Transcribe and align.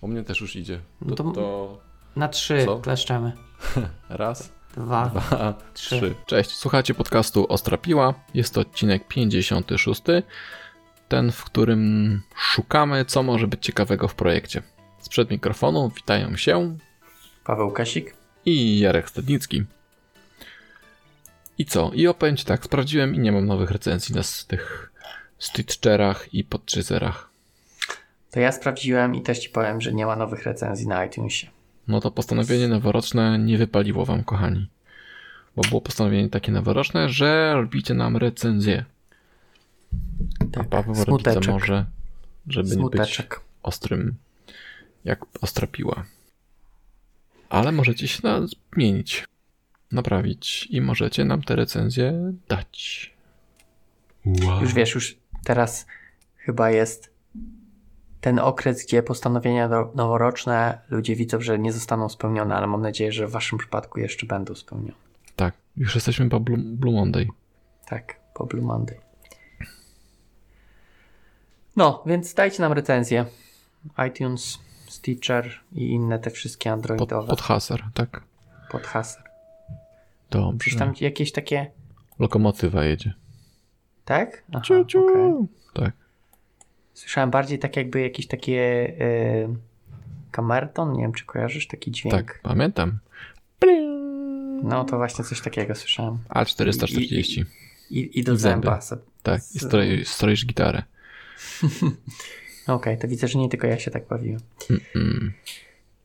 U 0.00 0.08
mnie 0.08 0.22
też 0.24 0.40
już 0.40 0.56
idzie. 0.56 0.80
No 1.00 1.16
To, 1.16 1.24
to- 1.24 1.32
to 1.32 1.78
Na 2.16 2.28
trzy 2.28 2.62
Co? 2.64 2.78
kleszczemy. 2.78 3.32
raz, 4.08 4.52
Dwa. 4.76 5.06
dwa, 5.06 5.54
Trzy. 5.74 5.96
trzy. 5.96 6.14
Cześć, 6.26 6.50
słuchacie 6.50 6.94
podcastu 6.94 7.46
Ostra 7.52 7.76
Piła. 7.78 8.14
Jest 8.34 8.54
to 8.54 8.60
odcinek 8.60 9.08
56. 9.08 10.02
Ten, 11.08 11.32
w 11.32 11.44
którym 11.44 12.20
szukamy, 12.36 13.04
co 13.04 13.22
może 13.22 13.46
być 13.46 13.64
ciekawego 13.64 14.08
w 14.08 14.14
projekcie. 14.14 14.62
Sprzed 14.98 15.30
mikrofonu 15.30 15.90
witają 15.96 16.36
się 16.36 16.76
Paweł 17.44 17.70
Kasik. 17.72 18.14
i 18.46 18.78
Jarek 18.78 19.10
Stadnicki. 19.10 19.64
I 21.58 21.64
co? 21.64 21.90
I 21.94 22.08
ci 22.36 22.44
tak, 22.44 22.64
sprawdziłem 22.64 23.14
i 23.14 23.18
nie 23.18 23.32
mam 23.32 23.46
nowych 23.46 23.70
recenzji 23.70 24.14
na 24.14 24.22
tych 24.46 24.92
Stitcherach 25.38 26.34
i 26.34 26.44
Podchaserach. 26.44 27.30
To 28.30 28.40
ja 28.40 28.52
sprawdziłem 28.52 29.14
i 29.14 29.22
też 29.22 29.38
ci 29.38 29.48
powiem, 29.50 29.80
że 29.80 29.92
nie 29.92 30.06
ma 30.06 30.16
nowych 30.16 30.42
recenzji 30.42 30.86
na 30.88 31.04
iTunesie. 31.04 31.46
No 31.88 32.00
to 32.00 32.10
postanowienie 32.10 32.68
noworoczne 32.68 33.38
nie 33.38 33.58
wypaliło 33.58 34.04
wam, 34.04 34.24
kochani. 34.24 34.68
Bo 35.56 35.62
było 35.62 35.80
postanowienie 35.80 36.28
takie 36.28 36.52
noworoczne, 36.52 37.08
że 37.08 37.52
robicie 37.54 37.94
nam 37.94 38.16
recenzję. 38.16 38.84
A 40.60 40.64
Paweł 40.64 40.94
robi 40.94 41.22
Tak, 41.24 41.34
Smuteczek. 41.34 41.52
może, 41.52 41.84
żeby 42.48 42.68
nie 42.68 42.74
być 42.74 42.80
Smuteczek. 42.80 43.40
ostrym, 43.62 44.14
jak 45.04 45.24
ostra 45.40 45.66
piła. 45.66 46.04
Ale 47.48 47.72
możecie 47.72 48.08
się 48.08 48.20
na- 48.22 48.46
zmienić, 48.74 49.24
naprawić 49.92 50.66
i 50.70 50.80
możecie 50.80 51.24
nam 51.24 51.42
te 51.42 51.56
recenzje 51.56 52.32
dać. 52.48 53.10
Wow. 54.26 54.60
Już 54.62 54.74
wiesz, 54.74 54.94
już 54.94 55.16
teraz 55.44 55.86
chyba 56.36 56.70
jest 56.70 57.10
ten 58.20 58.38
okres, 58.38 58.84
gdzie 58.86 59.02
postanowienia 59.02 59.68
noworoczne 59.94 60.78
ludzie 60.90 61.16
widzą, 61.16 61.40
że 61.40 61.58
nie 61.58 61.72
zostaną 61.72 62.08
spełnione, 62.08 62.54
ale 62.54 62.66
mam 62.66 62.82
nadzieję, 62.82 63.12
że 63.12 63.26
w 63.26 63.30
waszym 63.30 63.58
przypadku 63.58 64.00
jeszcze 64.00 64.26
będą 64.26 64.54
spełnione. 64.54 64.92
Tak, 65.36 65.54
już 65.76 65.94
jesteśmy 65.94 66.28
po 66.28 66.40
Blue, 66.40 66.58
Blue 66.58 66.94
Monday. 66.94 67.28
Tak, 67.86 68.20
po 68.34 68.46
Blue 68.46 68.64
Monday. 68.64 69.00
No, 71.76 72.02
więc 72.06 72.34
dajcie 72.34 72.62
nam 72.62 72.72
recenzję. 72.72 73.24
iTunes, 74.08 74.58
Stitcher 74.88 75.50
i 75.72 75.90
inne 75.90 76.18
te 76.18 76.30
wszystkie 76.30 76.70
Pod, 76.70 76.74
androidowe 76.74 77.28
pod 77.28 77.40
haser, 77.40 77.84
tak? 77.94 78.22
pod 78.70 78.86
haser. 78.86 79.22
Dobrze. 80.30 80.58
Gdzieś 80.58 80.76
tam 80.78 80.92
jakieś 81.00 81.32
takie... 81.32 81.70
Lokomotywa 82.18 82.84
jedzie. 82.84 83.14
Tak? 84.04 84.44
Aha, 84.52 84.60
Ciu, 84.64 84.84
ciu. 84.84 85.04
okej. 85.04 85.32
Tak. 85.74 85.92
Słyszałem 86.98 87.30
bardziej 87.30 87.58
tak 87.58 87.76
jakby 87.76 88.00
jakieś 88.00 88.26
takie 88.26 88.86
y, 89.00 89.48
kamerton, 90.30 90.92
nie 90.92 91.02
wiem 91.02 91.12
czy 91.12 91.24
kojarzysz 91.24 91.66
taki 91.66 91.90
dźwięk. 91.90 92.14
Tak, 92.14 92.40
pamiętam. 92.42 92.98
No 94.62 94.84
to 94.84 94.96
właśnie 94.96 95.24
coś 95.24 95.40
takiego 95.40 95.74
słyszałem. 95.74 96.18
A440. 96.28 97.44
I, 97.90 98.18
i 98.18 98.24
do 98.24 98.32
I 98.32 98.36
zęba. 98.36 98.80
Tak, 99.22 99.40
i 99.54 99.58
stroi- 99.58 100.04
stroisz 100.04 100.46
gitarę. 100.46 100.82
Okej, 102.66 102.98
to 102.98 103.08
widzę, 103.08 103.28
że 103.28 103.38
nie 103.38 103.48
tylko 103.48 103.66
ja 103.66 103.78
się 103.78 103.90
tak 103.90 104.08
bawiłem. 104.08 104.40
Mm. 104.96 105.32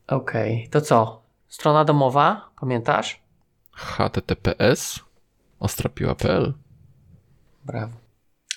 Okej, 0.07 0.67
to 0.71 0.81
co? 0.81 1.23
Strona 1.47 1.85
domowa, 1.85 2.49
pamiętasz? 2.59 3.21
https 3.71 4.99
ostrapiła.pl 5.59 6.53
Brawo. 7.65 7.97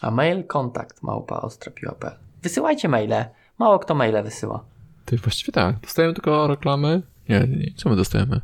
A 0.01 0.11
mail 0.11 0.45
kontakt 0.45 1.03
małpa 1.03 1.41
ostrapiła.pl. 1.41 2.26
Wysyłajcie 2.43 2.89
maile. 2.89 3.25
Mało 3.59 3.79
kto 3.79 3.95
maile 3.95 4.23
wysyła. 4.23 4.65
Ty 5.05 5.17
właściwie 5.17 5.53
tak. 5.53 5.81
Dostajemy 5.81 6.15
tylko 6.15 6.47
reklamy. 6.47 7.03
Nie, 7.29 7.41
nie. 7.41 7.73
Co 7.77 7.89
my 7.89 7.97
dostajemy? 7.97 8.41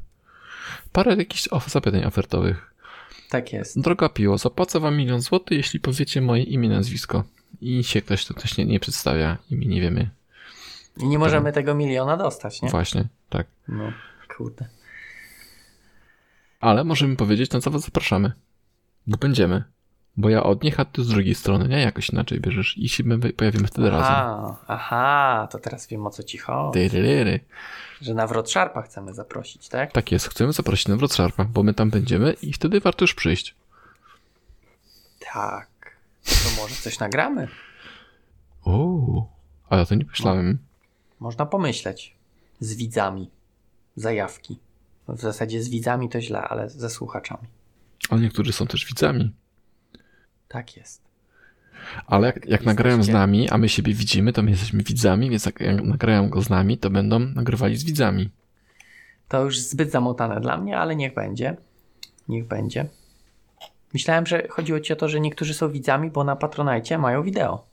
Parę 0.93 1.17
jakichś 1.17 1.49
zapytań 1.67 2.05
ofertowych. 2.05 2.75
Tak 3.31 3.53
jest. 3.53 3.81
Droga 3.81 4.09
piło, 4.09 4.39
zapłacę 4.39 4.81
wam 4.81 4.97
milion 4.97 5.21
złotych, 5.21 5.59
jeśli 5.59 5.81
powiecie 5.81 6.21
moje 6.21 6.43
imię, 6.43 6.69
nazwisko. 6.69 7.25
I 7.61 7.85
się 7.85 8.03
ktoś, 8.03 8.25
to 8.25 8.35
ktoś 8.35 8.57
nie, 8.57 8.65
nie 8.65 8.81
przedstawia 8.81 9.39
i 9.51 9.57
my 9.57 9.67
nie 9.67 9.81
wiemy. 9.81 10.11
I 10.97 11.07
nie 11.07 11.19
możemy 11.19 11.53
tego 11.53 11.75
miliona 11.75 12.17
dostać, 12.17 12.63
nie? 12.63 12.69
Właśnie, 12.69 13.09
tak. 13.29 13.47
No, 13.69 13.93
kurde. 14.37 14.69
Ale 16.61 16.85
możemy 16.85 17.17
powiedzieć, 17.17 17.51
na 17.51 17.61
co 17.61 17.71
was 17.71 17.83
zapraszamy. 17.83 18.33
Bo 19.07 19.17
będziemy. 19.17 19.65
Bo 20.17 20.29
ja 20.29 20.43
od 20.43 20.63
nich, 20.63 20.81
a 20.81 20.85
ty 20.85 21.05
z 21.05 21.09
drugiej 21.09 21.35
strony, 21.35 21.69
nie? 21.69 21.81
Jakoś 21.81 22.09
inaczej 22.11 22.41
bierzesz 22.41 22.79
i 22.79 22.89
się 22.89 23.05
my 23.05 23.33
pojawimy 23.33 23.67
wtedy 23.67 23.91
razem. 23.91 24.13
Aha, 24.13 24.57
aha, 24.67 25.49
to 25.51 25.59
teraz 25.59 25.87
wiem 25.87 26.07
o 26.07 26.11
co 26.11 26.23
ci 26.23 26.39
chodzi. 26.39 26.91
Że 28.01 28.15
na 28.15 28.27
wrot 28.27 28.51
szarpa 28.51 28.83
chcemy 28.83 29.15
zaprosić, 29.15 29.69
tak? 29.69 29.93
Tak 29.93 30.13
jest, 30.13 30.29
chcemy 30.29 30.53
zaprosić 30.53 30.89
na 30.89 30.97
Wrocławia, 30.97 31.45
bo 31.45 31.63
my 31.63 31.75
tam 31.75 31.91
będziemy 31.91 32.33
i 32.33 32.53
wtedy 32.53 32.81
warto 32.81 33.05
już 33.05 33.15
przyjść. 33.15 33.55
Tak. 35.33 35.69
To 36.25 36.63
może 36.63 36.75
coś 36.75 36.99
nagramy? 36.99 37.49
O, 38.65 39.27
ale 39.69 39.87
to 39.87 39.95
nie 39.95 40.05
myślałem. 40.05 40.59
Można 41.21 41.47
pomyśleć. 41.47 42.15
Z 42.61 42.75
widzami. 42.75 43.31
Zajawki. 43.97 44.59
W 45.09 45.21
zasadzie 45.21 45.63
z 45.63 45.69
widzami 45.69 46.09
to 46.09 46.21
źle, 46.21 46.43
ale 46.43 46.71
ze 46.71 46.91
słuchaczami. 46.91 47.49
Ale 48.11 48.21
niektórzy 48.21 48.53
są 48.53 48.67
też 48.67 48.87
widzami. 48.87 49.33
Tak 50.53 50.77
jest. 50.77 51.03
Ale 52.07 52.27
jak, 52.27 52.47
jak 52.47 52.65
nagrają 52.65 53.03
z 53.03 53.09
nami, 53.09 53.51
a 53.51 53.59
my 53.59 53.69
siebie 53.69 53.95
widzimy, 53.95 54.33
to 54.33 54.43
my 54.43 54.51
jesteśmy 54.51 54.83
widzami, 54.83 55.31
więc 55.31 55.47
jak 55.47 55.61
jak 55.61 55.83
nagrają 55.83 56.29
go 56.29 56.43
z 56.43 56.51
nami, 56.51 56.79
to 56.79 56.91
będą 56.91 57.19
nagrywali 57.19 57.77
z 57.77 57.85
widzami. 57.85 58.31
To 59.29 59.45
już 59.45 59.59
zbyt 59.59 59.91
zamotane 59.91 60.41
dla 60.41 60.57
mnie, 60.57 60.79
ale 60.79 60.97
niech 60.97 61.15
będzie. 61.15 61.57
Niech 62.29 62.47
będzie. 62.47 62.87
Myślałem, 63.95 64.27
że 64.27 64.49
chodziło 64.49 64.81
ci 64.81 64.93
o 64.93 64.97
to, 64.97 65.09
że 65.09 65.21
niektórzy 65.21 65.55
są 65.55 65.71
widzami, 65.71 66.11
bo 66.11 66.25
na 66.25 66.37
Patronajcie 66.37 66.99
mają 66.99 67.23
wideo. 67.23 67.65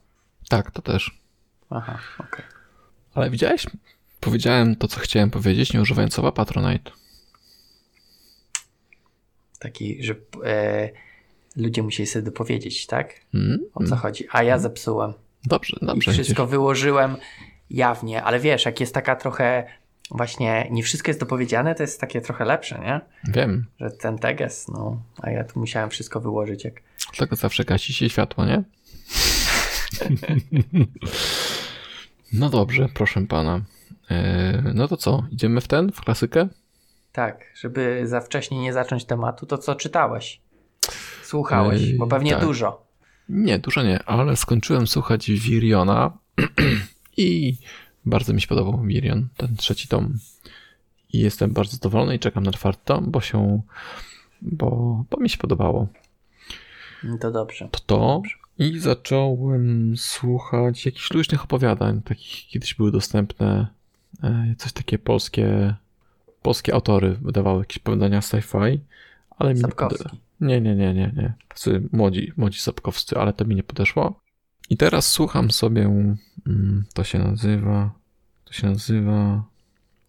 Tak, 0.48 0.70
to 0.70 0.82
też. 0.82 1.20
Aha, 1.70 1.98
okej. 2.18 2.44
Ale 3.14 3.30
widziałeś? 3.30 3.66
Powiedziałem 4.20 4.76
to, 4.76 4.88
co 4.88 5.00
chciałem 5.00 5.30
powiedzieć, 5.30 5.72
nie 5.72 5.80
używając 5.80 6.14
słowa 6.14 6.32
Patronite. 6.32 6.90
Taki, 9.58 10.04
że 10.04 10.14
e, 10.44 10.90
ludzie 11.56 11.82
musieli 11.82 12.06
sobie 12.06 12.22
dopowiedzieć, 12.22 12.86
tak? 12.86 13.14
Hmm? 13.32 13.58
O 13.74 13.84
co 13.84 13.96
chodzi? 13.96 14.24
A 14.32 14.42
ja 14.42 14.58
zepsułem. 14.58 15.12
Dobrze, 15.44 15.76
I 15.82 15.86
dobrze. 15.86 16.12
wszystko 16.12 16.46
wyłożyłem 16.46 17.16
jawnie, 17.70 18.22
ale 18.22 18.40
wiesz, 18.40 18.64
jak 18.64 18.80
jest 18.80 18.94
taka 18.94 19.16
trochę 19.16 19.64
właśnie, 20.10 20.68
nie 20.70 20.82
wszystko 20.82 21.10
jest 21.10 21.20
dopowiedziane, 21.20 21.74
to 21.74 21.82
jest 21.82 22.00
takie 22.00 22.20
trochę 22.20 22.44
lepsze, 22.44 22.78
nie? 22.78 23.00
Wiem. 23.32 23.66
Że 23.80 23.90
ten 23.90 24.18
teges, 24.18 24.68
no, 24.68 25.02
a 25.22 25.30
ja 25.30 25.44
tu 25.44 25.60
musiałem 25.60 25.90
wszystko 25.90 26.20
wyłożyć 26.20 26.64
jak... 26.64 26.82
Dlatego 27.12 27.36
zawsze 27.36 27.64
gasi 27.64 27.92
się 27.92 28.08
światło, 28.08 28.44
nie? 28.44 28.62
no 32.32 32.50
dobrze, 32.50 32.88
proszę 32.94 33.26
pana. 33.26 33.60
Eee, 34.10 34.62
no 34.74 34.88
to 34.88 34.96
co, 34.96 35.24
idziemy 35.30 35.60
w 35.60 35.68
ten, 35.68 35.92
w 35.92 36.00
klasykę? 36.00 36.48
Tak, 37.12 37.44
żeby 37.54 38.02
za 38.04 38.20
wcześnie 38.20 38.60
nie 38.60 38.72
zacząć 38.72 39.04
tematu, 39.04 39.46
to 39.46 39.58
co 39.58 39.74
czytałeś? 39.74 40.40
Słuchałeś, 41.30 41.82
Ej, 41.82 41.94
bo 41.94 42.06
pewnie 42.06 42.30
tak. 42.32 42.40
dużo. 42.40 42.86
Nie, 43.28 43.58
dużo 43.58 43.82
nie, 43.82 44.02
ale 44.02 44.36
skończyłem 44.36 44.86
słuchać 44.86 45.30
Viriona 45.30 46.12
i 47.16 47.56
bardzo 48.04 48.32
mi 48.32 48.40
się 48.40 48.46
podobał 48.46 48.82
Virion, 48.82 49.28
ten 49.36 49.56
trzeci 49.56 49.88
tom. 49.88 50.18
I 51.12 51.18
jestem 51.18 51.52
bardzo 51.52 51.72
zadowolony 51.72 52.14
i 52.14 52.18
czekam 52.18 52.44
na 52.44 52.52
czwarty 52.52 52.80
tom, 52.84 53.10
bo 53.10 53.20
się, 53.20 53.62
bo, 54.42 55.04
bo 55.10 55.20
mi 55.20 55.30
się 55.30 55.38
podobało. 55.38 55.86
To 57.20 57.30
dobrze. 57.30 57.68
To 57.70 57.80
to 57.80 58.22
i 58.58 58.78
zacząłem 58.78 59.96
słuchać 59.96 60.86
jakichś 60.86 61.10
luźnych 61.10 61.44
opowiadań, 61.44 62.02
takich 62.02 62.46
kiedyś 62.46 62.74
były 62.74 62.92
dostępne, 62.92 63.66
e, 64.22 64.54
coś 64.58 64.72
takie 64.72 64.98
polskie, 64.98 65.74
polskie 66.42 66.74
autory 66.74 67.14
wydawały 67.22 67.58
jakieś 67.58 67.78
opowiadania 67.78 68.20
sci-fi, 68.20 68.78
ale 69.38 69.54
mi 69.54 69.60
nie, 70.40 70.60
nie, 70.60 70.74
nie, 70.74 70.94
nie, 70.94 71.12
nie, 71.16 71.32
tacy 71.48 71.88
młodzi, 71.92 72.32
młodzi 72.36 72.58
sapkowscy, 72.60 73.16
ale 73.18 73.32
to 73.32 73.44
mi 73.44 73.54
nie 73.54 73.62
podeszło. 73.62 74.20
I 74.70 74.76
teraz 74.76 75.08
słucham 75.08 75.50
sobie, 75.50 75.82
mm, 76.46 76.84
to 76.94 77.04
się 77.04 77.18
nazywa, 77.18 77.90
to 78.44 78.52
się 78.52 78.66
nazywa 78.66 79.44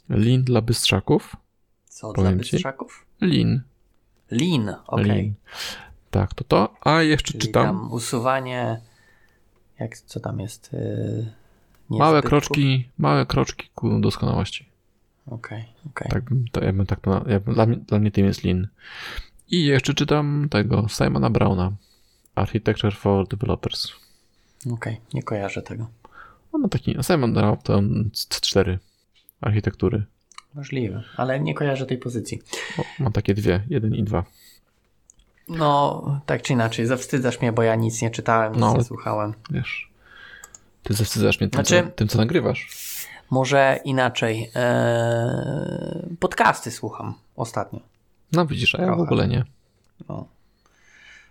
Lin 0.09 0.43
dla 0.43 0.61
bystrzaków. 0.61 1.35
Co 1.85 2.13
Powiem 2.13 2.33
dla 2.35 2.43
ci. 2.43 2.51
bystrzaków? 2.51 3.05
Lin. 3.21 3.61
Lin, 4.31 4.69
okej. 4.87 5.05
Lin. 5.05 5.33
Tak, 6.11 6.33
to 6.33 6.43
to. 6.43 6.73
A 6.81 7.01
jeszcze 7.01 7.31
Czyli 7.31 7.39
czytam. 7.39 7.65
tam 7.65 7.91
usuwanie, 7.91 8.81
jak, 9.79 9.97
co 9.97 10.19
tam 10.19 10.39
jest? 10.39 10.73
Yy, 10.73 11.31
Małe 11.89 12.21
kroczki, 12.21 12.89
małe 12.97 13.25
kroczki 13.25 13.69
ku 13.75 13.99
doskonałości. 13.99 14.65
Okej, 15.27 15.63
okej. 15.85 16.07
Tak, 16.11 16.23
bym- 16.23 16.45
to 16.51 16.63
ja 16.63 16.73
bym 16.73 16.85
tak 16.85 16.99
ja 17.27 17.39
bym, 17.39 17.53
dla, 17.53 17.65
mnie, 17.65 17.77
dla 17.77 17.99
mnie 17.99 18.11
tym 18.11 18.25
jest 18.25 18.43
Lean. 18.43 18.67
I 19.51 19.65
jeszcze 19.65 19.94
czytam 19.94 20.48
tego 20.51 20.86
Simona 20.89 21.30
Browna. 21.30 21.71
Architecture 22.36 22.95
for 22.95 23.27
Developers. 23.27 23.88
Okej, 24.74 25.01
nie 25.13 25.24
kojarzę 25.24 25.62
tego. 25.62 25.88
On 26.53 26.62
ma 26.62 26.68
taki, 26.69 26.95
Simon 27.01 27.33
Brown 27.33 27.57
to 27.63 27.80
C4. 28.13 28.77
architektury. 29.42 30.03
Możliwe, 30.53 31.03
ale 31.18 31.39
nie 31.39 31.53
kojarzę 31.53 31.86
tej 31.86 31.98
pozycji. 31.98 32.42
O, 32.77 32.83
mam 33.00 33.12
takie 33.13 33.33
dwie, 33.33 33.63
jeden 33.69 33.95
i 33.95 34.03
dwa. 34.03 34.24
No, 35.50 36.21
tak 36.25 36.42
czy 36.42 36.53
inaczej, 36.53 36.86
zawstydzasz 36.86 37.42
mnie, 37.42 37.51
bo 37.53 37.63
ja 37.63 37.75
nic 37.75 38.01
nie 38.01 38.09
czytałem, 38.12 38.51
nic 38.51 38.62
No, 38.62 38.77
nie 38.77 38.83
słuchałem. 38.83 39.33
Wiesz, 39.50 39.89
ty 40.83 40.94
zawstydzasz 40.94 41.39
mnie 41.39 41.50
tym, 41.50 41.65
Znaczy- 41.65 41.83
co, 41.88 41.92
tym 41.95 42.07
co 42.07 42.18
nagrywasz. 42.18 42.68
Może 43.30 43.80
inaczej. 43.86 44.51
Eee, 44.56 46.15
podcasty 46.19 46.71
słucham 46.71 47.13
ostatnio. 47.36 47.80
No 48.31 48.45
widzisz, 48.45 48.75
a 48.75 48.81
ja 48.81 48.95
w 48.95 48.99
ogóle 48.99 49.27
nie. 49.27 49.43
No, 50.09 50.27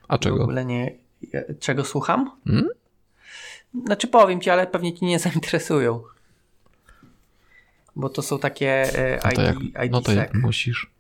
A 0.09 0.17
w 0.17 0.21
czego? 0.21 0.43
ogóle 0.43 0.65
nie. 0.65 0.95
Czego 1.61 1.85
słucham? 1.85 2.31
Hmm? 2.45 2.69
Znaczy 3.87 4.09
powiem 4.09 4.41
ci, 4.41 4.51
ale 4.51 4.67
pewnie 4.67 4.95
ci 4.95 5.05
nie 5.05 5.19
zainteresują. 5.19 6.03
Bo 7.97 8.09
to 8.09 8.23
są 8.23 8.39
takie 8.39 8.69
e, 8.99 9.21
No 9.25 9.31
to 9.33 9.43
jak, 9.43 9.57
ID, 9.57 9.63
ID 9.85 9.93
no 9.93 10.01
to 10.01 10.13
jak 10.13 10.35
musisz. 10.35 10.91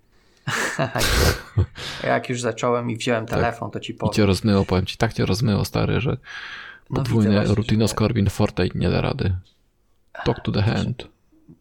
Jak 2.05 2.29
już 2.29 2.41
zacząłem 2.41 2.91
i 2.91 2.97
wziąłem 2.97 3.27
telefon, 3.27 3.71
to 3.71 3.81
ci 3.81 3.93
I 3.93 3.95
powiem. 3.95 4.13
cię 4.13 4.27
rozmyło, 4.27 4.65
powiem 4.65 4.87
ci, 4.87 4.97
tak 4.97 5.13
cię 5.13 5.27
rozmyło, 5.27 5.65
stary, 5.65 6.01
że 6.01 6.17
No 6.91 6.97
podwójne 6.97 7.35
właśnie, 7.35 7.55
Rutino 7.55 7.89
Scorbin 7.89 8.31
Forte 8.31 8.67
nie 8.75 8.91
da 8.91 9.01
rady. 9.01 9.37
Talk 10.25 10.41
to 10.41 10.53
the 10.53 10.63
hand. 10.63 11.09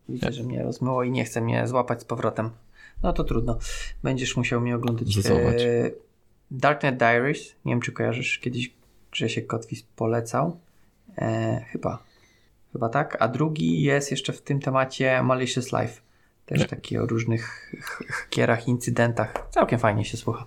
Widzę, 0.10 0.32
że 0.32 0.44
mnie 0.44 0.64
rozmyło 0.64 1.04
i 1.04 1.12
nie 1.12 1.26
chce 1.26 1.42
mnie 1.42 1.68
złapać 1.68 2.02
z 2.02 2.06
powrotem. 2.06 2.50
No 3.04 3.14
to 3.14 3.24
trudno. 3.24 3.58
Będziesz 4.04 4.38
musiał 4.38 4.62
mnie 4.62 4.76
oglądać. 4.76 5.18
E, 5.18 5.92
Darknet 6.52 6.98
Diaries. 6.98 7.56
Nie 7.66 7.72
wiem, 7.74 7.82
czy 7.82 7.92
kojarzysz. 7.92 8.40
Kiedyś 8.40 8.74
Grzesiek 9.12 9.48
Kotwis 9.48 9.84
polecał. 9.84 10.60
E, 11.18 11.62
chyba. 11.72 12.04
Chyba 12.74 12.90
tak. 12.90 13.18
A 13.20 13.28
drugi 13.28 13.82
jest 13.82 14.12
jeszcze 14.12 14.34
w 14.34 14.42
tym 14.42 14.60
temacie 14.60 15.24
Malicious 15.24 15.72
Life. 15.72 16.02
Też 16.46 16.60
Nie. 16.60 16.66
taki 16.66 16.98
o 16.98 17.06
różnych 17.06 17.72
ch- 17.82 18.08
hakierach, 18.08 18.68
incydentach. 18.68 19.48
Całkiem 19.50 19.80
fajnie 19.80 20.06
się 20.06 20.18
słucha. 20.18 20.46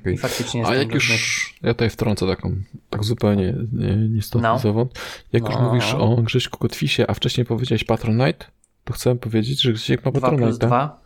Okej. 0.00 0.14
I 0.14 0.18
faktycznie 0.18 0.60
jest 0.60 0.72
A 0.72 0.74
jak 0.74 0.94
już, 0.94 1.54
ja 1.62 1.74
tutaj 1.74 1.90
wtrącę 1.90 2.26
taką, 2.26 2.56
tak 2.90 3.04
zupełnie 3.04 3.54
nie, 3.72 3.96
niestosową. 3.96 4.88
Jak 5.32 5.44
już 5.44 5.54
No. 5.54 5.62
mówisz 5.62 5.94
o 5.94 6.16
Grześku 6.16 6.58
Kotwisie, 6.58 7.04
a 7.08 7.14
wcześniej 7.14 7.46
powiedziałeś 7.46 7.84
Patronite, 7.84 8.46
to 8.84 8.92
chcę 8.92 9.16
powiedzieć, 9.16 9.62
że 9.62 9.72
Grzesiek 9.72 10.04
ma 10.04 10.10
2 10.10 10.20
plus 10.28 10.30
Patronite. 10.40 10.66
2. 10.66 11.00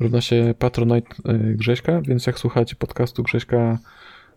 Równa 0.00 0.20
się 0.20 0.54
Patronite 0.58 1.14
y, 1.32 1.54
Grześka, 1.56 2.00
więc 2.00 2.26
jak 2.26 2.38
słuchacie 2.38 2.76
podcastu 2.76 3.22
Grześka 3.22 3.78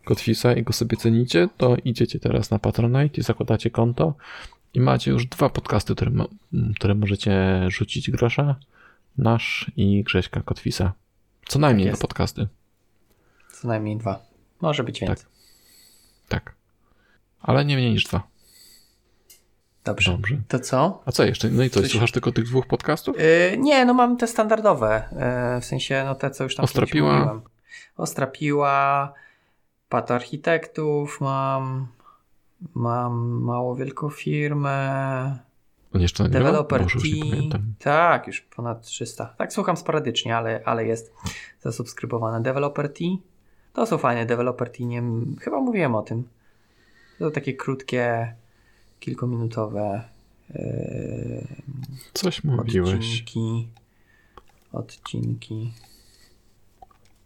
Kotwisa 0.06 0.54
i 0.54 0.64
go 0.64 0.74
sobie 0.74 0.98
cenicie, 0.98 1.50
to 1.58 1.76
idziecie 1.84 2.20
teraz 2.20 2.52
na 2.52 2.60
Patronite 2.60 3.22
i 3.22 3.24
zakładacie 3.24 3.70
konto 3.70 4.14
i 4.74 4.80
macie 4.80 5.12
już 5.12 5.26
dwa 5.26 5.50
podcasty, 5.50 5.96
które, 5.96 6.12
które 6.76 6.96
możecie 6.96 7.66
rzucić 7.68 8.12
grosza. 8.12 8.56
Nasz 9.18 9.72
i 9.78 10.04
Grześka 10.04 10.42
Kotwisa. 10.42 10.94
Co 11.48 11.60
najmniej 11.60 11.88
Tak 11.88 11.96
dwa 11.96 12.02
podcasty. 12.02 12.48
Co 13.52 13.68
najmniej 13.68 13.98
dwa. 13.98 14.26
Może 14.62 14.84
być 14.84 15.00
więcej. 15.00 15.26
Tak. 16.28 16.56
Ale 17.42 17.66
nie 17.66 17.76
mniej 17.76 17.92
niż 17.92 18.04
dwa. 18.04 18.28
Dobrze. 19.88 20.12
Dobrze. 20.12 20.38
To 20.48 20.60
co? 20.60 21.02
A 21.06 21.12
co 21.12 21.24
jeszcze? 21.26 21.50
No 21.50 21.64
i 21.64 21.70
co, 21.70 21.82
Coś- 21.82 21.92
słuchasz 21.92 22.12
tylko 22.12 22.32
tych 22.32 22.46
dwóch 22.46 22.68
podcastów? 22.68 23.16
Yy, 23.18 23.58
nie, 23.58 23.86
no 23.86 23.94
mam 23.94 24.18
te 24.18 24.28
standardowe. 24.28 25.04
Yy, 25.56 25.62
w 25.62 25.66
sensie, 25.66 26.04
no 26.06 26.16
te, 26.16 26.32
co 26.32 26.44
już 26.44 26.56
tam 26.56 26.64
Ostrapiła. 26.64 27.18
mówiłem. 27.20 27.42
Ostrapiła. 27.98 29.14
Pat 29.90 30.12
architektów 30.12 31.22
mam. 31.22 31.88
Mam 32.74 33.14
mało 33.42 33.76
wielką 33.76 34.10
firmę. 34.10 35.40
On 35.94 36.02
jeszcze 36.02 36.24
nagrywa? 36.24 36.46
Developer 36.46 36.84
Boże, 36.84 37.00
Team. 37.00 37.74
Tak, 37.80 38.28
już 38.28 38.42
ponad 38.42 38.82
300. 38.86 39.26
Tak, 39.38 39.54
słucham 39.54 39.78
sporadycznie, 39.78 40.38
ale, 40.38 40.62
ale 40.66 40.86
jest 40.86 41.14
zasubskrybowane. 41.62 42.42
Developer 42.44 42.94
T. 42.94 43.04
To 43.74 43.86
są 43.86 43.98
fajne. 43.98 44.26
Developer 44.26 44.72
T. 44.72 44.84
Nie, 44.84 45.04
chyba 45.42 45.60
mówiłem 45.60 45.96
o 45.96 46.02
tym. 46.02 46.28
To 47.20 47.32
takie 47.32 47.54
krótkie, 47.54 48.36
kilkuminutowe 49.00 50.04
yy, 50.56 51.48
Coś 52.14 52.44
mówiłeś. 52.44 52.94
Odcinki. 52.96 53.68
Odcinki. 54.74 55.72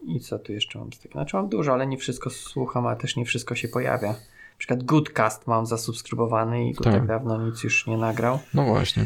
I 0.08 0.20
co 0.20 0.40
tu 0.40 0.54
jeszcze 0.54 0.80
mam 0.80 0.94
z 0.94 1.00
tego? 1.00 1.12
Znaczy 1.14 1.36
mam 1.36 1.50
dużo, 1.50 1.74
ale 1.74 1.88
nie 1.88 1.98
wszystko 1.98 2.30
słucham, 2.30 2.88
a 2.88 2.96
też 2.96 3.16
nie 3.16 3.26
wszystko 3.26 3.56
się 3.56 3.68
pojawia. 3.68 4.08
Na 4.10 4.58
przykład 4.58 4.84
Goodcast 4.84 5.48
mam 5.48 5.66
zasubskrybowany 5.66 6.70
i 6.70 6.74
go 6.74 6.84
Tak. 6.84 6.94
tak 6.94 7.08
dawno 7.08 7.46
nic 7.46 7.64
już 7.64 7.88
nie 7.88 7.98
nagrał, 7.98 8.40
No 8.54 8.66
właśnie. 8.66 9.06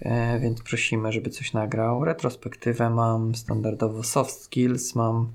e, 0.00 0.40
więc 0.40 0.62
prosimy, 0.62 1.12
żeby 1.12 1.30
coś 1.30 1.52
nagrał. 1.52 2.04
Retrospektywę 2.04 2.90
mam, 2.90 3.34
standardowo 3.34 4.02
soft 4.02 4.42
skills 4.42 4.94
mam. 4.94 5.28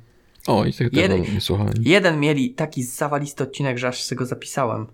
O, 0.47 0.65
i 0.65 0.73
tych 0.73 0.93
Jeden- 0.93 1.21
nie 1.33 1.41
słuchałem. 1.41 1.73
Jeden 1.81 2.19
mieli 2.19 2.49
taki 2.53 2.83
zawalisty 2.83 3.43
odcinek, 3.43 3.77
że 3.77 3.87
aż 3.87 4.03
sobie 4.03 4.19
go 4.19 4.25
zapisałem. 4.25 4.87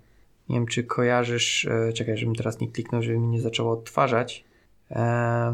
Nie 0.49 0.55
wiem, 0.55 0.67
czy 0.67 0.83
kojarzysz. 0.83 1.65
E, 1.65 1.93
czekaj, 1.93 2.17
żebym 2.17 2.35
teraz 2.35 2.59
nie 2.59 2.67
kliknął, 2.67 3.01
żeby 3.01 3.19
mi 3.19 3.27
nie 3.27 3.41
zaczęło 3.41 3.71
odtwarzać. 3.71 4.43
E, 4.91 5.53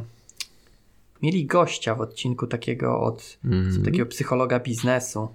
mieli 1.21 1.45
gościa 1.45 1.95
w 1.95 2.01
odcinku 2.01 2.47
takiego 2.47 2.99
od 3.01 3.37
Mm. 3.45 3.83
takiego 3.85 4.05
psychologa 4.05 4.59
biznesu. 4.59 5.29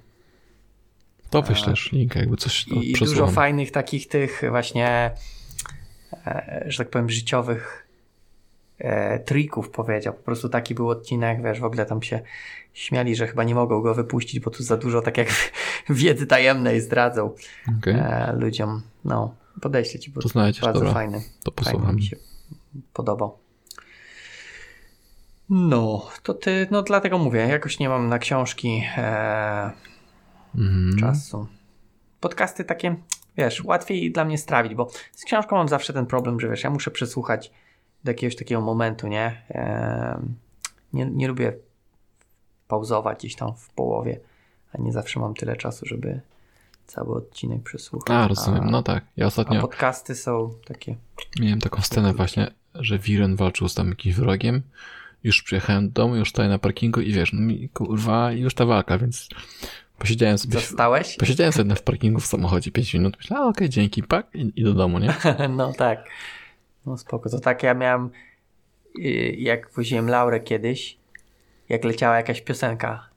To 1.31 1.43
wyślesz 1.43 1.93
link, 1.93 2.15
jakby 2.15 2.37
coś 2.37 2.69
I, 2.69 2.91
i 2.91 2.95
dużo 2.95 3.27
fajnych 3.27 3.71
takich 3.71 4.09
tych 4.09 4.43
właśnie, 4.51 5.11
e, 6.27 6.65
że 6.67 6.79
tak 6.79 6.91
powiem, 6.91 7.11
życiowych 7.11 7.87
e, 8.79 9.19
trików 9.19 9.71
powiedział. 9.71 10.15
Po 10.15 10.23
prostu 10.23 10.49
taki 10.49 10.75
był 10.75 10.89
odcinek, 10.89 11.43
wiesz, 11.43 11.61
w 11.61 11.65
ogóle 11.65 11.87
tam 11.87 12.03
się 12.03 12.21
śmiali, 12.73 13.17
że 13.17 13.27
chyba 13.27 13.45
nie 13.45 13.55
mogą 13.55 13.81
go 13.81 13.95
wypuścić, 13.95 14.41
bo 14.41 14.51
tu 14.51 14.63
za 14.63 14.77
dużo 14.77 15.03
tak 15.03 15.19
jak 15.19 15.29
wiedzy 15.91 16.27
tajemnej 16.27 16.81
zdradzą 16.81 17.35
Okej, 17.79 17.95
e, 17.95 18.33
ludziom. 18.39 18.83
No, 19.05 19.35
podeślę 19.61 20.01
ci, 20.01 20.11
bo 20.11 20.21
to 20.21 20.29
znajdziesz, 20.29 20.63
bardzo 20.63 20.81
dobra, 20.81 20.95
fajny. 20.95 21.23
to 21.45 21.53
posłucham. 21.53 21.97
mi 21.97 22.03
się 22.03 22.17
podobał. 22.93 23.39
No, 25.51 26.07
to 26.23 26.35
ty, 26.35 26.67
no 26.71 26.83
dlatego 26.83 27.19
mówię, 27.19 27.41
jakoś 27.41 27.79
nie 27.79 27.89
mam 27.89 28.09
na 28.09 28.19
książki 28.19 28.83
e, 28.97 29.71
Mhm. 30.55 30.97
czasu. 31.01 31.47
Podcasty 32.21 32.65
takie, 32.65 32.97
wiesz, 33.37 33.65
łatwiej 33.65 34.13
dla 34.13 34.25
mnie 34.25 34.39
strawić, 34.39 34.75
bo 34.75 34.89
z 35.13 35.25
książką 35.25 35.57
mam 35.57 35.69
zawsze 35.69 35.93
ten 35.93 36.07
problem, 36.07 36.41
że 36.41 36.49
wiesz, 36.49 36.65
ja 36.65 36.71
muszę 36.71 36.91
przesłuchać 36.91 37.51
do 38.05 38.11
jakiegoś 38.11 38.37
takiego 38.37 38.61
momentu, 38.61 39.07
nie? 39.09 39.43
Em, 39.49 40.35
nie, 40.93 41.07
nie 41.07 41.29
lubię 41.29 41.53
pauzować 42.69 43.19
gdzieś 43.19 43.35
tam 43.37 43.55
w 43.57 43.69
połowie, 43.71 44.21
a 44.73 44.83
nie 44.83 44.93
zawsze 44.93 45.21
mam 45.21 45.35
tyle 45.35 45.57
czasu, 45.57 45.87
żeby 45.87 46.21
cały 46.93 47.15
odcinek 47.15 47.63
przesłuchać. 47.63 48.11
A, 48.11 48.29
rozumiem, 48.29 48.65
A, 48.69 48.71
no 48.71 48.83
tak. 48.83 49.05
Ja 49.17 49.25
a 49.25 49.29
ostatnio 49.29 49.61
podcasty 49.61 50.15
są 50.15 50.55
takie, 50.65 50.97
miałem 51.41 51.61
taką 51.61 51.83
scenę 51.83 52.15
właśnie, 52.15 52.51
że 52.75 52.99
Viren 52.99 53.37
walczył 53.37 53.69
z 53.69 53.75
tam 53.75 53.89
jakimś 53.89 54.15
wrogiem. 54.15 54.63
Już 55.25 55.43
przyjechałem 55.43 55.87
do 55.87 55.93
domu, 55.93 56.17
już 56.17 56.31
stoję 56.31 56.49
na 56.49 56.59
parkingu 56.59 57.01
i 57.01 57.13
wiesz, 57.13 57.33
no 57.33 57.41
mi 57.41 57.69
kurwa, 57.69 58.33
już 58.33 58.55
ta 58.55 58.67
walka, 58.67 58.99
więc 58.99 59.29
posiedziałem 59.99 60.39
sobie, 60.39 60.55
zostałeś? 60.55 61.17
posiedziałem 61.17 61.53
sobie 61.53 61.75
w 61.75 61.83
parkingu 61.83 62.21
w 62.21 62.27
samochodzie 62.27 62.71
5 62.71 62.95
minut, 62.95 63.17
myślałem, 63.17 63.47
a 63.47 63.49
okej, 63.49 63.69
dzięki, 63.69 64.03
pak 64.03 64.35
i, 64.35 64.53
i 64.57 64.65
do 64.65 64.75
domu, 64.75 64.99
nie? 64.99 65.15
No 65.57 65.73
tak. 65.73 66.05
No 66.87 66.99
spoko. 66.99 67.31
To 67.31 67.41
tak 67.41 67.63
ja 67.63 67.75
miałem, 67.75 68.11
y, 68.99 69.35
jak 69.39 69.71
woziłem 69.71 70.09
Laurę 70.09 70.41
kiedyś, 70.41 70.99
jak 71.69 71.85
leciała 71.85 72.17
jakaś 72.17 72.41
piosenka, 72.41 73.12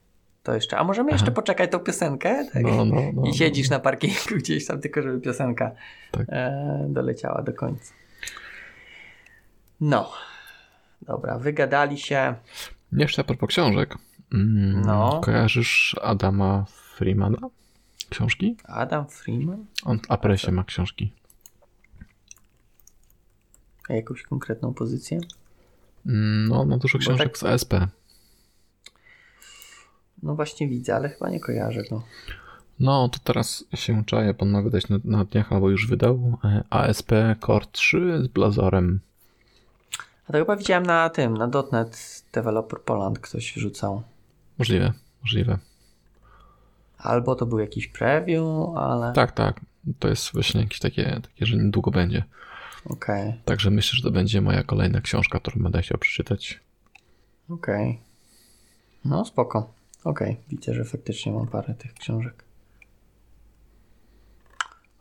to 0.46 0.54
jeszcze, 0.56 0.78
a 0.78 0.84
możemy 0.84 1.12
jeszcze 1.12 1.26
Aha. 1.26 1.36
poczekać 1.36 1.72
tą 1.72 1.80
piosenkę? 1.80 2.46
Tak? 2.54 2.64
No, 2.64 2.86
no, 2.86 2.96
no. 3.14 3.30
I 3.30 3.34
siedzisz 3.34 3.70
na 3.70 3.80
parkingu 3.80 4.36
gdzieś 4.38 4.66
tam, 4.66 4.82
tylko 4.82 5.02
żeby 5.02 5.22
piosenka 5.22 5.72
Tak. 6.12 6.26
e, 6.30 6.86
doleciała 6.90 7.42
do 7.42 7.54
końca. 7.54 7.94
No. 9.82 10.12
Dobra, 11.02 11.38
wygadali 11.40 11.98
się. 11.98 12.36
Jeszcze 12.92 13.22
a 13.22 13.26
propos 13.26 13.50
książek. 13.50 13.96
Mm, 14.34 14.82
No. 14.82 15.22
Kojarzysz 15.24 15.96
Adama 16.02 16.66
Freemana? 16.70 17.38
Książki? 18.10 18.58
Adam 18.64 19.08
Freeman? 19.08 19.66
On 19.86 20.00
w 20.00 20.12
Apresie 20.12 20.52
ma 20.52 20.64
książki. 20.64 21.12
A 23.90 23.94
jakąś 23.94 24.24
konkretną 24.24 24.74
pozycję? 24.74 25.20
Mm, 26.06 26.48
No, 26.48 26.66
ma 26.66 26.78
dużo 26.78 26.98
książek 26.98 27.28
tak- 27.28 27.38
z 27.38 27.44
ASP. 27.44 27.74
No 30.26 30.36
właśnie 30.36 30.68
widzę, 30.68 30.96
ale 30.96 31.10
chyba 31.10 31.30
nie 31.30 31.40
kojarzę 31.40 31.84
go. 31.84 32.04
No, 32.80 33.10
to 33.10 33.20
teraz 33.24 33.66
się 33.74 34.06
czaję, 34.06 34.34
pan 34.34 34.50
ma 34.50 34.62
wydać 34.62 34.90
na, 34.90 34.98
na 35.04 35.26
dniach, 35.26 35.54
albo 35.54 35.70
już 35.70 35.88
wydał 35.88 36.38
e, 36.44 36.64
ASP 36.70 37.12
Core 37.46 37.66
3 37.72 38.20
z 38.24 38.28
Blazorem. 38.28 39.00
A 40.28 40.32
to 40.32 40.38
chyba 40.38 40.56
widziałem 40.56 40.86
na 40.86 41.10
tym, 41.10 41.38
na 41.38 41.50
.NET 41.72 42.24
Developer 42.34 42.82
Poland 42.82 43.20
ktoś 43.20 43.54
wrzucał. 43.54 44.04
Możliwe, 44.58 44.94
możliwe. 45.22 45.58
Albo 46.98 47.36
to 47.36 47.46
był 47.46 47.60
jakiś 47.60 47.88
preview, 47.88 48.44
ale 48.76 49.14
Tak, 49.14 49.32
tak. 49.32 49.62
To 50.00 50.08
jest 50.08 50.34
właśnie 50.34 50.62
jakieś 50.62 50.80
takie, 50.80 51.22
takie 51.22 51.46
że 51.46 51.58
niedługo 51.58 51.92
będzie. 51.92 52.24
okej. 52.90 53.34
Także 53.46 53.72
myślę, 53.72 53.98
że 53.98 54.04
to 54.04 54.12
będzie 54.12 54.42
moja 54.42 54.64
kolejna 54.64 55.02
książka, 55.02 55.40
którą 55.40 55.64
będę 55.64 55.82
chciał 55.82 55.98
przeczytać. 55.98 56.60
Okej. 57.50 57.90
Okay. 57.90 58.02
No 59.06 59.26
spoko. 59.26 59.75
Okej, 60.06 60.32
okay. 60.32 60.44
widzę, 60.50 60.74
że 60.74 60.86
faktycznie 60.86 61.32
mam 61.32 61.48
parę 61.48 61.74
tych 61.74 61.94
książek. 61.94 62.44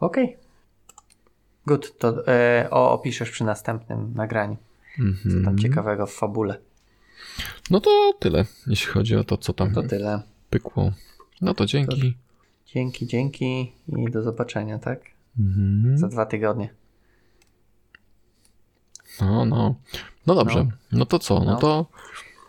Okej. 0.00 0.24
Okay. 0.24 0.36
Good, 1.66 1.98
to 1.98 2.26
e, 2.28 2.68
o, 2.70 2.92
opiszesz 2.92 3.30
przy 3.30 3.44
następnym 3.44 4.14
nagraniu. 4.14 4.56
Mm 4.98 5.12
-hmm. 5.12 5.22
Co 5.22 5.28
tam 5.28 5.38
mhm. 5.38 5.58
ciekawego 5.58 6.06
w 6.06 6.12
fabule. 6.12 6.58
No 7.70 7.80
to 7.80 8.12
tyle, 8.18 8.44
jeśli 8.66 8.92
chodzi 8.92 9.16
o 9.16 9.24
to, 9.24 9.36
co 9.36 9.52
tam 9.52 9.72
no 9.72 9.82
to 9.82 9.88
tyle. 9.88 10.22
pykło. 10.50 10.92
No 11.40 11.54
to 11.54 11.66
dzięki. 11.66 12.12
To, 12.12 12.18
dzięki, 12.66 13.06
dzięki 13.06 13.72
i 13.88 14.10
do 14.10 14.22
zobaczenia, 14.22 14.78
tak? 14.78 15.00
Mm 15.38 15.52
-hmm. 15.52 15.98
Za 15.98 16.08
dwa 16.08 16.26
tygodnie. 16.26 16.74
No, 19.20 19.44
no. 19.44 19.74
No 20.26 20.34
dobrze. 20.34 20.64
No, 20.64 20.70
no 20.92 21.06
to 21.06 21.18
co? 21.18 21.38
No. 21.38 21.44
no. 21.44 21.56
to. 21.56 21.86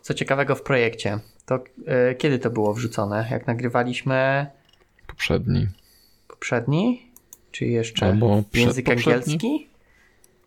Co 0.01 0.13
ciekawego 0.13 0.55
w 0.55 0.61
projekcie? 0.61 1.19
To 1.45 1.59
e, 1.85 2.15
kiedy 2.15 2.39
to 2.39 2.49
było 2.49 2.73
wrzucone? 2.73 3.27
Jak 3.31 3.47
nagrywaliśmy. 3.47 4.47
Poprzedni. 5.07 5.67
Poprzedni? 6.27 7.11
Czy 7.51 7.65
jeszcze 7.65 8.05
Albo 8.05 8.43
język 8.53 8.89
angielski? 8.89 9.67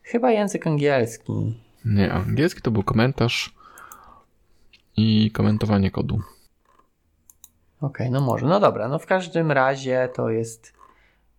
Chyba 0.03 0.31
język 0.31 0.67
angielski. 0.67 1.59
Nie, 1.85 2.13
angielski 2.13 2.63
to 2.63 2.71
był 2.71 2.83
komentarz 2.83 3.55
i 4.97 5.31
komentowanie 5.31 5.91
kodu. 5.91 6.15
Okej, 7.81 7.89
okay, 8.07 8.11
no 8.11 8.21
może. 8.21 8.47
No 8.47 8.61
dobra, 8.61 8.89
no 8.89 8.99
w 8.99 9.07
każdym 9.07 9.53
razie 9.53 10.09
to 10.15 10.31
jest 10.31 10.73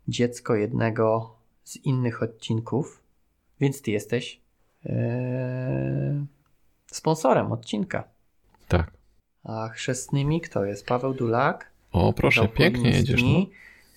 dziecko 0.07 0.55
jednego 0.55 1.35
z 1.63 1.75
innych 1.75 2.23
odcinków, 2.23 3.01
więc 3.59 3.81
ty 3.81 3.91
jesteś 3.91 4.41
ee, 4.85 6.25
sponsorem 6.87 7.51
odcinka. 7.51 8.03
Tak. 8.67 8.98
A 9.43 9.69
chrzestnymi 9.69 10.41
kto 10.41 10.65
jest? 10.65 10.85
Paweł 10.85 11.13
Dulak. 11.13 11.71
O, 11.91 12.13
proszę, 12.13 12.47
pięknie 12.47 12.89
jedziesz. 12.89 13.23
No. 13.23 13.45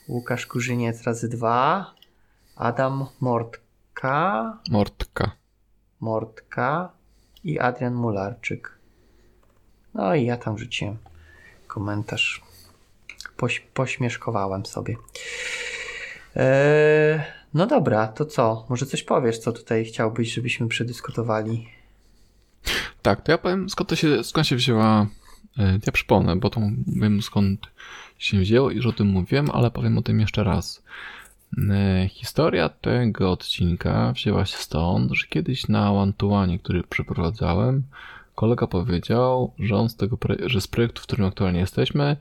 Łukasz 0.09 0.47
Kurzyniec 0.47 1.03
razy 1.03 1.29
dwa. 1.29 1.95
Adam 2.57 3.07
Mortka. 3.21 4.59
Mortka. 4.71 5.31
Mortka 6.01 6.93
i 7.45 7.59
Adrian 7.59 7.95
Mularczyk. 7.95 8.79
No 9.95 10.15
i 10.15 10.25
ja 10.25 10.37
tam 10.37 10.59
rzuciłem 10.59 10.97
komentarz. 11.67 12.43
Poś, 13.37 13.61
pośmieszkowałem 13.61 14.67
sobie. 14.67 14.97
Eee, 16.37 17.21
no 17.55 17.67
dobra, 17.67 18.09
to 18.09 18.25
co? 18.25 18.67
Może 18.69 18.87
coś 18.87 19.03
powiesz, 19.03 19.39
co 19.39 19.53
tutaj 19.53 19.85
chciałbyś, 19.85 20.35
żebyśmy 20.35 20.69
przedyskutowali? 20.69 21.69
Tak, 23.03 23.21
to 23.21 23.33
ja 23.33 23.39
powiem, 23.39 23.71
skąd, 23.71 23.91
to 23.91 23.97
się, 23.97 24.25
skąd 24.25 24.47
się 24.47 24.57
wzięła. 24.57 25.07
E, 25.59 25.79
ja 25.87 25.93
przypomnę, 25.93 26.37
bo 26.37 26.51
to 26.51 26.61
wiem 26.87 27.23
skąd 27.23 27.71
się 28.19 28.39
wzięło 28.39 28.71
i 28.71 28.77
już 28.77 28.87
o 28.87 28.93
tym 28.93 29.07
mówiłem, 29.07 29.51
ale 29.51 29.71
powiem 29.71 29.99
o 29.99 30.03
tym 30.03 30.21
jeszcze 30.21 30.45
raz. 30.45 30.83
E, 31.71 32.09
historia 32.09 32.69
tego 32.69 33.31
odcinka 33.31 34.13
wzięła 34.13 34.45
się 34.45 34.57
stąd, 34.57 35.13
że 35.13 35.27
kiedyś 35.27 35.69
na 35.69 35.93
one 35.93 36.13
który 36.63 36.83
przeprowadzałem, 36.83 37.83
kolega 38.35 38.67
powiedział, 38.67 39.53
że 39.59 39.77
on 39.77 39.89
z 39.89 39.97
tego, 39.97 40.19
że 40.47 40.61
z 40.61 40.67
projektu, 40.67 41.03
w 41.03 41.07
którym 41.07 41.27
aktualnie 41.27 41.61
jesteśmy, 41.61 42.17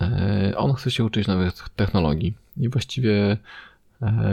e, 0.00 0.52
on 0.56 0.72
chce 0.72 0.90
się 0.90 1.04
uczyć 1.04 1.26
nowych 1.26 1.68
technologii. 1.76 2.34
I 2.56 2.68
właściwie 2.68 3.36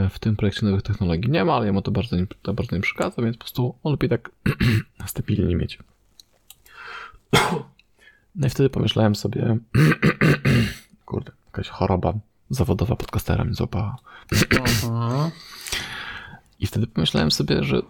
w 0.09 0.19
tym 0.19 0.35
projekcie 0.35 0.65
nowych 0.65 0.81
technologii 0.81 1.31
nie 1.31 1.45
ma, 1.45 1.53
ale 1.53 1.65
jemu 1.65 1.81
to 1.81 1.91
bardzo, 1.91 2.15
to 2.41 2.53
bardzo 2.53 2.75
nie 2.75 2.81
przeszkadza, 2.81 3.21
więc 3.21 3.37
po 3.37 3.43
prostu 3.43 3.75
on 3.83 3.91
lepiej 3.91 4.09
tak 4.09 4.31
stabilnie 5.05 5.55
mieć. 5.55 5.79
No 8.35 8.47
i 8.47 8.49
wtedy 8.49 8.69
pomyślałem 8.69 9.15
sobie, 9.15 9.57
kurde, 11.05 11.31
jakaś 11.45 11.69
choroba 11.69 12.13
zawodowa 12.49 12.95
podcastera 12.95 13.43
mnie 13.43 13.53
złapała. 13.53 13.97
I 16.59 16.67
wtedy 16.67 16.87
pomyślałem 16.87 17.31
sobie, 17.31 17.63
że 17.63 17.81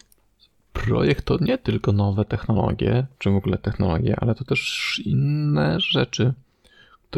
projekt 0.73 1.25
to 1.25 1.37
nie 1.41 1.57
tylko 1.57 1.91
nowe 1.91 2.25
technologie, 2.25 3.05
czy 3.17 3.29
w 3.29 3.35
ogóle 3.35 3.57
technologie, 3.57 4.15
ale 4.19 4.35
to 4.35 4.43
też 4.43 5.01
inne 5.05 5.79
rzeczy, 5.79 6.33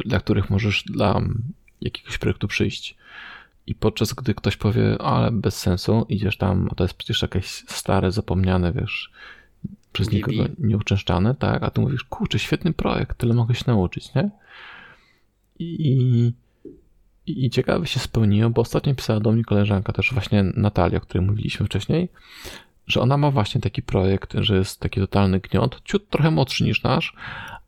dla 0.06 0.20
których 0.20 0.50
możesz 0.50 0.84
dla 0.84 1.22
jakiegoś 1.82 2.18
projektu 2.18 2.48
przyjść. 2.48 2.96
I 3.68 3.76
podczas 3.76 4.14
gdy 4.14 4.36
ktoś 4.36 4.58
powie, 4.58 5.02
ale 5.02 5.32
bez 5.32 5.60
sensu, 5.60 6.06
idziesz 6.10 6.38
tam, 6.38 6.68
a 6.72 6.76
to 6.76 6.84
jest 6.84 6.94
przecież 6.94 7.22
jakieś 7.22 7.46
stare, 7.48 8.12
zapomniane, 8.12 8.74
wiesz, 8.74 9.12
przez 9.94 10.12
nikogo 10.12 10.44
nieuczęszczane, 10.60 11.36
tak? 11.36 11.64
A 11.64 11.70
ty 11.70 11.82
mówisz, 11.82 12.04
kurczę, 12.04 12.40
świetny 12.40 12.74
projekt, 12.74 13.18
tyle 13.18 13.34
mogę 13.34 13.56
się 13.56 13.64
nauczyć, 13.68 14.16
nie? 14.16 14.30
I, 15.60 16.34
i, 17.26 17.46
i 17.46 17.50
ciekawe 17.50 17.88
się 17.88 18.00
spełniło, 18.00 18.50
bo 18.50 18.62
ostatnio 18.62 18.96
pisała 18.96 19.20
do 19.20 19.32
mnie 19.32 19.44
koleżanka, 19.44 19.94
też 19.94 20.14
właśnie 20.14 20.44
Natalia, 20.44 20.98
o 20.98 21.02
której 21.02 21.28
mówiliśmy 21.28 21.66
wcześniej, 21.66 22.10
że 22.88 23.02
ona 23.02 23.18
ma 23.18 23.32
właśnie 23.32 23.62
taki 23.62 23.82
projekt, 23.82 24.34
że 24.34 24.58
jest 24.58 24.80
taki 24.80 25.00
totalny 25.00 25.40
gniot, 25.40 25.82
ciut 25.86 26.10
trochę 26.10 26.32
młodszy 26.32 26.64
niż 26.64 26.84
nasz, 26.84 27.16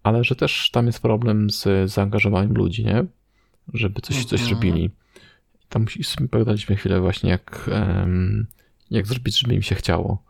ale 0.04 0.24
że 0.24 0.36
też 0.36 0.72
tam 0.72 0.86
jest 0.86 1.02
problem 1.02 1.50
z 1.50 1.92
zaangażowaniem 1.92 2.54
ludzi, 2.54 2.86
nie? 2.86 3.06
Żeby 3.74 4.02
coś, 4.02 4.26
coś 4.26 4.42
mhm. 4.42 4.56
robili. 4.56 4.90
Tam 5.70 5.86
pogadaliśmy 6.32 6.76
chwilę 6.76 7.02
właśnie, 7.02 7.30
jak, 7.30 7.70
jak 8.92 9.08
zrobić, 9.08 9.40
żeby 9.40 9.56
im 9.56 9.62
się 9.62 9.76
chciało, 9.76 10.24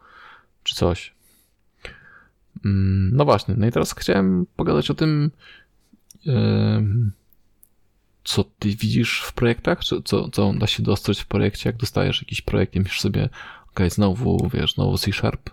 czy 0.63 0.75
coś. 0.75 1.14
Mm, 2.65 3.11
no 3.13 3.25
właśnie, 3.25 3.55
no 3.57 3.67
i 3.67 3.71
teraz 3.71 3.95
chciałem 3.95 4.45
pogadać 4.55 4.91
o 4.91 4.93
tym, 4.93 5.31
co 8.23 8.43
ty 8.43 8.69
widzisz 8.69 9.21
w 9.21 9.33
projektach, 9.33 9.83
co, 9.83 10.01
co, 10.01 10.29
co 10.29 10.53
da 10.53 10.67
się 10.67 10.83
dostać 10.83 11.21
w 11.21 11.25
projekcie, 11.25 11.69
jak 11.69 11.77
dostajesz 11.77 12.21
jakiś 12.21 12.41
projekt 12.41 12.75
i 12.75 12.79
myślisz 12.79 13.01
sobie, 13.01 13.29
ok, 13.71 13.79
znowu, 13.89 14.49
wiesz, 14.53 14.73
znowu 14.73 14.97
C 14.97 15.11
Sharp, 15.11 15.49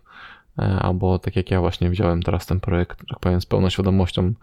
e, 0.58 0.62
albo 0.62 1.18
tak 1.18 1.36
jak 1.36 1.50
ja 1.50 1.60
właśnie 1.60 1.90
wziąłem 1.90 2.22
teraz 2.22 2.46
ten 2.46 2.60
projekt, 2.60 2.98
tak 3.08 3.20
powiem, 3.20 3.40
z 3.40 3.46
pełną 3.46 3.70
świadomością 3.70 4.34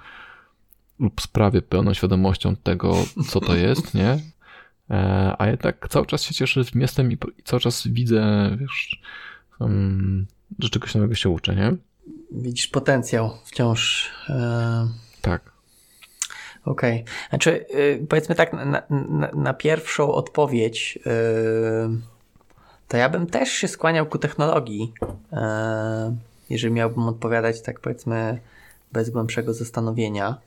lub 0.99 1.21
z 1.21 1.27
prawie 1.27 1.61
pełną 1.61 1.93
świadomością 1.93 2.55
tego, 2.55 2.95
co 3.29 3.39
to 3.39 3.55
jest, 3.55 3.93
nie? 3.93 4.19
E, 4.89 5.35
a 5.39 5.47
jednak 5.47 5.87
cały 5.89 6.05
czas 6.05 6.23
się 6.23 6.33
cieszę 6.33 6.65
tym 6.65 6.81
jestem 6.81 7.11
i 7.11 7.17
cały 7.43 7.59
czas 7.59 7.87
widzę, 7.87 8.49
wiesz, 8.59 9.01
że 10.59 10.69
czegoś 10.69 10.95
nowego 10.95 11.15
się 11.15 11.29
uczę, 11.29 11.55
nie? 11.55 11.75
Widzisz 12.31 12.67
potencjał 12.67 13.29
wciąż. 13.45 14.11
E, 14.29 14.87
tak. 15.21 15.41
Okej. 16.65 17.01
Okay. 17.01 17.29
Znaczy, 17.29 17.65
powiedzmy 18.09 18.35
tak, 18.35 18.53
na, 18.53 18.83
na, 18.89 19.31
na 19.33 19.53
pierwszą 19.53 20.11
odpowiedź 20.11 20.99
to 22.89 22.97
ja 22.97 23.09
bym 23.09 23.27
też 23.27 23.49
się 23.49 23.67
skłaniał 23.67 24.05
ku 24.05 24.17
technologii, 24.17 24.93
e, 25.33 26.15
jeżeli 26.49 26.73
miałbym 26.73 27.07
odpowiadać 27.07 27.61
tak 27.61 27.79
powiedzmy 27.79 28.39
bez 28.91 29.09
głębszego 29.09 29.53
zastanowienia. 29.53 30.37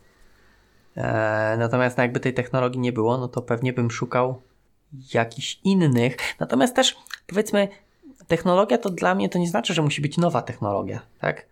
E, 0.96 1.56
natomiast 1.58 1.96
no 1.96 2.02
jakby 2.02 2.20
tej 2.20 2.34
technologii 2.34 2.80
nie 2.80 2.92
było, 2.92 3.18
no 3.18 3.28
to 3.28 3.42
pewnie 3.42 3.72
bym 3.72 3.90
szukał 3.90 4.42
jakichś 5.14 5.60
innych. 5.64 6.16
Natomiast 6.40 6.76
też 6.76 6.96
powiedzmy, 7.26 7.68
technologia 8.26 8.78
to 8.78 8.90
dla 8.90 9.14
mnie 9.14 9.28
to 9.28 9.38
nie 9.38 9.48
znaczy, 9.48 9.74
że 9.74 9.82
musi 9.82 10.02
być 10.02 10.16
nowa 10.16 10.42
technologia, 10.42 11.00
tak? 11.20 11.46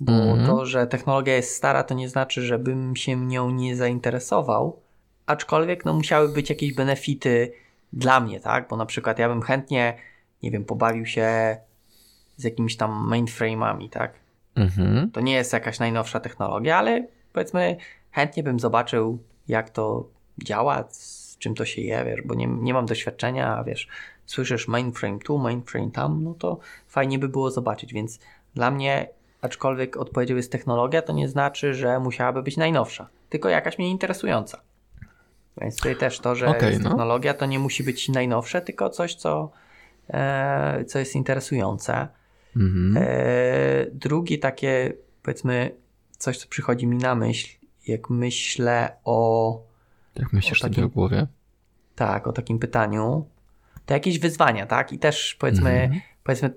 Bo 0.00 0.12
mm-hmm. 0.12 0.46
to, 0.46 0.66
że 0.66 0.86
technologia 0.86 1.36
jest 1.36 1.56
stara, 1.56 1.82
to 1.82 1.94
nie 1.94 2.08
znaczy, 2.08 2.42
żebym 2.42 2.96
się 2.96 3.16
nią 3.16 3.50
nie 3.50 3.76
zainteresował. 3.76 4.80
Aczkolwiek 5.26 5.84
no, 5.84 5.94
musiały 5.94 6.28
być 6.28 6.50
jakieś 6.50 6.74
benefity 6.74 7.52
dla 7.92 8.20
mnie, 8.20 8.40
tak? 8.40 8.68
Bo 8.68 8.76
na 8.76 8.86
przykład 8.86 9.18
ja 9.18 9.28
bym 9.28 9.42
chętnie 9.42 9.96
nie 10.42 10.50
wiem, 10.50 10.64
pobawił 10.64 11.06
się 11.06 11.56
z 12.36 12.44
jakimiś 12.44 12.76
tam 12.76 13.10
mainframe'ami, 13.10 13.88
tak? 13.88 14.12
Mhm. 14.54 15.10
To 15.10 15.20
nie 15.20 15.32
jest 15.32 15.52
jakaś 15.52 15.78
najnowsza 15.78 16.20
technologia, 16.20 16.76
ale 16.76 17.06
powiedzmy 17.32 17.76
chętnie 18.10 18.42
bym 18.42 18.60
zobaczył, 18.60 19.18
jak 19.48 19.70
to 19.70 20.08
działa, 20.44 20.84
z 20.90 21.38
czym 21.38 21.54
to 21.54 21.64
się 21.64 21.82
je, 21.82 22.04
wiesz, 22.04 22.22
bo 22.22 22.34
nie, 22.34 22.46
nie 22.46 22.74
mam 22.74 22.86
doświadczenia, 22.86 23.64
wiesz, 23.64 23.88
słyszysz 24.26 24.68
mainframe 24.68 25.18
tu, 25.18 25.38
mainframe 25.38 25.90
tam, 25.90 26.24
no 26.24 26.34
to 26.34 26.58
fajnie 26.88 27.18
by 27.18 27.28
było 27.28 27.50
zobaczyć, 27.50 27.92
więc 27.92 28.20
dla 28.54 28.70
mnie, 28.70 29.08
aczkolwiek 29.46 29.96
odpowiedzią 29.96 30.36
jest 30.36 30.52
technologia, 30.52 31.02
to 31.02 31.12
nie 31.12 31.28
znaczy, 31.28 31.74
że 31.74 32.00
musiałaby 32.00 32.42
być 32.42 32.56
najnowsza, 32.56 33.08
tylko 33.28 33.48
jakaś 33.48 33.78
mnie 33.78 33.90
interesująca. 33.90 34.60
Więc 35.60 35.76
tutaj 35.76 35.96
też 35.96 36.20
to, 36.20 36.34
że 36.34 36.46
okay, 36.48 36.70
jest 36.70 36.82
no. 36.82 36.90
technologia, 36.90 37.34
to 37.34 37.46
nie 37.46 37.58
musi 37.58 37.84
być 37.84 38.08
najnowsze, 38.08 38.60
tylko 38.60 38.90
coś, 38.90 39.14
co 39.14 39.50
E, 40.10 40.84
co 40.84 40.98
jest 40.98 41.14
interesujące. 41.14 42.08
Mhm. 42.56 42.96
E, 42.96 43.86
drugie 43.92 44.38
takie, 44.38 44.92
powiedzmy, 45.22 45.70
coś, 46.18 46.38
co 46.38 46.48
przychodzi 46.48 46.86
mi 46.86 46.96
na 46.96 47.14
myśl, 47.14 47.58
jak 47.86 48.10
myślę 48.10 48.96
o. 49.04 49.60
Jak 50.16 50.32
myślisz 50.32 50.60
o 50.60 50.62
takim, 50.62 50.74
sobie 50.74 50.86
o 50.86 50.90
głowie? 50.90 51.26
Tak, 51.94 52.26
o 52.26 52.32
takim 52.32 52.58
pytaniu. 52.58 53.26
To 53.86 53.94
jakieś 53.94 54.18
wyzwania, 54.18 54.66
tak? 54.66 54.92
I 54.92 54.98
też 54.98 55.36
powiedzmy, 55.40 55.70
mhm. 55.70 56.00
powiedzmy 56.24 56.50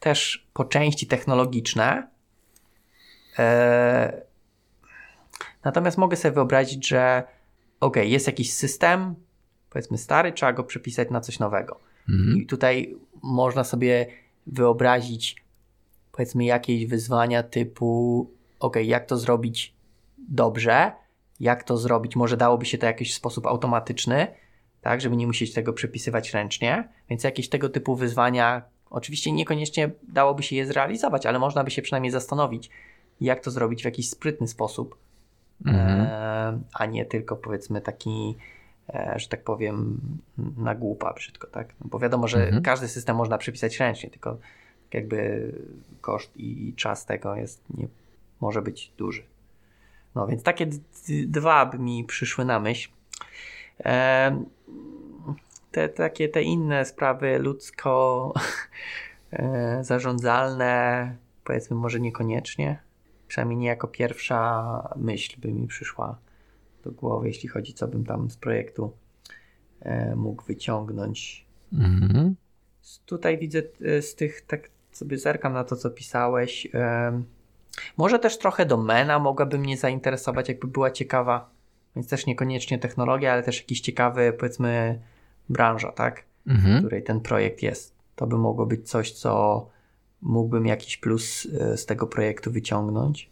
też 0.00 0.48
po 0.52 0.64
części 0.64 1.06
technologiczne, 1.06 2.08
natomiast 5.64 5.98
mogę 5.98 6.16
sobie 6.16 6.32
wyobrazić, 6.32 6.88
że 6.88 7.22
ok, 7.80 7.96
jest 7.96 8.26
jakiś 8.26 8.52
system, 8.52 9.14
powiedzmy 9.70 9.98
stary, 9.98 10.32
trzeba 10.32 10.52
go 10.52 10.64
przepisać 10.64 11.10
na 11.10 11.20
coś 11.20 11.38
nowego. 11.38 11.80
Mhm. 12.08 12.38
I 12.38 12.46
tutaj 12.46 12.96
można 13.22 13.64
sobie 13.64 14.06
wyobrazić, 14.46 15.44
powiedzmy, 16.12 16.44
jakieś 16.44 16.86
wyzwania 16.86 17.42
typu, 17.42 18.30
ok, 18.60 18.76
jak 18.82 19.06
to 19.06 19.16
zrobić 19.16 19.74
dobrze, 20.28 20.92
jak 21.40 21.64
to 21.64 21.78
zrobić, 21.78 22.16
może 22.16 22.36
dałoby 22.36 22.66
się 22.66 22.78
to 22.78 22.86
w 22.86 22.90
jakiś 22.90 23.14
sposób 23.14 23.46
automatyczny, 23.46 24.26
tak, 24.80 25.00
żeby 25.00 25.16
nie 25.16 25.26
musieć 25.26 25.52
tego 25.52 25.72
przepisywać 25.72 26.32
ręcznie, 26.32 26.88
więc 27.10 27.24
jakieś 27.24 27.48
tego 27.48 27.68
typu 27.68 27.96
wyzwania, 27.96 28.62
oczywiście 28.90 29.32
niekoniecznie 29.32 29.90
dałoby 30.02 30.42
się 30.42 30.56
je 30.56 30.66
zrealizować, 30.66 31.26
ale 31.26 31.38
można 31.38 31.64
by 31.64 31.70
się 31.70 31.82
przynajmniej 31.82 32.10
zastanowić, 32.10 32.70
jak 33.20 33.40
to 33.40 33.50
zrobić 33.50 33.82
w 33.82 33.84
jakiś 33.84 34.10
sprytny 34.10 34.48
sposób, 34.48 34.96
Mhm. 35.66 36.00
e, 36.00 36.60
a 36.74 36.86
nie 36.86 37.04
tylko 37.04 37.36
powiedzmy 37.36 37.80
taki, 37.80 38.36
e, 38.88 39.14
że 39.16 39.28
tak 39.28 39.44
powiem, 39.44 40.00
na 40.56 40.74
głupa 40.74 41.12
brzydko, 41.12 41.46
tak? 41.46 41.68
No 41.80 41.86
bo 41.90 41.98
wiadomo, 41.98 42.28
że 42.28 42.44
Mhm. 42.44 42.62
każdy 42.62 42.88
system 42.88 43.16
można 43.16 43.38
przepisać 43.38 43.80
ręcznie, 43.80 44.10
tylko 44.10 44.32
tak 44.32 44.94
jakby 44.94 45.52
koszt 46.00 46.36
i 46.36 46.74
czas 46.76 47.06
tego 47.06 47.36
jest, 47.36 47.62
nie, 47.74 47.88
może 48.40 48.62
być 48.62 48.92
duży. 48.96 49.22
No 50.14 50.26
więc 50.26 50.42
takie 50.42 50.66
dwa 51.26 51.66
by 51.66 51.78
mi 51.78 52.04
przyszły 52.04 52.44
na 52.44 52.60
myśl. 52.60 52.90
E, 53.84 54.44
te 55.70 55.88
takie 55.88 56.28
te 56.28 56.42
inne 56.42 56.84
sprawy 56.84 57.38
ludzko 57.38 58.32
e, 59.32 59.78
zarządzalne, 59.84 61.16
powiedzmy 61.44 61.76
może 61.76 62.00
niekoniecznie. 62.00 62.83
Przynajmniej 63.34 63.58
nie 63.58 63.66
jako 63.68 63.88
pierwsza 63.88 64.88
myśl 64.96 65.40
by 65.40 65.52
mi 65.52 65.66
przyszła 65.66 66.18
do 66.84 66.90
głowy, 66.90 67.26
jeśli 67.28 67.48
chodzi, 67.48 67.74
co 67.74 67.88
bym 67.88 68.04
tam 68.04 68.30
z 68.30 68.36
projektu 68.36 68.92
e, 69.80 70.16
mógł 70.16 70.42
wyciągnąć. 70.44 71.46
Mhm. 71.72 72.34
Tutaj 73.06 73.38
widzę 73.38 73.62
e, 73.84 74.02
z 74.02 74.14
tych, 74.14 74.40
tak 74.40 74.70
sobie 74.92 75.18
zerkam 75.18 75.52
na 75.52 75.64
to, 75.64 75.76
co 75.76 75.90
pisałeś. 75.90 76.68
em, 76.72 77.24
może 77.96 78.18
też 78.18 78.38
trochę 78.38 78.66
domena 78.66 79.18
mogłaby 79.18 79.58
mnie 79.58 79.76
zainteresować, 79.76 80.48
jakby 80.48 80.66
była 80.66 80.90
ciekawa. 80.90 81.50
Więc 81.96 82.08
też 82.08 82.26
niekoniecznie 82.26 82.78
technologia, 82.78 83.32
ale 83.32 83.42
też 83.42 83.58
jakiś 83.60 83.80
ciekawy, 83.80 84.32
powiedzmy, 84.38 85.00
branża, 85.48 85.92
tak? 85.92 86.24
w 86.46 86.50
Mhm. 86.50 86.78
której 86.78 87.02
ten 87.02 87.20
projekt 87.20 87.62
jest. 87.62 87.94
To 88.16 88.26
by 88.26 88.38
mogło 88.38 88.66
być 88.66 88.88
coś, 88.90 89.12
co 89.12 89.66
mógłbym 90.24 90.66
jakiś 90.66 90.96
plus 90.96 91.48
e, 91.60 91.76
z 91.76 91.86
tego 91.86 92.06
projektu 92.06 92.52
wyciągnąć. 92.52 93.30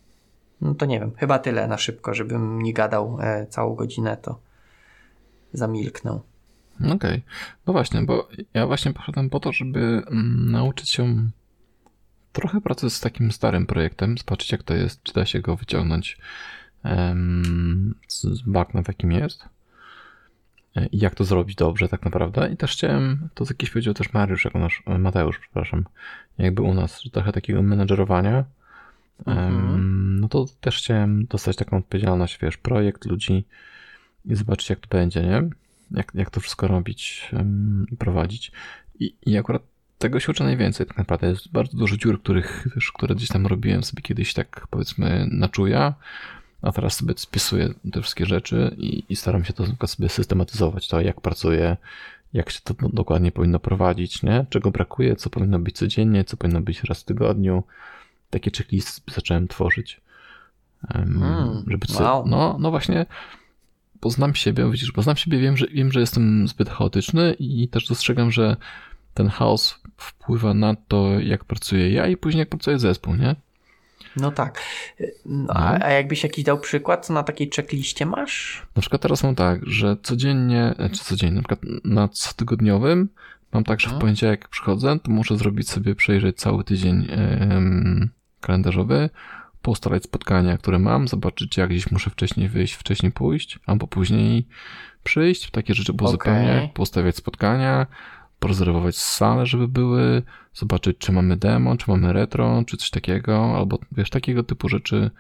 No 0.61 0.75
to 0.75 0.87
nie 0.87 1.01
wiem, 1.01 1.13
chyba 1.17 1.39
tyle 1.39 1.69
na 1.69 1.79
szybko, 1.79 2.15
żebym 2.15 2.63
nie 2.63 2.73
gadał 2.73 3.19
e, 3.21 3.47
całą 3.47 3.75
godzinę, 3.75 4.17
to 4.17 4.39
zamilknął. 5.53 6.23
Okej. 6.95 7.23
No 7.67 7.73
właśnie, 7.73 8.03
bo 8.03 8.29
ja 8.55 8.67
właśnie 8.67 8.93
poszedłem 8.93 9.31
po 9.31 9.41
to, 9.41 9.53
żeby 9.53 9.81
mm, 9.81 10.51
nauczyć 10.51 10.91
się 10.91 11.31
trochę 12.33 12.61
pracy 12.61 12.91
z 12.91 13.01
takim 13.01 13.33
starym 13.33 13.67
projektem, 13.67 14.19
zobaczyć 14.19 14.53
jak 14.53 14.63
to 14.63 14.75
jest, 14.75 15.03
czy 15.03 15.13
da 15.13 15.27
się 15.27 15.41
go 15.41 15.57
wyciągnąć 15.57 16.19
z 18.09 18.43
bagna 18.47 18.83
w 18.83 18.89
jakim 18.89 19.13
jest 19.13 19.45
i 20.93 20.99
jak 20.99 21.15
to 21.15 21.25
zrobić 21.25 21.57
dobrze 21.57 21.89
tak 21.89 22.05
naprawdę. 22.05 22.53
I 22.53 22.57
też 22.57 22.73
chciałem, 22.73 23.29
to 23.35 23.45
jakiś 23.49 23.71
powiedział 23.71 23.95
też 23.95 24.13
Mariusz, 24.13 24.45
jako 24.45 24.59
nasz, 24.59 24.83
e, 24.87 24.99
Mateusz, 24.99 25.39
przepraszam, 25.39 25.85
jakby 26.39 26.63
u 26.63 26.75
nas, 26.75 27.03
trochę 27.13 27.33
takiego 27.33 27.63
menedżerowania. 27.63 28.45
Mhm. 29.27 30.21
No 30.21 30.29
to 30.29 30.47
też 30.61 30.79
chciałem 30.79 31.27
dostać 31.27 31.57
taką 31.57 31.77
odpowiedzialność, 31.77 32.39
wiesz, 32.43 32.57
projekt, 32.57 33.05
ludzi 33.05 33.45
i 34.25 34.35
zobaczyć 34.35 34.71
jak 34.71 34.81
to 34.81 34.89
będzie, 34.89 35.23
nie? 35.23 35.51
Jak, 35.91 36.13
jak 36.15 36.31
to 36.31 36.41
wszystko 36.41 36.69
robić 36.69 37.31
i 37.93 37.97
prowadzić. 37.97 38.53
I, 39.01 39.15
I 39.27 39.39
akurat 39.39 39.63
tego 39.99 40.21
się 40.21 40.33
uczę 40.33 40.45
najwięcej 40.45 40.87
tak 40.87 40.99
naprawdę. 40.99 41.27
Jest 41.27 41.53
bardzo 41.53 41.77
dużo 41.77 41.97
dziur, 41.97 42.23
których, 42.23 42.69
wiesz, 42.75 42.93
które 42.93 43.15
gdzieś 43.15 43.29
tam 43.29 43.47
robiłem 43.47 43.83
sobie 43.83 44.03
kiedyś 44.03 44.35
tak 44.35 44.67
powiedzmy 44.71 45.29
na 45.31 45.49
czuja, 45.49 45.95
a 46.63 46.73
teraz 46.73 46.97
sobie 46.97 47.15
spisuję 47.17 47.69
te 47.93 48.01
wszystkie 48.03 48.27
rzeczy 48.27 48.75
i, 48.79 49.05
i 49.09 49.17
staram 49.17 49.45
się 49.45 49.53
to 49.53 49.87
sobie 49.87 50.09
systematyzować, 50.09 50.89
to 50.89 51.01
jak 51.01 51.21
pracuję, 51.21 51.77
jak 52.33 52.51
się 52.51 52.61
to 52.65 52.75
do- 52.75 52.89
dokładnie 52.89 53.33
powinno 53.33 53.59
prowadzić, 53.59 54.23
nie? 54.23 54.47
Czego 54.51 54.71
brakuje, 54.71 55.17
co 55.17 55.31
powinno 55.31 55.59
być 55.59 55.77
codziennie, 55.77 56.25
co 56.25 56.37
powinno 56.37 56.61
być 56.61 56.85
raz 56.85 57.01
w 57.01 57.05
tygodniu. 57.05 57.63
Takie 58.31 58.51
checklisty 58.51 59.13
zacząłem 59.15 59.49
tworzyć. 59.49 60.01
Em, 60.95 61.23
Mm, 61.23 61.65
żeby 61.67 61.87
sobie, 61.87 62.05
wow. 62.05 62.27
no, 62.27 62.57
no 62.61 62.71
właśnie 62.71 63.07
poznam 64.01 64.35
siebie, 64.35 64.71
widzisz, 64.71 64.93
poznam 64.93 65.17
siebie, 65.17 65.39
wiem 65.39 65.57
że, 65.57 65.67
wiem, 65.67 65.93
że 65.93 66.01
jestem 66.01 66.49
zbyt 66.49 66.69
chaotyczny 66.71 67.37
i 67.39 67.69
też 67.69 67.87
dostrzegam, 67.89 68.31
że 68.31 68.57
ten 69.15 69.29
chaos 69.29 69.81
wpływa 69.97 70.55
na 70.55 70.75
to, 70.89 71.21
jak 71.21 71.45
pracuję 71.45 71.91
ja 71.93 72.07
i 72.07 72.17
później 72.17 72.39
jak 72.41 72.49
pracuje 72.49 72.79
zespół, 72.79 73.15
nie? 73.15 73.37
No 74.17 74.31
tak. 74.31 74.61
E, 75.01 75.05
No, 75.27 75.53
a, 75.55 75.85
a 75.85 75.91
jakbyś 75.91 76.23
jakiś 76.23 76.45
dał 76.45 76.59
przykład, 76.59 77.07
co 77.07 77.13
na 77.13 77.23
takiej 77.23 77.51
checkliście 77.57 78.07
masz? 78.07 78.67
Na 78.77 78.81
przykład 78.81 79.03
teraz 79.03 79.23
mam 79.23 79.35
tak, 79.35 79.61
że 79.67 79.97
codziennie, 80.03 80.75
e, 80.79 80.91
czy 80.91 81.05
codziennie, 81.05 81.37
na 81.37 81.43
przykład 81.49 81.61
na 81.85 82.09
cotygodniowym 82.09 83.09
mam 83.53 83.65
tak, 83.65 83.81
że 83.81 83.85
w 83.87 83.93
Mhm. 83.93 84.01
poniedziałek 84.01 84.41
jak 84.41 84.49
przychodzę, 84.49 84.99
to 85.03 85.11
muszę 85.11 85.37
zrobić 85.37 85.71
sobie, 85.71 85.95
przejrzeć 85.95 86.37
cały 86.37 86.65
tydzień 86.65 87.07
em, 87.11 88.11
kalendarzowy, 88.41 89.11
poustalać 89.63 90.03
spotkania, 90.05 90.59
które 90.59 90.79
mam, 90.79 91.09
zobaczyć 91.09 91.57
jak 91.57 91.71
gdzieś 91.71 91.91
muszę 91.91 92.11
wcześniej 92.11 92.49
wyjść, 92.49 92.75
wcześniej 92.75 93.13
pójść, 93.13 93.59
albo 93.67 93.87
później 93.87 94.47
przyjść, 95.05 95.51
takie 95.51 95.75
rzeczy 95.75 95.95
pouzupełniać, 95.95 96.57
Okej. 96.59 96.69
poustawiać 96.75 97.17
spotkania, 97.17 97.87
porezerwować 98.39 98.97
salę, 98.99 99.47
żeby 99.47 99.69
były, 99.69 100.23
zobaczyć 100.55 100.99
czy 100.99 101.13
mamy 101.13 101.37
demo, 101.37 101.77
czy 101.77 101.91
mamy 101.91 102.13
retro, 102.13 102.63
czy 102.67 102.77
coś 102.77 102.91
takiego, 102.91 103.57
albo 103.57 103.79
wiesz, 103.93 104.11
takiego 104.11 104.43
typu 104.43 104.69
rzeczy, 104.69 105.11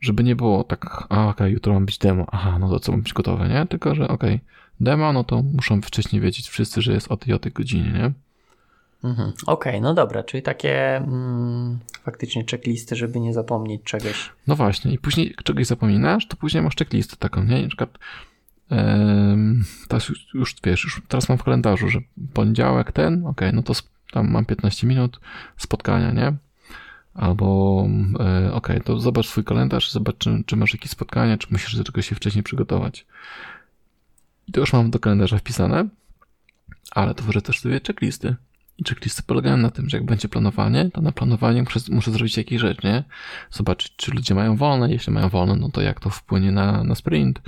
żeby 0.00 0.24
nie 0.24 0.36
było 0.36 0.64
tak, 0.64 1.06
a 1.08 1.28
okej, 1.28 1.52
jutro 1.52 1.72
mam 1.72 1.86
być 1.86 1.98
demo, 1.98 2.26
aha, 2.32 2.58
no 2.58 2.68
to 2.68 2.80
co 2.80 2.92
mam 2.92 3.02
być 3.02 3.12
gotowe, 3.12 3.48
nie? 3.48 3.66
Tylko, 3.66 3.94
że 3.94 4.08
okej, 4.08 4.40
demo, 4.80 5.12
no 5.12 5.24
to 5.24 5.42
muszą 5.42 5.82
wcześniej 5.82 6.22
wiedzieć 6.22 6.48
wszyscy, 6.48 6.82
że 6.82 6.92
jest 6.92 7.12
o 7.12 7.16
tej 7.16 7.34
o 7.34 7.38
tej 7.38 7.52
godzinie, 7.52 7.92
nie? 7.92 8.12
Mhm. 9.04 9.32
Okej, 9.46 9.80
no 9.80 9.94
dobra, 9.94 10.22
czyli 10.22 10.42
takie 10.42 10.96
mm, 10.96 11.78
faktycznie 12.02 12.44
checklisty, 12.50 12.96
żeby 12.96 13.20
nie 13.20 13.34
zapomnieć 13.34 13.82
czegoś. 13.82 14.30
No 14.46 14.56
właśnie, 14.56 14.92
i 14.92 14.98
później 14.98 15.34
czegoś 15.44 15.66
zapominasz, 15.66 16.26
to 16.26 16.36
później 16.36 16.62
masz 16.62 16.76
checklistę 16.76 17.16
taką, 17.16 17.44
nie? 17.44 17.62
Na 17.62 17.68
przykład 17.68 17.98
teraz 19.88 20.08
już, 20.08 20.34
już 20.34 20.56
wiesz, 20.64 20.84
już 20.84 21.02
teraz 21.08 21.28
mam 21.28 21.38
w 21.38 21.42
kalendarzu, 21.42 21.88
że 21.88 21.98
poniedziałek 22.34 22.92
ten, 22.92 23.26
okej, 23.26 23.52
no 23.52 23.62
to 23.62 23.74
tam 24.16 24.30
mam 24.30 24.44
15 24.44 24.86
minut 24.86 25.20
spotkania, 25.56 26.12
nie? 26.12 26.32
Albo 27.14 27.88
e, 28.20 28.52
okej, 28.52 28.80
to 28.80 28.98
zobacz 28.98 29.26
swój 29.26 29.44
kalendarz, 29.44 29.90
zobacz, 29.90 30.18
czy, 30.18 30.42
czy 30.46 30.56
masz 30.56 30.72
jakieś 30.72 30.90
spotkania, 30.90 31.38
czy 31.38 31.46
musisz 31.50 31.76
do 31.76 31.84
czegoś 31.84 32.08
się 32.08 32.14
wcześniej 32.14 32.42
przygotować. 32.42 33.06
I 34.48 34.52
to 34.52 34.60
już 34.60 34.72
mam 34.72 34.90
do 34.90 34.98
kalendarza 34.98 35.38
wpisane, 35.38 35.88
ale 36.90 37.14
tworzę 37.14 37.42
też 37.42 37.60
sobie 37.60 37.80
checklisty. 37.86 38.36
I 38.78 38.84
checklisty 38.84 39.22
polegają 39.22 39.56
na 39.56 39.70
tym, 39.70 39.88
że 39.88 39.96
jak 39.96 40.06
będzie 40.06 40.28
planowanie, 40.28 40.90
to 40.90 41.00
na 41.00 41.12
planowanie 41.12 41.62
muszę, 41.62 41.80
muszę 41.90 42.10
zrobić 42.10 42.36
jakieś 42.36 42.60
rzeczy, 42.60 42.86
nie? 42.86 43.04
Zobaczyć, 43.50 43.96
czy 43.96 44.10
ludzie 44.10 44.34
mają 44.34 44.56
wolne. 44.56 44.90
Jeśli 44.90 45.12
mają 45.12 45.28
wolne, 45.28 45.56
no 45.56 45.68
to 45.68 45.80
jak 45.82 46.00
to 46.00 46.10
wpłynie 46.10 46.52
na, 46.52 46.84
na 46.84 46.94
sprint. 46.94 47.40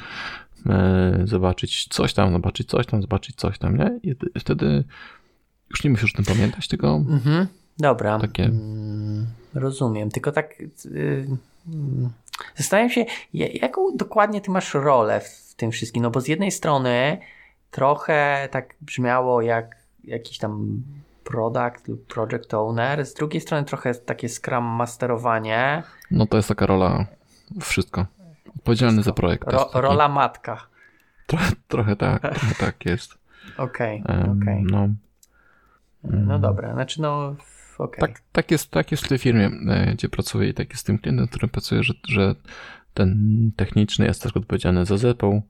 E, 0.66 1.22
zobaczyć 1.24 1.86
coś 1.90 2.14
tam, 2.14 2.32
zobaczyć 2.32 2.68
coś 2.68 2.86
tam, 2.86 3.02
zobaczyć 3.02 3.36
coś 3.36 3.58
tam, 3.58 3.76
nie? 3.76 4.00
I 4.02 4.40
wtedy 4.40 4.84
już 5.70 5.84
nie 5.84 5.90
musisz 5.90 6.14
o 6.14 6.16
tym 6.16 6.24
pamiętać, 6.24 6.68
tylko 6.68 6.88
Mhm. 6.94 7.46
Dobra. 7.78 8.18
Takie- 8.18 8.44
Mm, 8.44 9.26
rozumiem, 9.54 10.10
tylko 10.10 10.32
tak 10.32 10.60
y, 10.86 11.26
mm, 11.68 12.10
zastanawiam 12.56 12.90
się, 12.90 13.04
ja- 13.34 13.48
jaką 13.52 13.96
dokładnie 13.96 14.40
ty 14.40 14.50
masz 14.50 14.74
rolę 14.74 15.20
w 15.20 15.54
tym 15.56 15.70
wszystkim, 15.70 16.02
no 16.02 16.10
bo 16.10 16.20
z 16.20 16.28
jednej 16.28 16.50
strony 16.50 17.18
trochę 17.70 18.48
tak 18.50 18.74
brzmiało 18.80 19.42
jak 19.42 19.76
jakiś 20.04 20.38
tam 20.38 20.82
product 21.24 21.88
lub 21.88 22.06
project 22.06 22.54
owner, 22.54 23.06
z 23.06 23.14
drugiej 23.14 23.40
strony 23.40 23.64
trochę 23.64 23.94
takie 23.94 24.28
scrum 24.28 24.64
masterowanie, 24.64 25.82
no 26.10 26.26
to 26.26 26.36
jest 26.36 26.48
taka 26.48 26.66
rola 26.66 27.06
wszystko. 27.60 28.06
Odpowiedzialny 28.56 29.02
za 29.02 29.12
projekt. 29.12 29.44
ro, 29.48 29.70
rola 29.74 30.08
matka. 30.08 30.66
Trochę, 31.26 31.52
trochę 31.68 31.96
tak, 31.96 32.20
trochę 32.22 32.54
tak 32.54 32.84
jest. 32.86 33.14
Okej, 33.58 34.02
Em, 34.06 34.38
okej. 34.42 34.62
No, 34.62 34.88
No 36.04 36.38
dobra, 36.38 36.72
znaczy 36.72 37.02
no 37.02 37.36
okej. 37.78 38.00
tak, 38.00 38.22
tak, 38.32 38.50
jest, 38.50 38.70
tak 38.70 38.90
jest 38.90 39.04
w 39.04 39.08
tej 39.08 39.18
firmie, 39.18 39.50
e, 39.68 39.94
gdzie 39.94 40.08
pracuję 40.08 40.48
i 40.48 40.54
tak 40.54 40.70
jest 40.70 40.80
z 40.80 40.84
tym 40.84 40.98
klientem, 40.98 41.28
którym 41.28 41.50
pracuję, 41.50 41.82
że, 41.82 41.94
że 42.08 42.34
ten 42.94 43.50
techniczny 43.56 44.06
jest 44.06 44.22
też 44.22 44.36
odpowiedzialny 44.36 44.86
za 44.86 44.96
zespół, 44.96 45.42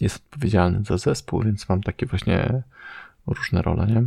jest 0.00 0.16
odpowiedzialny 0.16 0.84
za 0.84 0.98
zespół, 0.98 1.42
więc 1.42 1.68
mam 1.68 1.82
takie 1.82 2.06
właśnie 2.06 2.62
różne 3.26 3.62
role, 3.62 3.86
nie? 3.86 4.02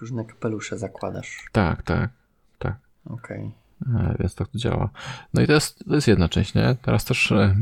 Różne 0.00 0.24
kapelusze 0.24 0.78
zakładasz. 0.78 1.48
Tak, 1.52 1.82
tak, 1.82 2.10
tak. 2.58 2.76
Okej, 3.04 3.52
E, 3.82 4.16
więc 4.18 4.34
tak 4.34 4.48
to 4.48 4.58
działa. 4.58 4.90
No 5.34 5.42
i 5.42 5.46
to 5.46 5.52
jest, 5.52 5.84
to 5.88 5.94
jest 5.94 6.08
jedna 6.08 6.28
część, 6.28 6.54
nie? 6.54 6.76
Teraz 6.82 7.04
też, 7.04 7.32
e, 7.32 7.56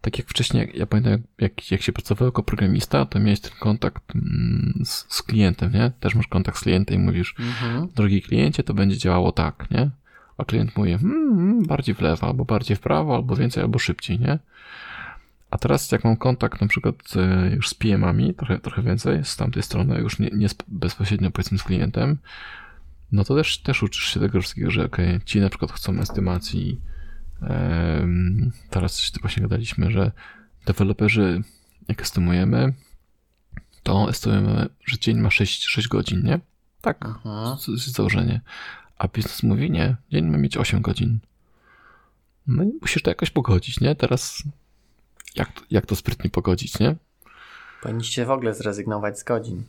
tak 0.00 0.18
jak 0.18 0.28
wcześniej, 0.28 0.72
ja 0.74 0.86
pamiętam, 0.86 1.22
jak, 1.38 1.70
jak 1.70 1.82
się 1.82 1.92
pracował 1.92 2.28
jako 2.28 2.42
programista, 2.42 3.06
to 3.06 3.20
miałeś 3.20 3.40
ten 3.40 3.52
kontakt 3.60 4.14
mm, 4.14 4.82
z, 4.84 5.06
z 5.08 5.22
klientem, 5.22 5.72
nie? 5.72 5.92
Też 6.00 6.14
masz 6.14 6.26
kontakt 6.26 6.58
z 6.58 6.60
klientem 6.60 6.96
i 6.96 7.04
mówisz, 7.04 7.34
Mhm. 7.38 7.88
drogi 7.96 8.22
kliencie, 8.22 8.62
to 8.62 8.74
będzie 8.74 8.98
działało 8.98 9.32
tak, 9.32 9.70
nie? 9.70 9.90
A 10.38 10.44
klient 10.44 10.76
mówi, 10.76 10.98
hmm, 10.98 11.66
bardziej 11.66 11.94
w 11.94 12.00
lewo, 12.00 12.26
albo 12.26 12.44
bardziej 12.44 12.76
w 12.76 12.80
prawo, 12.80 13.14
albo 13.14 13.36
więcej, 13.36 13.62
albo 13.62 13.78
szybciej, 13.78 14.20
nie? 14.20 14.38
A 15.50 15.58
teraz 15.58 15.92
jak 15.92 16.04
mam 16.04 16.16
kontakt 16.16 16.60
na 16.60 16.66
przykład 16.66 16.96
e, 17.16 17.50
już 17.54 17.68
z 17.68 17.74
PM-ami, 17.74 18.34
trochę, 18.34 18.58
trochę 18.58 18.82
więcej, 18.82 19.24
z 19.24 19.36
tamtej 19.36 19.62
strony, 19.62 20.00
już 20.00 20.18
nie, 20.18 20.30
nie 20.32 20.48
bezpośrednio 20.68 21.30
powiedzmy 21.30 21.58
z 21.58 21.62
klientem, 21.62 22.18
no 23.12 23.24
to 23.24 23.36
też, 23.36 23.58
też 23.58 23.82
uczysz 23.82 24.04
się 24.04 24.20
tego 24.20 24.40
wszystkiego, 24.40 24.70
że 24.70 24.84
okej, 24.84 25.20
ci 25.24 25.40
na 25.40 25.48
przykład 25.48 25.72
chcą 25.72 25.98
estymacji, 25.98 26.80
teraz 28.70 28.94
coś 28.96 29.10
tu 29.10 29.20
właśnie 29.20 29.42
gadaliśmy, 29.42 29.90
że 29.90 30.12
deweloperzy, 30.66 31.42
jak 31.88 32.02
estymujemy, 32.02 32.72
to 33.82 34.08
estymujemy, 34.10 34.68
że 34.86 34.98
dzień 34.98 35.18
ma 35.20 35.30
6, 35.30 35.64
6 35.68 35.88
godzin, 35.88 36.22
nie? 36.24 36.40
Tak, 36.80 37.04
to 37.66 37.72
jest 37.72 37.88
założenie. 37.92 38.40
A 38.98 39.08
biznes 39.08 39.42
mówi 39.42 39.70
nie, 39.70 39.96
dzień 40.12 40.26
ma 40.26 40.38
mieć 40.38 40.56
8 40.56 40.80
godzin. 40.82 41.18
No 42.46 42.62
i 42.62 42.70
musisz 42.80 43.02
to 43.02 43.10
jakoś 43.10 43.30
pogodzić, 43.30 43.80
nie? 43.80 43.94
Teraz 43.94 44.42
jak, 45.34 45.52
to- 45.52 45.62
jak 45.70 45.86
to 45.86 45.96
sprytnie 45.96 46.30
pogodzić, 46.30 46.78
nie? 46.78 46.96
Powinniście 47.82 48.26
w 48.26 48.30
ogóle 48.30 48.54
zrezygnować 48.54 49.18
z 49.18 49.24
godzin. 49.24 49.64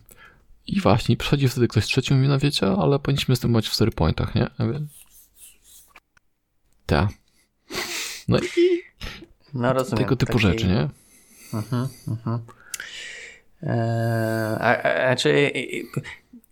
I 0.67 0.81
właśnie, 0.81 1.17
przychodzi 1.17 1.47
wtedy 1.49 1.67
ktoś 1.67 1.85
trzeci 1.85 2.13
mówi, 2.13 2.27
no 2.27 2.39
wiecie, 2.39 2.67
ale 2.67 2.99
powinniśmy 2.99 3.35
stymować 3.35 3.69
w 3.69 3.73
story 3.73 3.91
pointach, 3.91 4.35
nie? 4.35 4.41
Ja 4.59 4.65
mówię, 4.65 4.79
Ta. 6.85 7.07
No 8.27 8.37
i 8.39 8.81
No 9.53 9.73
rozumiem. 9.73 10.03
tego 10.03 10.15
typu 10.15 10.33
Takiej- 10.33 10.49
rzeczy, 10.51 10.67
nie? 10.67 10.89
Mhm, 11.53 11.87
mhm. 12.07 12.39
Eee, 13.63 14.55
a, 14.59 14.83
a, 14.83 15.09
a 15.11 15.15
czy 15.15 15.51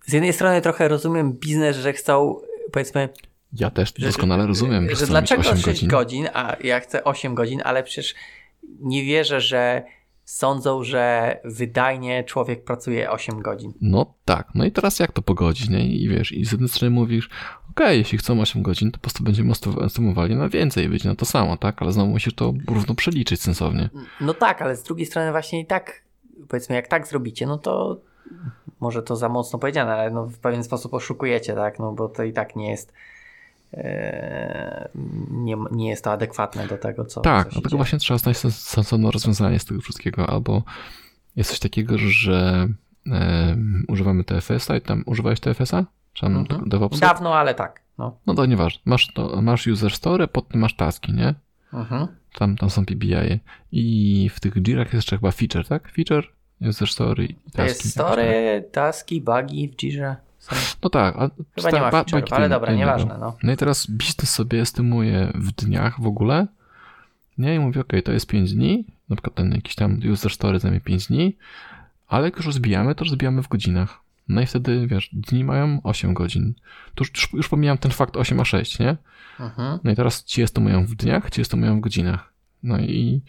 z 0.06 0.14
jednej 0.14 0.34
strony 0.34 0.62
trochę 0.62 0.88
rozumiem 0.88 1.34
biznes, 1.34 1.78
że 1.78 1.94
chcą 1.94 2.36
powiedzmy, 2.72 3.10
Ja 3.54 3.70
też 3.70 3.94
że, 3.98 4.06
doskonale 4.08 4.48
rozumiem, 4.48 4.90
że, 4.90 4.96
że, 4.96 5.06
dlaczego 5.08 5.42
8 5.42 5.58
6 5.58 5.66
godzin. 5.66 5.90
godzin, 5.90 6.28
a 6.34 6.56
ja 6.64 6.80
chcę 6.80 7.04
8 7.04 7.36
godzin, 7.36 7.62
ale 7.66 7.84
przecież 7.84 8.16
nie 8.80 9.04
wierzę, 9.04 9.42
że 9.42 9.84
sądzą, 10.26 10.84
że 10.84 11.38
wydajnie 11.46 12.24
człowiek 12.24 12.64
pracuje 12.64 13.12
8 13.12 13.42
godzin. 13.42 13.74
No 13.82 14.14
tak, 14.26 14.48
no 14.56 14.66
i 14.66 14.72
teraz 14.72 15.00
jak 15.00 15.12
to 15.12 15.22
pogodzić, 15.22 15.70
nie? 15.70 15.88
I 15.88 16.10
wiesz, 16.10 16.32
i 16.32 16.46
z 16.46 16.52
jednej 16.52 16.70
strony 16.70 16.90
mówisz, 16.90 17.30
okej, 17.84 17.98
jeśli 17.98 18.18
chcą 18.18 18.42
8 18.42 18.62
godzin, 18.62 18.92
to 18.92 18.98
po 18.98 19.02
prostu 19.02 19.24
będziemy 19.24 19.54
estymowali 19.86 20.36
na 20.36 20.50
więcej 20.50 20.86
i 20.86 20.90
będzie 20.90 21.10
na 21.10 21.16
to 21.16 21.26
samo, 21.26 21.58
tak? 21.58 21.82
Ale 21.82 21.92
znowu 21.92 22.12
musisz 22.12 22.34
to 22.34 22.54
równo 22.68 22.96
przeliczyć 22.96 23.42
sensownie. 23.42 23.90
No 24.22 24.34
tak, 24.34 24.62
ale 24.62 24.76
z 24.76 24.84
drugiej 24.84 25.06
strony 25.06 25.32
właśnie 25.32 25.60
i 25.62 25.66
tak, 25.66 26.02
powiedzmy, 26.48 26.76
jak 26.76 26.88
tak 26.88 27.08
zrobicie, 27.08 27.48
no 27.48 27.58
to 27.58 28.02
może 28.80 29.04
to 29.04 29.16
za 29.16 29.30
mocno 29.30 29.60
powiedziane, 29.60 29.94
ale 29.94 30.12
no 30.12 30.26
w 30.26 30.38
pewien 30.38 30.64
sposób 30.64 30.94
oszukujecie, 30.94 31.54
tak? 31.56 31.80
No 31.80 31.92
bo 31.92 32.10
to 32.10 32.24
i 32.24 32.34
tak 32.34 32.56
nie 32.56 32.70
jest 32.70 32.94
e, 33.74 34.90
nie, 35.32 35.58
nie 35.72 35.90
jest 35.90 36.04
to 36.04 36.12
adekwatne 36.12 36.68
do 36.68 36.78
tego, 36.78 37.06
co 37.06 37.22
Tak, 37.22 37.48
co 37.48 37.52
dlatego 37.52 37.70
dzieje. 37.70 37.78
właśnie 37.78 38.00
trzeba 38.00 38.18
znaleźć 38.18 38.42
sens- 38.42 38.50
sensowne 38.70 39.12
rozwiązanie 39.12 39.60
z 39.60 39.66
tego 39.66 39.82
wszystkiego, 39.82 40.30
albo 40.30 40.64
jest 41.36 41.50
coś 41.50 41.60
takiego, 41.60 41.98
że 41.98 42.68
em, 43.06 43.86
używamy 43.88 44.24
TFS-a 44.24 44.78
i 44.78 44.82
tam 44.82 45.04
używałeś 45.06 45.40
TFS-a? 45.40 45.86
Czy 46.20 46.26
Mhm. 46.26 46.70
DevOpsa? 46.70 47.08
Dawno, 47.08 47.36
ale 47.36 47.54
tak. 47.54 47.82
No. 47.98 48.18
No 48.28 48.34
to 48.34 48.46
nieważne. 48.46 48.82
Masz, 48.86 49.14
to, 49.14 49.42
masz 49.42 49.68
user 49.68 49.92
story, 49.92 50.28
pod 50.28 50.48
tym 50.48 50.62
masz 50.62 50.76
taski, 50.76 51.14
nie? 51.14 51.34
Mhm. 51.74 52.08
Tam, 52.34 52.58
tam 52.58 52.70
są 52.70 52.86
PBI. 52.86 53.16
-y. 53.16 53.40
I 53.72 54.30
w 54.34 54.40
tych 54.40 54.54
Jirach 54.56 54.88
jest 54.88 54.94
jeszcze 54.94 55.18
chyba 55.18 55.32
feature, 55.32 55.68
tak? 55.68 55.92
Feature, 55.92 56.28
user 56.70 56.88
story 56.88 57.26
i 57.26 57.34
taski. 57.34 57.52
To 57.56 57.64
jest 57.64 57.92
story, 57.92 58.64
taski, 58.72 59.22
bugi 59.22 59.70
w 59.70 59.76
Jirze. 59.78 60.16
Są. 60.40 60.56
tak. 60.56 60.78
No 60.84 60.90
tak. 60.90 61.16
A 61.16 61.30
Chyba 61.56 61.72
nie 61.72 61.82
ma 61.82 62.04
to 62.04 62.36
ale 62.36 62.50
dobra, 62.50 62.74
nieważne. 62.74 63.18
No. 63.20 63.38
No 63.44 63.52
i 63.52 63.58
teraz 63.58 63.88
biznes 63.92 64.30
sobie 64.30 64.62
estymuje 64.62 65.32
w 65.36 65.52
dniach 65.52 66.02
w 66.02 66.08
ogóle. 66.08 66.48
Nie, 67.38 67.56
i 67.56 67.60
mówi, 67.60 67.80
ok, 67.80 67.94
to 68.06 68.12
jest 68.12 68.28
5 68.28 68.54
dni, 68.54 68.86
na 69.10 69.16
przykład 69.16 69.36
ten 69.36 69.52
jakiś 69.52 69.76
tam 69.76 70.00
user 70.12 70.32
story 70.32 70.60
zajmie 70.60 70.80
5 70.82 71.08
dni, 71.08 71.38
ale 72.08 72.26
jak 72.26 72.38
już 72.38 72.46
rozbijamy, 72.46 72.96
to 72.96 73.04
rozbijamy 73.04 73.44
w 73.44 73.48
godzinach. 73.48 73.99
No 74.30 74.42
i 74.42 74.46
wtedy, 74.46 74.88
wiesz, 74.88 75.10
dni 75.14 75.44
mają 75.44 75.80
8 75.84 76.14
godzin. 76.14 76.54
Tu 76.96 77.04
już, 77.04 77.34
już, 77.34 77.50
pomijam 77.50 77.78
ten 77.78 77.92
fakt 77.92 78.18
8 78.18 78.40
a 78.40 78.46
6, 78.46 78.80
nie? 78.80 78.98
Mhm. 79.40 79.80
No 79.84 79.92
i 79.92 79.96
teraz 79.96 80.24
ci 80.24 80.42
estymują 80.42 80.86
w 80.86 80.96
dniach, 80.96 81.30
ci 81.30 81.42
estymują 81.42 81.78
w 81.78 81.80
godzinach. 81.80 82.34
No 82.64 82.78
i 82.80 83.22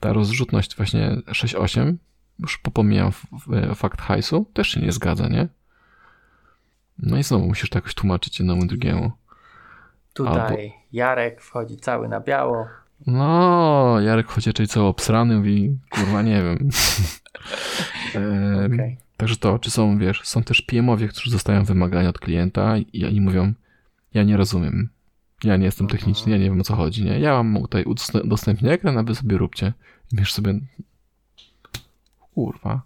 ta 0.00 0.12
rozrzutność 0.12 0.76
właśnie 0.76 1.16
6-8, 1.26 1.94
już 2.38 2.60
f- 3.08 3.78
fakt 3.78 4.00
hajsu, 4.00 4.46
też 4.52 4.68
się 4.68 4.80
nie 4.80 4.92
zgadza, 4.92 5.28
nie? 5.28 5.48
No 6.98 7.18
i 7.18 7.22
znowu 7.22 7.46
musisz 7.46 7.70
to 7.70 7.78
jakoś 7.78 7.94
tłumaczyć 7.94 8.38
jednemu 8.38 8.66
drugiemu. 8.66 9.12
Tutaj 10.14 10.72
Jarek 10.92 11.40
wchodzi 11.40 11.76
cały 11.76 12.08
na 12.08 12.20
biało. 12.20 12.66
No, 13.06 14.00
Jarek 14.00 14.26
Chociaczej 14.26 14.66
co 14.68 14.88
obsrany 14.88 15.36
mówi, 15.36 15.78
kurwa 15.90 16.22
nie 16.22 16.42
wiem. 16.42 16.58
Em, 18.14 18.74
Okej. 18.74 18.96
Także 19.16 19.36
to, 19.36 19.58
czy 19.58 19.70
są, 19.70 19.98
wiesz, 19.98 20.20
są 20.24 20.42
też 20.42 20.62
PM-owie, 20.62 21.08
którzy 21.08 21.30
dostają 21.30 21.64
wymagania 21.64 22.08
od 22.08 22.18
klienta 22.18 22.76
i 22.92 23.04
oni 23.06 23.20
mówią, 23.20 23.52
ja 24.14 24.22
nie 24.22 24.36
rozumiem. 24.36 24.88
Ja 25.44 25.56
nie 25.56 25.64
jestem 25.64 25.86
techniczny, 25.86 26.32
ja 26.32 26.38
nie 26.38 26.44
wiem 26.44 26.60
o 26.60 26.64
co 26.64 26.76
chodzi, 26.76 27.04
nie? 27.04 27.20
Ja 27.20 27.42
mam 27.42 27.62
tutaj 27.62 27.84
udostęp- 27.84 28.24
udostępnię 28.24 28.72
ekran, 28.72 28.98
a 28.98 29.02
wy 29.02 29.14
sobie 29.14 29.38
róbcie. 29.38 29.72
I 30.12 30.16
wiesz 30.16 30.32
sobie, 30.32 30.54
kurwa. 32.34 32.82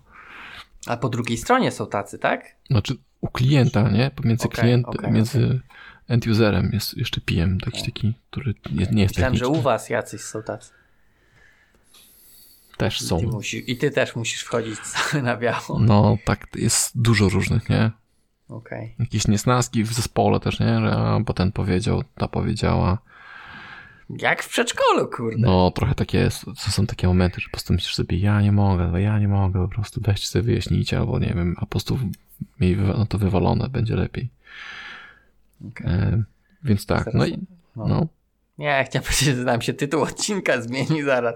A 0.86 0.96
po 0.96 1.08
drugiej 1.08 1.36
stronie 1.38 1.70
są 1.70 1.86
tacy, 1.86 2.18
tak? 2.18 2.44
Znaczy 2.70 2.96
u 3.20 3.28
klienta, 3.28 3.90
nie? 3.90 4.10
Pomiędzy 4.10 4.48
klientem, 4.48 4.94
okej, 4.94 5.12
między 5.12 5.60
end-userem 6.08 6.72
jest 6.72 6.96
jeszcze 6.96 7.20
PM, 7.20 7.60
taki, 7.60 7.84
taki, 7.84 8.14
który 8.30 8.54
nie, 8.72 8.86
nie 8.92 9.02
jest 9.02 9.14
Myślałem, 9.14 9.34
że 9.34 9.40
techniczny. 9.40 9.60
u 9.60 9.62
was 9.62 9.90
jacyś 9.90 10.20
są 10.20 10.42
tacy. 10.42 10.72
Też 12.78 13.00
I 13.00 13.04
są. 13.04 13.20
ty, 13.20 13.26
musisz, 13.26 13.68
I 13.68 13.76
ty 13.76 13.90
też 13.90 14.16
musisz 14.16 14.42
wchodzić 14.42 14.78
cały 14.78 15.22
na 15.28 15.36
biało. 15.36 15.78
No, 15.80 16.18
tak, 16.24 16.46
jest 16.54 17.00
dużo 17.02 17.28
różnych, 17.28 17.68
nie? 17.68 17.90
Okej. 18.48 18.94
Jakieś 18.98 19.28
niesnaski 19.28 19.84
w 19.84 19.92
zespole 19.92 20.40
też, 20.40 20.60
nie? 20.60 20.80
Że 20.80 21.20
bo 21.24 21.32
ten 21.32 21.52
powiedział, 21.52 22.02
ta 22.14 22.28
powiedziała. 22.28 22.98
Jak 24.18 24.42
w 24.42 24.48
przedszkolu, 24.48 25.08
kurde. 25.08 25.38
No, 25.38 25.70
trochę 25.70 25.94
tak 25.94 26.14
jest. 26.14 26.44
To 26.44 26.54
są 26.70 26.86
takie 26.86 27.06
momenty, 27.06 27.40
że 27.40 27.46
po 27.48 27.52
prostu 27.52 27.72
myślisz 27.72 27.94
sobie, 27.94 28.18
ja 28.18 28.40
nie 28.40 28.52
mogę, 28.52 29.00
ja 29.02 29.18
nie 29.18 29.28
mogę, 29.28 29.68
po 29.68 29.74
prostu 29.74 30.00
weźcie 30.00 30.26
sobie 30.26 30.42
wyjaśnijcie, 30.42 30.98
albo 30.98 31.18
nie 31.18 31.32
wiem, 31.36 31.54
a 31.56 31.60
po 31.60 31.66
prostu 31.66 31.98
miej 32.60 32.76
no 32.76 33.06
to 33.06 33.18
wywalone, 33.18 33.68
będzie 33.68 33.96
lepiej. 33.96 34.30
Okej. 35.68 35.86
E, 35.86 36.22
więc 36.64 36.86
tak, 36.86 37.04
Zaraz- 37.04 37.14
no 37.14 37.26
i 37.26 37.38
no. 37.76 37.88
no. 37.88 38.06
Nie, 38.58 38.84
chciałem 38.86 39.04
powiedzieć, 39.04 39.36
że 39.36 39.44
nam 39.44 39.62
się 39.62 39.74
tytuł 39.74 40.02
odcinka 40.02 40.60
zmieni 40.60 41.02
zaraz. 41.02 41.34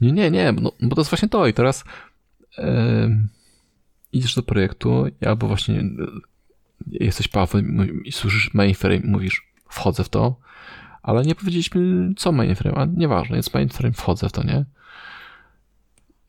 Nie, 0.00 0.12
nie, 0.12 0.30
nie, 0.30 0.52
no, 0.52 0.72
bo 0.80 0.94
to 0.94 1.00
jest 1.00 1.10
właśnie 1.10 1.28
to 1.28 1.46
i 1.46 1.54
teraz 1.54 1.84
em, 2.58 3.28
idziesz 4.12 4.34
do 4.34 4.42
projektu 4.42 5.06
albo 5.26 5.46
właśnie 5.46 5.80
e, 5.80 5.84
jesteś 6.86 7.28
Paweł 7.28 7.62
i 8.04 8.12
słyszysz 8.12 8.54
mainframe, 8.54 9.00
mówisz 9.04 9.52
wchodzę 9.68 10.04
w 10.04 10.08
to, 10.08 10.36
ale 11.02 11.22
nie 11.22 11.34
powiedzieliśmy 11.34 12.10
co 12.16 12.32
mainframe, 12.32 12.76
a 12.76 12.84
nieważne, 12.84 13.36
jest 13.36 13.54
mainframe, 13.54 13.92
wchodzę 13.92 14.28
w 14.28 14.32
to, 14.32 14.42
nie? 14.42 14.64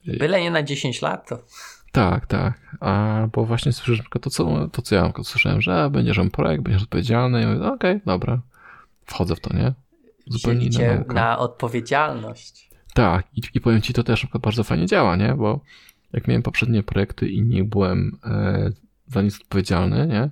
Byle 0.06 0.42
nie 0.42 0.52
na 0.52 0.64
10 0.64 1.02
lat, 1.02 1.30
to 1.30 1.44
Tak, 1.92 2.26
tak. 2.26 2.78
A 2.80 3.22
bo 3.34 3.46
właśnie 3.46 3.72
słyszysz 3.72 4.02
to, 4.22 4.30
co, 4.30 4.68
to, 4.68 4.82
co 4.82 4.96
ja 4.96 5.14
słyszałem, 5.24 5.62
że 5.62 5.90
będziesz 5.90 6.18
on 6.18 6.30
projekt, 6.30 6.64
będziesz 6.64 6.84
odpowiedzialny. 6.84 7.44
I 7.44 7.46
mówię, 7.46 7.60
no 7.60 7.74
okej, 7.74 8.02
dobra. 8.06 8.42
Wchodzę 9.06 9.36
w 9.36 9.40
to, 9.40 9.58
nie? 9.58 9.74
Zupełnie 10.28 10.66
inna 10.66 11.14
na 11.14 11.40
odpowiedzialność. 11.40 12.70
Tak, 12.93 13.25
i, 13.36 13.41
i 13.54 13.62
powiem 13.62 13.82
ci, 13.82 13.93
to 13.93 14.04
też 14.04 14.27
bardzo 14.41 14.63
fajnie 14.63 14.86
działa, 14.86 15.15
nie? 15.15 15.34
Bo 15.34 15.60
jak 16.13 16.27
miałem 16.27 16.43
poprzednie 16.43 16.84
projekty 16.84 17.30
i 17.30 17.41
nie 17.41 17.63
byłem 17.63 18.19
e, 18.23 18.71
za 19.08 19.21
nic 19.21 19.41
odpowiedzialny, 19.41 20.08
nie? 20.08 20.30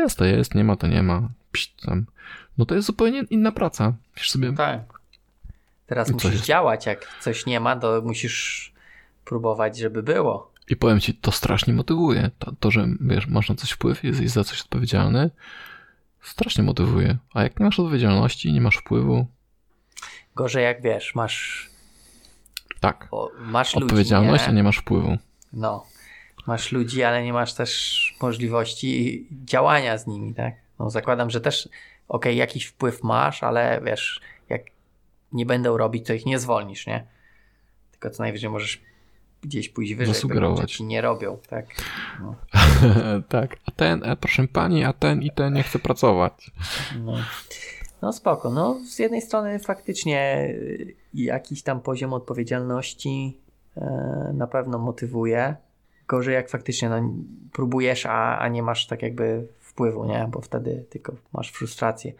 Jest 0.00 0.18
to 0.18 0.24
jest, 0.24 0.54
nie 0.54 0.64
ma 0.64 0.76
to 0.76 0.86
nie 0.86 1.02
ma. 1.02 1.28
Pść, 1.52 1.74
tam. 1.86 2.06
No 2.58 2.66
to 2.66 2.74
jest 2.74 2.86
zupełnie 2.86 3.22
inna 3.30 3.52
praca. 3.52 3.94
Sobie, 4.16 4.52
Tak. 4.52 4.80
Teraz 5.86 6.10
musisz 6.10 6.32
jest? 6.32 6.44
działać. 6.44 6.86
Jak 6.86 7.08
coś 7.20 7.46
nie 7.46 7.60
ma, 7.60 7.76
to 7.76 8.02
musisz 8.04 8.72
próbować, 9.24 9.78
żeby 9.78 10.02
było. 10.02 10.52
I 10.68 10.76
powiem 10.76 11.00
ci, 11.00 11.14
to 11.14 11.32
strasznie 11.32 11.74
motywuje. 11.74 12.30
To, 12.38 12.52
to 12.60 12.70
że 12.70 12.88
wiesz, 13.00 13.26
masz 13.26 13.48
na 13.48 13.54
coś 13.54 13.70
wpływ, 13.70 14.04
jesteś 14.04 14.30
za 14.30 14.44
coś 14.44 14.60
odpowiedzialny, 14.60 15.30
strasznie 16.22 16.64
motywuje. 16.64 17.16
A 17.34 17.42
jak 17.42 17.60
nie 17.60 17.66
masz 17.66 17.80
odpowiedzialności, 17.80 18.52
nie 18.52 18.60
masz 18.60 18.76
wpływu, 18.76 19.26
Gorzej 20.36 20.64
jak 20.64 20.82
wiesz, 20.82 21.14
masz, 21.14 21.68
tak. 22.80 23.08
o, 23.10 23.30
masz 23.38 23.74
ludzi, 23.74 23.84
Odpowiedzialność, 23.84 24.44
nie? 24.44 24.50
a 24.50 24.52
nie 24.52 24.62
masz 24.62 24.76
wpływu. 24.78 25.18
No. 25.52 25.86
Masz 26.46 26.72
ludzi, 26.72 27.02
ale 27.02 27.22
nie 27.22 27.32
masz 27.32 27.54
też 27.54 28.14
możliwości 28.22 29.26
działania 29.44 29.98
z 29.98 30.06
nimi, 30.06 30.34
tak? 30.34 30.54
No 30.78 30.90
zakładam, 30.90 31.30
że 31.30 31.40
też 31.40 31.68
ok, 32.08 32.24
jakiś 32.24 32.64
wpływ 32.64 33.02
masz, 33.02 33.42
ale 33.42 33.80
wiesz, 33.84 34.20
jak 34.48 34.62
nie 35.32 35.46
będą 35.46 35.76
robić, 35.76 36.06
to 36.06 36.12
ich 36.12 36.26
nie 36.26 36.38
zwolnisz, 36.38 36.86
nie? 36.86 37.06
Tylko 37.90 38.10
co 38.10 38.22
najwyżej 38.22 38.50
możesz 38.50 38.80
gdzieś 39.42 39.68
pójść 39.68 39.94
wyżej, 39.94 40.14
Zasugerować. 40.14 40.72
ci 40.72 40.84
nie 40.84 41.00
robią, 41.00 41.38
tak? 41.48 41.66
No. 42.20 42.34
tak, 43.28 43.56
a 43.66 43.70
ten, 43.70 44.04
a 44.04 44.16
proszę 44.16 44.48
pani, 44.48 44.84
a 44.84 44.92
ten 44.92 45.22
i 45.22 45.30
ten 45.30 45.52
nie 45.52 45.62
chce 45.62 45.78
pracować. 45.78 46.50
No. 46.98 47.12
No 48.02 48.12
spoko, 48.12 48.50
no 48.50 48.80
z 48.86 48.98
jednej 48.98 49.22
strony 49.22 49.58
faktycznie 49.58 50.46
y, 50.48 50.94
jakiś 51.14 51.62
tam 51.62 51.80
poziom 51.80 52.12
odpowiedzialności 52.12 53.40
e, 53.76 54.30
na 54.34 54.46
pewno 54.46 54.78
motywuje, 54.78 55.56
gorzej 56.08 56.34
jak 56.34 56.50
faktycznie 56.50 56.88
no, 56.88 57.14
próbujesz, 57.52 58.06
a, 58.06 58.38
a 58.38 58.48
nie 58.48 58.62
masz 58.62 58.86
tak 58.86 59.02
jakby 59.02 59.48
wpływu, 59.60 60.04
nie? 60.04 60.28
Bo 60.30 60.40
wtedy 60.40 60.84
tylko 60.90 61.12
masz 61.32 61.52
frustrację. 61.52 62.12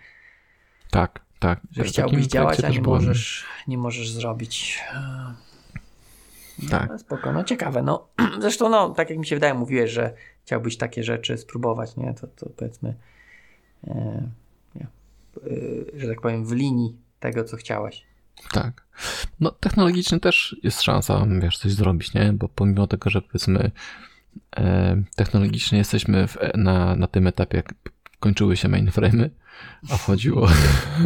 Tak, 0.90 1.20
tak. 1.38 1.60
Że 1.70 1.84
chciałbyś 1.84 2.26
działać, 2.26 2.64
a 2.64 2.68
nie 2.68 2.80
byłem. 2.80 3.00
możesz, 3.00 3.46
nie 3.68 3.78
możesz 3.78 4.10
zrobić. 4.10 4.84
No, 6.62 6.68
Tak. 6.70 6.90
No, 6.90 6.98
spoko, 6.98 7.32
no 7.32 7.44
ciekawe. 7.44 7.82
No, 7.82 8.08
zresztą, 8.40 8.68
no, 8.68 8.90
tak 8.90 9.10
jak 9.10 9.18
mi 9.18 9.26
się 9.26 9.36
wydaje, 9.36 9.54
mówiłeś, 9.54 9.90
że 9.90 10.14
chciałbyś 10.44 10.76
takie 10.76 11.04
rzeczy 11.04 11.38
spróbować, 11.38 11.96
nie? 11.96 12.14
To, 12.14 12.26
to 12.26 12.50
powiedzmy, 12.56 12.94
e, 13.86 13.90
e, 13.90 14.28
że 15.96 16.08
tak 16.08 16.20
powiem, 16.20 16.44
w 16.44 16.52
linii 16.52 16.96
tego, 17.20 17.44
co 17.44 17.56
chciałeś. 17.56 18.04
Tak. 18.52 18.86
No 19.40 19.50
technologicznie 19.50 20.20
też 20.20 20.56
jest 20.62 20.82
szansa, 20.82 21.26
wiesz, 21.40 21.58
coś 21.58 21.72
zrobić, 21.72 22.14
nie? 22.14 22.32
Bo 22.32 22.48
pomimo 22.48 22.86
tego, 22.86 23.10
że 23.10 23.22
powiedzmy 23.22 23.70
e, 24.56 25.02
technologicznie 25.16 25.78
jesteśmy 25.78 26.28
w, 26.28 26.36
na, 26.54 26.96
na 26.96 27.06
tym 27.06 27.26
etapie, 27.26 27.56
jak 27.56 27.74
kończyły 28.20 28.56
się 28.56 28.68
mainframe'y, 28.68 29.30
a 29.90 29.96
wchodziło, 29.96 30.48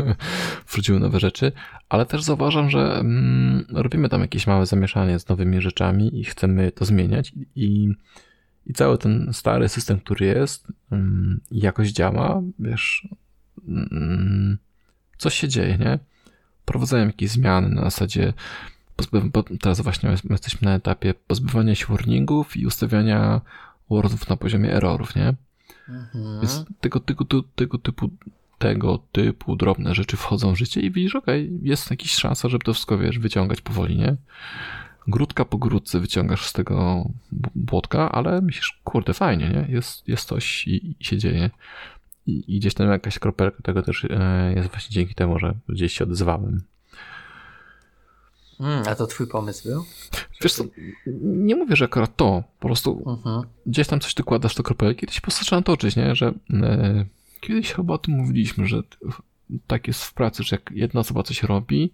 wchodziły 0.66 1.00
nowe 1.00 1.20
rzeczy, 1.20 1.52
ale 1.88 2.06
też 2.06 2.22
zauważam, 2.22 2.70
że 2.70 2.98
mm, 2.98 3.66
robimy 3.70 4.08
tam 4.08 4.20
jakieś 4.20 4.46
małe 4.46 4.66
zamieszanie 4.66 5.18
z 5.18 5.28
nowymi 5.28 5.60
rzeczami 5.60 6.20
i 6.20 6.24
chcemy 6.24 6.72
to 6.72 6.84
zmieniać 6.84 7.32
i, 7.56 7.94
i 8.66 8.72
cały 8.74 8.98
ten 8.98 9.30
stary 9.32 9.68
system, 9.68 10.00
który 10.00 10.26
jest, 10.26 10.66
mm, 10.90 11.40
jakoś 11.50 11.92
działa, 11.92 12.42
wiesz, 12.58 13.08
coś 15.18 15.34
się 15.34 15.48
dzieje, 15.48 15.78
nie? 15.78 15.98
Prowadzają 16.64 17.06
jakieś 17.06 17.30
zmiany 17.30 17.68
na 17.68 17.82
zasadzie 17.82 18.32
teraz 19.60 19.80
właśnie 19.80 20.10
my 20.10 20.16
jesteśmy 20.30 20.68
na 20.68 20.74
etapie 20.74 21.14
pozbywania 21.14 21.74
się 21.74 21.86
warningów 21.86 22.56
i 22.56 22.66
ustawiania 22.66 23.40
wordów 23.90 24.28
na 24.28 24.36
poziomie 24.36 24.74
errorów, 24.74 25.16
nie? 25.16 25.34
Mhm. 25.88 26.40
Więc 26.40 26.64
tego, 26.80 27.00
tego, 27.00 27.24
tego, 27.54 27.78
typu 27.78 28.10
tego 28.58 28.98
typu 29.12 29.56
drobne 29.56 29.94
rzeczy 29.94 30.16
wchodzą 30.16 30.52
w 30.52 30.58
życie 30.58 30.80
i 30.80 30.90
widzisz, 30.90 31.14
okej, 31.14 31.58
jest 31.62 31.90
jakaś 31.90 32.10
szansa, 32.10 32.48
żeby 32.48 32.64
to 32.64 32.72
wszystko, 32.72 32.98
wiesz, 32.98 33.18
wyciągać 33.18 33.60
powoli, 33.60 33.96
nie? 33.96 34.16
Grudka 35.08 35.44
po 35.44 35.58
grudce 35.58 36.00
wyciągasz 36.00 36.46
z 36.46 36.52
tego 36.52 37.08
błotka, 37.54 38.12
ale 38.12 38.40
myślisz, 38.40 38.80
kurde, 38.84 39.14
fajnie, 39.14 39.48
nie? 39.48 39.74
Jest, 39.74 40.08
jest 40.08 40.28
coś 40.28 40.66
i, 40.66 40.96
i 41.00 41.04
się 41.04 41.18
dzieje. 41.18 41.50
I, 42.26 42.58
gdzieś 42.58 42.74
tam 42.74 42.88
jakaś 42.88 43.18
kropelka 43.18 43.62
tego 43.62 43.82
też 43.82 44.04
e, 44.04 44.52
jest 44.56 44.68
właśnie 44.68 44.94
dzięki 44.94 45.14
temu, 45.14 45.38
że 45.38 45.54
gdzieś 45.68 45.92
się 45.92 46.04
odzywałem. 46.04 46.62
Mm, 48.60 48.82
a 48.88 48.94
to 48.94 49.06
twój 49.06 49.26
pomysł 49.26 49.68
był? 49.68 49.84
Wiesz 50.42 50.52
co, 50.52 50.64
nie 51.22 51.56
mówię, 51.56 51.76
że 51.76 51.84
akurat 51.84 52.16
to, 52.16 52.42
po 52.60 52.68
prostu 52.68 53.02
Mhm. 53.06 53.42
gdzieś 53.66 53.86
tam 53.86 54.00
coś 54.00 54.14
dokładasz 54.14 54.54
do 54.54 54.62
kropelki, 54.62 55.06
to 55.06 55.12
się 55.12 55.20
po 55.20 55.24
prostu 55.24 55.62
toczyć, 55.62 55.96
nie? 55.96 56.14
Że 56.14 56.34
e, 56.52 57.04
kiedyś 57.40 57.72
chyba 57.72 57.94
o 57.94 57.98
tym 57.98 58.14
mówiliśmy, 58.14 58.66
że 58.66 58.82
tak 59.66 59.86
jest 59.86 60.04
w 60.04 60.14
pracy, 60.14 60.42
że 60.42 60.56
jak 60.56 60.70
jedna 60.74 61.00
osoba 61.00 61.22
coś 61.22 61.42
robi, 61.42 61.92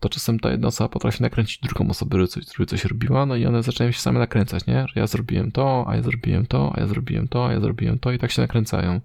to 0.00 0.08
czasem 0.08 0.40
ta 0.40 0.50
jedna 0.50 0.68
osoba 0.68 0.88
potrafi 0.88 1.22
nakręcić 1.22 1.58
drugą 1.58 1.90
osobę, 1.90 2.16
żeby 2.16 2.28
coś, 2.28 2.44
żeby 2.56 2.66
coś 2.66 2.84
robiła, 2.84 3.26
no 3.26 3.36
i 3.36 3.46
one 3.46 3.62
zaczynają 3.62 3.92
się 3.92 4.00
same 4.00 4.18
nakręcać, 4.18 4.66
nie? 4.66 4.86
Że 4.88 5.00
ja 5.00 5.06
zrobiłem 5.06 5.52
to, 5.52 5.84
a 5.88 5.96
ja 5.96 6.02
zrobiłem 6.02 6.46
to, 6.46 6.72
a 6.76 6.80
ja 6.80 6.86
zrobiłem 6.86 7.28
to, 7.28 7.46
a 7.46 7.52
ja 7.52 7.60
zrobiłem 7.60 7.98
to 7.98 8.12
i 8.12 8.18
tak 8.18 8.30
się 8.30 8.42
nakręcają. 8.42 9.00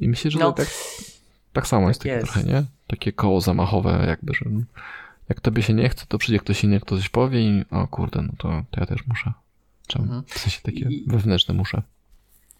I 0.00 0.08
myślę, 0.08 0.30
że 0.30 0.38
No. 0.38 0.52
tak, 0.52 0.66
tak 1.52 1.66
samo 1.66 1.88
jest, 1.88 2.00
Tak 2.00 2.04
takie 2.08 2.20
jest. 2.20 2.32
trochę, 2.32 2.48
nie? 2.48 2.64
Takie 2.86 3.12
koło 3.12 3.40
zamachowe 3.40 4.04
jakby, 4.08 4.34
że 4.34 4.44
jak 5.28 5.40
tobie 5.40 5.62
się 5.62 5.74
nie 5.74 5.88
chce, 5.88 6.04
to 6.08 6.18
przyjdzie 6.18 6.38
ktoś 6.38 6.64
inny, 6.64 6.80
kto 6.80 6.96
coś 6.96 7.08
powie 7.08 7.40
i 7.40 7.64
o 7.70 7.86
kurde, 7.86 8.22
no 8.22 8.32
to, 8.38 8.62
to 8.70 8.80
ja 8.80 8.86
też 8.86 9.06
muszę. 9.06 9.32
Czemu? 9.86 10.04
Mhm. 10.04 10.22
W 10.26 10.38
sensie 10.38 10.60
takie 10.62 10.80
I- 10.80 11.04
wewnętrzne 11.06 11.54
muszę. 11.54 11.82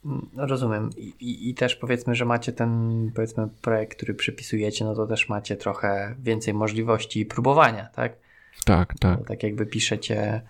No, 0.05 0.47
rozumiem. 0.47 0.91
I, 0.97 1.15
i, 1.21 1.49
I 1.51 1.55
też 1.55 1.77
powiedzmy, 1.77 2.15
że 2.15 2.25
macie 2.25 2.53
ten 2.53 3.11
powiedzmy 3.15 3.49
projekt, 3.63 3.97
który 3.97 4.15
przypisujecie, 4.15 4.85
no 4.85 4.95
to 4.95 5.07
też 5.07 5.29
macie 5.29 5.57
trochę 5.57 6.15
więcej 6.23 6.55
możliwości 6.55 7.27
próbowania, 7.27 7.85
tak? 7.87 8.13
Tak, 8.65 8.95
tak. 9.01 9.19
Bo 9.19 9.25
tak 9.25 9.43
jakby 9.43 9.67
piszecie 9.67 10.41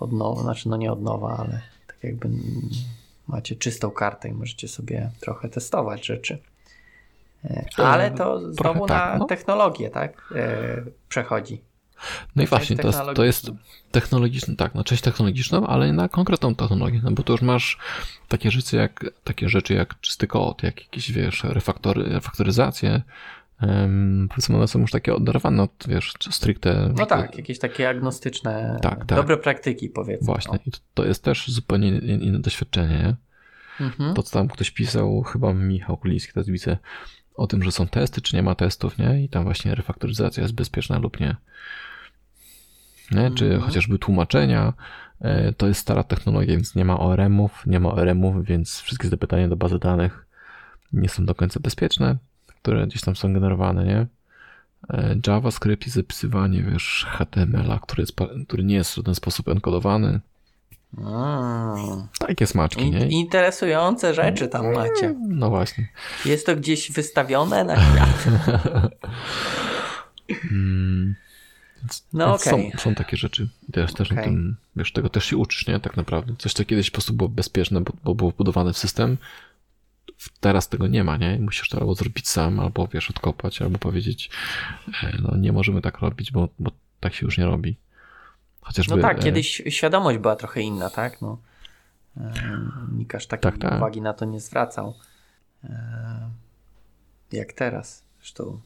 od 0.00 0.12
nowa, 0.12 0.42
znaczy 0.42 0.68
no 0.68 0.76
nie 0.76 0.92
od 0.92 1.02
nowa, 1.02 1.36
ale 1.38 1.60
tak 1.86 1.96
jakby 2.02 2.28
mm, 2.28 2.42
macie 3.28 3.56
czystą 3.56 3.90
kartę 3.90 4.28
i 4.28 4.32
możecie 4.32 4.68
sobie 4.68 5.10
trochę 5.20 5.48
testować 5.48 6.06
rzeczy. 6.06 6.38
E, 7.44 7.66
Ale 7.76 8.10
to 8.10 8.52
znowu 8.52 8.86
tak, 8.86 9.12
na 9.12 9.18
no. 9.18 9.24
technologię, 9.26 9.90
tak? 9.90 10.32
E, 10.34 10.82
przechodzi. 11.08 11.60
No 12.36 12.42
i 12.42 12.46
właśnie, 12.46 12.76
to 12.76 12.86
jest, 12.86 13.00
to 13.14 13.24
jest 13.24 13.50
technologiczne, 13.90 14.56
tak, 14.56 14.74
na 14.74 14.84
część 14.84 15.02
technologiczną, 15.02 15.66
ale 15.66 15.92
na 15.92 16.08
konkretną 16.08 16.54
technologię, 16.54 17.00
no 17.04 17.10
bo 17.10 17.22
to 17.22 17.32
już 17.32 17.42
masz 17.42 17.78
takie 18.28 18.50
rzeczy 18.50 18.76
jak, 18.76 19.04
takie 19.24 19.48
rzeczy 19.48 19.74
jak 19.74 20.00
czysty 20.00 20.26
kod, 20.26 20.62
jak 20.62 20.80
jakieś, 20.80 21.12
wiesz, 21.12 21.44
refaktory, 21.44 22.02
refaktoryzacje, 22.02 23.02
um, 23.62 24.26
powiedzmy 24.30 24.56
one 24.56 24.68
są 24.68 24.80
już 24.80 24.90
takie 24.90 25.14
oderwane 25.14 25.62
od, 25.62 25.84
wiesz, 25.88 26.14
stricte... 26.30 26.92
No 26.96 27.06
tak, 27.06 27.36
jakieś 27.36 27.58
takie 27.58 27.88
agnostyczne, 27.88 28.78
Tak, 28.82 29.04
tak. 29.06 29.18
dobre 29.18 29.36
praktyki 29.36 29.88
powiedzmy. 29.88 30.26
Właśnie, 30.26 30.58
i 30.66 30.70
to, 30.70 30.78
to 30.94 31.04
jest 31.04 31.24
też 31.24 31.48
zupełnie 31.48 31.88
inne, 31.98 32.38
doświadczenie. 32.38 33.16
Mhm. 33.80 34.14
To, 34.14 34.22
co 34.22 34.38
tam 34.38 34.48
ktoś 34.48 34.70
pisał, 34.70 35.22
chyba 35.22 35.54
Michał 35.54 35.96
Kuliński, 35.96 36.32
to 36.32 36.40
jest 36.40 36.50
wice, 36.50 36.78
o 37.34 37.46
tym, 37.46 37.62
że 37.62 37.72
są 37.72 37.86
testy, 37.88 38.20
czy 38.20 38.36
nie 38.36 38.42
ma 38.42 38.54
testów, 38.54 38.98
nie? 38.98 39.24
I 39.24 39.28
tam 39.28 39.44
właśnie 39.44 39.74
refaktoryzacja 39.74 40.42
jest 40.42 40.54
bezpieczna 40.54 40.98
lub 40.98 41.20
nie. 41.20 41.36
nie? 43.10 43.30
Czy 43.30 43.44
Mhm. 43.44 43.60
chociażby 43.62 43.98
tłumaczenia. 43.98 44.72
E, 45.20 45.52
To 45.52 45.66
jest 45.68 45.80
stara 45.80 46.04
technologia, 46.04 46.54
więc 46.54 46.74
nie 46.74 46.84
ma 46.84 46.98
ORM-ów, 47.00 47.62
nie 47.66 47.80
ma 47.80 47.90
ORM-ów, 47.92 48.44
więc 48.44 48.80
wszystkie 48.80 49.08
zapytania 49.08 49.48
do 49.48 49.56
bazy 49.56 49.78
danych 49.78 50.26
nie 50.92 51.08
są 51.08 51.24
do 51.26 51.34
końca 51.34 51.60
bezpieczne, 51.60 52.16
które 52.62 52.86
gdzieś 52.86 53.02
tam 53.02 53.16
są 53.16 53.32
generowane, 53.32 53.84
nie? 53.84 54.06
E, 54.90 55.16
JavaScript 55.26 55.86
i 55.86 55.90
zapisywanie, 55.90 56.62
wiesz, 56.62 57.06
HTML-a, 57.10 57.78
który, 57.78 58.02
jest, 58.02 58.12
który 58.48 58.64
nie 58.64 58.74
jest 58.74 58.92
w 58.92 58.94
żaden 58.94 59.14
sposób 59.14 59.48
enkodowany. 59.48 60.20
Mm. 60.98 62.08
Takie 62.18 62.46
smaczki, 62.46 62.90
nie? 62.90 63.04
In, 63.04 63.10
interesujące 63.10 64.14
rzeczy 64.14 64.48
tam 64.48 64.74
macie. 64.74 65.14
No 65.28 65.50
właśnie. 65.50 65.88
Jest 66.24 66.46
to 66.46 66.56
gdzieś 66.56 66.92
wystawione 66.92 67.64
na 67.64 67.76
świat. 67.76 68.26
Mm. 70.52 71.14
Więc, 71.82 72.06
No 72.12 72.28
więc 72.28 72.46
okej. 72.46 72.72
są, 72.72 72.78
są 72.78 72.94
takie 72.94 73.16
rzeczy. 73.16 73.48
Też 73.72 73.94
na 73.94 74.04
Okej. 74.04 74.24
tym, 74.24 74.56
wiesz, 74.76 74.92
tego 74.92 75.08
też 75.08 75.24
się 75.24 75.36
uczysz, 75.36 75.66
nie? 75.66 75.80
Tak 75.80 75.96
naprawdę. 75.96 76.34
Coś, 76.38 76.52
co 76.52 76.64
kiedyś 76.64 76.90
po 76.90 76.94
prostu 76.94 77.12
było 77.12 77.28
bezpieczne, 77.28 77.80
bo, 77.80 77.92
bo 78.04 78.14
było 78.14 78.30
wbudowane 78.30 78.72
w 78.72 78.78
system, 78.78 79.16
teraz 80.40 80.68
tego 80.68 80.86
nie 80.86 81.04
ma, 81.04 81.16
nie? 81.16 81.38
Musisz 81.38 81.68
to 81.68 81.78
albo 81.78 81.94
zrobić 81.94 82.28
sam, 82.28 82.60
albo 82.60 82.86
wiesz, 82.86 83.10
odkopać, 83.10 83.62
albo 83.62 83.78
powiedzieć, 83.78 84.30
e, 85.02 85.18
no 85.22 85.36
nie 85.36 85.52
możemy 85.52 85.82
tak 85.82 85.98
robić, 85.98 86.32
bo, 86.32 86.48
bo 86.58 86.70
tak 87.00 87.14
się 87.14 87.26
już 87.26 87.38
nie 87.38 87.44
robi. 87.44 87.76
Chociażby, 88.60 88.96
No 88.96 89.02
tak, 89.02 89.18
e, 89.18 89.22
kiedyś 89.22 89.62
świadomość 89.68 90.18
była 90.18 90.36
trochę 90.36 90.60
inna, 90.60 90.90
tak? 90.90 91.22
No, 91.22 91.38
e, 92.16 92.32
nikt 92.92 93.14
aż 93.14 93.26
takiej 93.26 93.52
Tak, 93.52 93.60
tak. 93.60 93.76
uwagi 93.78 94.00
na 94.00 94.12
to 94.12 94.24
nie 94.24 94.40
zwracał. 94.40 94.94
Jak 97.32 97.52
teraz. 97.52 98.04
Zresztą 98.18 98.60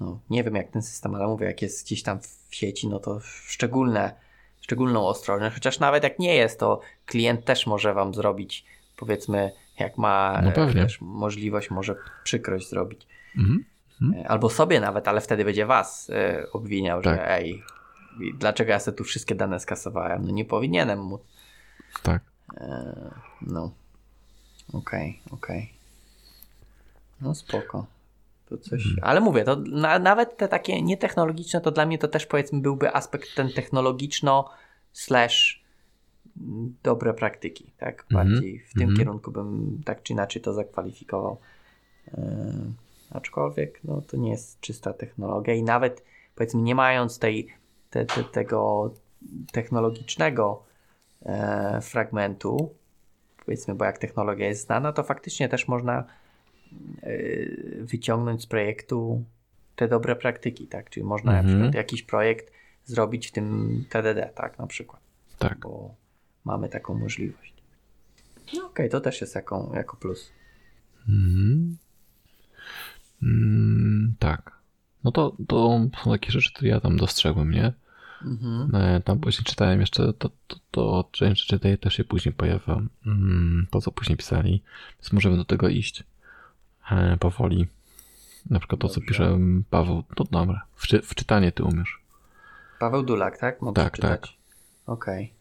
no, 0.00 0.20
nie 0.30 0.44
wiem 0.44 0.54
jak 0.54 0.70
ten 0.70 0.82
system, 0.82 1.14
ale 1.14 1.26
mówię, 1.26 1.46
jak 1.46 1.62
jest 1.62 1.86
gdzieś 1.86 2.02
tam 2.02 2.20
w 2.20 2.54
sieci, 2.54 2.88
no 2.88 2.98
to 2.98 3.20
szczególne, 3.46 4.14
szczególną 4.60 5.06
ostrożność. 5.06 5.54
Chociaż 5.54 5.78
nawet 5.78 6.02
jak 6.02 6.18
nie 6.18 6.34
jest, 6.34 6.60
to 6.60 6.80
klient 7.06 7.44
też 7.44 7.66
może 7.66 7.94
wam 7.94 8.14
zrobić, 8.14 8.64
powiedzmy, 8.96 9.52
jak 9.78 9.98
ma 9.98 10.42
No 10.42 10.50
e, 10.50 10.72
wiesz, 10.72 11.00
możliwość, 11.00 11.70
może 11.70 11.96
przykrość 12.24 12.70
zrobić. 12.70 13.06
Mhm. 13.38 13.64
E, 14.14 14.28
Albo 14.28 14.50
sobie 14.50 14.80
nawet, 14.80 15.08
ale 15.08 15.20
wtedy 15.20 15.44
będzie 15.44 15.66
was 15.66 16.10
e, 16.10 16.46
obwiniał, 16.52 17.02
Tak. 17.02 17.16
że 17.16 17.30
ej, 17.30 17.62
dlaczego 18.34 18.70
ja 18.70 18.80
sobie 18.80 18.96
tu 18.96 19.04
wszystkie 19.04 19.34
dane 19.34 19.60
skasowałem? 19.60 20.26
No 20.26 20.32
nie 20.32 20.44
powinienem 20.44 21.00
móc. 21.00 21.20
Tak. 22.02 22.22
No. 23.42 23.70
Okej, 24.72 25.20
okej. 25.30 25.72
No 27.20 27.34
spoko. 27.34 27.86
To 28.48 28.58
coś. 28.58 28.86
Mhm. 28.86 28.98
Ale 29.02 29.20
mówię, 29.20 29.44
to 29.44 29.56
na, 29.56 29.98
nawet 29.98 30.36
te 30.36 30.48
takie 30.48 30.82
nietechnologiczne, 30.82 31.60
to 31.60 31.70
dla 31.70 31.86
mnie 31.86 31.98
to 31.98 32.08
też 32.08 32.26
powiedzmy 32.26 32.60
byłby 32.60 32.94
aspekt 32.94 33.34
ten 33.34 33.52
technologiczno 33.52 34.50
slash 34.92 35.62
dobre 36.82 37.14
praktyki, 37.14 37.72
tak? 37.78 38.06
Mhm, 38.10 38.28
Bardziej 38.28 38.58
w 38.58 38.72
tym 38.72 38.82
mhm. 38.82 38.98
kierunku 38.98 39.32
bym 39.32 39.80
tak 39.84 40.02
czy 40.02 40.12
inaczej 40.12 40.42
to 40.42 40.52
zakwalifikował. 40.52 41.38
Yy, 42.06 42.22
aczkolwiek 43.10 43.80
no, 43.84 44.02
to 44.02 44.16
nie 44.16 44.30
jest 44.30 44.60
czysta 44.60 44.92
technologia 44.92 45.54
i 45.54 45.62
nawet 45.62 46.04
powiedzmy 46.34 46.62
nie 46.62 46.74
mając 46.74 47.18
tej, 47.18 47.48
te, 47.90 48.06
te, 48.06 48.24
tego 48.24 48.90
technologicznego 49.52 50.62
e, 51.22 51.80
fragmentu, 51.82 52.74
powiedzmy, 53.44 53.74
bo 53.74 53.84
jak 53.84 53.98
technologia 53.98 54.48
jest 54.48 54.66
znana, 54.66 54.92
to 54.92 55.02
faktycznie 55.02 55.48
też 55.48 55.68
można 55.68 56.04
e, 57.02 57.16
wyciągnąć 57.80 58.42
z 58.42 58.46
projektu 58.46 59.24
te 59.76 59.88
dobre 59.88 60.16
praktyki, 60.16 60.66
tak? 60.66 60.90
Czyli 60.90 61.06
można 61.06 61.32
mhm. 61.32 61.46
na 61.46 61.52
przykład 61.52 61.74
jakiś 61.74 62.02
projekt 62.02 62.52
zrobić 62.84 63.28
w 63.28 63.32
tym 63.32 63.84
TDD, 63.90 64.30
tak? 64.34 64.58
Na 64.58 64.66
przykład. 64.66 65.00
Tak. 65.38 65.58
Bo 65.58 65.94
mamy 66.46 66.68
taką 66.68 66.94
możliwość. 66.94 67.54
No 68.54 68.66
okej, 68.66 68.66
okay, 68.66 68.88
to 68.88 69.00
też 69.00 69.20
jest 69.20 69.34
jako, 69.34 69.70
jako 69.74 69.96
plus. 69.96 70.32
Mhm. 71.08 71.76
Mm, 73.22 74.14
tak. 74.18 74.52
No 75.04 75.12
to, 75.12 75.36
to 75.48 75.80
są 76.04 76.10
takie 76.10 76.32
rzeczy, 76.32 76.52
które 76.52 76.70
ja 76.70 76.80
tam 76.80 76.96
dostrzegłem, 76.96 77.50
nie? 77.50 77.72
Mhm. 78.24 78.74
E, 78.74 79.00
tam 79.00 79.18
później 79.18 79.44
czytałem 79.44 79.80
jeszcze, 79.80 80.12
to, 80.12 80.30
to, 80.46 80.56
to 80.70 81.08
część 81.12 81.46
rzeczy 81.46 81.78
też 81.78 81.94
się 81.94 82.04
później 82.04 82.34
pojawia, 82.34 82.82
mm, 83.06 83.66
to 83.70 83.80
co 83.80 83.92
później 83.92 84.16
pisali, 84.16 84.62
więc 84.98 85.12
możemy 85.12 85.36
do 85.36 85.44
tego 85.44 85.68
iść 85.68 86.04
e, 86.90 87.16
powoli. 87.16 87.66
Na 88.50 88.58
przykład 88.58 88.80
to, 88.80 88.88
co 88.88 89.00
pisze 89.00 89.38
Paweł, 89.70 90.02
to 90.14 90.24
dobra, 90.24 90.66
w, 90.76 90.86
w 90.86 91.14
czytanie 91.14 91.52
ty 91.52 91.64
umiesz. 91.64 92.00
Paweł 92.78 93.02
Dulak, 93.02 93.38
tak? 93.38 93.62
Mogę 93.62 93.82
tak, 93.82 93.92
czytać? 93.92 94.20
tak. 94.20 94.30
Okej. 94.86 95.24
Okay 95.24 95.35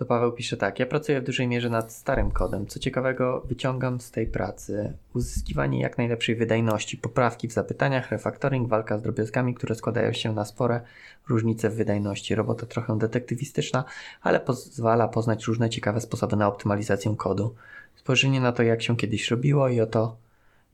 to 0.00 0.06
Paweł 0.06 0.32
pisze 0.32 0.56
tak. 0.56 0.78
Ja 0.78 0.86
pracuję 0.86 1.20
w 1.20 1.24
dużej 1.24 1.48
mierze 1.48 1.70
nad 1.70 1.92
starym 1.92 2.30
kodem. 2.30 2.66
Co 2.66 2.78
ciekawego, 2.78 3.42
wyciągam 3.44 4.00
z 4.00 4.10
tej 4.10 4.26
pracy 4.26 4.92
uzyskiwanie 5.14 5.80
jak 5.80 5.98
najlepszej 5.98 6.36
wydajności, 6.36 6.96
poprawki 6.96 7.48
w 7.48 7.52
zapytaniach, 7.52 8.10
refaktoring, 8.10 8.68
walka 8.68 8.98
z 8.98 9.02
drobiazgami, 9.02 9.54
które 9.54 9.74
składają 9.74 10.12
się 10.12 10.32
na 10.32 10.44
spore 10.44 10.80
różnice 11.28 11.70
w 11.70 11.74
wydajności. 11.74 12.34
Robota 12.34 12.66
trochę 12.66 12.98
detektywistyczna, 12.98 13.84
ale 14.22 14.40
pozwala 14.40 15.08
poznać 15.08 15.46
różne 15.46 15.70
ciekawe 15.70 16.00
sposoby 16.00 16.36
na 16.36 16.48
optymalizację 16.48 17.14
kodu. 17.16 17.54
Spojrzenie 17.96 18.40
na 18.40 18.52
to, 18.52 18.62
jak 18.62 18.82
się 18.82 18.96
kiedyś 18.96 19.30
robiło 19.30 19.68
i 19.68 19.80
o 19.80 19.86
to, 19.86 20.16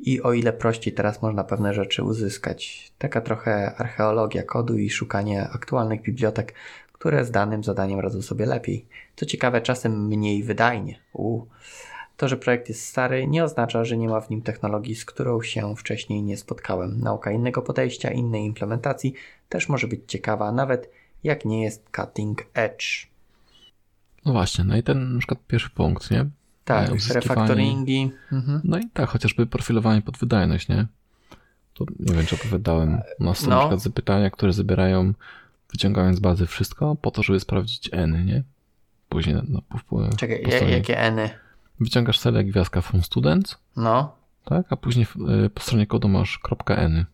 i 0.01 0.23
o 0.23 0.33
ile 0.33 0.53
prościej 0.53 0.95
teraz 0.95 1.23
można 1.23 1.45
pewne 1.45 1.75
rzeczy 1.75 2.03
uzyskać. 2.03 2.93
Taka 2.99 3.21
trochę 3.21 3.75
archeologia 3.77 4.43
kodu 4.43 4.79
i 4.79 4.91
szukanie 4.91 5.49
aktualnych 5.49 6.03
bibliotek 6.03 6.55
które 6.99 7.25
z 7.25 7.31
danym 7.31 7.65
zadaniem 7.65 8.01
radzą 8.01 8.23
sobie 8.23 8.47
lepiej. 8.47 8.87
Co 9.17 9.27
ciekawe, 9.27 9.61
czasem 9.61 10.07
mniej 10.07 10.43
wydajnie. 10.43 10.99
Uu. 11.13 11.47
To, 12.17 12.29
że 12.29 12.37
projekt 12.37 12.69
jest 12.69 12.85
stary, 12.85 13.27
nie 13.27 13.45
oznacza, 13.45 13.85
że 13.85 13.97
nie 13.97 14.09
ma 14.09 14.21
w 14.21 14.31
nim 14.31 14.43
technologii, 14.43 14.95
z 14.95 15.05
którą 15.05 15.43
się 15.43 15.77
wcześniej 15.77 16.23
nie 16.23 16.37
spotkałem. 16.37 17.01
Nauka 17.01 17.31
innego 17.31 17.63
podejścia, 17.63 18.11
innej 18.11 18.45
implementacji 18.45 19.15
też 19.49 19.69
może 19.69 19.87
być 19.87 20.01
ciekawa, 20.07 20.53
nawet 20.53 20.91
jak 21.25 21.45
nie 21.45 21.63
jest 21.63 21.85
cutting 21.97 22.47
edge. 22.55 23.07
No 24.25 24.33
właśnie, 24.33 24.65
no 24.65 24.77
i 24.77 24.83
ten 24.83 25.13
na 25.13 25.19
przykład 25.19 25.41
pierwszy 25.47 25.71
punkt, 25.71 26.11
nie? 26.11 26.27
Tak, 26.65 26.91
refaktoringi. 27.15 28.11
Mhm. 28.33 28.61
No 28.65 28.79
i 28.79 28.89
tak, 28.93 29.09
chociażby 29.09 29.47
profilowanie 29.47 30.03
pod 30.03 30.19
wydajność, 30.19 30.69
nie? 30.69 30.87
To 31.75 31.85
nie 31.99 32.15
wiem, 32.15 32.27
czy 32.27 32.35
opowiadałem. 32.35 33.01
No, 33.21 33.35
są 33.35 33.51
no. 33.51 33.57
na 33.57 33.61
przykład 33.61 33.81
zapytania, 33.81 34.31
które 34.31 34.53
zabierają 34.53 35.13
wyciągając 35.77 36.17
z 36.17 36.21
bazy 36.21 36.47
wszystko 36.47 36.97
po 37.03 37.11
to, 37.11 37.23
żeby 37.23 37.41
sprawdzić 37.41 37.89
n, 37.93 38.27
nie? 38.27 38.43
Później 39.09 39.37
na, 39.37 39.43
na 39.43 39.61
po, 39.61 39.79
po 39.89 40.17
Czekaj, 40.17 40.43
po 40.43 40.51
stronie, 40.51 40.73
jakie 40.73 40.99
n? 40.99 41.19
Wyciągasz 41.81 42.19
select 42.19 42.49
gwiazdka 42.49 42.81
from 42.81 43.03
students. 43.03 43.59
No. 43.77 44.17
Tak, 44.45 44.67
a 44.71 44.77
później 44.77 45.07
y, 45.45 45.51
po 45.51 45.61
stronie 45.61 45.87
kodu 45.87 46.09
masz 46.09 46.41
.n. 46.69 47.05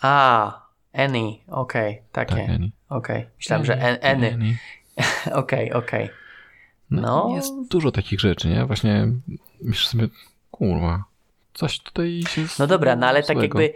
A, 0.00 0.62
any, 0.92 1.34
okej, 1.48 1.92
okay, 1.92 2.02
takie. 2.12 2.34
Tak, 2.34 2.50
any. 2.50 2.70
Okej, 2.88 3.16
okay. 3.16 3.30
myślałem, 3.36 3.62
any, 3.62 3.74
że 3.74 4.02
any. 4.02 4.56
Okej, 5.42 5.72
okej. 5.72 6.10
No, 6.90 7.00
no. 7.00 7.34
Jest 7.36 7.52
dużo 7.70 7.92
takich 7.92 8.20
rzeczy, 8.20 8.48
nie? 8.48 8.66
Właśnie 8.66 9.08
myślisz 9.62 9.88
sobie, 9.88 10.08
kurwa, 10.50 11.04
coś 11.54 11.80
tutaj 11.80 12.22
się 12.28 12.42
No 12.58 12.66
dobra, 12.66 12.96
no 12.96 13.06
ale 13.06 13.22
tak 13.22 13.42
jakby 13.42 13.72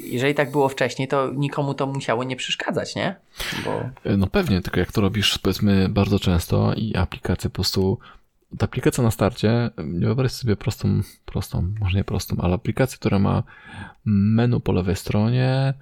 jeżeli 0.00 0.34
tak 0.34 0.50
było 0.50 0.68
wcześniej, 0.68 1.08
to 1.08 1.30
nikomu 1.34 1.74
to 1.74 1.86
musiało 1.86 2.24
nie 2.24 2.36
przeszkadzać, 2.36 2.94
nie? 2.94 3.16
Bo... 3.64 3.90
No 4.16 4.26
pewnie, 4.26 4.60
tylko 4.60 4.80
jak 4.80 4.92
to 4.92 5.00
robisz 5.00 5.38
powiedzmy 5.38 5.88
bardzo 5.88 6.18
często 6.18 6.74
i 6.74 6.96
aplikacja 6.96 7.50
po 7.50 7.54
prostu 7.54 7.98
ta 8.58 8.64
aplikacja 8.64 9.04
na 9.04 9.10
starcie, 9.10 9.70
nie 9.78 10.06
wyobraź 10.06 10.32
sobie 10.32 10.56
prostą, 10.56 11.00
prostą, 11.24 11.72
może 11.80 11.98
nie 11.98 12.04
prostą, 12.04 12.36
ale 12.40 12.54
aplikację, 12.54 12.98
która 12.98 13.18
ma 13.18 13.42
menu 14.04 14.60
po 14.60 14.72
lewej 14.72 14.96
stronie, 14.96 15.74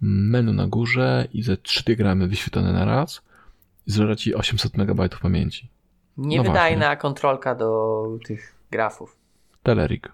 menu 0.00 0.52
na 0.52 0.66
górze 0.66 1.28
i 1.32 1.42
ze 1.42 1.56
3 1.56 1.84
diagramy 1.84 2.28
wyświetlone 2.28 2.72
na 2.72 2.84
raz 2.84 3.22
i 3.86 3.90
zżera 3.90 4.16
ci 4.16 4.34
800 4.34 4.78
MB 4.78 5.08
pamięci. 5.22 5.68
Niewydajna 6.16 6.90
no 6.90 6.96
kontrolka 6.96 7.54
do 7.54 8.02
tych 8.24 8.54
grafów. 8.70 9.16
Telerik. 9.62 10.12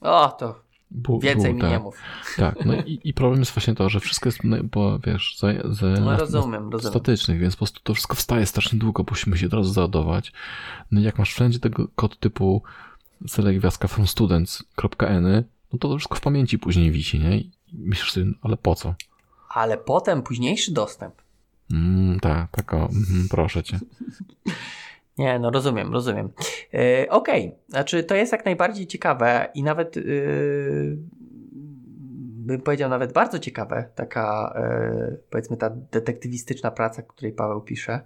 O, 0.00 0.28
to 0.28 0.63
Bu, 0.94 1.20
Więcej 1.20 1.50
bu, 1.50 1.56
mi 1.56 1.60
tak, 1.60 1.70
nie 1.70 1.78
mów. 1.78 1.98
Tak, 2.36 2.64
no 2.64 2.74
i, 2.74 3.00
i, 3.04 3.14
problem 3.14 3.40
jest 3.40 3.52
właśnie 3.52 3.74
to, 3.74 3.88
że 3.88 4.00
wszystko 4.00 4.28
jest, 4.28 4.44
no, 4.44 4.56
bo 4.62 4.98
wiesz, 4.98 5.36
z, 5.38 5.40
z 5.76 6.00
no, 6.00 6.16
rozumiem, 6.16 6.70
rozumiem. 6.70 6.92
statycznych, 6.92 7.40
więc 7.40 7.54
po 7.54 7.58
prostu 7.58 7.80
to 7.82 7.94
wszystko 7.94 8.14
wstaje 8.14 8.46
strasznie 8.46 8.78
długo, 8.78 9.04
musimy 9.10 9.38
się 9.38 9.46
od 9.46 9.52
razu 9.52 9.72
załadować. 9.72 10.32
No 10.90 11.00
i 11.00 11.02
jak 11.02 11.18
masz 11.18 11.34
wszędzie 11.34 11.58
tego 11.58 11.88
kod 11.94 12.18
typu 12.18 12.62
select 13.26 13.58
gwiazdka 13.58 13.88
from 13.88 14.06
students.n, 14.06 15.44
no 15.72 15.78
to 15.78 15.88
to 15.88 15.96
wszystko 15.96 16.16
w 16.16 16.20
pamięci 16.20 16.58
później 16.58 16.90
wisi, 16.90 17.18
nie? 17.18 17.38
I 17.38 17.50
myślisz 17.72 18.12
sobie, 18.12 18.26
ale 18.42 18.56
po 18.56 18.74
co? 18.74 18.94
Ale 19.48 19.78
potem 19.78 20.22
późniejszy 20.22 20.72
dostęp. 20.72 21.14
Mm, 21.70 22.20
tak, 22.20 22.50
tak 22.50 22.74
o, 22.74 22.76
mm, 22.76 23.28
proszę 23.30 23.62
cię. 23.62 23.78
Nie, 25.18 25.38
no 25.38 25.50
rozumiem, 25.50 25.92
rozumiem. 25.92 26.32
Yy, 26.72 27.06
Okej, 27.10 27.46
okay. 27.48 27.58
znaczy 27.68 28.04
to 28.04 28.14
jest 28.14 28.32
jak 28.32 28.44
najbardziej 28.44 28.86
ciekawe 28.86 29.48
i 29.54 29.62
nawet 29.62 29.96
yy, 29.96 30.96
bym 32.46 32.60
powiedział 32.60 32.90
nawet 32.90 33.12
bardzo 33.12 33.38
ciekawe, 33.38 33.88
taka 33.94 34.54
yy, 35.08 35.20
powiedzmy 35.30 35.56
ta 35.56 35.70
detektywistyczna 35.70 36.70
praca, 36.70 37.02
której 37.02 37.32
Paweł 37.32 37.60
pisze, 37.60 38.00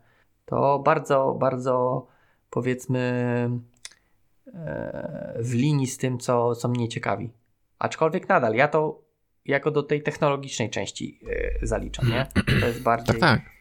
to 0.45 0.79
bardzo, 0.79 1.37
bardzo 1.41 2.07
powiedzmy 2.51 3.51
w 5.39 5.55
linii 5.55 5.87
z 5.87 5.99
tym, 5.99 6.19
co, 6.19 6.55
co 6.55 6.69
mnie 6.69 6.89
ciekawi. 6.89 7.31
Aczkolwiek 7.79 8.29
nadal 8.29 8.55
ja 8.55 8.69
to 8.69 9.03
jako 9.45 9.71
do 9.71 9.83
tej 9.83 10.03
technologicznej 10.03 10.71
części 10.71 11.21
zaliczam, 11.63 12.09
nie? 12.09 12.27
To 12.61 12.67
jest 12.67 12.83
bardziej... 12.83 13.21
Tak, 13.21 13.41
tak 13.41 13.58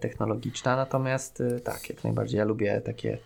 technologiczna, 0.00 0.76
natomiast 0.76 1.40
e, 1.40 1.60
tak, 1.60 1.88
jak 1.88 2.04
najbardziej 2.04 2.38
ja 2.38 2.44
lubię 2.44 2.80
takie 2.80 3.18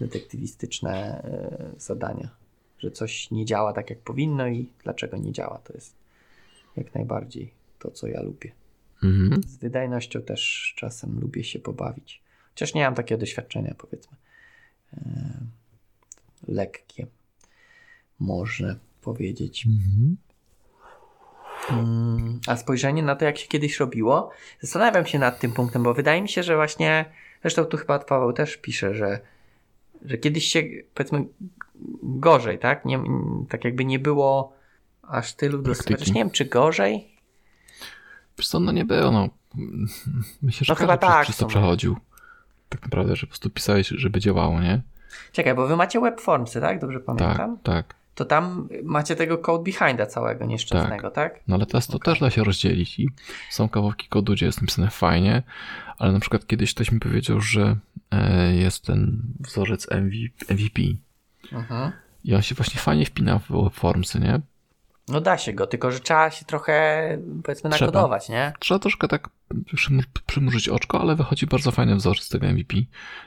detektywistyczne 0.00 1.22
e, 1.24 1.80
zadania, 1.80 2.28
że 2.78 2.90
coś 2.90 3.30
nie 3.30 3.44
działa 3.44 3.72
tak 3.72 3.90
jak 3.90 3.98
powinno 3.98 4.48
i 4.48 4.68
dlaczego 4.82 5.16
nie 5.16 5.32
działa. 5.32 5.58
To 5.58 5.72
jest 5.72 5.94
jak 6.76 6.94
najbardziej 6.94 7.54
to, 7.78 7.90
co 7.90 8.06
ja 8.06 8.22
lubię. 8.22 8.52
Mhm. 9.02 9.42
Z 9.42 9.56
wydajnością 9.56 10.22
też 10.22 10.74
czasem 10.76 11.20
lubię 11.20 11.44
się 11.44 11.58
pobawić. 11.58 12.22
Chociaż 12.48 12.74
nie 12.74 12.84
mam 12.84 12.94
takiego 12.94 13.20
doświadczenia, 13.20 13.74
powiedzmy. 13.78 14.16
lekkie, 16.48 17.06
można 18.18 18.76
powiedzieć. 19.00 19.66
Mhm. 19.66 20.16
Mm, 21.70 22.40
a 22.46 22.56
spojrzenie 22.56 23.02
na 23.02 23.16
to, 23.16 23.24
jak 23.24 23.38
się 23.38 23.48
kiedyś 23.48 23.80
robiło, 23.80 24.30
zastanawiam 24.60 25.06
się 25.06 25.18
nad 25.18 25.38
tym 25.38 25.52
punktem, 25.52 25.82
bo 25.82 25.94
wydaje 25.94 26.22
mi 26.22 26.28
się, 26.28 26.42
że 26.42 26.56
właśnie, 26.56 27.04
zresztą 27.42 27.64
tu 27.64 27.76
chyba 27.76 27.98
Paweł 27.98 28.32
też 28.32 28.56
pisze, 28.56 28.94
że, 28.94 29.20
że 30.04 30.18
kiedyś 30.18 30.44
się, 30.44 30.62
powiedzmy, 30.94 31.24
gorzej, 32.02 32.58
tak? 32.58 32.84
Nie, 32.84 33.00
tak 33.48 33.64
jakby 33.64 33.84
nie 33.84 33.98
było 33.98 34.52
aż 35.02 35.34
tylu 35.34 35.62
dosyć. 35.62 36.06
Nie 36.06 36.14
wiem, 36.14 36.30
czy 36.30 36.44
gorzej? 36.44 37.16
Wiesz 38.38 38.48
co, 38.48 38.60
no 38.60 38.72
nie 38.72 38.84
było, 38.84 39.10
no. 39.10 39.28
Myślę, 40.42 40.64
że 40.64 40.72
no 40.72 40.76
chyba 40.76 40.96
tak, 40.96 41.24
przez 41.24 41.36
to 41.36 41.46
przechodził. 41.46 41.96
Tak 42.68 42.82
naprawdę, 42.82 43.16
że 43.16 43.26
po 43.26 43.30
prostu 43.30 43.50
pisałeś, 43.50 43.88
żeby 43.88 44.20
działało, 44.20 44.60
nie? 44.60 44.82
Czekaj, 45.32 45.54
bo 45.54 45.66
wy 45.66 45.76
macie 45.76 46.00
webformsy, 46.00 46.60
tak? 46.60 46.80
Dobrze 46.80 47.00
pamiętam? 47.00 47.58
Tak, 47.58 47.62
tak 47.62 48.05
to 48.16 48.24
tam 48.24 48.68
macie 48.84 49.16
tego 49.16 49.38
code 49.38 49.64
behinda 49.64 50.06
całego 50.06 50.44
nieszczęsnego, 50.44 51.10
tak? 51.10 51.32
tak? 51.32 51.42
No 51.48 51.54
ale 51.54 51.66
teraz 51.66 51.86
to 51.86 51.96
okay. 51.96 52.14
też 52.14 52.20
da 52.20 52.30
się 52.30 52.44
rozdzielić 52.44 52.98
i 52.98 53.10
są 53.50 53.68
kawałki 53.68 54.08
kodu, 54.08 54.32
gdzie 54.32 54.46
jest 54.46 54.60
napisane 54.60 54.90
fajnie, 54.90 55.42
ale 55.98 56.12
na 56.12 56.20
przykład 56.20 56.46
kiedyś 56.46 56.74
ktoś 56.74 56.92
mi 56.92 57.00
powiedział, 57.00 57.40
że 57.40 57.76
e, 58.10 58.54
jest 58.54 58.84
ten 58.84 59.22
wzorzec 59.40 59.88
MVP 60.50 60.82
mhm. 61.52 61.92
i 62.24 62.34
on 62.34 62.42
się 62.42 62.54
właśnie 62.54 62.80
fajnie 62.80 63.06
wpina 63.06 63.38
w 63.38 63.70
formsy, 63.72 64.20
nie? 64.20 64.40
No 65.08 65.20
da 65.20 65.38
się 65.38 65.52
go, 65.52 65.66
tylko 65.66 65.90
że 65.90 66.00
trzeba 66.00 66.30
się 66.30 66.44
trochę 66.44 67.18
powiedzmy 67.44 67.70
trzeba. 67.70 67.86
nakodować, 67.86 68.28
nie? 68.28 68.52
Trzeba 68.58 68.78
troszkę 68.78 69.08
tak 69.08 69.28
przymurzyć 70.26 70.68
oczko, 70.68 71.00
ale 71.00 71.16
wychodzi 71.16 71.46
bardzo 71.46 71.70
fajny 71.70 71.96
wzorzec 71.96 72.28
tego 72.28 72.46
MVP 72.46 72.76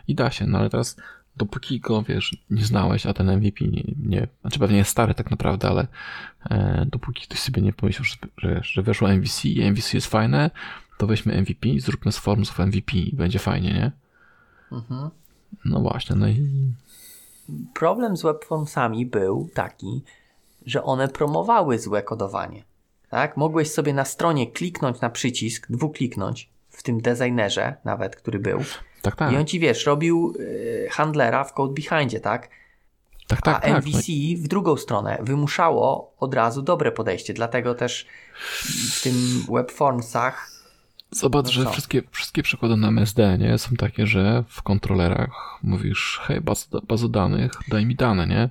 i 0.08 0.16
da 0.16 0.32
się, 0.32 0.46
no 0.46 0.60
ale 0.60 0.70
teraz 0.70 0.98
dopóki 1.40 1.80
go, 1.80 2.04
wiesz, 2.04 2.38
nie 2.50 2.66
znałeś, 2.66 3.06
a 3.06 3.14
ten 3.14 3.38
MVP 3.38 3.66
nie, 3.66 3.84
nie 4.04 4.28
znaczy 4.42 4.60
pewnie 4.60 4.78
jest 4.78 4.92
stary 4.92 5.14
tak 5.14 5.32
naprawdę, 5.32 5.70
ale 5.70 5.88
e, 6.50 6.86
dopóki 6.92 7.24
ktoś 7.28 7.40
sobie 7.40 7.62
nie 7.62 7.74
pomyślał, 7.74 8.06
że, 8.06 8.16
że, 8.38 8.60
że 8.64 8.82
weszło 8.82 9.10
MVC 9.10 9.46
i 9.46 9.72
MVC 9.72 9.94
jest 9.94 10.08
fajne, 10.08 10.52
to 10.98 11.08
weźmy 11.08 11.42
MVP, 11.42 11.70
zróbmy 11.78 12.12
z 12.12 12.18
Formsów 12.18 12.60
MVP 12.60 12.98
i 12.98 13.16
będzie 13.16 13.40
fajnie, 13.40 13.74
nie? 13.74 13.92
Mhm. 14.72 15.10
No 15.66 15.80
właśnie, 15.80 16.16
no 16.16 16.28
i 16.28 16.48
Problem 17.74 18.18
z 18.18 18.22
webformsami 18.22 19.06
był 19.06 19.50
taki, 19.54 20.04
że 20.66 20.84
one 20.84 21.08
promowały 21.08 21.80
złe 21.80 22.04
kodowanie. 22.04 22.64
Tak? 23.10 23.38
Mogłeś 23.38 23.72
sobie 23.72 23.94
na 23.94 24.06
stronie 24.06 24.52
kliknąć 24.52 25.02
na 25.02 25.10
przycisk, 25.10 25.68
dwukliknąć 25.70 26.50
w 26.70 26.84
tym 26.84 27.02
designerze 27.02 27.76
nawet, 27.86 28.16
który 28.16 28.40
był. 28.40 28.60
Tak, 29.02 29.16
tak, 29.16 29.32
I 29.34 29.38
on 29.38 29.46
ci, 29.46 29.60
wiesz, 29.60 29.86
robił 29.86 30.34
y, 30.40 30.88
handlera 30.92 31.44
w 31.44 31.54
code 31.54 31.74
behindzie, 31.74 32.20
tak? 32.20 32.50
tak, 33.28 33.42
tak, 33.42 33.56
A 33.56 33.60
tak. 33.60 33.86
MVC 33.86 34.08
w 34.38 34.48
drugą 34.48 34.78
stronę 34.78 35.18
wymuszało 35.22 36.14
od 36.20 36.34
razu 36.34 36.62
dobre 36.62 36.92
podejście. 36.92 37.34
Dlatego 37.34 37.76
też 37.76 38.06
w 38.92 39.04
tym 39.04 39.14
webformsach 39.56 40.60
Zobacz, 41.12 41.46
No 41.46 41.52
że 41.52 41.64
co? 41.64 41.72
wszystkie, 41.72 42.04
wszystkie 42.12 42.44
przykłady 42.44 42.78
na 42.78 42.88
MSD 42.88 43.38
nie, 43.38 43.58
są 43.58 43.76
takie, 43.76 44.08
że 44.08 44.44
w 44.48 44.62
kontrolerach 44.62 45.60
mówisz, 45.64 46.20
hej, 46.24 46.42
baz, 46.42 46.70
baza 46.88 47.08
danych, 47.08 47.52
daj 47.68 47.86
mi 47.86 47.96
dane, 47.96 48.28
nie? 48.28 48.50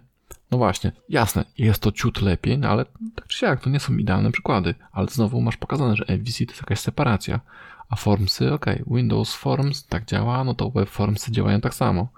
No 0.50 0.58
właśnie, 0.58 0.92
jasne, 1.08 1.44
jest 1.58 1.82
to 1.82 1.92
ciut 1.92 2.22
lepiej, 2.22 2.58
no 2.58 2.68
ale 2.68 2.84
tak 3.14 3.26
czy 3.26 3.38
siak, 3.38 3.60
to 3.60 3.70
nie 3.70 3.80
są 3.80 3.96
idealne 3.96 4.32
przykłady, 4.32 4.74
ale 4.92 5.08
znowu 5.08 5.40
masz 5.40 5.56
pokazane, 5.56 5.96
że 5.96 6.04
MVC 6.08 6.46
to 6.46 6.52
jest 6.52 6.62
jakaś 6.62 6.80
separacja, 6.80 7.40
a 7.88 7.96
Formsy, 7.96 8.52
ok, 8.52 8.66
Windows 8.86 9.34
Forms 9.34 9.86
tak 9.86 10.04
działa, 10.04 10.44
no 10.44 10.54
to 10.54 10.70
Web 10.70 10.88
Formsy 10.88 11.32
działają 11.32 11.60
tak 11.60 11.74
samo. 11.74 12.08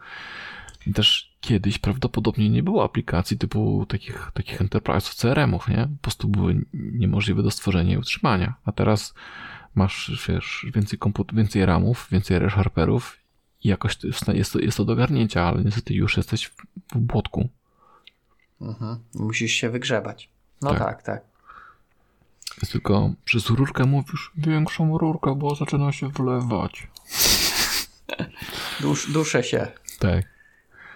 I 0.87 0.93
też 0.93 1.37
kiedyś 1.41 1.79
prawdopodobnie 1.79 2.51
nie 2.51 2.63
było 2.63 2.85
aplikacji 2.85 3.39
typu 3.39 3.87
takich, 3.89 4.31
takich 4.35 4.61
enterprise'ów, 4.63 5.15
CRM-ów, 5.21 5.69
nie? 5.69 5.77
Po 5.97 6.03
prostu 6.03 6.29
były 6.29 6.65
niemożliwe 6.75 7.43
do 7.43 7.51
stworzenia 7.51 7.95
i 7.95 7.99
utrzymania, 7.99 8.55
a 8.65 8.73
teraz 8.73 9.15
masz, 9.75 10.27
wiesz, 10.29 10.67
więcej 10.75 10.99
komput- 10.99 11.35
więcej 11.35 11.67
ramów, 11.67 12.09
więcej 12.13 12.39
ReSharperów 12.39 13.17
i 13.65 13.69
jakoś 13.69 13.99
jest, 14.05 14.53
to, 14.53 14.59
jest 14.59 14.77
to 14.77 14.85
do 14.85 14.97
garnięcia, 14.97 15.43
ale 15.43 15.65
niestety 15.65 15.95
już 15.95 16.17
jesteś 16.17 16.47
w, 16.47 16.57
w 16.93 16.99
błotku. 16.99 17.49
mhm, 18.61 18.99
musisz 19.15 19.53
się 19.53 19.71
wygrzebać. 19.71 20.29
No 20.63 20.71
tak, 20.71 20.79
Tak. 20.79 21.03
tak. 21.03 21.30
Jest 22.63 22.73
tylko 22.73 23.11
przez 23.25 23.51
rurkę 23.51 23.85
mówisz, 23.85 24.33
większą 24.37 24.99
rurkę, 24.99 25.35
bo 25.35 25.55
zaczyna 25.55 25.93
się 25.93 26.09
wlewać. 26.09 26.89
Dusz, 28.81 29.13
duszę 29.13 29.45
się. 29.45 29.67
Tak. 29.99 30.25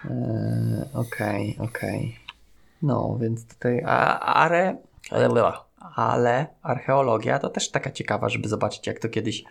Eee, 0.05 0.85
Okej, 0.93 1.57
okej. 1.59 2.19
No, 2.81 3.17
więc 3.21 3.47
tutaj. 3.47 3.83
A, 3.85 4.19
ale, 4.19 4.77
ale 5.95 6.47
archeologia 6.61 7.39
to 7.39 7.49
też 7.49 7.71
taka 7.71 7.91
ciekawa, 7.91 8.29
żeby 8.29 8.49
zobaczyć, 8.49 8.87
jak 8.87 8.99
to 8.99 9.09
kiedyś 9.09 9.43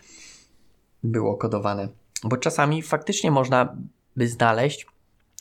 było 1.02 1.36
kodowane. 1.36 1.88
Bo 2.24 2.36
czasami 2.36 2.82
faktycznie 2.82 3.30
można 3.30 3.76
by 4.16 4.28
znaleźć. 4.28 4.86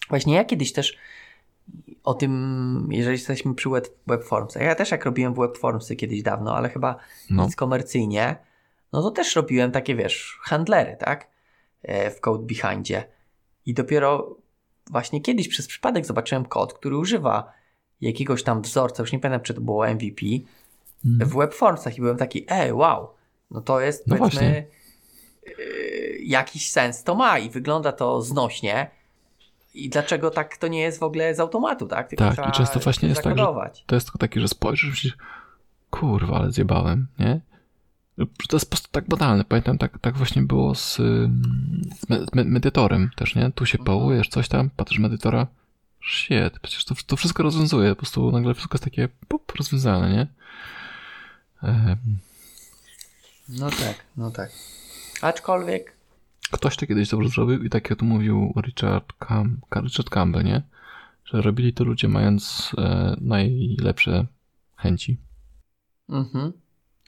Właśnie 0.10 0.36
ja 0.36 0.46
kiedyś 0.46 0.74
też 0.74 0.98
o 2.04 2.14
tym, 2.14 2.88
jeżeli 2.92 3.14
jesteśmy 3.18 3.56
przy 3.56 3.70
web, 3.70 3.88
webformsach. 4.08 4.64
Ja 4.64 4.76
też 4.76 4.92
jak 4.92 5.06
robiłem 5.06 5.34
webformsy 5.34 5.96
kiedyś 5.96 6.22
dawno, 6.24 6.56
ale 6.58 6.70
chyba 6.70 6.96
No. 7.30 7.46
nic 7.46 7.56
komercyjnie, 7.56 8.36
no 8.94 9.02
to 9.02 9.12
też 9.12 9.36
robiłem 9.36 9.72
takie, 9.72 9.96
wiesz, 9.96 10.40
handlery, 10.42 10.98
tak? 11.00 11.28
E, 11.84 12.12
W 12.12 12.20
code 12.22 12.44
behindzie. 12.46 13.04
I 13.66 13.74
dopiero 13.74 14.36
właśnie 14.92 15.22
kiedyś 15.22 15.48
przez 15.48 15.68
przypadek 15.68 16.06
zobaczyłem 16.06 16.46
kod, 16.46 16.74
który 16.74 16.98
używa 16.98 17.52
jakiegoś 18.02 18.44
tam 18.44 18.62
wzorca, 18.62 19.04
już 19.04 19.12
nie 19.12 19.20
pamiętam, 19.20 19.44
czy 19.46 19.54
to 19.54 19.62
było 19.62 19.88
MVP, 19.88 20.26
Mhm. 21.06 21.30
w 21.30 21.36
webformsach 21.38 21.98
i 21.98 22.02
byłem 22.02 22.18
taki, 22.18 22.46
ej, 22.50 22.74
wow, 22.74 23.10
no 23.52 23.62
to 23.62 23.82
jest, 23.82 24.08
No 24.08 24.16
powiedzmy, 24.18 24.40
właśnie. 24.42 24.66
yy, 25.48 26.18
jakiś 26.24 26.72
sens 26.72 27.04
to 27.04 27.16
ma 27.16 27.40
i 27.40 27.50
wygląda 27.50 27.92
to 27.92 28.22
znośnie. 28.22 28.92
I 29.74 29.90
dlaczego 29.90 30.32
tak 30.32 30.58
to 30.58 30.68
nie 30.68 30.80
jest 30.80 31.00
w 31.00 31.04
ogóle 31.04 31.36
z 31.36 31.40
automatu, 31.40 31.88
tak? 31.88 32.08
Tylko 32.10 32.32
Tak, 32.36 32.50
i 32.50 32.52
często 32.52 32.80
właśnie 32.80 33.10
jest 33.10 33.22
tak, 33.24 33.38
że-. 33.38 33.44
To 33.86 33.96
jest 33.96 34.08
tylko 34.08 34.18
takie, 34.20 34.42
że 34.42 34.48
spojrzysz 34.48 34.88
i 34.88 34.90
myślisz, 34.92 35.18
kurwa, 35.90 36.38
ale 36.38 36.52
zjebałem, 36.52 37.08
nie? 37.20 37.40
To 38.50 38.56
jest 38.56 38.66
po 38.66 38.70
prostu 38.70 38.88
tak 38.92 39.08
banalne. 39.08 39.44
Pamiętam, 39.44 39.78
tak, 39.78 40.00
tak 40.00 40.18
właśnie 40.18 40.42
było 40.42 40.76
z, 40.76 40.96
z 40.96 42.10
me- 42.10 42.26
z 42.26 42.34
me- 42.36 42.44
medytorem 42.44 43.10
też, 43.16 43.36
nie? 43.36 43.52
Tu 43.52 43.66
się 43.66 43.80
Mhm. 43.80 43.86
pałujesz, 43.86 44.28
coś 44.30 44.48
tam, 44.48 44.70
patrzysz 44.70 45.00
medytora, 45.00 45.48
shit, 46.10 46.60
przecież 46.62 46.86
to, 46.86 46.96
to 47.08 47.16
wszystko 47.16 47.44
rozwiązuje. 47.44 47.90
Po 47.90 47.96
prostu 47.96 48.32
nagle 48.32 48.54
wszystko 48.54 48.76
jest 48.76 48.84
takie 48.84 49.08
pup, 49.28 49.52
rozwiązane, 49.58 50.10
nie? 50.14 50.28
Em, 51.70 51.98
No 53.50 53.70
tak, 53.70 53.96
no 54.18 54.32
tak. 54.32 54.52
Aczkolwiek, 55.22 55.94
Ktoś 56.54 56.78
to 56.78 56.88
kiedyś 56.88 57.10
dobrze 57.10 57.30
zrobił 57.30 57.64
i 57.64 57.70
tak 57.70 57.90
jak 57.90 58.00
tu 58.00 58.06
mówił 58.06 58.54
Richard, 58.66 59.14
Cam, 59.28 59.60
Richard 59.76 60.10
Campbell, 60.10 60.44
nie? 60.44 60.62
Że 61.26 61.42
robili 61.42 61.74
to 61.74 61.84
ludzie 61.84 62.08
mając 62.08 62.72
e, 62.78 63.16
najlepsze 63.22 64.26
chęci. 64.76 65.18
mhm, 66.10 66.54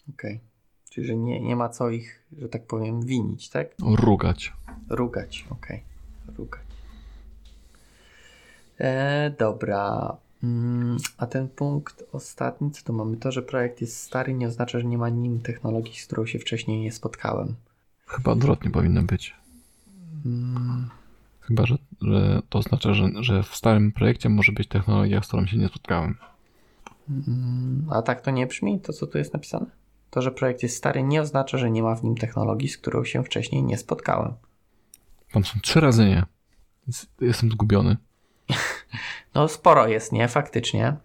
okej. 0.09 0.39
Czyli, 0.89 1.07
że 1.07 1.15
nie, 1.15 1.41
nie 1.41 1.55
ma 1.55 1.69
co 1.69 1.89
ich, 1.89 2.25
że 2.37 2.49
tak 2.49 2.67
powiem, 2.67 3.05
winić, 3.05 3.49
tak? 3.49 3.67
Rugać. 3.79 4.53
Rugać, 4.89 5.45
okej. 5.49 5.83
Rugać. 6.37 6.61
E, 8.79 9.31
dobra. 9.39 10.17
Mm, 10.43 10.97
a 11.17 11.27
ten 11.27 11.49
punkt 11.49 12.03
ostatni, 12.11 12.71
co 12.71 12.83
tu 12.83 12.93
mamy? 12.93 13.17
To, 13.17 13.31
że 13.31 13.41
projekt 13.41 13.81
jest 13.81 13.97
stary, 13.97 14.33
nie 14.33 14.47
oznacza, 14.47 14.79
że 14.79 14.85
nie 14.85 14.97
ma 14.97 15.09
nim 15.09 15.39
technologii, 15.39 15.99
z 15.99 16.05
którą 16.05 16.25
się 16.25 16.39
wcześniej 16.39 16.81
nie 16.81 16.91
spotkałem. 16.91 17.55
Chyba 18.08 18.32
odwrotnie 18.32 18.72
powinno 18.72 19.03
być. 19.03 19.36
Chyba, 21.41 21.66
że, 21.66 21.78
że 22.01 22.41
to 22.49 22.60
oznacza, 22.60 22.93
że, 22.93 23.10
że 23.20 23.43
w 23.43 23.56
starym 23.56 23.91
projekcie 23.91 24.30
może 24.30 24.51
być 24.51 24.68
technologia, 24.68 25.22
z 25.22 25.28
którą 25.28 25.45
się 25.45 25.58
nie 25.58 25.68
spotkałem. 25.68 26.18
mm, 27.10 27.88
a 27.91 28.01
tak 28.01 28.22
to 28.22 28.32
nie 28.32 28.47
brzmi, 28.47 28.80
to 28.80 28.93
co 28.93 29.08
tu 29.08 29.18
jest 29.18 29.34
napisane? 29.34 29.66
To, 30.10 30.22
że 30.22 30.32
projekt 30.32 30.64
jest 30.64 30.78
stary, 30.78 31.03
nie 31.03 31.22
oznacza, 31.22 31.58
że 31.58 31.72
nie 31.72 31.84
ma 31.84 31.95
w 31.95 32.03
nim 32.03 32.16
technologii, 32.16 32.70
z 32.70 32.78
którą 32.78 33.03
się 33.03 33.24
wcześniej 33.24 33.64
nie 33.64 33.78
spotkałem. 33.78 34.34
Tam 35.32 35.45
są 35.45 35.60
trzy 35.60 35.80
razy 35.80 36.06
nie. 36.06 36.24
Jestem 37.22 37.51
zgubiony. 37.51 37.97
No 39.36 39.47
sporo 39.47 39.88
jest, 39.88 40.12
nie? 40.12 40.28
Faktycznie. 40.28 40.95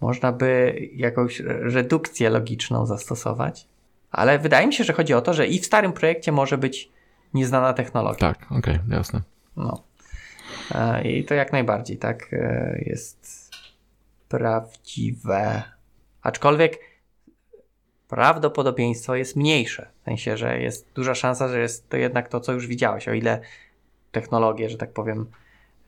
Można 0.00 0.32
by 0.32 0.78
jakąś 0.92 1.40
redukcję 1.46 2.30
logiczną 2.30 2.86
zastosować. 2.86 3.68
Ale 4.10 4.38
wydaje 4.38 4.66
mi 4.66 4.72
się, 4.72 4.84
że 4.84 4.92
chodzi 4.92 5.14
o 5.14 5.20
to, 5.20 5.34
że 5.34 5.46
i 5.46 5.58
w 5.58 5.66
starym 5.66 5.92
projekcie 5.92 6.32
może 6.32 6.58
być 6.58 6.90
nieznana 7.34 7.72
technologia. 7.72 8.34
Tak, 8.34 8.52
okej, 8.52 8.78
jasne. 8.88 9.22
No. 9.56 9.82
E, 10.74 11.02
I 11.02 11.24
to 11.24 11.34
jak 11.34 11.52
najbardziej, 11.52 11.98
tak, 11.98 12.28
e, 12.32 12.78
jest 12.86 13.50
prawdziwe. 14.28 15.62
Aczkolwiek 16.22 16.78
prawdopodobieństwo 18.08 19.14
jest 19.14 19.36
mniejsze. 19.36 19.88
W 20.02 20.04
sensie, 20.04 20.36
że 20.36 20.60
jest 20.60 20.92
duża 20.94 21.14
szansa, 21.14 21.48
że 21.48 21.60
jest 21.60 21.88
to 21.88 21.96
jednak 21.96 22.28
to, 22.28 22.40
co 22.40 22.52
już 22.52 22.66
widziałeś. 22.66 23.08
O 23.08 23.12
ile 23.12 23.40
technologię, 24.12 24.68
że 24.68 24.78
tak 24.78 24.92
powiem, 24.92 25.26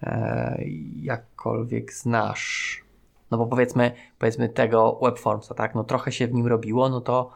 e, 0.03 0.59
jakkolwiek 1.03 1.93
znasz. 1.93 2.83
No 3.31 3.39
bo 3.39 3.47
powiedzmy, 3.47 3.93
powiedzmy 4.19 4.49
tego 4.49 4.99
webformsa, 5.03 5.55
tak? 5.55 5.75
No 5.75 5.85
trochę 5.85 6.13
się 6.13 6.27
w 6.27 6.35
nim 6.35 6.47
robiło, 6.47 6.89
no 6.89 7.01
to 7.01 7.33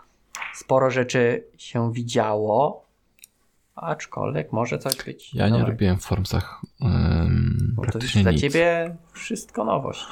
sporo 0.55 0.91
rzeczy 0.91 1.45
się 1.59 1.93
widziało, 1.93 2.87
aczkolwiek 3.75 4.53
może 4.53 4.79
coś 4.79 4.97
być. 5.05 5.35
Ja 5.35 5.45
nie 5.45 5.51
nowego. 5.53 5.71
robiłem 5.71 5.99
w 5.99 6.05
Formsach 6.05 6.61
um, 6.81 7.73
Bo 7.75 7.83
to 7.83 7.87
jest 7.87 7.93
praktycznie 7.93 8.23
dla 8.23 8.33
nic. 8.33 8.41
ciebie 8.41 8.97
wszystko 9.13 9.65
nowość. 9.65 10.07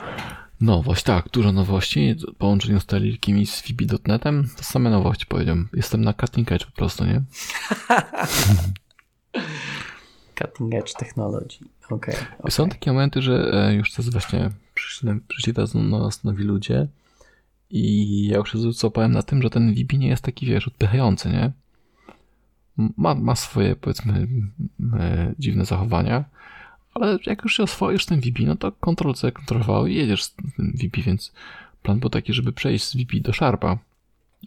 Nowość, 0.61 1.03
tak, 1.03 1.29
dużo 1.29 1.53
nowości. 1.53 2.17
W 2.35 2.37
połączeniu 2.37 2.81
z 2.81 2.87
Telikimi 2.87 3.47
z 3.47 3.63
VB.netem 3.63 4.49
to 4.57 4.65
same 4.65 4.91
nowości 4.91 5.27
powiedziałem. 5.27 5.69
Jestem 5.73 6.05
na 6.05 6.13
cutting 6.13 6.53
edge 6.53 6.67
po 6.67 6.73
prostu, 6.73 7.05
nie? 7.05 7.23
Cutting 10.39 10.75
edge 10.75 10.95
technology. 10.95 11.59
Okej. 11.91 12.15
okej. 12.39 12.51
Są 12.51 12.69
takie 12.69 12.93
momenty, 12.93 13.23
że 13.23 13.51
e, 13.53 13.75
już 13.75 13.93
teraz 13.93 14.09
właśnie 14.09 14.51
przyszli, 14.75 15.11
przyszli 15.29 15.55
teraz 15.55 15.73
do 15.73 15.81
nas 15.81 16.25
nowi 16.25 16.45
ludzie 16.45 16.87
i 17.71 18.27
ja 18.27 18.37
już 18.37 18.53
się 18.53 18.73
złapałem 18.73 19.13
na 19.13 19.23
tym, 19.23 19.43
że 19.43 19.51
ten 19.51 19.75
VB 19.75 19.99
nie 19.99 20.09
jest 20.09 20.25
taki, 20.25 20.47
wiesz, 20.47 20.69
odpychający, 20.69 21.29
nie? 21.29 21.53
Ma, 22.97 23.15
ma 23.15 23.35
swoje, 23.35 23.77
powiedzmy, 23.77 24.29
e, 24.99 25.35
dziwne 25.39 25.65
zachowania, 25.65 26.25
ale 26.95 27.19
jak 27.27 27.43
już 27.43 27.57
się 27.57 27.63
oswoisz 27.63 28.07
tym 28.07 28.21
VB, 28.21 28.39
no 28.47 28.57
to 28.57 28.73
Ctrl-C, 28.73 29.33
Ctrl-V 29.33 29.91
i 29.91 29.95
jedziesz 29.95 30.23
z 30.23 30.35
tym 30.35 30.73
VB, 30.75 30.97
więc 30.97 31.33
plan 31.83 32.01
był 32.01 32.11
taki, 32.11 32.33
żeby 32.33 32.53
przejść 32.53 32.85
z 32.85 32.97
VB 32.97 33.21
do 33.21 33.33
Sharpa, 33.33 33.79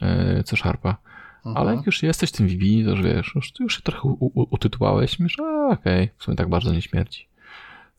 e, 0.01 0.43
C 0.43 0.57
Sharpa. 0.57 0.97
Mhm. 1.45 1.57
Ale 1.57 1.76
jak 1.76 1.86
już 1.86 2.03
jesteś 2.03 2.32
tym 2.32 2.47
VB, 2.47 2.61
to 2.86 2.91
już 2.91 3.01
wiesz, 3.01 3.32
już, 3.36 3.53
już 3.59 3.76
się 3.76 3.82
trochę 3.82 4.07
u, 4.07 4.26
u, 4.26 4.47
utytułałeś, 4.49 5.19
myślisz, 5.19 5.39
a 5.39 5.69
okej, 5.69 6.09
w 6.17 6.24
sumie 6.24 6.38
tak 6.38 6.49
bardzo 6.49 6.74
nie 6.74 6.82
śmierci. 6.82 7.26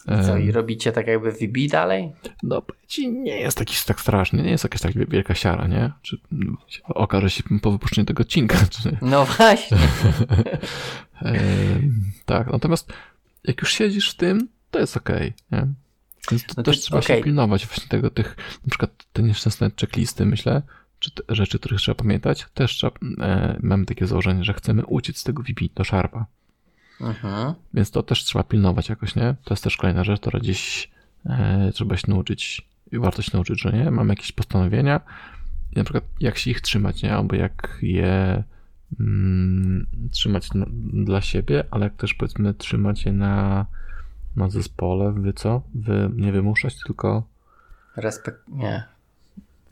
I 0.08 0.26
co, 0.26 0.36
i 0.36 0.52
robicie 0.52 0.92
tak 0.92 1.06
jakby 1.06 1.32
VB 1.32 1.70
dalej? 1.70 2.12
No, 2.42 2.62
nie 2.98 3.40
jest 3.40 3.58
taki 3.58 3.74
tak 3.86 4.00
straszny, 4.00 4.42
nie 4.42 4.50
jest 4.50 4.64
jakaś 4.64 4.80
tak 4.80 5.08
wielka 5.08 5.34
siara, 5.34 5.66
nie? 5.66 5.92
Czy 6.02 6.18
no, 6.30 6.56
okaże 6.84 7.30
się 7.30 7.42
po 7.62 7.72
wypuszczeniu 7.72 8.06
tego 8.06 8.20
odcinka, 8.22 8.58
czy... 8.82 8.96
No 9.02 9.24
właśnie. 9.24 9.76
e, 11.22 11.34
tak, 12.24 12.52
natomiast 12.52 12.92
jak 13.44 13.60
już 13.60 13.72
siedzisz 13.72 14.10
w 14.10 14.16
tym, 14.16 14.48
to 14.70 14.78
jest 14.78 14.96
okej, 14.96 15.32
okay, 15.48 15.60
nie? 15.60 15.68
Więc 16.30 16.44
to 16.46 16.54
no 16.56 16.62
też 16.62 16.80
trzeba 16.80 16.98
okay. 16.98 17.16
się 17.16 17.22
pilnować 17.22 17.66
właśnie 17.66 17.88
tego, 17.88 18.10
tych, 18.10 18.36
na 18.64 18.70
przykład 18.70 18.90
te 19.12 19.22
nieszczęsne 19.22 19.70
checklisty, 19.80 20.26
myślę, 20.26 20.62
czy 20.98 21.10
te 21.10 21.22
rzeczy, 21.34 21.58
których 21.58 21.80
trzeba 21.80 21.94
pamiętać, 21.94 22.46
też 22.54 22.72
trzeba, 22.72 22.92
e, 23.20 23.58
mamy 23.62 23.86
takie 23.86 24.06
założenie, 24.06 24.44
że 24.44 24.54
chcemy 24.54 24.86
uciec 24.86 25.18
z 25.18 25.24
tego 25.24 25.42
VP 25.42 25.64
do 25.74 25.84
Sharpa. 25.84 26.26
Aha. 27.00 27.54
Więc 27.74 27.90
to 27.90 28.02
też 28.02 28.24
trzeba 28.24 28.44
pilnować 28.44 28.88
jakoś, 28.88 29.14
nie? 29.16 29.34
To 29.44 29.54
jest 29.54 29.64
też 29.64 29.76
kolejna 29.76 30.04
rzecz, 30.04 30.20
która 30.20 30.40
gdzieś 30.40 30.90
e, 31.26 31.70
trzeba 31.74 31.96
się 31.96 32.10
nauczyć 32.10 32.68
i 32.92 32.98
warto 32.98 33.22
się 33.22 33.30
nauczyć, 33.34 33.62
że 33.62 33.72
nie? 33.72 33.90
Mamy 33.90 34.12
jakieś 34.12 34.32
postanowienia 34.32 35.00
i 35.72 35.78
na 35.78 35.84
przykład 35.84 36.04
jak 36.20 36.38
się 36.38 36.50
ich 36.50 36.60
trzymać, 36.60 37.02
nie? 37.02 37.14
Albo 37.14 37.36
jak 37.36 37.78
je 37.82 38.44
mm, 39.00 39.86
trzymać 40.10 40.54
na, 40.54 40.66
dla 41.04 41.20
siebie, 41.20 41.64
ale 41.70 41.84
jak 41.84 41.94
też 41.94 42.14
powiedzmy 42.14 42.54
trzymać 42.54 43.04
je 43.04 43.12
na, 43.12 43.66
na 44.36 44.50
zespole, 44.50 45.12
wy 45.12 45.32
co? 45.32 45.62
Wy 45.74 46.10
nie 46.16 46.32
wymuszać, 46.32 46.76
tylko 46.86 47.22
respekt, 47.96 48.48
nie. 48.48 48.84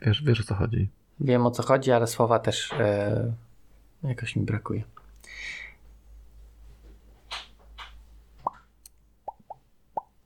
Wiesz, 0.01 0.23
wiesz 0.23 0.39
o 0.39 0.43
co 0.43 0.55
chodzi. 0.55 0.89
Wiem 1.19 1.45
o 1.45 1.51
co 1.51 1.63
chodzi, 1.63 1.91
ale 1.91 2.07
słowa 2.07 2.39
też 2.39 2.71
e, 2.79 3.33
jakoś 4.03 4.35
mi 4.35 4.45
brakuje. 4.45 4.83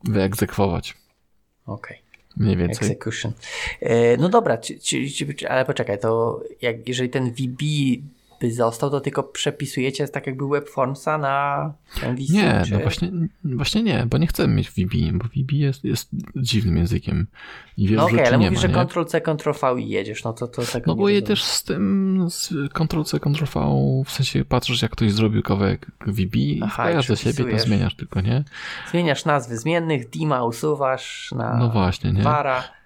Wyegzekwować. 0.04 0.94
Okej. 1.66 1.98
Okay. 1.98 2.08
Mniej 2.38 2.58
więcej. 2.58 2.88
Execution. 2.88 3.32
E, 3.82 4.18
no 4.18 4.30
dobra, 4.30 4.58
czy, 4.58 4.80
czy, 4.80 5.10
czy, 5.10 5.50
ale 5.50 5.66
poczekaj, 5.66 6.00
to 6.00 6.42
jak, 6.62 6.88
jeżeli 6.88 7.10
ten 7.10 7.32
VB 7.32 7.62
by 8.40 8.54
został, 8.54 8.90
to 8.90 9.00
tylko 9.00 9.24
przepisujecie 9.24 10.08
tak 10.08 10.28
jakby 10.28 10.48
webformsa 10.48 11.18
na 11.18 11.74
MVC? 12.04 12.34
Nie, 12.34 12.62
czy... 12.66 12.72
no 12.72 12.80
właśnie, 12.80 13.12
właśnie 13.44 13.84
nie, 13.84 14.08
bo 14.10 14.18
nie 14.18 14.28
chcemy 14.28 14.54
mieć 14.54 14.70
VB, 14.70 14.94
bo 15.14 15.26
VB 15.26 15.52
jest, 15.52 15.84
jest 15.84 16.10
dziwnym 16.36 16.78
językiem 16.78 17.28
i 17.78 17.88
wielu 17.88 18.02
no 18.02 18.08
okay, 18.08 18.28
ale 18.28 18.38
mówisz, 18.38 18.52
ma, 18.54 18.60
że 18.60 18.70
Ctrl-C, 18.70 19.22
Ctrl-V 19.22 19.82
i 19.82 19.90
jedziesz, 19.90 20.24
no 20.24 20.34
to, 20.34 20.48
to 20.48 20.62
tego 20.62 20.84
No 20.88 20.96
bo 20.96 21.10
je 21.10 21.22
też 21.22 21.44
z 21.44 21.64
tym 21.64 22.26
z 22.30 22.54
Ctrl-C, 22.74 23.20
Ctrl-V, 23.20 24.04
w 24.06 24.12
sensie 24.12 24.46
patrzysz 24.46 24.82
jak 24.82 24.92
ktoś 24.92 25.12
zrobił 25.12 25.44
kawałek 25.44 25.92
VB 26.08 26.36
i 26.36 26.62
wklejasz 26.72 27.08
do 27.08 27.16
siebie, 27.16 27.52
to 27.52 27.60
zmieniasz 27.60 27.96
tylko, 27.96 28.22
nie? 28.22 28.44
Zmieniasz 28.92 29.26
nazwy 29.26 29.58
zmiennych, 29.58 30.10
Dima 30.10 30.44
usuwasz 30.44 31.32
na 31.32 31.58
no 31.58 31.70
właśnie, 31.70 32.14
nie? 32.14 32.22
Vara. 32.22 32.77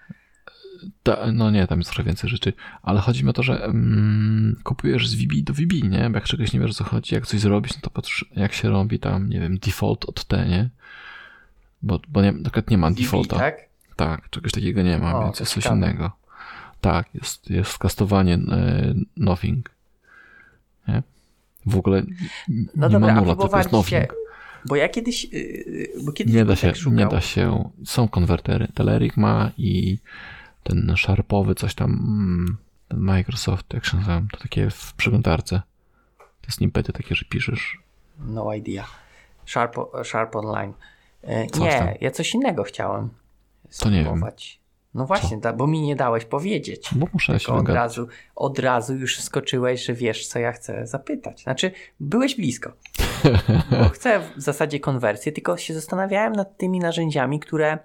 Ta, 1.04 1.32
no 1.34 1.52
nie, 1.52 1.68
tam 1.68 1.80
jest 1.80 1.92
trochę 1.92 2.04
więcej 2.04 2.30
rzeczy, 2.30 2.54
ale 2.84 3.00
chodzi 3.00 3.24
mi 3.24 3.30
o 3.30 3.34
to, 3.34 3.44
że 3.44 3.64
mm, 3.64 4.60
kupujesz 4.64 5.08
z 5.08 5.16
VB 5.16 5.34
do 5.44 5.54
VB, 5.54 5.74
nie? 5.84 6.10
Bo 6.10 6.18
jak 6.18 6.24
czegoś 6.24 6.54
nie 6.54 6.60
wiesz 6.60 6.72
o 6.72 6.74
co 6.74 6.84
chodzi, 6.84 7.16
jak 7.16 7.28
coś 7.28 7.40
zrobić, 7.40 7.76
no 7.76 7.82
to 7.82 7.90
patrz 7.90 8.26
jak 8.36 8.54
się 8.54 8.70
robi 8.70 9.00
tam, 9.00 9.30
nie 9.30 9.40
wiem, 9.40 9.58
default 9.58 10.06
od 10.06 10.26
T, 10.26 10.46
nie? 10.46 10.70
Bo, 11.82 12.00
bo 12.08 12.22
nie, 12.22 12.32
na 12.32 12.50
nie 12.70 12.78
ma 12.78 12.92
VB, 12.92 12.98
defaulta. 12.98 13.38
tak? 13.38 13.58
Tak, 13.96 14.30
czegoś 14.30 14.52
takiego 14.52 14.82
nie 14.82 14.98
ma, 14.98 15.20
o, 15.20 15.24
więc 15.24 15.40
jest 15.40 15.54
coś 15.54 15.66
innego. 15.66 16.12
Tak, 16.82 17.16
jest, 17.16 17.50
jest 17.50 17.78
kastowanie 17.78 18.34
e, 18.34 18.94
nothing. 19.18 19.70
Nie? 20.88 21.04
W 21.66 21.78
ogóle 21.78 22.04
no 22.76 22.88
nie 22.88 22.94
dobra, 22.94 23.14
ma 23.14 23.22
nula, 23.22 23.36
tylko 23.36 23.58
jest 23.58 23.72
nothing. 23.72 24.14
Bo 24.66 24.76
ja 24.76 24.90
kiedyś, 24.90 25.24
yy, 25.24 25.88
bo 26.06 26.12
kiedyś 26.12 26.36
nie 26.36 26.46
da 26.46 26.56
się, 26.56 26.72
tak 26.72 26.86
nie 26.86 27.06
da 27.06 27.22
się, 27.22 27.70
są 27.86 28.08
konwertery. 28.08 28.68
Telerik 28.74 29.18
ma 29.18 29.52
i 29.58 29.98
ten 30.64 30.93
sharpowy 30.97 31.55
coś 31.55 31.76
tam, 31.76 31.91
mm, 31.91 32.57
ten 32.88 32.99
Microsoft, 32.99 33.74
jak 33.74 33.86
się 33.86 33.97
nazywa, 33.97 34.22
to 34.32 34.38
takie 34.38 34.70
w 34.70 34.93
przeglądarce. 34.93 35.62
Te 36.41 36.51
snippety 36.51 36.93
takie, 36.93 37.16
że 37.16 37.26
piszesz. 37.26 37.78
No 38.20 38.53
idea. 38.53 38.86
Sharp, 39.45 39.76
Sharp 40.03 40.36
Online. 40.36 40.74
E, 41.24 41.41
nie, 41.45 41.80
tam. 41.80 41.88
ja 42.01 42.12
coś 42.12 42.34
innego 42.34 42.64
chciałem 42.64 43.09
to 43.80 43.89
nie 43.89 44.03
wiem. 44.03 44.26
No 44.93 45.05
właśnie, 45.05 45.38
da, 45.38 45.53
bo 45.53 45.68
mi 45.68 45.82
nie 45.82 45.95
dałeś 45.95 46.26
powiedzieć. 46.26 46.89
Bo 46.95 47.07
muszę 47.14 47.39
się 47.39 47.53
od 47.53 47.70
razu, 47.70 48.07
od 48.36 48.59
razu 48.59 48.95
już 48.95 49.20
skoczyłeś, 49.20 49.86
że 49.86 49.93
wiesz, 49.93 50.28
co 50.28 50.39
ja 50.39 50.51
chcę 50.51 50.88
zapytać. 50.88 51.43
Znaczy, 51.43 51.72
byłeś 51.99 52.36
blisko. 52.36 52.72
bo 53.80 53.89
chcę 53.89 54.20
w 54.38 54.41
zasadzie 54.41 54.80
konwersję, 54.80 55.32
tylko 55.32 55.57
się 55.57 55.74
zastanawiałem 55.74 56.34
nad 56.34 56.57
tymi 56.57 56.80
narzędziami, 56.80 57.39
które 57.39 57.80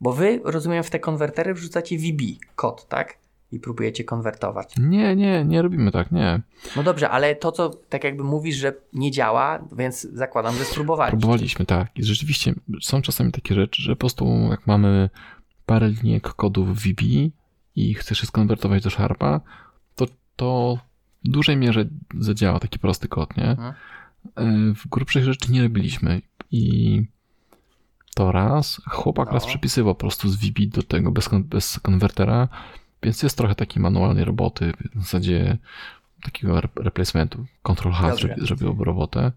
bo 0.00 0.12
wy, 0.12 0.40
rozumiem, 0.44 0.84
w 0.84 0.90
te 0.90 0.98
konwertery 0.98 1.54
wrzucacie 1.54 1.98
VB, 1.98 2.22
kod, 2.56 2.88
tak? 2.88 3.18
I 3.52 3.60
próbujecie 3.60 4.04
konwertować. 4.04 4.74
Nie, 4.78 5.16
nie, 5.16 5.44
nie 5.44 5.62
robimy 5.62 5.92
tak, 5.92 6.12
nie. 6.12 6.40
No 6.76 6.82
dobrze, 6.82 7.10
ale 7.10 7.36
to, 7.36 7.52
co 7.52 7.70
tak 7.88 8.04
jakby 8.04 8.24
mówisz, 8.24 8.56
że 8.56 8.74
nie 8.92 9.10
działa, 9.10 9.58
więc 9.76 10.02
zakładam, 10.02 10.54
że 10.54 10.64
spróbowaliście. 10.64 11.18
Próbowaliśmy, 11.18 11.66
tak. 11.66 11.88
I 11.94 12.04
rzeczywiście 12.04 12.54
są 12.82 13.02
czasami 13.02 13.32
takie 13.32 13.54
rzeczy, 13.54 13.82
że 13.82 13.92
po 13.92 14.00
prostu 14.00 14.48
jak 14.50 14.66
mamy 14.66 15.10
parę 15.66 15.88
linijek 15.88 16.28
kodu 16.28 16.64
w 16.64 16.74
VB 16.74 17.02
i 17.76 17.94
chcesz 17.94 18.20
je 18.20 18.26
skonwertować 18.26 18.82
do 18.82 18.90
Sharpa, 18.90 19.40
to, 19.94 20.06
to 20.36 20.78
w 21.24 21.28
dużej 21.28 21.56
mierze 21.56 21.84
zadziała 22.18 22.60
taki 22.60 22.78
prosty 22.78 23.08
kod, 23.08 23.36
nie? 23.36 23.50
Mhm. 23.50 23.74
E, 24.36 24.74
w 24.74 24.88
grubszych 24.88 25.24
rzeczy 25.24 25.52
nie 25.52 25.62
robiliśmy 25.62 26.22
i 26.50 27.02
to 28.16 28.32
raz. 28.32 28.80
Chłopak 28.90 29.28
no. 29.28 29.34
raz 29.34 29.46
przepisywał 29.46 29.94
po 29.94 30.00
prostu 30.00 30.28
z 30.28 30.36
VB 30.36 30.66
do 30.66 30.82
tego 30.82 31.10
bez, 31.10 31.28
bez 31.28 31.80
konwertera, 31.80 32.48
więc 33.02 33.22
jest 33.22 33.36
trochę 33.36 33.54
takiej 33.54 33.82
manualnej 33.82 34.24
roboty, 34.24 34.72
w 34.94 35.02
zasadzie 35.02 35.58
takiego 36.22 36.60
replacementu. 36.60 37.46
Control 37.62 37.92
H 37.92 38.16
zrobi, 38.16 38.46
zrobił 38.46 38.84
robotę. 38.84 39.32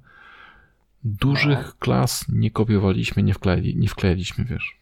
Dużych 1.04 1.66
no. 1.66 1.74
klas 1.80 2.26
nie 2.30 2.52
kopiowaliśmy, 2.52 3.24
nie, 3.24 3.34
wklei, 3.34 3.76
nie 3.76 3.88
wkleiliśmy, 3.88 4.46
wiesz. 4.46 4.78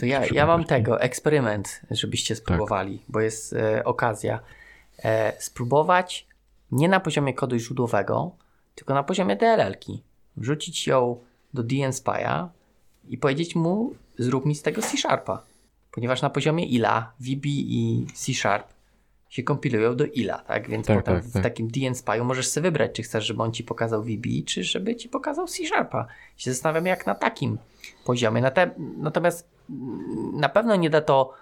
To 0.00 0.06
ja, 0.06 0.26
ja 0.26 0.46
mam 0.46 0.64
tego, 0.64 1.00
eksperyment, 1.00 1.80
żebyście 1.90 2.34
tak. 2.34 2.44
spróbowali, 2.44 2.98
tak. 2.98 3.06
bo 3.08 3.20
jest 3.20 3.52
e, 3.52 3.84
okazja. 3.84 4.40
E, 5.04 5.32
spróbować 5.38 6.26
nie 6.72 6.88
na 6.88 7.00
poziomie 7.00 7.34
kodu 7.34 7.58
źródłowego, 7.58 8.36
tylko 8.74 8.94
na 8.94 9.02
poziomie 9.02 9.36
DLL-ki. 9.36 10.02
Wrzucić 10.36 10.86
ją 10.86 11.20
do 11.54 11.64
DNSPy'a, 11.64 12.48
i 13.12 13.18
powiedzieć 13.18 13.54
mu, 13.54 13.94
zrób 14.18 14.46
mi 14.46 14.54
z 14.54 14.62
tego 14.62 14.82
C-Sharpa. 14.82 15.42
Ponieważ 15.92 16.22
na 16.22 16.30
poziomie 16.30 16.64
ILA, 16.66 17.12
VB 17.20 17.46
i 17.46 18.06
C-Sharp 18.14 18.66
się 19.28 19.42
kompilują 19.42 19.96
do 19.96 20.04
ILA, 20.04 20.38
tak? 20.38 20.68
Więc 20.68 20.86
tak, 20.86 20.98
potem 20.98 21.14
tak, 21.14 21.24
w 21.24 21.32
tak. 21.32 21.42
takim 21.42 21.68
DNSPy'u 21.68 22.24
możesz 22.24 22.48
sobie 22.48 22.62
wybrać, 22.62 22.92
czy 22.92 23.02
chcesz, 23.02 23.26
żeby 23.26 23.42
on 23.42 23.52
ci 23.52 23.64
pokazał 23.64 24.02
VB, 24.02 24.26
czy 24.46 24.64
żeby 24.64 24.96
ci 24.96 25.08
pokazał 25.08 25.46
C-Sharpa. 25.46 26.06
Się 26.36 26.52
zastanawiam, 26.52 26.86
jak 26.86 27.06
na 27.06 27.14
takim 27.14 27.58
poziomie. 28.04 28.42
Natomiast 28.98 29.48
na 30.32 30.48
pewno 30.48 30.76
nie 30.76 30.90
da 30.90 31.00
to 31.00 31.34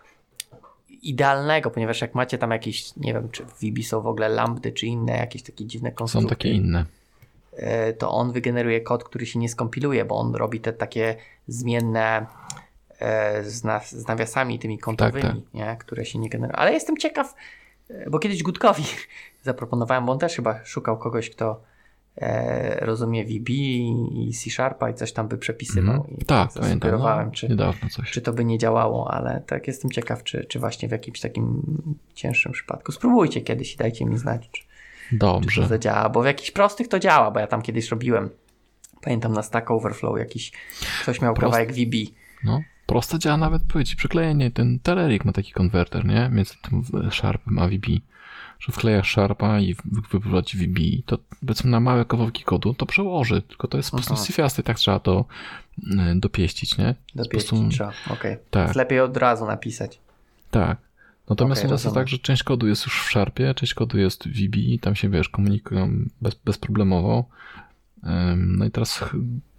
idealnego, 1.03 1.71
ponieważ 1.71 2.01
jak 2.01 2.15
macie 2.15 2.39
tam 2.39 2.51
jakieś, 2.51 2.97
nie 2.97 3.15
wiem, 3.15 3.29
czy 3.31 3.45
w 3.45 3.55
VB 3.55 3.83
są 3.83 4.01
w 4.01 4.07
ogóle 4.07 4.29
lambdy, 4.29 4.73
czy 4.73 4.87
inne 4.87 5.13
jakieś 5.13 5.43
takie 5.43 5.67
dziwne 5.67 5.93
konstrukcje. 5.93 6.29
Są 6.29 6.37
takie 6.37 6.51
inne. 6.51 6.85
E, 7.53 7.93
to 7.93 8.11
on 8.11 8.33
wygeneruje 8.33 8.81
kod, 8.81 9.05
który 9.05 9.27
się 9.27 9.39
nie 9.39 9.49
skompiluje, 9.49 10.05
bo 10.05 10.17
on 10.19 10.35
robi 10.35 10.61
te 10.61 10.73
takie 10.73 11.17
zmienne 11.49 12.27
e, 12.99 13.45
z, 13.45 13.65
na, 13.65 13.81
z 13.81 14.09
nawiasami 14.09 14.59
tymi 14.59 14.79
kątowymi, 14.79 15.23
tak, 15.23 15.35
tak. 15.35 15.55
Nie? 15.55 15.77
które 15.81 16.05
się 16.05 16.19
nie 16.19 16.29
generują. 16.29 16.57
Ale 16.57 16.73
jestem 16.73 16.97
ciekaw, 16.97 17.35
e, 17.91 18.11
bo 18.11 18.19
kiedyś 18.19 18.43
Gutkowi 18.43 18.85
zaproponowałem, 19.43 20.07
bo 20.07 20.13
on 20.13 20.19
też 20.19 20.37
chyba 20.37 20.65
szukał 20.65 20.99
kogoś, 20.99 21.31
kto 21.31 21.61
e, 22.17 22.87
rozumie 22.87 23.25
VB 23.25 23.51
i 23.51 24.33
C 24.35 24.51
Sharpa 24.51 24.91
i 24.91 24.95
coś 24.95 25.13
tam 25.13 25.29
by 25.29 25.39
przepisywał. 25.39 25.95
Mm, 25.95 26.19
I 26.19 26.25
tak, 26.25 26.53
zasugerowałem, 26.53 27.27
no, 27.27 27.33
czy, 27.33 27.49
coś. 27.91 28.11
czy 28.11 28.21
to 28.21 28.33
by 28.33 28.45
nie 28.45 28.59
działało, 28.59 29.11
ale 29.11 29.43
tak 29.47 29.67
jestem 29.67 29.91
ciekaw, 29.91 30.25
czy, 30.25 30.45
czy 30.45 30.59
właśnie 30.59 30.89
w 30.89 30.93
jakimś 30.93 31.21
takim 31.21 31.63
cięższym 32.15 32.53
przypadku. 32.53 32.93
Spróbujcie 32.93 33.41
kiedyś 33.41 33.75
i 33.75 33.77
dajcie 33.77 34.07
mi 34.07 34.19
znać, 34.19 34.49
czy, 34.53 34.63
Dobrze. 35.13 35.55
Czy 35.55 35.61
to 35.61 35.69
zadziała, 35.69 36.09
bo 36.09 36.23
w 36.23 36.27
jakichś 36.27 36.51
prostych 36.51 36.89
to 36.89 36.99
działa, 36.99 37.31
bo 37.31 37.41
ja 37.41 37.47
tam 37.47 37.63
kiedyś 37.63 37.89
robiłem. 37.89 38.31
Pamiętam 39.03 39.33
na 39.33 39.43
Stack 39.43 39.71
Overflow 39.71 40.19
jakiś, 40.19 40.53
ktoś 41.03 41.21
miał 41.21 41.35
Prost... 41.35 41.53
kawałek 41.53 41.73
VB. 41.73 41.97
No, 42.45 42.61
prosto 42.87 43.19
działa 43.19 43.37
nawet, 43.37 43.63
powiedz 43.73 43.95
przyklejenie, 43.95 44.51
ten 44.51 44.79
Telerik 44.79 45.25
ma 45.25 45.33
taki 45.33 45.53
konwerter, 45.53 46.05
nie? 46.05 46.29
Między 46.33 46.55
tym 46.63 46.85
Sharpem 47.11 47.59
a 47.59 47.69
VB. 47.69 47.87
Że 48.61 48.73
wklejasz 48.73 49.13
Sharpa 49.13 49.61
i 49.61 49.77
wyprowadzi 49.85 50.59
VB. 50.59 50.79
To 51.07 51.19
powiedzmy 51.41 51.71
na 51.71 51.81
małe 51.81 52.05
kawałki 52.05 52.45
kodu 52.45 52.75
to 52.75 52.87
przełoży, 52.87 53.43
tylko 53.43 53.69
to 53.69 53.77
jest 53.77 53.91
po 53.91 53.97
prostu 53.97 54.17
syfiasty, 54.17 54.63
tak 54.63 54.77
trzeba 54.77 54.99
to 54.99 55.25
e, 55.99 56.15
dopieścić, 56.15 56.79
nie? 56.79 56.95
Dopieścić 57.15 57.51
prostu... 57.51 57.69
trzeba, 57.69 57.93
okej. 58.07 58.33
Okay. 58.33 58.39
Tak. 58.51 58.77
lepiej 58.77 59.01
od 59.01 59.17
razu 59.17 59.47
napisać. 59.47 60.01
Tak. 60.51 60.79
Natomiast 61.31 61.61
okay, 61.61 61.69
u 61.69 61.73
nas 61.73 61.85
jest 61.85 61.95
tak, 61.95 62.09
że 62.09 62.19
część 62.19 62.43
kodu 62.43 62.69
jest 62.69 62.87
już 62.87 63.03
w 63.03 63.11
Sharpie, 63.11 63.55
część 63.55 63.75
kodu 63.75 63.99
jest 63.99 64.29
w 64.29 64.33
VB, 64.33 64.57
tam 64.81 64.95
się 64.95 65.09
wiesz, 65.11 65.29
komunikują 65.29 65.91
bez, 66.21 66.35
bezproblemowo. 66.35 67.29
No 68.37 68.65
i 68.65 68.71
teraz 68.71 69.05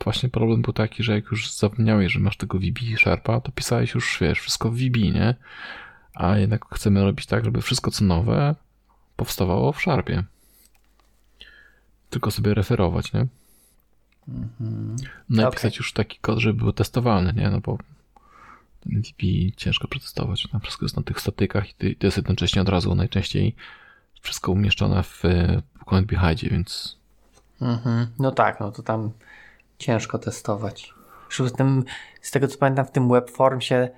właśnie 0.03 0.29
problem 0.29 0.61
był 0.61 0.73
taki, 0.73 1.03
że 1.03 1.13
jak 1.13 1.25
już 1.31 1.53
zapomniałeś, 1.53 2.13
że 2.13 2.19
masz 2.19 2.37
tego 2.37 2.59
VB 2.59 2.79
Sharpa, 2.99 3.41
to 3.41 3.51
pisałeś 3.51 3.93
już, 3.93 4.17
wiesz, 4.21 4.39
wszystko 4.39 4.71
w 4.71 4.75
VB, 4.75 4.97
nie? 4.97 5.35
A 6.13 6.37
jednak 6.37 6.65
chcemy 6.73 7.03
robić 7.03 7.25
tak, 7.25 7.45
żeby 7.45 7.61
wszystko 7.61 7.91
co 7.91 8.05
nowe 8.05 8.55
powstawało 9.15 9.71
w 9.71 9.81
Sharpie. 9.81 10.23
Tylko 12.09 12.31
sobie 12.31 12.53
referować, 12.53 13.13
nie? 13.13 13.27
No 15.29 15.43
i 15.43 15.45
Okej. 15.45 15.57
pisać 15.57 15.77
już 15.77 15.93
taki 15.93 16.19
kod, 16.19 16.39
żeby 16.39 16.59
był 16.59 16.73
testowalny, 16.73 17.33
nie? 17.33 17.49
No 17.49 17.59
bo 17.61 17.77
VB 18.85 19.23
ciężko 19.57 19.87
przetestować. 19.87 20.47
Tam 20.51 20.61
wszystko 20.61 20.85
jest 20.85 20.97
na 20.97 21.03
tych 21.03 21.21
statykach 21.21 21.69
i 21.83 21.95
to 21.95 22.07
jest 22.07 22.17
jednocześnie 22.17 22.61
od 22.61 22.69
razu 22.69 22.95
najczęściej 22.95 23.55
wszystko 24.21 24.51
umieszczone 24.51 25.03
w 25.03 25.25
e, 25.25 25.61
comment 25.89 26.07
behindzie, 26.07 26.49
więc 26.49 26.97
Mhm. 27.61 28.07
No 28.19 28.31
tak, 28.31 28.59
no 28.59 28.71
to 28.71 28.83
tam 28.83 29.11
ciężko 29.79 30.19
testować. 30.19 30.93
Z, 31.39 31.53
tym, 31.53 31.83
z 32.21 32.31
tego 32.31 32.47
co 32.47 32.57
pamiętam 32.57 32.85
w 32.85 32.91
tym 32.91 33.09
webformsie 33.09 33.89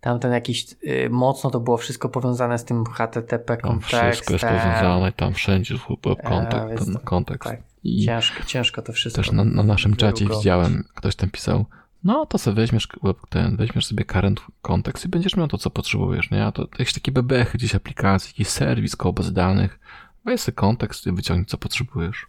tam 0.00 0.18
ten 0.20 0.32
jakiś 0.32 0.66
y, 0.86 1.08
mocno 1.10 1.50
to 1.50 1.60
było 1.60 1.76
wszystko 1.76 2.08
powiązane 2.08 2.58
z 2.58 2.64
tym 2.64 2.84
HTTP 2.84 3.56
tam 3.56 3.80
wszystko 3.80 4.06
jest 4.06 4.20
kontekstem. 4.24 4.50
powiązane, 4.60 5.12
tam 5.12 5.34
wszędzie 5.34 5.74
web 6.04 6.18
E, 6.20 6.28
kontekst, 6.28 6.68
więc 6.68 6.84
ten 6.84 6.94
to- 6.94 7.00
kontekst. 7.00 7.50
tak. 7.50 7.60
I 7.84 8.04
Ciężko, 8.04 8.44
ciężko 8.44 8.82
to 8.82 8.92
wszystko. 8.92 9.22
też 9.22 9.32
na, 9.32 9.44
na 9.44 9.62
naszym 9.62 9.96
czacie 9.96 10.26
widziałem, 10.26 10.84
ktoś 10.94 11.16
tam 11.16 11.30
pisał, 11.30 11.64
no 12.04 12.26
to 12.26 12.38
sobie 12.38 12.54
weźmiesz 12.54 12.88
ten, 13.28 13.56
weźmiesz 13.56 13.86
sobie 13.86 14.04
current 14.04 14.40
kontekst 14.62 15.04
i 15.04 15.08
będziesz 15.08 15.36
miał 15.36 15.48
to, 15.48 15.58
co 15.58 15.70
potrzebujesz, 15.70 16.30
nie? 16.30 16.46
A 16.46 16.52
to 16.52 16.62
jakieś 16.62 16.92
takie 16.92 17.12
bebechy 17.12 17.58
gdzieś 17.58 17.74
aplikacji, 17.74 18.28
jakiś 18.28 18.48
serwis, 18.48 18.96
koło 18.96 19.12
baz 19.12 19.32
danych, 19.32 19.80
weź 20.24 20.40
sobie 20.40 20.56
kontekst 20.56 21.06
i 21.06 21.12
wyciągnij, 21.12 21.46
co 21.46 21.58
potrzebujesz. 21.58 22.26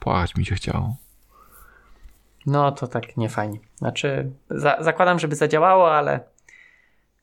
Płakać 0.00 0.36
mi 0.36 0.46
się 0.46 0.54
chciało. 0.54 0.96
No 2.46 2.72
to 2.72 2.86
tak 2.86 3.16
nie 3.16 3.28
fajnie. 3.28 3.58
Znaczy, 3.76 4.30
za, 4.50 4.76
zakładam, 4.80 5.18
żeby 5.18 5.36
zadziałało, 5.36 5.94
ale 5.94 6.20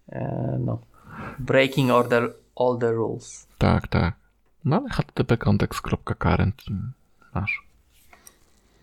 e, 0.09 0.57
no. 0.59 0.79
Breaking 1.39 1.91
all 1.91 2.07
the, 2.07 2.21
all 2.55 2.77
the 2.79 2.91
rules. 2.91 3.47
Tak, 3.57 3.87
tak. 3.87 4.13
No 4.65 4.75
ale 4.75 4.89
http 4.89 5.37
context.current 5.37 6.63
masz. 7.35 7.63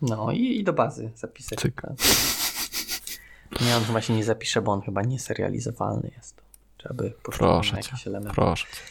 No 0.01 0.31
i, 0.31 0.59
i 0.59 0.63
do 0.63 0.73
bazy 0.73 1.11
zapisać. 1.15 1.59
Cyk. 1.59 1.81
Tak. 1.81 1.93
Nie, 3.61 3.77
on 3.77 3.83
chyba 3.83 4.01
się 4.01 4.13
nie 4.13 4.23
zapisze, 4.23 4.61
bo 4.61 4.71
on 4.71 4.81
chyba 4.81 5.01
nieserializowalny 5.01 6.11
jest. 6.17 6.41
Trzeba 6.77 6.95
by 6.95 7.13
Proszę 7.23 7.71
cię, 7.71 7.77
jakieś 7.77 8.07
elementy. 8.07 8.35
proszę 8.35 8.67
cię. 8.67 8.81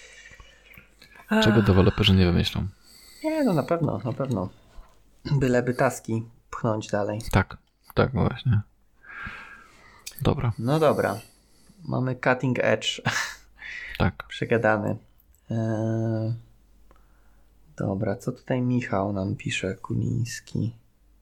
Czego 1.42 1.62
deweloperzy 1.62 2.14
nie 2.14 2.26
wymyślą? 2.26 2.66
Nie, 3.24 3.44
no 3.44 3.52
na 3.52 3.62
pewno, 3.62 4.00
na 4.04 4.12
pewno. 4.12 4.48
Byleby 5.32 5.74
taski 5.74 6.22
pchnąć 6.50 6.88
dalej. 6.90 7.20
Tak, 7.32 7.56
tak 7.94 8.12
właśnie. 8.12 8.60
Dobra, 10.22 10.52
No 10.58 10.80
dobra. 10.80 11.18
Mamy 11.84 12.16
cutting 12.16 12.58
edge 12.58 13.00
tak. 13.98 14.24
przegadany. 14.28 14.96
Eee, 15.50 16.34
dobra, 17.76 18.16
co 18.16 18.32
tutaj 18.32 18.62
Michał 18.62 19.12
nam 19.12 19.36
pisze, 19.36 19.74
Kuliński. 19.74 20.74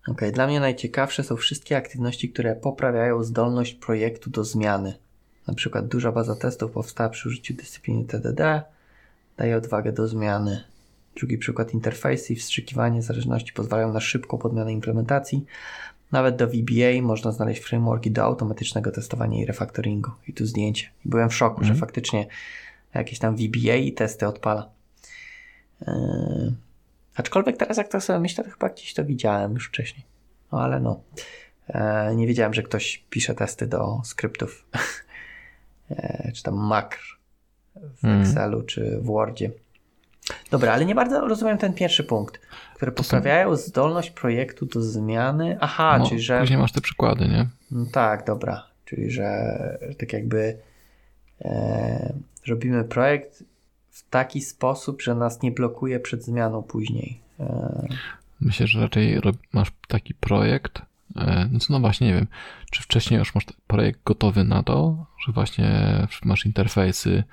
Ok, 0.08 0.20
dla 0.32 0.46
mnie 0.46 0.60
najciekawsze 0.60 1.24
są 1.24 1.36
wszystkie 1.36 1.76
aktywności, 1.76 2.28
które 2.28 2.56
poprawiają 2.56 3.22
zdolność 3.22 3.74
projektu 3.74 4.30
do 4.30 4.44
zmiany. 4.44 4.94
Na 5.46 5.54
przykład 5.54 5.88
duża 5.88 6.12
baza 6.12 6.36
testów 6.36 6.70
powstała 6.70 7.10
przy 7.10 7.28
użyciu 7.28 7.54
dyscypliny 7.54 8.04
TDD, 8.04 8.62
daje 9.36 9.56
odwagę 9.56 9.92
do 9.92 10.08
zmiany. 10.08 10.64
Drugi 11.16 11.38
przykład 11.38 11.74
interfejsy 11.74 12.32
i 12.32 12.36
wstrzykiwanie 12.36 13.02
zależności 13.02 13.52
pozwalają 13.52 13.92
na 13.92 14.00
szybką 14.00 14.38
podmianę 14.38 14.72
implementacji. 14.72 15.44
Nawet 16.12 16.36
do 16.36 16.46
VBA 16.46 17.02
można 17.02 17.32
znaleźć 17.32 17.62
frameworki 17.62 18.10
do 18.10 18.22
automatycznego 18.22 18.90
testowania 18.90 19.42
i 19.42 19.46
refactoringu. 19.46 20.10
I 20.28 20.32
tu 20.32 20.46
zdjęcie. 20.46 20.88
I 21.04 21.08
byłem 21.08 21.28
w 21.30 21.34
szoku, 21.34 21.64
że 21.64 21.74
faktycznie 21.74 22.26
jakieś 22.94 23.18
tam 23.18 23.36
VBA 23.36 23.74
i 23.74 23.92
testy 23.92 24.26
odpala. 24.26 24.70
Yy, 25.80 26.52
aczkolwiek 27.16 27.56
teraz 27.56 27.76
jak 27.76 27.88
to 27.88 28.00
sobie 28.00 28.18
myślę, 28.18 28.44
to 28.44 28.50
chyba 28.50 28.68
gdzieś 28.68 28.94
to 28.94 29.04
widziałem 29.04 29.52
już 29.54 29.68
wcześniej. 29.68 30.04
No 30.52 30.60
ale 30.60 30.80
no. 30.80 31.00
E, 31.68 32.14
nie 32.16 32.26
wiedziałem, 32.26 32.54
że 32.54 32.62
ktoś 32.62 33.04
pisze 33.10 33.34
testy 33.34 33.66
do 33.66 34.00
skryptów. 34.04 34.66
e, 35.90 36.32
czy 36.34 36.42
tam 36.42 36.54
makr 36.54 36.98
w 37.74 38.04
Mhm. 38.04 38.22
Excelu, 38.22 38.62
czy 38.62 38.98
w 39.00 39.04
Wordzie. 39.04 39.50
Dobra, 40.50 40.72
ale 40.72 40.84
nie 40.84 40.94
bardzo 40.94 41.20
rozumiem 41.28 41.58
ten 41.58 41.74
pierwszy 41.74 42.04
punkt, 42.04 42.40
które 42.74 42.92
poprawiają 42.92 43.56
zdolność 43.56 44.10
projektu 44.10 44.66
do 44.66 44.82
zmiany. 44.82 45.56
Aha, 45.60 45.96
No, 45.98 46.08
czyli 46.08 46.20
że. 46.20 46.40
Później 46.40 46.58
masz 46.58 46.72
te 46.72 46.80
przykłady, 46.80 47.28
nie? 47.28 47.46
No 47.70 47.86
tak, 47.92 48.24
dobra. 48.26 48.66
Czyli, 48.84 49.10
że 49.10 49.58
tak 49.98 50.12
jakby 50.12 50.58
e, 51.44 52.12
robimy 52.46 52.84
projekt 52.84 53.44
taki 54.16 54.40
sposób, 54.40 55.02
że 55.02 55.14
nas 55.14 55.42
nie 55.42 55.50
blokuje 55.50 56.00
przed 56.00 56.24
zmianą 56.24 56.62
później. 56.62 57.20
E, 57.40 57.86
Myślę, 58.40 58.66
że 58.66 58.80
raczej 58.80 59.20
masz 59.52 59.72
taki 59.88 60.14
projekt. 60.14 60.82
e, 61.16 61.48
No, 61.52 61.58
no 61.70 61.80
właśnie, 61.80 62.06
nie 62.06 62.14
wiem, 62.14 62.26
czy 62.70 62.82
wcześniej 62.82 63.18
już 63.18 63.34
masz 63.34 63.44
projekt 63.66 64.00
gotowy 64.04 64.44
na 64.44 64.62
to, 64.62 65.06
że 65.26 65.32
właśnie 65.32 65.68
masz 66.24 66.46
interfejsy 66.46 67.24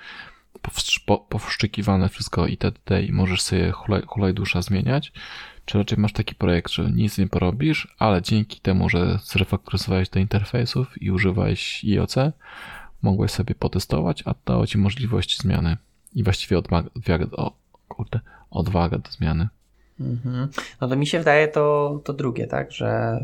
powszczykiwane 1.30 2.10
wszystko 2.10 2.48
itd. 2.48 3.04
i 3.04 3.12
możesz 3.12 3.42
sobie 3.42 3.72
hulaj, 3.72 4.02
hulaj 4.08 4.34
dusza 4.34 4.62
zmieniać, 4.62 5.12
czy 5.66 5.78
raczej 5.78 5.98
masz 5.98 6.14
taki 6.14 6.36
projekt, 6.36 6.72
że 6.72 6.92
nic 6.92 7.18
nie 7.18 7.28
porobisz, 7.28 7.96
ale 8.00 8.22
dzięki 8.22 8.60
temu, 8.60 8.90
że 8.90 9.20
zrefaktoryzowałeś 9.24 10.10
do 10.10 10.20
interfejsów 10.20 11.02
i 11.02 11.12
używałeś 11.12 11.86
IOC, 11.86 12.16
mogłeś 13.02 13.32
sobie 13.32 13.56
potestować, 13.56 14.24
a 14.26 14.34
dało 14.46 14.68
ci 14.68 14.78
możliwość 14.78 15.40
zmiany 15.42 15.78
i 16.16 16.24
właściwie 16.24 16.58
odwagę, 16.58 16.90
o, 17.32 17.56
kurde, 17.88 18.20
odwagę 18.52 19.00
do 19.00 19.12
zmiany. 19.12 19.48
mhm. 20.00 20.48
No 20.82 20.88
to 20.88 20.96
mi 20.96 21.08
się 21.08 21.20
wydaje 21.20 21.48
to, 21.48 22.00
to 22.04 22.14
drugie, 22.14 22.48
tak, 22.48 22.72
że 22.72 23.20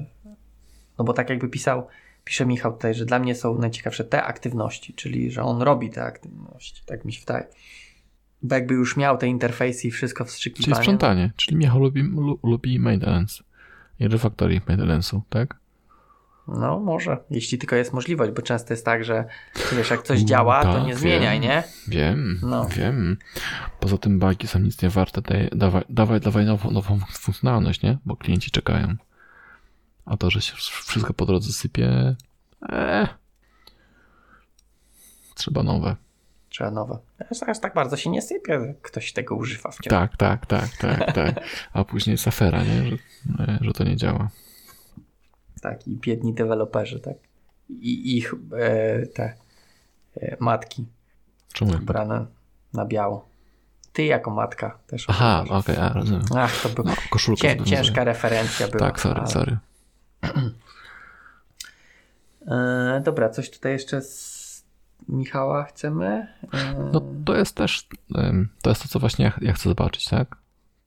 no 1.00 1.06
bo 1.06 1.14
tak 1.14 1.30
jakby 1.30 1.50
pisał, 1.50 1.88
pisze 2.24 2.46
Michał 2.46 2.74
tutaj, 2.74 2.94
że 2.94 3.06
dla 3.06 3.20
mnie 3.20 3.36
są 3.36 3.58
najciekawsze 3.58 4.04
te 4.04 4.24
aktywności, 4.24 4.94
czyli 4.94 5.32
że 5.32 5.44
on 5.44 5.62
robi 5.62 5.90
te 5.90 6.04
aktywności, 6.04 6.82
tak 6.86 7.06
mi 7.06 7.14
się 7.14 7.20
wydaje. 7.20 7.48
Bo 8.42 8.56
jakby 8.56 8.74
już 8.74 8.98
miał 8.98 9.18
te 9.18 9.28
interfejsy 9.28 9.88
i 9.88 9.92
wszystko 9.92 10.24
Czyli 10.24 10.32
wstrzykiwanie. 10.32 10.76
sprzątanie, 10.76 11.32
czyli 11.36 11.58
Michał 11.58 11.80
lubi, 11.80 12.02
lu, 12.02 12.40
lubi 12.44 12.80
maintenance 12.80 13.44
i 14.00 14.08
refactoring 14.08 14.66
maintenance'u, 14.66 15.22
tak? 15.30 15.59
No 16.60 16.80
może, 16.80 17.18
jeśli 17.30 17.58
tylko 17.58 17.76
jest 17.76 17.94
możliwość, 17.94 18.32
bo 18.32 18.42
często 18.42 18.74
jest 18.74 18.86
tak, 18.86 19.04
że 19.04 19.26
wiesz, 19.72 19.90
jak 19.90 20.04
coś 20.04 20.18
Mm, 20.18 20.28
działa, 20.28 20.64
to 20.64 20.74
tak, 20.74 20.84
nie 20.84 20.90
wiem. 20.90 20.98
zmieniaj, 20.98 21.40
nie? 21.40 21.64
Wiem, 21.88 22.40
No. 22.44 22.66
wiem. 22.66 23.18
Poza 23.80 23.98
tym 23.98 24.20
bugi 24.20 24.48
są 24.48 24.60
nic 24.60 24.82
nie 24.82 24.90
warte, 24.90 25.22
daj, 25.22 25.50
dawaj, 25.52 25.84
dawaj, 25.90 26.20
dawaj 26.20 26.46
nową, 26.46 26.72
nową 26.72 27.00
funkcjonalność, 27.12 27.82
nie? 27.82 27.98
Bo 28.06 28.16
klienci 28.16 28.52
czekają. 28.52 28.96
A 30.06 30.18
to, 30.18 30.30
że 30.30 30.42
się 30.42 30.54
wszystko 30.86 31.14
po 31.14 31.26
drodze 31.26 31.54
sypie, 31.54 32.16
ee, 32.70 33.08
trzeba 35.36 35.64
nowe. 35.64 35.96
Trzeba 36.50 36.72
nowe. 36.72 36.98
Zaraz 37.32 37.60
tak 37.62 37.74
bardzo 37.74 37.98
się 37.98 38.10
nie 38.10 38.22
sypie, 38.22 38.74
ktoś 38.82 39.14
tego 39.14 39.36
używa 39.36 39.72
wciąż. 39.72 39.90
Tak, 39.90 40.18
tak, 40.18 40.46
tak, 40.46 40.78
tak, 40.78 41.14
tak. 41.14 41.44
A 41.74 41.84
później 41.84 42.12
jest 42.14 42.28
afera, 42.28 42.64
nie? 42.64 42.86
Że, 42.90 42.96
e, 43.44 43.60
że 43.62 43.74
to 43.74 43.84
nie 43.84 43.96
działa. 43.96 44.30
Tak, 45.62 45.88
i 45.88 45.96
biedni 45.98 46.34
deweloperzy, 46.34 47.00
tak. 47.00 47.18
I 47.70 48.18
ich 48.18 48.34
e, 48.54 49.06
te 49.06 49.34
e, 50.18 50.38
matki 50.40 50.86
Czemu? 51.54 51.72
ubrane 51.76 52.26
na 52.74 52.86
biało. 52.86 53.30
Ty 53.94 54.04
jako 54.04 54.32
matka 54.32 54.80
też. 54.88 55.06
Aha, 55.10 55.44
okej, 55.50 55.78
a 55.78 55.94
rozumiem. 55.94 56.22
Ach, 56.38 56.62
to 56.64 56.70
był 56.70 56.84
No, 56.86 57.36
cię, 57.36 57.64
ciężka 57.64 58.04
referencja 58.04 58.68
była. 58.68 58.80
Tak, 58.80 59.00
sorry, 59.00 59.20
ale- 59.20 59.28
sorry. 59.30 59.58
E, 62.48 63.02
dobra, 63.06 63.30
coś 63.30 63.50
tutaj 63.50 63.72
jeszcze 63.72 64.02
z 64.02 64.40
Michała 65.10 65.64
chcemy? 65.64 66.28
E, 66.54 66.90
No 66.94 67.02
to 67.26 67.36
jest 67.36 67.56
też, 67.56 67.88
to 68.62 68.70
jest 68.70 68.84
to, 68.84 68.90
co 68.90 69.00
właśnie 69.00 69.26
ja, 69.26 69.34
ja 69.42 69.54
chcę 69.54 69.70
zobaczyć, 69.70 70.06
tak? 70.06 70.36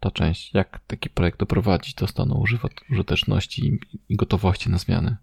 Ta 0.03 0.11
część, 0.11 0.55
jak 0.55 0.81
taki 0.87 1.11
projekt 1.11 1.39
doprowadzić 1.39 1.95
do 1.95 2.07
stanu 2.07 2.45
użyteczności 2.91 3.67
i, 3.67 3.79
i 4.09 4.17
gotowości 4.17 4.71
na 4.71 4.79
zmiany. 4.79 5.17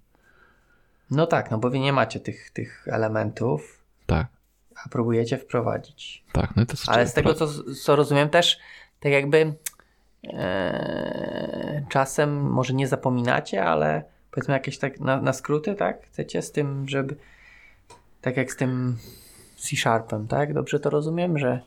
no 1.12 1.28
tak, 1.28 1.52
no 1.52 1.58
bo 1.58 1.70
wy 1.70 1.80
nie 1.80 1.94
macie 1.94 2.20
tych, 2.20 2.50
tych 2.50 2.88
elementów, 2.88 3.84
Tak, 4.06 4.28
a 4.86 4.90
próbujecie 4.90 5.38
wprowadzić. 5.38 6.24
tak. 6.32 6.56
No 6.56 6.64
i 6.64 6.66
to 6.66 6.74
jest 6.74 6.90
Ale 6.90 7.08
z 7.08 7.14
tego, 7.14 7.34
co, 7.34 7.48
co 7.84 7.96
rozumiem, 7.96 8.30
też 8.30 8.60
tak 9.00 9.12
jakby 9.12 9.54
e, 10.24 11.86
czasem 11.90 12.42
może 12.42 12.74
nie 12.74 12.88
zapominacie, 12.88 13.66
ale 13.66 14.04
powiedzmy 14.32 14.54
jakieś 14.54 14.78
tak 14.78 15.00
na, 15.00 15.22
na 15.22 15.34
skróty, 15.34 15.76
tak? 15.76 16.06
Chcecie 16.06 16.42
z 16.42 16.52
tym, 16.52 16.90
żeby 16.90 17.16
tak 18.22 18.38
jak 18.38 18.52
z 18.52 18.56
tym 18.56 18.98
C-Sharpem, 19.58 20.28
tak? 20.28 20.54
Dobrze 20.54 20.80
to 20.80 20.90
rozumiem, 20.90 21.38
że 21.38 21.62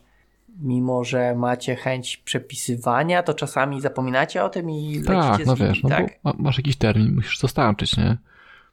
mimo 0.59 1.03
że 1.03 1.35
macie 1.35 1.75
chęć 1.75 2.17
przepisywania, 2.17 3.23
to 3.23 3.33
czasami 3.33 3.81
zapominacie 3.81 4.43
o 4.43 4.49
tym 4.49 4.69
i 4.69 5.01
Tak, 5.07 5.45
no 5.45 5.55
wiesz, 5.55 5.83
no 5.83 5.89
tak? 5.89 6.19
bo 6.23 6.29
ma- 6.31 6.35
masz 6.39 6.57
jakiś 6.57 6.75
termin, 6.75 7.15
musisz 7.15 7.39
dostarczyć, 7.39 7.97
nie? 7.97 8.17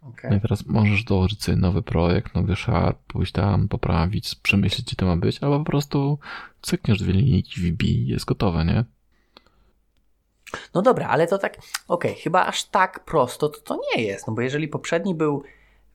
Okej. 0.03 0.31
No 0.31 0.37
i 0.37 0.41
teraz 0.41 0.67
możesz 0.67 1.05
dołożyć 1.05 1.43
sobie 1.45 1.57
nowy 1.59 1.83
projekt, 1.83 2.35
nowy 2.35 2.57
szar, 2.57 2.97
pójść 3.07 3.33
tam, 3.33 3.69
poprawić, 3.69 4.35
przemyśleć, 4.35 4.87
gdzie 4.87 4.97
to 4.97 5.07
ma 5.07 5.17
być, 5.17 5.43
albo 5.43 5.59
po 5.59 5.65
prostu 5.65 6.19
cykniesz 6.63 6.99
dwie 6.99 7.13
linijki, 7.13 7.61
wbij 7.61 7.97
i 7.97 8.07
jest 8.07 8.25
gotowe, 8.25 8.65
nie? 8.65 8.85
No 10.75 10.83
dobra, 10.83 11.09
ale 11.09 11.27
to 11.27 11.39
tak, 11.39 11.59
okej, 11.89 12.15
chyba 12.15 12.47
aż 12.47 12.65
tak 12.65 13.05
prosto 13.05 13.49
to 13.49 13.61
to 13.61 13.81
nie 13.97 14.03
jest, 14.03 14.27
no 14.27 14.33
bo 14.35 14.41
jeżeli 14.43 14.69
poprzedni 14.69 15.15
był 15.15 15.43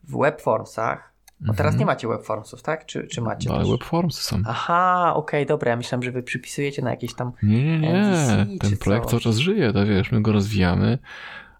w 0.04 0.18
webformsach, 0.18 1.12
no 1.40 1.52
teraz 1.54 1.72
Mhm. 1.72 1.78
nie 1.78 1.86
macie 1.86 2.08
webformsów, 2.08 2.62
tak? 2.62 2.86
Czy, 2.86 3.06
czy 3.06 3.20
macie 3.20 3.48
No, 3.48 3.54
ale 3.54 3.64
też? 3.64 3.72
webformsy 3.72 4.22
są. 4.22 4.42
Aha, 4.46 5.12
okej, 5.16 5.46
dobra, 5.46 5.70
ja 5.70 5.76
myślałem, 5.76 6.02
że 6.02 6.12
wy 6.12 6.22
przypisujecie 6.22 6.82
na 6.82 6.90
jakieś 6.90 7.14
tam... 7.14 7.32
Nie, 7.42 7.64
nie, 7.64 7.78
nie. 7.78 7.88
MVC 7.92 8.58
Ten 8.60 8.76
projekt 8.76 9.06
cały 9.10 9.22
czas 9.22 9.36
żyje, 9.36 9.72
to 9.72 9.86
wiesz, 9.86 10.12
my 10.12 10.22
go 10.22 10.32
rozwijamy, 10.32 10.98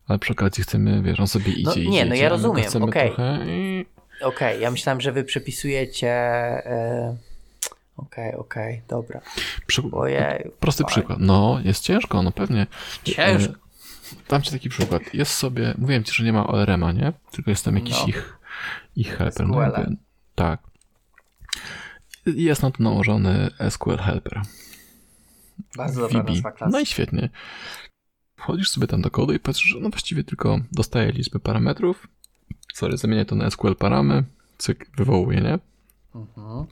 ale 0.09 0.18
przy 0.18 0.33
okazji 0.33 0.62
chcemy, 0.62 1.03
wiesz, 1.03 1.20
on 1.20 1.27
sobie 1.27 1.53
idzie, 1.53 1.81
nie, 1.81 1.83
idzie, 1.83 2.05
no 2.05 2.14
ja 2.14 2.14
idzie, 2.14 2.27
a 2.27 2.37
my 2.37 2.43
go 2.43 2.51
rozumiem, 2.51 2.83
okej. 2.89 3.12
i... 3.47 3.87
Okej, 4.22 4.61
ja 4.61 4.70
myślałem, 4.70 5.01
że 5.01 5.12
wy 5.12 5.24
przepisujecie... 5.24 6.09
E... 6.66 7.16
Okej, 7.97 8.35
okej, 8.35 8.83
dobra. 8.89 9.20
Przy... 9.66 9.83
Ojej, 9.93 10.51
Prosty 10.61 10.83
fajnie. 10.83 10.91
przykład. 10.93 11.18
No, 11.20 11.59
jest 11.64 11.85
ciężko, 11.85 12.22
no 12.22 12.33
pewnie. 12.33 12.66
Ciężko. 13.05 13.53
E, 13.53 13.57
Dam 14.29 14.43
ci 14.43 14.51
taki 14.51 14.68
przykład. 14.68 15.14
Jest 15.14 15.33
sobie, 15.33 15.74
mówiłem 15.79 16.05
ci, 16.05 16.12
że 16.14 16.24
nie 16.24 16.33
ma 16.33 16.47
ORM-a, 16.47 16.93
nie? 16.93 17.12
Tylko 17.31 17.51
jest 17.51 17.64
tam 17.64 17.74
jakiś 17.77 18.01
No. 18.01 18.07
ich, 18.07 18.39
ich 18.97 19.16
helper. 19.16 19.49
No, 19.49 19.55
SQL. 19.55 19.62
jakby, 19.62 19.97
tak. 20.34 20.62
Jest 22.26 22.62
na 22.62 22.70
to 22.70 22.82
nałożony 22.82 23.51
SQL 23.70 23.97
Helper. 23.97 24.42
Bardzo 25.76 26.01
dobra 26.01 26.22
nazwa 26.22 26.53
klasy. 26.53 26.72
No 26.72 26.80
i 26.80 26.86
świetnie. 26.86 27.28
Wchodzisz 28.36 28.70
sobie 28.70 28.86
tam 28.86 29.03
do 29.03 29.11
kodu 29.11 29.32
i 29.32 29.38
patrzysz, 29.38 29.70
że 29.70 29.80
no 29.80 29.90
właściwie 29.90 30.24
tylko 30.24 30.61
dostaje 30.72 31.12
liczbę 31.12 31.38
parametrów. 31.38 32.09
Sorry, 32.74 32.97
zamienię 32.97 33.24
to 33.24 33.34
na 33.36 33.51
SQL 33.51 33.76
paramy. 33.76 34.24
Cyk, 34.59 34.90
wywołuje, 34.97 35.40
nie? 35.40 35.59
Mhm. 36.14 36.66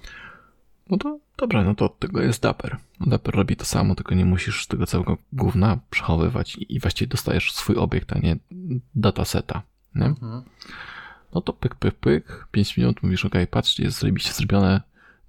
No 0.90 0.98
to 0.98 1.18
dobra, 1.36 1.64
no 1.64 1.74
to 1.74 1.84
od 1.84 1.98
tego 1.98 2.22
jest 2.22 2.42
Dapper. 2.42 2.76
No 3.00 3.06
Dapper 3.06 3.34
robi 3.34 3.56
to 3.56 3.64
samo, 3.64 3.94
tylko 3.94 4.14
nie 4.14 4.24
musisz 4.24 4.66
tego 4.66 4.86
całego 4.86 5.18
gówna 5.32 5.78
przechowywać 5.90 6.56
i 6.56 6.74
i 6.74 6.80
właściwie 6.80 7.08
dostajesz 7.08 7.52
swój 7.52 7.76
obiekt, 7.76 8.12
a 8.12 8.18
nie 8.18 8.36
dataseta. 8.94 9.62
Nie? 9.94 10.06
Mhm. 10.06 10.42
No 11.35 11.41
to 11.41 11.53
pyk, 11.53 11.74
pyk, 11.74 11.95
pyk, 11.95 12.47
5 12.51 12.76
minut, 12.76 13.03
mówisz, 13.03 13.24
ok, 13.24 13.35
patrzcie, 13.51 13.85
jest 13.85 13.99
zrobiście 13.99 14.32
zrobione 14.32 14.80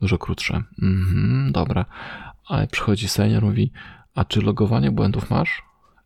dużo 0.01 0.17
krótsze. 0.17 0.63
Mhm, 0.81 1.51
dobra. 1.51 1.85
Ale 2.47 2.67
przychodzi 2.67 3.07
senior, 3.07 3.43
mówi, 3.43 3.71
a 4.15 4.25
czy 4.25 4.41
logowanie 4.41 4.91
błędów 4.91 5.29
masz? 5.29 5.63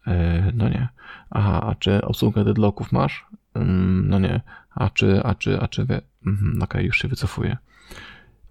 E, 0.07 0.51
no 0.53 0.69
nie. 0.69 0.87
Aha, 1.29 1.61
a 1.61 1.75
czy 1.75 2.01
obsługę 2.01 2.43
deadlocków 2.43 2.91
masz? 2.91 3.25
Mm, 3.53 4.09
no 4.09 4.19
nie. 4.19 4.41
A 4.75 4.89
czy, 4.89 5.23
a 5.23 5.35
czy, 5.35 5.61
a 5.61 5.67
czy 5.67 5.85
wie? 5.85 6.01
Mhm, 6.25 6.85
już 6.85 6.97
się 6.97 7.07
wycofuje. 7.07 7.57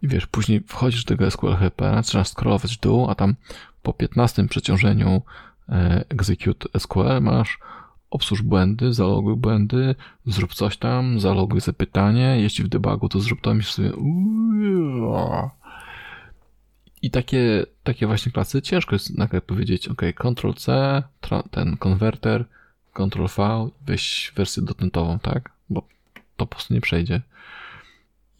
I 0.02 0.08
wiesz, 0.08 0.26
później 0.26 0.60
wchodzisz 0.60 1.04
do 1.04 1.08
tego 1.08 1.30
SQL 1.30 1.54
Helpera, 1.54 2.02
zaczynasz 2.02 2.28
scrollować 2.28 2.76
w 2.76 2.80
dół, 2.80 3.10
a 3.10 3.14
tam 3.14 3.34
po 3.82 3.92
15 3.92 4.48
przeciążeniu 4.48 5.22
e, 5.68 6.04
execute 6.08 6.78
SQL 6.78 7.20
masz 7.20 7.58
obsłuż 8.10 8.42
błędy, 8.42 8.92
zaloguj 8.92 9.36
błędy, 9.36 9.94
zrób 10.26 10.54
coś 10.54 10.76
tam, 10.76 11.20
zaloguj 11.20 11.60
zapytanie, 11.60 12.36
jeśli 12.40 12.64
w 12.64 12.68
debugu 12.68 13.08
to 13.08 13.20
zrób 13.20 13.40
to, 13.40 13.54
myślisz 13.54 13.74
sobie 13.74 13.92
i 17.02 17.10
takie, 17.10 17.66
takie 17.82 18.06
właśnie 18.06 18.32
klasy 18.32 18.62
ciężko 18.62 18.94
jest 18.94 19.18
nagle 19.18 19.40
powiedzieć, 19.40 19.88
ok, 19.88 20.02
Ctrl-C, 20.14 21.02
ten 21.50 21.76
konwerter, 21.76 22.44
Ctrl-V, 22.94 23.68
weź 23.86 24.32
wersję 24.36 24.62
dotnetową, 24.62 25.18
tak? 25.18 25.52
Bo 25.70 25.80
to 26.36 26.46
po 26.46 26.46
prostu 26.46 26.74
nie 26.74 26.80
przejdzie. 26.80 27.22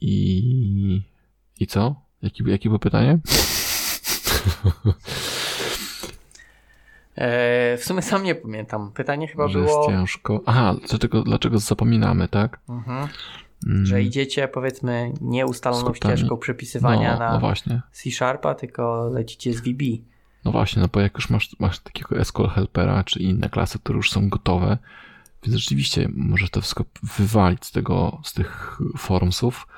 I, 0.01 1.03
i 1.61 1.67
co? 1.67 1.95
Jakie 2.23 2.51
jakie 2.51 2.69
było 2.69 2.79
pytanie? 2.79 3.19
E, 7.19 7.77
w 7.77 7.85
sumie 7.85 8.03
sam 8.03 8.25
nie 8.25 8.35
pamiętam. 8.35 8.93
Pytanie 8.93 9.29
chyba 9.29 9.49
Że 9.49 9.59
było, 9.59 9.79
jest 9.79 9.91
ciężko. 9.91 10.41
Aha, 10.47 10.75
dlaczego, 10.89 11.23
dlaczego 11.23 11.59
zapominamy, 11.59 12.29
tak? 12.29 12.61
mhm, 12.69 13.09
Mm, 13.67 13.87
że 13.87 14.03
idziecie 14.03 14.49
powiedzmy 14.49 15.13
nieustaloną 15.21 15.95
ścieżką 15.95 16.37
przepisywania 16.37 17.13
no, 17.13 17.19
na 17.19 17.33
no 17.33 17.41
właśnie. 17.41 17.83
C-Sharpa, 17.93 18.55
tylko 18.55 19.09
lecicie 19.13 19.53
z 19.53 19.61
VB. 19.61 19.83
No 20.45 20.53
właśnie, 20.53 20.83
no 20.83 20.89
bo 20.93 21.01
jak 21.01 21.15
już 21.15 21.31
masz, 21.31 21.57
masz 21.59 21.79
takiego 21.79 22.25
SQL 22.25 22.49
Helpera, 22.49 23.05
czy 23.05 23.19
inne 23.19 23.51
klasy, 23.51 23.79
które 23.79 23.97
już 23.97 24.11
są 24.11 24.29
gotowe, 24.29 24.79
więc 25.43 25.57
rzeczywiście 25.57 26.09
możesz 26.15 26.51
to 26.51 26.61
wszystko 26.61 26.85
wywalić 27.19 27.67
z 27.67 27.73
tego, 27.73 28.21
z 28.25 28.33
tych 28.33 28.81
formsów 28.97 29.69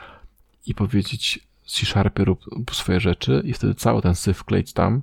i 0.66 0.74
powiedzieć 0.74 1.46
C-Sharpie 1.66 2.24
rób, 2.24 2.44
rób 2.52 2.74
swoje 2.74 3.00
rzeczy 3.00 3.42
i 3.44 3.52
wtedy 3.52 3.74
cały 3.74 4.02
ten 4.02 4.14
syf 4.14 4.38
wkleić 4.38 4.72
tam 4.72 5.02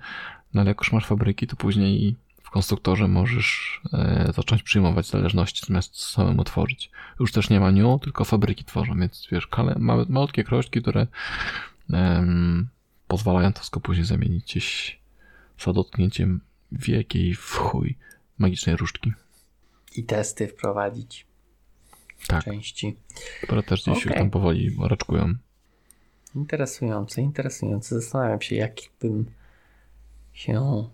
No 0.53 0.61
ale 0.61 0.69
jak 0.69 0.77
już 0.79 0.91
masz 0.93 1.05
fabryki, 1.05 1.47
to 1.47 1.55
później 1.55 2.15
w 2.43 2.49
konstruktorze 2.51 3.07
możesz 3.07 3.81
e, 3.93 4.31
zacząć 4.35 4.63
przyjmować 4.63 5.07
zależności 5.07 5.65
zamiast 5.67 5.99
samemu 6.03 6.43
tworzyć. 6.43 6.91
Już 7.19 7.31
też 7.31 7.49
nie 7.49 7.59
ma 7.59 7.71
new, 7.71 8.01
tylko 8.01 8.25
fabryki 8.25 8.63
tworzą, 8.65 8.99
więc 8.99 9.27
wiesz, 9.31 9.47
kale, 9.47 9.75
małe, 9.79 10.05
malutkie 10.09 10.43
kroczki, 10.43 10.81
które 10.81 11.07
em, 11.93 12.67
pozwalają 13.09 13.53
to 13.53 13.59
wszystko 13.59 13.79
później 13.79 14.05
zamienić 14.05 14.43
gdzieś 14.43 14.99
za 15.59 15.73
dotknięciem 15.73 16.41
wielkiej 16.71 17.35
w 17.35 17.51
chuj 17.55 17.97
magicznej 18.37 18.75
różdżki. 18.75 19.13
I 19.95 20.03
testy 20.03 20.47
wprowadzić 20.47 21.25
Tak. 22.27 22.43
części. 22.43 22.95
które 23.43 23.63
też 23.63 23.83
gdzieś 23.83 23.95
już 23.95 24.05
Okej. 24.07 24.17
tam 24.17 24.29
powoli 24.29 24.77
raczkują. 24.81 25.33
Interesujące, 26.35 27.21
interesujące. 27.21 28.01
Zastanawiam 28.01 28.41
się, 28.41 28.55
jak 28.55 28.73
bym 29.01 29.25
się 30.33 30.87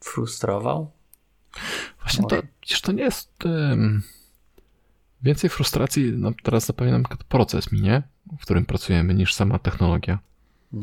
frustrował. 0.00 0.90
Właśnie 2.00 2.22
Może. 2.22 2.42
to, 2.42 2.48
przecież 2.60 2.80
to 2.80 2.92
nie 2.92 3.02
jest 3.02 3.30
em, 3.46 4.02
więcej 5.22 5.50
frustracji, 5.50 6.12
no 6.16 6.32
teraz 6.42 6.66
zapewne 6.66 6.92
nam 6.92 7.04
proces 7.28 7.72
minie, 7.72 8.02
w 8.38 8.42
którym 8.42 8.66
pracujemy, 8.66 9.14
niż 9.14 9.34
sama 9.34 9.58
technologia. 9.58 10.18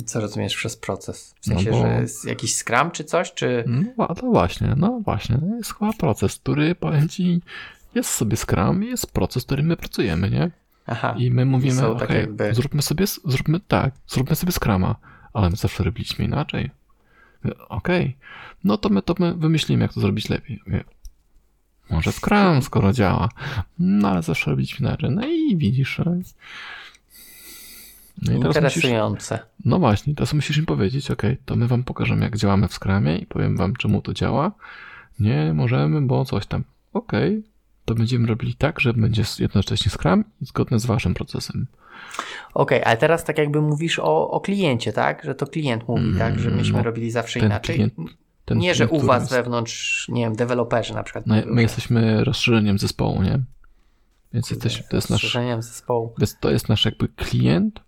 Co 0.05 0.21
rozumiesz 0.21 0.55
przez 0.55 0.77
proces? 0.77 1.35
W 1.41 1.47
No 1.47 1.55
sensie, 1.55 1.71
bo- 1.71 1.81
że 1.81 2.01
jest 2.01 2.25
jakiś 2.25 2.55
Scrum 2.55 2.91
czy 2.91 3.03
coś, 3.03 3.33
czy... 3.33 3.63
No, 3.67 4.07
no 4.23 4.31
właśnie, 4.31 4.73
no 4.77 4.99
właśnie, 4.99 5.37
no 5.41 5.55
jest 5.55 5.73
chyba 5.75 5.93
proces, 5.93 6.35
który 6.35 6.75
powiem 6.75 7.09
ci, 7.09 7.41
jest 7.95 8.09
sobie 8.09 8.37
Scrum 8.37 8.83
i 8.83 8.87
jest 8.87 9.11
proces, 9.11 9.43
w 9.43 9.45
którym 9.45 9.65
my 9.65 9.77
pracujemy, 9.77 10.29
nie? 10.29 10.51
Aha, 10.87 11.15
I 11.17 11.31
my 11.31 11.45
mówimy, 11.45 11.75
są 11.81 11.91
okej, 11.91 12.07
tak 12.07 12.17
jakby- 12.17 12.53
zróbmy 12.55 12.81
sobie, 12.81 13.05
zróbmy 13.25 13.59
tak, 13.59 13.93
zróbmy 14.07 14.35
sobie 14.35 14.51
Scrama, 14.51 14.95
ale 15.33 15.49
my 15.49 15.55
zawsze 15.55 15.83
robiliśmy 15.83 16.25
inaczej. 16.25 16.69
Okej, 17.69 18.17
no 18.63 18.77
to 18.77 18.89
my 18.89 19.01
to 19.01 19.15
my 19.19 19.33
wymyślimy, 19.33 19.81
jak 19.83 19.93
to 19.93 20.01
zrobić 20.01 20.29
lepiej. 20.29 20.61
Mówię, 20.65 20.83
Może 21.89 22.11
Scrum, 22.11 22.61
skoro 22.61 22.93
działa, 22.93 23.29
no 23.79 24.09
ale 24.09 24.21
zawsze 24.21 24.51
robiliśmy 24.51 24.87
inaczej. 24.87 25.11
No 25.11 25.27
i 25.27 25.57
widzisz. 25.57 26.01
No 28.21 28.33
i, 28.33 28.35
i 28.35 28.39
teraz 28.39 28.55
musisz, 28.55 28.75
interesujące. 28.75 29.39
no 29.65 29.79
właśnie, 29.79 30.15
teraz 30.15 30.33
musisz 30.33 30.57
im 30.57 30.65
powiedzieć, 30.65 31.11
ok, 31.11 31.21
to 31.45 31.55
my 31.55 31.67
wam 31.67 31.83
pokażemy, 31.83 32.23
jak 32.25 32.37
działamy 32.37 32.67
w 32.67 32.73
Scrumie 32.73 33.17
i 33.17 33.25
powiem 33.25 33.57
wam, 33.57 33.75
czemu 33.75 34.01
to 34.01 34.13
działa. 34.13 34.51
Nie 35.19 35.53
możemy, 35.53 36.01
bo 36.01 36.25
coś 36.25 36.45
tam. 36.45 36.63
Ok, 36.93 37.11
to 37.85 37.95
będziemy 37.95 38.27
robili 38.27 38.55
tak, 38.55 38.79
że 38.79 38.93
będzie 38.93 39.23
jednocześnie 39.39 39.91
Scrum 39.91 40.23
i 40.41 40.45
zgodne 40.45 40.79
z 40.79 40.85
waszym 40.85 41.13
procesem. 41.13 41.67
Okej, 42.53 42.83
ale 42.83 42.97
teraz 42.97 43.23
tak 43.23 43.37
jakby 43.37 43.61
mówisz 43.61 43.99
o, 43.99 44.31
o 44.31 44.39
kliencie, 44.41 44.93
tak? 44.93 45.23
Że 45.23 45.35
to 45.35 45.47
klient 45.47 45.87
mówi, 45.87 46.17
tak? 46.19 46.39
Że 46.39 46.49
myśmy 46.51 46.77
no, 46.77 46.83
robili 46.83 47.11
zawsze 47.11 47.39
inaczej. 47.39 47.75
klient- 47.79 48.09
Ten 48.45 48.57
nie, 48.57 48.75
że 48.75 48.87
u 48.87 48.99
was 48.99 49.21
jest- 49.23 49.33
wewnątrz, 49.33 50.07
nie 50.09 50.21
wiem, 50.23 50.35
deweloperzy 50.35 50.93
na 50.93 51.03
przykład. 51.03 51.27
No, 51.27 51.35
my 51.45 51.55
że- 51.55 51.61
jesteśmy 51.61 52.23
rozszerzeniem 52.23 52.79
zespołu, 52.79 53.21
nie? 53.23 53.39
Więc 54.33 54.49
kurde, 54.49 54.65
jesteś, 54.69 54.87
to 54.89 54.95
jest 54.95 55.09
nasz, 55.09 55.23
rozszerzeniem 55.23 55.61
zespołu 55.61 56.13
to 56.39 56.51
jest 56.51 56.69
nasz 56.69 56.85
jakby 56.85 57.07
klient, 57.07 57.79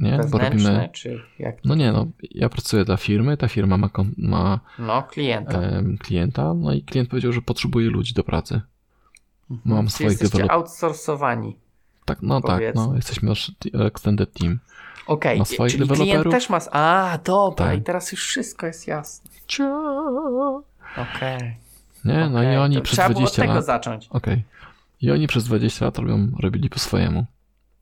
nie? 0.00 0.20
Bo 0.30 0.38
robimy, 0.38 0.88
czy 0.92 1.20
jak? 1.38 1.64
no 1.64 1.74
nie 1.74 1.92
no, 1.92 2.06
ja 2.30 2.48
pracuję 2.48 2.84
dla 2.84 2.96
firmy, 2.96 3.36
ta 3.36 3.48
firma 3.48 3.76
ma, 3.76 3.88
ma 4.18 4.60
No, 4.78 5.02
klienta. 5.02 5.60
em, 5.60 5.98
klienta, 5.98 6.54
no 6.54 6.72
i 6.72 6.82
klient 6.82 7.08
powiedział, 7.10 7.32
że 7.32 7.42
potrzebuje 7.42 7.90
ludzi 7.90 8.14
do 8.14 8.24
pracy. 8.24 8.60
mam 9.64 9.86
Czy 9.86 9.92
swoich 9.92 10.10
jesteście 10.10 10.38
dewelop- 10.38 10.50
outsourcowani. 10.50 11.56
Tak, 12.04 12.18
no 12.22 12.40
tak, 12.40 12.50
Powiedzmy. 12.56 12.86
no, 12.86 12.96
jesteśmy 12.96 13.32
extended 13.86 14.32
team. 14.32 14.58
Okej, 15.06 15.38
Ma 15.38 15.44
swoich 15.44 15.72
czyli 15.72 15.84
klient 15.86 15.98
deweloperów? 16.00 16.32
też 16.32 16.48
ma... 16.50 16.58
A, 16.72 17.18
dobra, 17.24 17.66
Tak. 17.66 17.78
i 17.78 17.82
teraz 17.82 18.12
już 18.12 18.26
wszystko 18.26 18.66
jest 18.66 18.86
jasne. 18.86 19.30
Okej. 20.96 21.56
Nie, 22.04 22.28
no 22.32 22.42
i 22.42 22.56
oni 22.56 22.82
przez 22.82 22.96
Trzeba 22.98 23.08
było 23.08 23.18
od 23.20 23.22
20 23.24 23.42
tego 23.42 23.54
lat, 23.54 23.64
zacząć. 23.64 24.06
okej. 24.10 24.42
I 25.00 25.10
oni 25.10 25.26
przez 25.26 25.44
20 25.44 25.84
lat 25.84 25.98
robią, 25.98 26.28
robili 26.40 26.70
po 26.70 26.78
swojemu. 26.78 27.26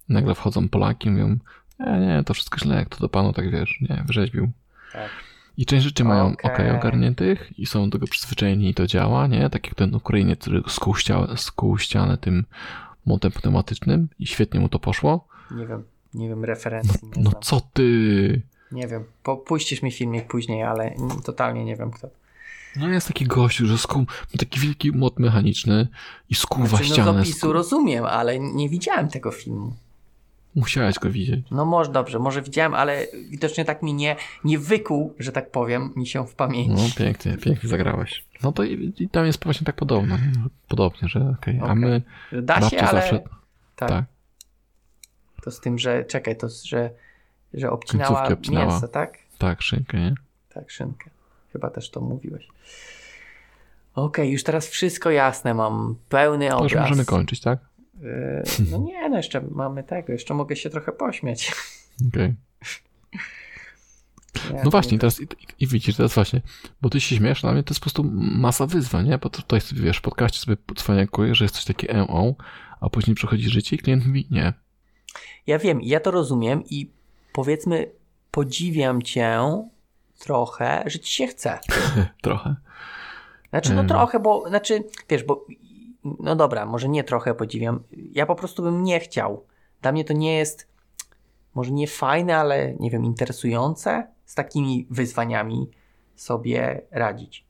Nagle 0.09 0.35
wchodzą 0.35 0.69
Polaki 0.69 1.11
mówią, 1.11 1.37
nie, 1.79 1.99
nie, 2.07 2.23
to 2.27 2.35
wszystko 2.35 2.59
źle, 2.59 2.77
jak 2.77 2.89
to 2.89 2.99
do 2.99 3.09
panu 3.09 3.33
tak 3.33 3.51
wiesz, 3.51 3.79
nie, 3.81 4.05
wrzeźbił. 4.09 4.51
Tak. 4.93 5.11
I 5.57 5.67
część 5.67 5.85
rzeczy 5.85 6.05
mają 6.05 6.27
ok 6.43 6.59
ogarniętych 6.79 7.59
i 7.59 7.67
są 7.67 7.91
do 7.91 7.99
tego 7.99 8.07
przyzwyczajeni 8.11 8.69
i 8.69 8.75
to 8.75 8.87
działa, 8.87 9.27
nie? 9.27 9.51
Tak 9.51 9.67
jak 9.67 9.75
ten 9.75 9.95
Ukrainiec, 9.95 10.39
który 10.41 10.63
skuł, 10.69 10.95
ścia- 10.95 11.37
skuł 11.37 11.79
ścianę 11.79 12.19
tym 12.19 12.45
montem 13.07 13.33
pneumatycznym 13.33 14.09
i 14.19 14.27
świetnie 14.27 14.61
mu 14.61 14.69
to 14.69 14.79
poszło. 14.79 15.27
Nie 15.51 15.67
wiem, 15.67 15.85
nie 16.15 16.29
wiem 16.29 16.45
referencji. 16.45 17.01
Nie, 17.17 17.23
No 17.23 17.31
znam. 17.31 17.43
co 17.43 17.61
ty? 17.73 18.43
nie 18.73 18.89
wiem. 18.89 19.05
Po, 19.23 19.37
puścisz 19.37 19.83
mi 19.83 19.93
filmik 19.93 20.25
później, 20.27 20.63
ale 20.63 20.95
totalnie 21.25 21.65
nie 21.65 21.77
wiem 21.77 21.91
kto. 21.91 22.09
No 22.77 22.89
jest 22.89 23.07
taki 23.09 23.25
gościu, 23.25 23.67
że 23.67 23.79
skuł, 23.79 24.01
ma 24.03 24.39
taki 24.39 24.61
wielki 24.61 24.93
młot 24.93 25.19
mechaniczny 25.19 25.89
i 26.31 26.35
skuwa 26.35 26.67
Znaczy, 26.67 26.85
no 26.85 26.89
z 26.91 26.93
ścianę. 26.93 27.21
opisu 27.21 27.39
Sku... 27.39 27.53
rozumiem, 27.53 28.05
ale 28.05 28.39
nie 28.39 28.69
widziałem 28.69 29.09
tego 29.09 29.31
filmu. 29.31 29.73
Musiałeś 30.55 30.99
go 30.99 31.11
widzieć. 31.11 31.47
No 31.51 31.65
może 31.65 31.93
dobrze, 31.93 32.19
może 32.19 32.43
widziałem, 32.43 32.75
ale 32.75 33.07
widocznie 33.31 33.65
tak 33.65 33.83
mi 33.83 33.95
nie, 33.95 34.17
nie 34.45 34.59
wykuł, 34.59 35.15
że 35.19 35.33
tak 35.33 35.51
powiem, 35.51 35.93
mi 35.97 36.07
się 36.07 36.27
w 36.27 36.35
pamięci. 36.35 36.71
No 36.83 37.05
pięknie, 37.05 37.37
pięknie 37.39 37.69
zagrałeś. 37.69 38.25
No 38.43 38.53
to 38.53 38.65
i, 38.65 38.93
i 38.99 39.09
tam 39.09 39.27
jest 39.27 39.45
właśnie 39.45 39.65
tak 39.65 39.77
podobno. 39.77 40.17
nie? 40.17 40.33
Podobnie, 40.69 41.09
że 41.09 41.35
okej, 41.41 41.59
a 41.61 41.65
Okej. 41.65 41.77
my 41.77 42.03
Że 42.33 42.43
Da 42.43 42.71
się, 42.71 42.79
ale 42.81 43.01
zawsze... 43.01 43.19
tak, 43.77 43.89
tak. 43.91 44.05
To 45.43 45.51
z 45.51 45.61
tym, 45.61 45.79
że 45.79 46.05
czekaj, 46.05 46.37
to 46.37 46.49
że, 46.65 46.91
że 47.55 47.71
obcinała, 47.71 48.09
Końcówki 48.11 48.33
obcinała. 48.35 48.67
mięso, 48.73 48.89
tak? 48.89 49.19
Tak, 49.39 49.63
szynkę, 49.63 49.99
nie? 50.01 50.15
Tak, 50.55 50.71
szynkę. 50.71 51.11
Chyba 51.53 51.71
też 51.71 51.91
to 51.91 52.01
mówiłeś. 52.01 52.49
Okej, 53.95 54.31
już 54.33 54.45
teraz 54.45 54.69
wszystko 54.69 55.11
jasne 55.11 55.55
mam. 55.55 55.97
Pełny 56.09 56.49
To 56.49 56.63
już 56.63 56.73
obraz. 56.73 56.89
możemy 56.89 57.05
kończyć, 57.05 57.41
tak? 57.41 57.59
Yy, 58.01 58.43
no 58.71 58.79
nie, 58.79 59.09
no 59.09 59.17
jeszcze 59.17 59.41
mamy 59.51 59.85
tego, 59.85 60.13
jeszcze 60.13 60.35
mogę 60.35 60.57
się 60.57 60.71
trochę 60.71 60.93
pośmiać. 60.93 61.53
Okej. 62.09 62.35
Nie, 64.53 64.61
No 64.65 64.71
właśnie, 64.71 64.93
nie- 64.93 64.99
teraz 64.99 65.21
i, 65.21 65.27
i 65.61 65.67
widzisz, 65.67 65.97
teraz 65.97 66.15
właśnie, 66.15 66.41
bo 66.83 66.91
ty 66.91 67.01
się 67.01 67.17
śmiesz, 67.17 67.41
dla 67.43 67.53
mnie 67.53 67.63
to 67.63 67.71
jest 67.71 67.81
po 67.81 67.85
prostu 67.85 68.05
masa 68.15 68.67
wyzwań, 68.67 69.09
nie? 69.09 69.19
Bo 69.19 69.31
tutaj 69.31 69.61
sobie, 69.61 69.83
wiesz, 69.83 69.99
w 69.99 70.01
podcaście 70.03 70.39
sobie 70.39 70.57
cwaniakuje, 70.77 71.35
że 71.35 71.45
jest 71.45 71.55
coś 71.55 71.65
takie 71.65 71.95
MO, 71.95 72.35
a 72.81 72.91
później 72.91 73.15
przychodzi 73.17 73.51
życie 73.51 73.77
i 73.77 73.79
klient 73.79 74.07
mówi 74.07 74.27
nie. 74.31 74.53
Ja 75.47 75.59
wiem, 75.59 75.81
ja 75.83 76.01
to 76.01 76.11
rozumiem 76.11 76.63
i 76.71 76.91
powiedzmy, 77.33 77.91
podziwiam 78.31 79.03
cię 79.03 79.39
trochę, 80.19 80.83
że 80.87 80.99
ci 80.99 81.13
się 81.13 81.27
chce. 81.27 81.59
Trochę. 82.23 82.57
Znaczy, 83.51 83.69
no 83.71 83.75
Mm. 83.81 83.89
trochę, 83.89 84.21
bo, 84.21 84.49
znaczy, 84.49 84.85
wiesz, 85.11 85.25
bo, 85.25 85.47
no 86.21 86.37
dobra, 86.37 86.67
może 86.67 86.89
nie 86.89 87.05
trochę 87.05 87.35
podziwiam. 87.35 87.81
Ja 88.13 88.27
po 88.27 88.35
prostu 88.35 88.63
bym 88.63 88.83
nie 88.85 89.01
chciał. 89.01 89.45
Dla 89.83 89.93
mnie 89.93 90.05
to 90.05 90.13
nie 90.13 90.35
jest, 90.37 90.69
może 91.55 91.71
nie 91.71 91.87
fajne, 91.89 92.37
ale 92.37 92.75
nie 92.81 92.91
wiem, 92.91 93.05
interesujące 93.05 94.07
z 94.25 94.35
takimi 94.35 94.87
wyzwaniami 94.91 95.71
sobie 96.17 96.83
radzić. 96.91 97.45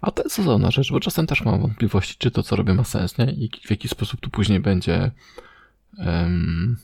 A 0.00 0.10
to 0.10 0.22
jest 0.22 0.38
osobna 0.38 0.70
rzecz, 0.70 0.92
bo 0.92 1.00
czasem 1.00 1.26
też 1.26 1.44
mam 1.44 1.60
wątpliwości, 1.60 2.14
czy 2.18 2.30
to, 2.30 2.42
co 2.42 2.56
robię, 2.56 2.74
ma 2.74 2.84
sens, 2.84 3.18
nie? 3.18 3.24
I 3.24 3.50
w 3.66 3.70
jaki 3.70 3.88
sposób 3.88 4.20
to 4.20 4.30
później 4.30 4.60
będzie 4.60 5.10
em, 5.98 6.76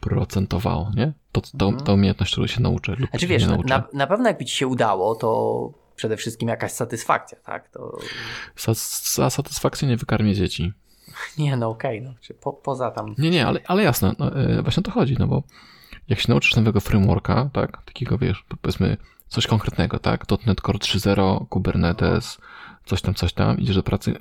procentowało, 0.00 0.90
nie? 0.96 1.12
To, 1.32 1.40
to, 1.58 1.66
Mhm. 1.66 1.84
ta 1.84 1.92
umiejętność, 1.92 2.32
którą 2.32 2.46
się 2.46 2.60
nauczę 2.62 2.96
lub 2.98 3.10
Znaczy 3.10 3.26
wiesz, 3.26 3.46
na, 3.46 3.52
nauczę. 3.52 3.68
na, 3.68 3.84
na 3.92 4.06
pewno 4.06 4.28
jakby 4.28 4.44
ci 4.44 4.56
się 4.56 4.66
udało, 4.66 5.14
to 5.14 5.70
przede 6.00 6.16
wszystkim 6.16 6.48
jakaś 6.48 6.72
satysfakcja, 6.72 7.38
tak? 7.38 7.68
To 7.68 7.98
Za, 8.56 8.72
za 9.14 9.30
satysfakcję 9.30 9.88
nie 9.88 9.96
wykarmię 9.96 10.34
dzieci. 10.34 10.72
nie, 11.38 11.56
no 11.56 11.68
okej, 11.68 12.02
no, 12.02 12.14
czy 12.20 12.34
po, 12.34 12.52
poza 12.52 12.90
tam. 12.90 13.14
Nie, 13.18 13.30
nie, 13.30 13.46
ale, 13.46 13.60
ale 13.66 13.82
jasne, 13.82 14.14
no, 14.18 14.36
e, 14.36 14.62
właśnie 14.62 14.80
o 14.80 14.84
to 14.84 14.90
chodzi, 14.90 15.16
no 15.18 15.26
bo 15.26 15.42
jak 16.08 16.20
się 16.20 16.26
nauczysz 16.28 16.56
nowego 16.56 16.80
frameworka, 16.80 17.50
tak, 17.52 17.82
takiego 17.84 18.18
wiesz, 18.18 18.44
powiedzmy 18.62 18.96
coś 19.28 19.46
konkretnego, 19.46 19.98
tak, 19.98 20.24
.NET 20.46 20.60
Core 20.60 20.78
3.0, 20.78 21.48
Kubernetes, 21.48 22.38
coś 22.84 23.02
tam, 23.02 23.14
coś 23.14 23.32
tam, 23.32 23.58
idziesz 23.58 23.76
do 23.76 23.82
pracy, 23.82 24.14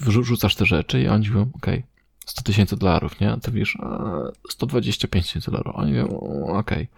wrzucasz 0.00 0.54
te 0.54 0.66
rzeczy 0.66 1.00
i 1.02 1.08
oni 1.08 1.28
mówią, 1.28 1.50
okej, 1.56 1.84
100 2.26 2.42
tysięcy 2.42 2.76
dolarów, 2.76 3.20
nie, 3.20 3.32
a 3.32 3.36
ty 3.36 3.50
wiesz, 3.52 3.78
a, 3.82 4.10
125 4.48 5.26
tysięcy 5.26 5.50
dolarów, 5.50 5.72
oni 5.76 5.92
mówią, 5.92 6.08
"O, 6.08 6.58
okej, 6.58 6.88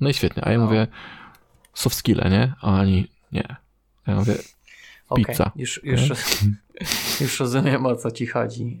no 0.00 0.08
i 0.08 0.14
świetnie, 0.14 0.44
a 0.44 0.52
ja 0.52 0.58
No. 0.58 0.64
mówię, 0.64 0.86
soft 1.74 1.96
skille, 1.96 2.30
nie, 2.30 2.52
a 2.60 2.80
oni, 2.80 3.08
nie, 3.32 3.56
ja 4.06 4.14
mówię, 4.14 4.34
Okej, 5.08 5.24
Pizza. 5.24 5.50
Już, 5.56 5.80
już, 5.84 6.00
już 7.20 7.40
rozumiem 7.40 7.86
o 7.86 7.96
co 7.96 8.10
ci 8.10 8.26
chodzi. 8.26 8.80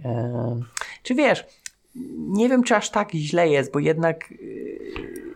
Czy 1.02 1.14
wiesz, 1.14 1.44
nie 2.18 2.48
wiem, 2.48 2.62
czy 2.62 2.76
aż 2.76 2.90
tak 2.90 3.12
źle 3.12 3.48
jest, 3.48 3.72
bo 3.72 3.78
jednak 3.78 4.30
yy, 4.30 5.34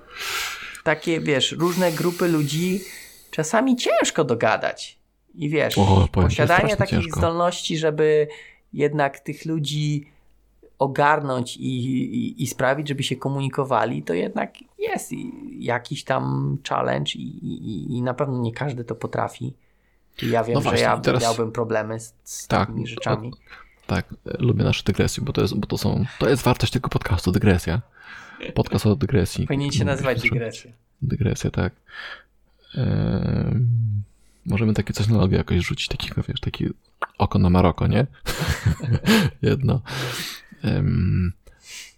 takie, 0.85 1.21
wiesz, 1.21 1.53
różne 1.53 1.93
grupy 1.93 2.29
ludzi 2.29 2.81
czasami 3.31 3.77
ciężko 3.77 4.25
dogadać. 4.25 4.99
I 5.35 5.49
wiesz, 5.49 5.79
O, 5.79 6.09
posiadanie 6.13 6.77
takich 6.77 6.99
ciężko. 6.99 7.19
zdolności, 7.19 7.79
żeby 7.79 8.29
jednak 8.73 9.21
tych 9.21 9.45
ludzi 9.45 10.07
ogarnąć 10.79 11.57
i, 11.57 11.87
i, 11.97 12.43
i 12.43 12.47
sprawić, 12.47 12.89
żeby 12.89 13.03
się 13.03 13.17
komunikowali, 13.17 14.03
to 14.03 14.15
jednak 14.15 14.55
jest 14.79 15.11
jakiś 15.59 16.05
tam 16.05 16.57
challenge 16.69 17.13
i, 17.15 17.47
i, 17.47 17.97
i 17.97 18.03
na 18.03 18.15
pewno 18.15 18.39
nie 18.39 18.53
każdy 18.53 18.85
to 18.85 18.95
potrafi. 18.95 19.55
I 20.23 20.29
ja 20.31 20.45
wiem, 20.45 20.55
No 20.55 20.61
że 20.61 20.65
właśnie, 20.65 20.83
ja 20.85 20.97
i 20.97 21.01
teraz- 21.01 21.23
miałbym 21.23 21.53
problemy 21.53 22.01
z, 22.01 22.15
z 22.25 22.47
Tak, 22.47 22.67
takimi 22.69 22.87
rzeczami. 22.87 23.33
Tak, 23.87 24.15
lubię 24.39 24.65
nasze 24.65 24.83
dygresje, 24.83 25.25
bo 25.25 25.33
to 25.33 25.41
jest, 25.43 25.55
bo 25.57 25.67
to 25.67 25.79
są, 25.79 26.05
to 26.19 26.29
jest 26.29 26.43
wartość 26.43 26.73
tego 26.73 26.89
podcastu, 26.89 27.33
dygresja. 27.33 27.83
Podcast 28.55 28.87
o 28.87 28.97
dygresji. 28.97 29.47
Powinien 29.47 29.73
się 29.73 29.85
nazywać 29.85 30.23
dygresja. 30.23 30.71
Dygresja, 31.03 31.51
tak. 31.51 31.73
Ehm, 32.75 33.67
możemy 34.47 34.75
takie 34.75 34.93
coś 34.93 35.09
na 35.09 35.19
logo 35.19 35.37
jakoś 35.37 35.59
rzucić, 35.67 35.89
takiego, 35.89 36.23
wiesz, 36.29 36.41
taki 36.41 36.67
oko 37.19 37.39
na 37.39 37.51
Maroko, 37.51 37.87
nie? 37.87 38.07
Jedno. 39.43 39.81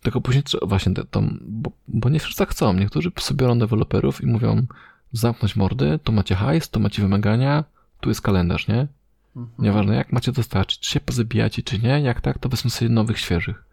Tylko 0.03 0.21
później 0.21 0.45
właśnie, 0.63 0.95
te- 0.95 1.05
to, 1.05 1.23
bo, 1.41 1.71
bo 1.89 2.09
nie 2.09 2.21
wszyscy 2.21 2.39
tak 2.39 2.49
chcą. 2.51 2.73
Niektórzy 2.75 3.13
sobie 3.21 3.39
biorą 3.39 3.59
deweloperów 3.59 4.21
i 4.23 4.27
mówią, 4.27 4.67
zamknąć 5.13 5.57
mordy, 5.57 5.99
tu 6.05 6.13
macie 6.13 6.35
hajs, 6.35 6.71
tu 6.71 6.81
macie 6.81 7.03
wymagania, 7.03 7.65
tu 8.01 8.09
jest 8.09 8.23
kalendarz, 8.23 8.69
nie? 8.69 8.87
Mhm. 9.37 9.55
Nieważne 9.59 9.97
jak 9.97 10.13
macie 10.13 10.33
dostarczyć, 10.33 10.81
czy 10.81 10.91
się 10.91 11.01
pozabijacie, 11.01 11.63
czy 11.63 11.79
nie, 11.79 12.01
jak 12.01 12.21
tak, 12.21 12.39
to 12.39 12.49
wezmę 12.49 12.71
sobie 12.71 12.89
nowych, 12.89 13.19
świeżych. 13.19 13.65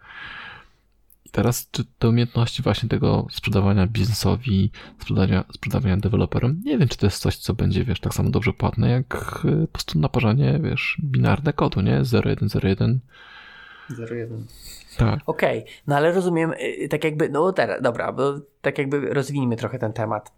I 1.26 1.30
teraz, 1.30 1.68
czy 1.72 1.84
te 2.00 2.10
umiejętności 2.10 2.64
właśnie 2.64 2.90
tego 2.90 3.28
sprzedawania 3.32 3.88
biznesowi, 3.88 4.72
sprzedawania, 5.00 5.44
sprzedawania 5.54 5.98
deweloperom, 5.98 6.62
nie 6.66 6.78
wiem, 6.78 6.88
czy 6.88 6.98
to 6.98 7.06
jest 7.06 7.20
coś, 7.20 7.38
co 7.38 7.54
będzie, 7.54 7.84
wiesz, 7.86 8.00
tak 8.00 8.14
samo 8.14 8.30
dobrze 8.30 8.54
płatne, 8.54 8.90
jak 8.90 9.16
y, 9.46 9.62
po 9.62 9.74
prostu 9.74 10.00
naparzanie, 10.00 10.60
wiesz, 10.64 10.98
binarne 11.04 11.54
kodu, 11.54 11.82
nie? 11.82 12.02
0101. 12.24 13.00
01. 13.90 14.46
Tak. 14.98 15.20
Okej, 15.26 15.66
no 15.88 15.96
ale 15.96 16.12
rozumiem, 16.12 16.54
y, 16.84 16.88
tak 16.90 17.04
jakby, 17.04 17.30
no 17.30 17.54
teraz, 17.54 17.82
dobra, 17.82 18.12
bo 18.12 18.40
tak 18.62 18.78
jakby 18.78 19.14
rozwinijmy 19.14 19.56
trochę 19.56 19.80
ten 19.80 19.94
temat, 19.94 20.32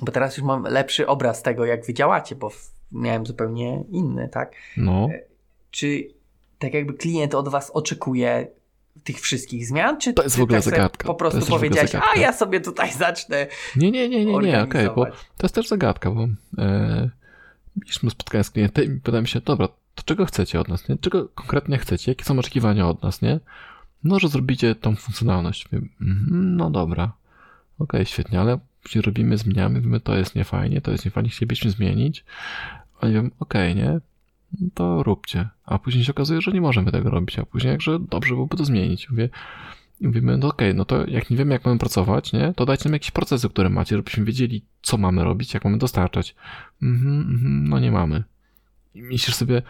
bo 0.00 0.12
teraz 0.12 0.36
już 0.36 0.46
mam 0.46 0.62
lepszy 0.62 1.06
obraz 1.06 1.42
tego, 1.42 1.64
jak 1.64 1.86
wy 1.86 1.94
działacie, 1.94 2.36
bo 2.36 2.50
w- 2.50 2.77
miałem 2.92 3.26
zupełnie 3.26 3.84
inny, 3.90 4.28
tak? 4.28 4.52
No, 4.76 5.08
Czy 5.70 6.08
tak 6.58 6.74
jakby 6.74 6.94
klient 6.94 7.34
od 7.34 7.48
was 7.48 7.70
oczekuje 7.70 8.46
tych 9.04 9.20
wszystkich 9.20 9.66
zmian, 9.66 10.00
czy 10.00 10.12
To 10.12 10.22
jest 10.22 10.36
w 10.36 10.42
ogóle 10.42 10.58
tak 10.58 10.64
zagadka. 10.64 11.06
po 11.06 11.14
prostu 11.14 11.46
powiedziałeś, 11.46 11.94
a 11.94 12.18
ja 12.18 12.32
sobie 12.32 12.60
tutaj 12.60 12.92
zacznę 12.92 13.46
nie, 13.76 13.90
nie, 13.90 14.08
nie, 14.08 14.24
nie, 14.24 14.38
nie, 14.38 14.62
okej, 14.62 14.86
bo 14.86 14.92
organizować. 14.92 15.14
to 15.36 15.44
jest 15.44 15.54
też 15.54 15.68
zagadka, 15.68 16.10
bo 16.10 16.28
e, 16.58 17.10
mieliśmy 17.76 18.10
spotkanie 18.10 18.44
z 18.44 18.50
klientem 18.50 18.84
i 18.96 19.00
pytałem 19.00 19.26
się, 19.26 19.40
dobra, 19.40 19.68
to 19.94 20.02
czego 20.04 20.26
chcecie 20.26 20.60
od 20.60 20.68
nas, 20.68 20.88
nie? 20.88 20.96
Czego 20.98 21.28
konkretnie 21.28 21.78
chcecie? 21.78 22.10
Jakie 22.10 22.24
są 22.24 22.38
oczekiwania 22.38 22.88
od 22.88 23.02
nas, 23.02 23.22
nie? 23.22 23.40
no, 24.04 24.18
że 24.18 24.28
zrobicie 24.28 24.74
tą 24.74 24.96
funkcjonalność. 24.96 25.68
Mhm, 25.72 26.56
no 26.56 26.70
dobra, 26.70 27.04
okej, 27.78 28.00
okay, 28.00 28.06
świetnie, 28.06 28.40
ale 28.40 28.58
później 28.82 29.02
robimy, 29.02 29.38
zmieniamy, 29.38 30.00
to 30.00 30.16
jest 30.16 30.34
niefajnie, 30.34 30.80
to 30.80 30.90
jest 30.90 31.04
niefajnie, 31.04 31.30
chcielibyśmy 31.30 31.70
zmienić. 31.70 32.24
Oni 33.00 33.14
mówią, 33.14 33.30
okej, 33.40 33.72
okay, 33.72 33.84
nie, 33.84 34.00
to 34.74 35.02
róbcie. 35.02 35.48
A 35.64 35.78
później 35.78 36.04
się 36.04 36.12
okazuje, 36.12 36.40
że 36.40 36.52
nie 36.52 36.60
możemy 36.60 36.92
tego 36.92 37.10
robić, 37.10 37.38
a 37.38 37.46
później 37.46 37.70
jakże 37.70 37.98
dobrze 37.98 38.34
byłoby 38.34 38.56
to 38.56 38.64
zmienić. 38.64 39.10
Mówię, 39.10 39.28
i 40.00 40.06
mówimy, 40.06 40.38
no 40.38 40.48
okej, 40.48 40.68
okay, 40.68 40.74
no 40.74 40.84
to 40.84 41.06
jak 41.06 41.30
nie 41.30 41.36
wiemy, 41.36 41.52
jak 41.52 41.64
mamy 41.64 41.78
pracować, 41.78 42.32
nie, 42.32 42.52
to 42.56 42.66
dajcie 42.66 42.84
nam 42.84 42.92
jakieś 42.92 43.10
procesy, 43.10 43.48
które 43.48 43.68
macie, 43.68 43.96
żebyśmy 43.96 44.24
wiedzieli, 44.24 44.64
co 44.82 44.98
mamy 44.98 45.24
robić, 45.24 45.54
jak 45.54 45.64
mamy 45.64 45.78
dostarczać. 45.78 46.34
Mhm, 46.82 47.20
mhm, 47.20 47.68
no 47.68 47.78
nie 47.78 47.92
mamy. 47.92 48.24
I 48.94 49.02
myślisz 49.02 49.36
sobie, 49.36 49.62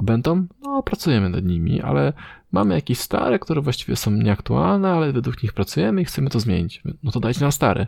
będą? 0.00 0.46
No, 0.62 0.82
pracujemy 0.82 1.28
nad 1.28 1.44
nimi, 1.44 1.82
ale 1.82 2.12
mamy 2.56 2.74
jakieś 2.74 2.98
stare, 2.98 3.38
które 3.38 3.60
właściwie 3.60 3.96
są 3.96 4.10
nieaktualne, 4.10 4.92
ale 4.92 5.12
według 5.12 5.42
nich 5.42 5.52
pracujemy 5.52 6.02
i 6.02 6.04
chcemy 6.04 6.30
to 6.30 6.40
zmienić. 6.40 6.82
No 7.02 7.12
to 7.12 7.20
dajcie 7.20 7.40
nam 7.40 7.52
stare. 7.52 7.86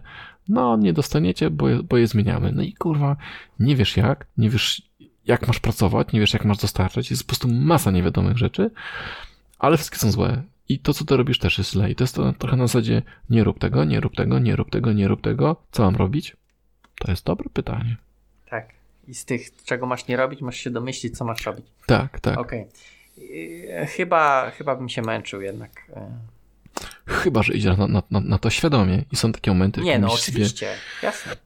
No, 0.49 0.77
nie 0.77 0.93
dostaniecie, 0.93 1.51
bo 1.51 1.69
je, 1.69 1.83
bo 1.83 1.97
je 1.97 2.07
zmieniamy. 2.07 2.53
No 2.53 2.63
i 2.63 2.73
kurwa, 2.73 3.17
nie 3.61 3.77
wiesz 3.77 3.97
jak, 3.97 4.27
nie 4.39 4.51
wiesz 4.51 4.83
jak 5.27 5.47
masz 5.47 5.61
pracować, 5.61 6.13
nie 6.13 6.21
wiesz 6.21 6.33
jak 6.33 6.45
masz 6.45 6.59
dostarczać, 6.59 7.11
jest 7.11 7.23
po 7.23 7.27
prostu 7.27 7.49
masa 7.49 7.91
niewiadomych 7.91 8.39
rzeczy, 8.39 8.71
ale 9.59 9.77
wszystkie 9.77 9.99
są 9.99 10.11
złe. 10.11 10.43
I 10.69 10.79
to, 10.79 10.95
co 10.95 11.05
ty 11.05 11.17
robisz, 11.17 11.39
też 11.39 11.59
jest 11.59 11.73
źle. 11.73 11.91
I 11.91 11.95
to 11.95 12.05
jest 12.05 12.15
to 12.15 12.33
trochę 12.33 12.57
na 12.57 12.67
zasadzie 12.67 13.03
nie 13.31 13.45
rób 13.45 13.59
tego, 13.59 13.85
nie 13.85 14.01
rób 14.01 14.17
tego, 14.17 14.39
nie 14.39 14.57
rób 14.57 14.71
tego, 14.71 14.93
nie 14.93 15.09
rób 15.09 15.21
tego. 15.21 15.57
Co 15.71 15.83
mam 15.83 15.97
robić? 15.97 16.37
To 17.01 17.11
jest 17.11 17.25
dobre 17.25 17.49
pytanie. 17.53 17.97
Tak. 18.51 18.69
I 19.09 19.15
z 19.15 19.25
tych, 19.25 19.57
czego 19.65 19.87
masz 19.87 20.09
nie 20.09 20.17
robić, 20.17 20.41
masz 20.41 20.57
się 20.57 20.71
domyślić, 20.71 21.19
co 21.19 21.25
masz 21.25 21.47
robić. 21.47 21.67
Tak, 21.87 22.21
tak. 22.21 22.39
Okej. 22.39 22.61
Okay. 22.61 22.98
Chyba, 23.89 24.51
chyba 24.51 24.77
bym 24.77 24.89
się 24.89 25.03
męczył 25.03 25.41
jednak. 25.41 25.71
E. 25.97 26.11
Chyba, 27.07 27.43
że 27.43 27.55
idzie 27.55 27.77
na, 27.77 28.03
na, 28.11 28.21
na, 28.21 28.39
to 28.39 28.51
świadomie 28.51 29.05
i 29.13 29.17
są 29.17 29.33
takie 29.33 29.51
momenty, 29.51 29.81
Nie, 29.81 29.99
no 29.99 30.13
oczywiście, 30.13 30.67
sobie... 30.67 30.79
jasne. 31.03 31.37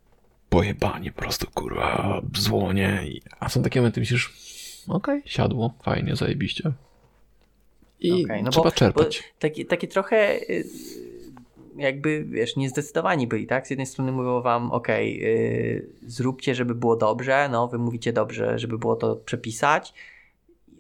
Pojebanie, 0.49 1.13
po 1.13 1.23
prostu 1.23 1.47
kurwa, 1.55 2.21
złonie. 2.35 3.03
A 3.41 3.49
są 3.49 3.63
takie 3.63 3.81
momenty, 3.81 4.01
myślisz, 4.01 4.33
okej, 4.89 5.19
okay, 5.19 5.31
siadło, 5.31 5.75
fajnie, 5.83 6.17
zajebiście. 6.17 6.73
I 8.01 8.25
okay, 8.25 8.43
no 8.43 8.51
trzeba 8.51 8.65
bo, 8.65 8.73
czerpać. 8.73 9.23
Bo 9.23 9.39
takie, 9.39 9.65
takie 9.65 9.89
trochę 9.89 10.41
y, 10.51 10.65
jakby, 11.77 12.25
wiesz, 12.25 12.57
niezdecydowani 12.57 13.27
byli, 13.27 13.47
tak? 13.47 13.67
Z 13.67 13.71
jednej 13.71 13.87
strony 13.87 14.13
mówią 14.13 14.43
wam, 14.43 14.73
ok, 14.73 14.89
yy, 14.89 15.87
zróbcie, 16.07 16.55
żeby 16.55 16.75
było 16.75 16.97
dobrze, 16.97 17.49
no, 17.53 17.69
wy 17.69 17.79
mówicie 17.79 18.13
dobrze, 18.13 18.59
żeby 18.59 18.79
było 18.79 18.97
to 18.97 19.17
przepisać, 19.17 19.95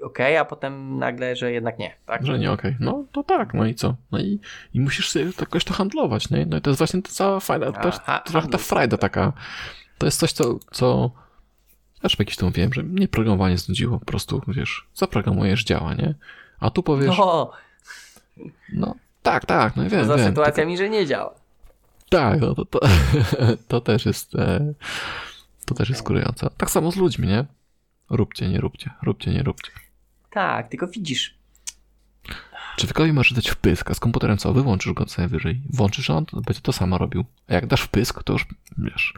ok, 0.03 0.18
a 0.40 0.44
potem 0.44 0.98
nagle, 0.98 1.36
że 1.36 1.53
jednak 1.53 1.78
nie, 1.78 1.96
tak? 2.07 2.26
Że 2.26 2.38
nie 2.38 2.53
ok. 2.53 2.62
No 2.80 3.05
to 3.12 3.22
tak, 3.22 3.55
no 3.55 3.66
i 3.66 3.74
co? 3.74 3.94
No 4.12 4.18
i, 4.18 4.40
i 4.74 4.80
musisz 4.80 5.11
sobie 5.11 5.24
jakoś 5.40 5.64
to 5.64 5.74
handlować, 5.74 6.30
nie? 6.30 6.46
No 6.46 6.57
i 6.57 6.61
to 6.61 6.70
jest 6.70 6.78
właśnie 6.78 7.03
ta 7.03 7.11
cała 7.11 7.40
fajna, 7.40 7.66
Aha, 7.74 8.22
trochę 8.24 8.48
ta 8.48 8.59
frajda 8.59 8.96
taka. 8.96 9.32
To 9.98 10.07
jest 10.07 10.18
coś, 10.18 10.32
co, 10.32 10.59
co 10.70 11.11
też 12.03 12.18
jakiś 12.18 12.36
tu 12.36 12.46
mówiłem, 12.46 12.72
że 12.72 12.82
mnie 12.82 13.09
programowanie 13.09 13.59
znudziło, 13.59 13.98
po 13.98 14.07
prostu, 14.07 14.42
wiesz, 14.48 14.86
zaprogramujesz 14.94 15.64
działa, 15.64 15.94
nie? 15.94 16.14
A 16.61 16.70
tu 16.70 16.82
powiesz... 16.82 17.18
No, 17.18 17.53
no 18.72 18.94
tak, 19.22 19.46
tak, 19.46 19.76
no 19.76 19.82
wiem. 19.88 20.00
Poza 20.00 20.16
wiem, 20.16 20.26
sytuacjami, 20.26 20.76
tylko... 20.76 20.94
że 20.94 21.00
nie 21.00 21.07
działa. 21.07 21.34
Tak, 22.09 22.40
no 22.40 22.55
to, 22.55 22.64
to, 22.64 22.80
to 23.68 23.80
też 23.80 24.07
jest 24.07 24.34
e, 24.34 24.74
to 25.66 25.74
też 25.74 25.88
jest 25.88 26.03
kurujące. 26.03 26.50
Tak 26.57 26.70
samo 26.70 26.92
z 26.92 26.96
ludźmi, 26.96 27.28
nie? 27.28 27.44
Róbcie, 28.11 28.48
nie 28.48 28.61
róbcie, 28.61 28.90
róbcie, 29.03 29.30
nie 29.30 29.42
róbcie. 29.42 29.70
Tak, 30.33 30.68
tylko 30.68 30.87
widzisz. 30.87 31.35
Człowiekowi 32.76 33.12
możesz 33.12 33.33
dać 33.33 33.49
wpysk, 33.51 33.91
a 33.91 33.95
z 33.95 34.01
komputerem 34.01 34.39
co? 34.39 34.53
Wyłączysz 34.53 34.93
go 34.93 35.07
co 35.07 35.22
najwyżej. 35.22 35.61
Włączysz 35.70 36.11
on, 36.11 36.26
to 36.26 36.41
będzie 36.41 36.61
to 36.61 36.72
samo 36.72 36.99
robił. 36.99 37.24
A 37.49 37.55
jak 37.55 37.66
dasz 37.66 37.83
wpysk, 37.83 38.22
to 38.22 38.33
już, 38.33 38.47
wiesz, 38.78 39.14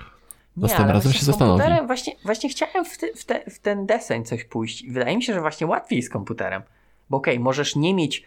następnym 0.56 0.90
razem 0.90 1.12
się 1.12 1.24
zastanowi. 1.24 1.62
Właśnie, 1.86 2.12
właśnie 2.24 2.50
chciałem 2.50 2.84
w, 2.84 2.98
te, 2.98 3.06
w, 3.16 3.24
te, 3.24 3.50
w 3.50 3.58
ten 3.58 3.86
deseń 3.86 4.24
coś 4.24 4.44
pójść. 4.44 4.86
Wydaje 4.90 5.16
mi 5.16 5.22
się, 5.22 5.34
że 5.34 5.40
właśnie 5.40 5.66
łatwiej 5.66 6.02
z 6.02 6.10
komputerem. 6.10 6.62
Bo 7.10 7.16
okej, 7.16 7.34
okay, 7.34 7.44
możesz 7.44 7.76
nie 7.76 7.94
mieć 7.94 8.24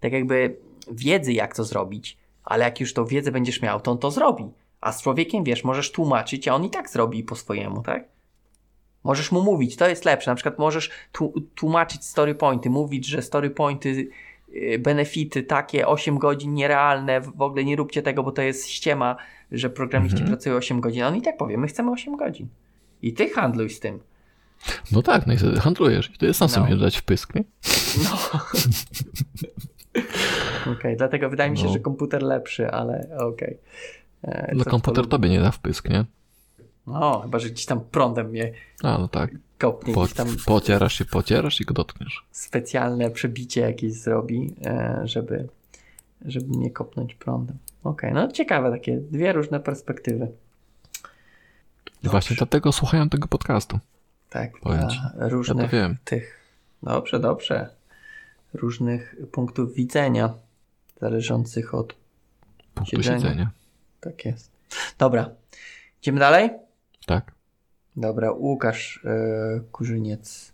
tak 0.00 0.12
jakby 0.12 0.56
wiedzy, 0.90 1.32
jak 1.32 1.56
to 1.56 1.64
zrobić, 1.64 2.16
ale 2.44 2.64
jak 2.64 2.80
już 2.80 2.94
tą 2.94 3.04
wiedzę 3.04 3.32
będziesz 3.32 3.62
miał, 3.62 3.80
to 3.80 3.90
on 3.90 3.98
to 3.98 4.10
zrobi. 4.10 4.44
A 4.80 4.92
z 4.92 5.02
człowiekiem, 5.02 5.44
wiesz, 5.44 5.64
możesz 5.64 5.92
tłumaczyć, 5.92 6.48
a 6.48 6.54
on 6.54 6.64
i 6.64 6.70
tak 6.70 6.90
zrobi 6.90 7.24
po 7.24 7.36
swojemu, 7.36 7.82
tak? 7.82 8.04
Możesz 9.04 9.32
mu 9.32 9.42
mówić, 9.42 9.76
to 9.76 9.88
jest 9.88 10.04
lepsze. 10.04 10.30
Na 10.30 10.34
przykład 10.34 10.58
możesz 10.58 10.90
tłumaczyć 11.54 12.04
story 12.04 12.34
pointy, 12.34 12.70
mówić, 12.70 13.06
że 13.06 13.22
story 13.22 13.50
pointy, 13.50 14.08
y, 14.54 14.78
benefity 14.78 15.42
takie 15.42 15.86
8 15.86 16.18
godzin 16.18 16.54
nierealne, 16.54 17.20
w 17.20 17.42
ogóle 17.42 17.64
nie 17.64 17.76
róbcie 17.76 18.02
tego, 18.02 18.22
bo 18.22 18.32
to 18.32 18.42
jest 18.42 18.68
ściema, 18.68 19.16
że 19.52 19.70
programiści 19.70 20.18
mhm. 20.18 20.30
pracują 20.30 20.56
8 20.56 20.80
godzin. 20.80 21.02
A 21.02 21.08
on 21.08 21.16
i 21.16 21.22
tak 21.22 21.36
powie, 21.36 21.58
my 21.58 21.66
chcemy 21.66 21.90
8 21.90 22.16
godzin. 22.16 22.48
I 23.02 23.12
ty 23.12 23.30
handluj 23.30 23.70
z 23.70 23.80
tym. 23.80 24.00
No 24.92 25.02
tak, 25.02 25.26
no 25.26 25.32
i 25.32 25.36
handlujesz. 25.36 26.10
I 26.14 26.18
to 26.18 26.26
jest 26.26 26.38
sam 26.38 26.48
no. 26.48 26.54
sobie 26.54 26.76
dać 26.76 26.98
wpysk, 26.98 27.34
nie? 27.34 27.44
No. 28.04 28.40
Okej, 30.60 30.72
okay, 30.72 30.96
dlatego 30.96 31.30
wydaje 31.30 31.50
mi 31.50 31.58
się, 31.58 31.64
no. 31.64 31.72
że 31.72 31.80
komputer 31.80 32.22
lepszy, 32.22 32.70
ale 32.70 33.08
okej. 33.18 33.58
Okay. 34.22 34.34
E, 34.34 34.52
no 34.54 34.64
komputer 34.64 35.06
tobie 35.06 35.28
nie 35.28 35.40
da 35.40 35.50
wpysk, 35.50 35.90
nie? 35.90 36.04
No, 36.90 37.20
chyba, 37.20 37.38
że 37.38 37.50
gdzieś 37.50 37.66
tam 37.66 37.80
prądem 37.80 38.28
mnie 38.28 38.52
A, 38.82 38.98
no 38.98 39.08
tak. 39.08 39.30
kopnie. 39.58 39.94
Po, 39.94 40.08
tam 40.08 40.28
pocierasz 40.46 40.94
się, 40.94 41.04
pocierasz 41.04 41.60
i 41.60 41.64
go 41.64 41.74
dotkniesz. 41.74 42.24
Specjalne 42.30 43.10
przebicie 43.10 43.60
jakieś 43.60 43.92
zrobi, 43.92 44.54
e, 44.64 45.00
żeby, 45.04 45.48
żeby 46.24 46.58
mnie 46.58 46.70
kopnąć 46.70 47.14
prądem. 47.14 47.56
Okej, 47.84 48.10
okay, 48.10 48.26
no 48.26 48.32
ciekawe 48.32 48.70
takie, 48.70 48.96
dwie 48.96 49.32
różne 49.32 49.60
perspektywy. 49.60 50.28
I 52.02 52.08
właśnie 52.08 52.36
dlatego 52.36 52.72
słuchają 52.72 53.08
tego 53.08 53.28
podcastu. 53.28 53.78
Tak, 54.30 54.52
różnych 55.16 55.72
ja 55.72 55.94
tych. 56.04 56.40
Dobrze, 56.82 57.20
dobrze 57.20 57.70
różnych 58.54 59.16
punktów 59.32 59.74
widzenia, 59.74 60.34
zależących 61.00 61.74
od 61.74 61.94
punktu 62.74 62.96
siedzenia. 62.96 63.18
siedzenia. 63.18 63.50
Tak 64.00 64.24
jest. 64.24 64.50
Dobra, 64.98 65.30
idziemy 66.02 66.20
dalej? 66.20 66.50
Tak. 67.10 67.32
Dobra, 67.96 68.32
Łukasz 68.32 69.00
yy, 69.04 69.62
Kurzyniec, 69.72 70.52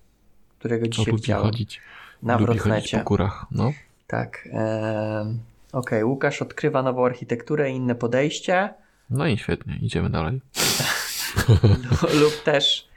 którego 0.59 0.89
dzisiaj 0.89 1.07
lubi 1.07 1.23
chciałem. 1.23 1.45
chodzić, 1.45 1.81
na 2.23 2.39
lubi 2.39 2.59
chodzić 2.59 2.91
po 2.91 2.99
górach, 3.05 3.47
no. 3.51 3.73
Tak. 4.07 4.45
Yy, 4.45 4.53
Okej, 4.53 5.39
okay. 5.73 6.05
Łukasz 6.05 6.43
odkrywa 6.43 6.83
nową 6.83 7.07
architekturę 7.07 7.71
i 7.71 7.75
inne 7.77 7.95
podejście. 7.95 8.75
No 9.11 9.27
i 9.27 9.39
świetnie, 9.39 9.79
idziemy 9.83 10.11
dalej. 10.11 10.41
lub 12.21 12.43
też 12.45 12.89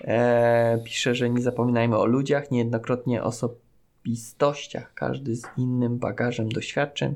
e, 0.00 0.78
pisze, 0.84 1.14
że 1.14 1.30
nie 1.30 1.42
zapominajmy 1.42 1.98
o 1.98 2.06
ludziach, 2.06 2.50
niejednokrotnie 2.50 3.22
osobistościach, 3.22 4.94
każdy 4.94 5.36
z 5.36 5.42
innym 5.56 5.98
bagażem 5.98 6.48
doświadczeń, 6.48 7.14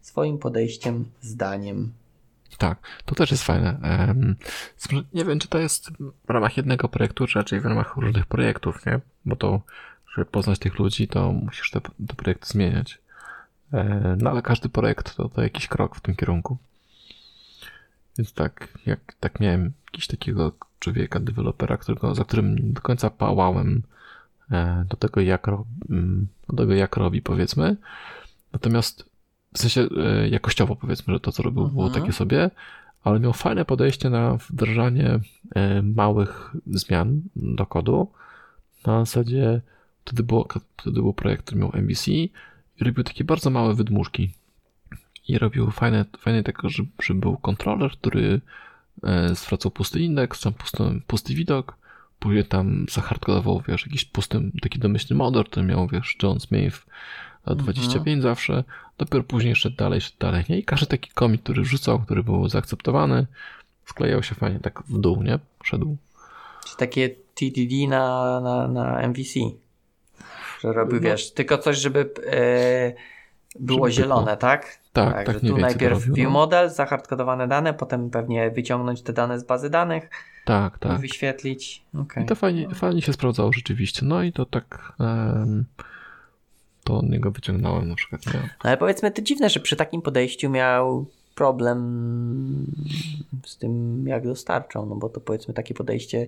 swoim 0.00 0.38
podejściem, 0.38 1.04
zdaniem. 1.20 1.92
Tak, 2.58 2.78
to 3.04 3.14
też 3.14 3.30
jest 3.30 3.44
fajne. 3.44 3.78
Nie 5.14 5.24
wiem, 5.24 5.38
czy 5.38 5.48
to 5.48 5.58
jest 5.58 5.90
w 6.26 6.30
ramach 6.30 6.56
jednego 6.56 6.88
projektu, 6.88 7.26
czy 7.26 7.38
raczej 7.38 7.60
w 7.60 7.66
ramach 7.66 7.96
różnych 7.96 8.26
projektów, 8.26 8.86
nie? 8.86 9.00
Bo 9.24 9.36
to, 9.36 9.60
żeby 10.14 10.24
poznać 10.24 10.58
tych 10.58 10.78
ludzi, 10.78 11.08
to 11.08 11.32
musisz 11.32 11.70
te, 11.70 11.80
te 11.80 12.14
projekty 12.16 12.46
zmieniać. 12.48 12.98
No 14.18 14.30
ale 14.30 14.42
każdy 14.42 14.68
projekt 14.68 15.16
to, 15.16 15.28
to 15.28 15.42
jakiś 15.42 15.68
krok 15.68 15.96
w 15.96 16.00
tym 16.00 16.14
kierunku. 16.14 16.58
Więc 18.18 18.32
tak, 18.32 18.68
jak 18.86 19.00
tak 19.20 19.40
miałem 19.40 19.72
jakiś 19.86 20.06
takiego 20.06 20.52
człowieka, 20.78 21.20
dewelopera, 21.20 21.76
którego, 21.76 22.14
za 22.14 22.24
którym 22.24 22.72
do 22.72 22.80
końca 22.80 23.10
pałałem 23.10 23.82
E, 24.50 24.84
do 24.88 24.96
tego, 24.96 25.20
jak, 25.20 25.48
mm, 25.48 26.26
do 26.48 26.56
tego, 26.56 26.74
jak 26.74 26.96
robi, 26.96 27.22
powiedzmy. 27.22 27.76
Natomiast 28.52 29.04
w 29.56 29.58
sensie 29.58 29.88
e, 29.96 30.28
jakościowo, 30.28 30.76
powiedzmy, 30.76 31.14
że 31.14 31.20
to, 31.20 31.32
co 31.32 31.42
robił, 31.42 31.68
było 31.68 31.86
mhm. 31.86 32.02
takie 32.02 32.12
sobie, 32.12 32.50
ale 33.04 33.20
miał 33.20 33.32
fajne 33.32 33.64
podejście 33.64 34.10
na 34.10 34.36
wdrażanie 34.36 35.20
e, 35.54 35.82
małych 35.82 36.54
zmian 36.66 37.22
do 37.36 37.66
kodu. 37.66 38.10
Na 38.86 39.04
zasadzie 39.04 39.60
wtedy, 40.04 40.22
było, 40.22 40.48
wtedy 40.76 41.02
był 41.02 41.12
projekt, 41.12 41.44
który 41.44 41.60
miał 41.60 41.72
MVC 41.74 42.08
i 42.08 42.30
robił 42.80 43.04
takie 43.04 43.24
bardzo 43.24 43.50
małe 43.50 43.74
wydmuszki. 43.74 44.30
I 45.28 45.38
robił 45.38 45.70
fajne, 45.70 46.04
fajne 46.18 46.42
tego, 46.42 46.68
że, 46.68 46.82
że 47.02 47.14
był 47.14 47.36
kontroler, 47.36 47.90
który 47.90 48.40
zwracał 49.32 49.70
pusty 49.70 50.00
indeks, 50.00 50.40
tam 50.40 50.52
pusty, 50.52 50.84
pusty 51.06 51.34
widok, 51.34 51.76
później 52.18 52.44
tam 52.44 52.86
zahardkodował, 52.90 53.62
wiesz, 53.68 53.86
jakiś 53.86 54.04
pusty, 54.04 54.50
taki 54.62 54.78
domyślny 54.78 55.16
model, 55.16 55.44
który 55.44 55.66
miał, 55.66 55.88
wiesz, 55.88 56.16
John 56.22 56.40
Smith 56.40 56.86
25 57.54 57.96
mhm. 57.96 58.22
zawsze, 58.22 58.64
dopiero 58.98 59.24
później 59.24 59.56
szedł 59.56 59.76
dalej, 59.76 60.00
szedł 60.00 60.16
dalej, 60.18 60.44
nie? 60.48 60.58
I 60.58 60.64
każdy 60.64 60.86
taki 60.86 61.10
komit, 61.10 61.42
który 61.42 61.64
rzucał, 61.64 61.98
który 61.98 62.22
był 62.22 62.48
zaakceptowany, 62.48 63.26
sklejał 63.84 64.22
się 64.22 64.34
fajnie 64.34 64.60
tak 64.60 64.82
w 64.88 65.00
dół, 65.00 65.22
nie? 65.22 65.38
Szedł. 65.64 65.96
Czy 66.66 66.76
takie 66.76 67.08
TDD 67.08 67.88
na, 67.88 68.40
na, 68.40 68.68
na 68.68 69.08
MVC, 69.08 69.40
że 70.60 70.72
robił, 70.72 70.94
no. 70.94 71.00
wiesz, 71.00 71.32
tylko 71.32 71.58
coś, 71.58 71.78
żeby 71.78 72.10
e, 72.26 72.92
było 73.60 73.90
Żeby 73.90 74.02
zielone, 74.02 74.36
tak? 74.36 74.78
Tak, 74.92 75.26
tak, 75.26 75.34
że 75.34 75.40
mniej 75.40 75.54
tu 75.54 75.60
najpierw 75.60 76.00
robił, 76.00 76.14
view 76.14 76.24
no. 76.24 76.30
model, 76.30 76.70
zahardkodowane 76.70 77.48
dane, 77.48 77.74
potem 77.74 78.10
pewnie 78.10 78.50
wyciągnąć 78.50 79.02
te 79.02 79.12
dane 79.12 79.40
z 79.40 79.44
bazy 79.44 79.70
danych 79.70 80.10
Tak, 80.44 80.76
i 80.76 80.78
tak. 80.78 81.00
wyświetlić. 81.00 81.82
Okej. 82.02 82.24
I 82.24 82.26
to 82.26 82.34
fajnie, 82.34 82.68
fajnie 82.74 83.02
się 83.02 83.12
sprawdzało 83.12 83.52
rzeczywiście. 83.52 84.06
No 84.06 84.22
i 84.22 84.32
to 84.32 84.46
tak 84.46 84.92
em, 85.00 85.64
to 86.86 86.98
od 86.98 87.08
niego 87.10 87.30
wyciągnąłem 87.30 87.88
na 87.88 87.94
przykład. 87.94 88.26
Nie? 88.26 88.32
No 88.32 88.48
Ale 88.58 88.76
powiedzmy, 88.76 89.10
to 89.10 89.22
dziwne, 89.22 89.50
że 89.50 89.60
przy 89.60 89.76
takim 89.76 90.02
podejściu 90.02 90.50
miał 90.50 91.06
problem 91.34 91.78
z 93.44 93.56
tym, 93.56 94.04
jak 94.08 94.24
dostarczą, 94.24 94.86
no 94.86 94.94
bo 94.96 95.08
to 95.08 95.20
powiedzmy 95.20 95.54
takie 95.54 95.74
podejście. 95.74 96.26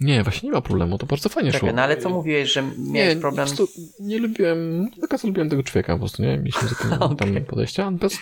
nie, 0.00 0.22
właśnie 0.22 0.46
nie 0.48 0.52
ma 0.52 0.60
problemu, 0.60 0.98
to 0.98 1.06
bardzo 1.06 1.28
fajnie 1.28 1.50
szło. 1.50 1.60
Czekaj, 1.60 1.74
no 1.74 1.82
ale 1.82 1.96
co 1.96 2.10
mówiłeś, 2.10 2.52
że 2.52 2.62
miałeś 2.62 3.14
nie, 3.14 3.20
problem? 3.20 3.48
Po 3.48 3.56
prostu 3.56 3.80
nie 4.00 4.18
lubiłem, 4.18 4.90
końca 5.10 5.28
lubiłem 5.28 5.50
tego 5.50 5.62
człowieka 5.62 5.92
po 5.92 5.98
prostu, 5.98 6.22
nie? 6.22 6.38
Mieliśmy 6.38 6.68
za 6.68 6.74
tym 6.82 6.92
Okej. 6.92 7.16
tam 7.16 7.44
podejścia, 7.44 7.86
on 7.86 7.96
bez, 7.96 8.18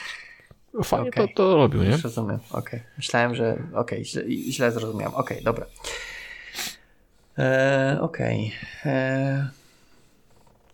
fajnie 0.84 1.08
Okej. 1.08 1.28
to, 1.28 1.34
to 1.34 1.56
robił, 1.56 1.82
nie? 1.82 1.96
Rozumiem, 1.96 2.38
okej. 2.50 2.80
Myślałem, 2.96 3.34
że 3.34 3.58
okej, 3.74 4.04
źle, 4.04 4.22
źle 4.30 4.72
zrozumiałem. 4.72 5.14
Okej, 5.14 5.42
dobra. 5.42 5.66
E, 7.38 7.98
okej. 8.00 8.52
E, 8.84 9.48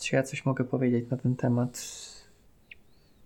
Czy 0.01 0.17
ja 0.17 0.23
coś 0.23 0.45
mogę 0.45 0.65
powiedzieć 0.65 1.11
na 1.11 1.17
ten 1.17 1.37
temat? 1.37 1.83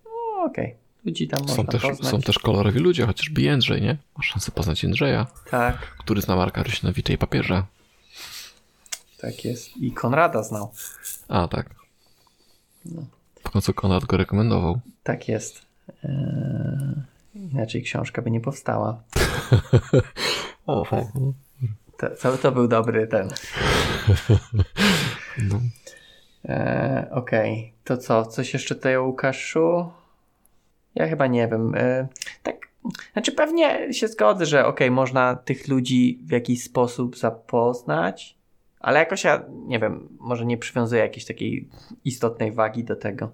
No, 0.05 0.45
okej. 0.45 0.75
Ludzi 1.05 1.29
tam 1.29 1.49
Są 1.49 1.67
też, 1.67 1.83
poznać. 1.83 2.11
są 2.11 2.21
też 2.21 2.39
kolorowi 2.39 2.79
ludzie, 2.79 3.07
chociażby 3.07 3.43
Jędrzej, 3.43 3.83
nie? 3.83 3.97
Masz 4.17 4.27
szansę 4.27 4.53
poznać 4.53 4.83
Jędrzeja, 4.83 5.27
Tak, 5.51 5.79
który 5.99 6.21
zna 6.21 6.37
Marka 6.37 6.63
Rusinowicza 6.63 7.13
i 7.13 7.19
papieża. 7.19 7.67
tak 9.21 9.45
jest. 9.45 9.77
I 9.77 9.93
Konrada 9.93 10.43
znał. 10.43 10.73
A, 11.29 11.49
tak. 11.49 11.71
No. 12.85 13.03
W 13.45 13.51
końcu 13.51 13.75
Konrad 13.75 14.05
go 14.05 14.17
rekomendował. 14.17 14.81
Tak 15.03 15.29
jest. 15.29 15.63
E, 16.05 17.03
Inaczej 17.35 17.83
książka 17.83 18.23
by 18.23 18.31
nie 18.31 18.41
powstała. 18.41 18.99
O, 20.67 20.87
To, 21.99 22.09
to, 22.23 22.39
to 22.39 22.53
był 22.53 22.69
dobry 22.69 23.07
ten. 23.07 23.29
no. 25.49 25.61
E, 26.45 27.09
Okej, 27.11 27.73
to 27.85 27.97
co? 27.97 28.27
Coś 28.27 28.53
jeszcze 28.53 28.75
tutaj 28.75 28.97
o 28.97 29.05
Łukaszu? 29.05 29.91
Ja 30.95 31.09
chyba 31.09 31.27
nie 31.27 31.49
wiem. 31.49 31.75
E, 31.75 32.09
tak, 32.43 32.57
znaczy 33.13 33.33
pewnie 33.33 33.93
się 33.93 34.09
zgodzę, 34.09 34.47
że 34.47 34.67
okej, 34.67 34.91
można 34.91 35.37
tych 35.37 35.69
ludzi 35.69 36.21
w 36.25 36.31
jakiś 36.31 36.65
sposób 36.65 37.19
zapoznać, 37.19 38.37
ale 38.81 38.99
jakoś 38.99 39.25
ja, 39.25 39.43
nie 39.67 39.79
wiem, 39.79 40.09
może 40.21 40.47
nie 40.47 40.59
przywiązuję 40.59 41.03
jakiejś 41.03 41.25
takiej 41.25 41.69
istotnej 42.05 42.53
wagi 42.53 42.85
do 42.85 42.97
tego. 42.97 43.31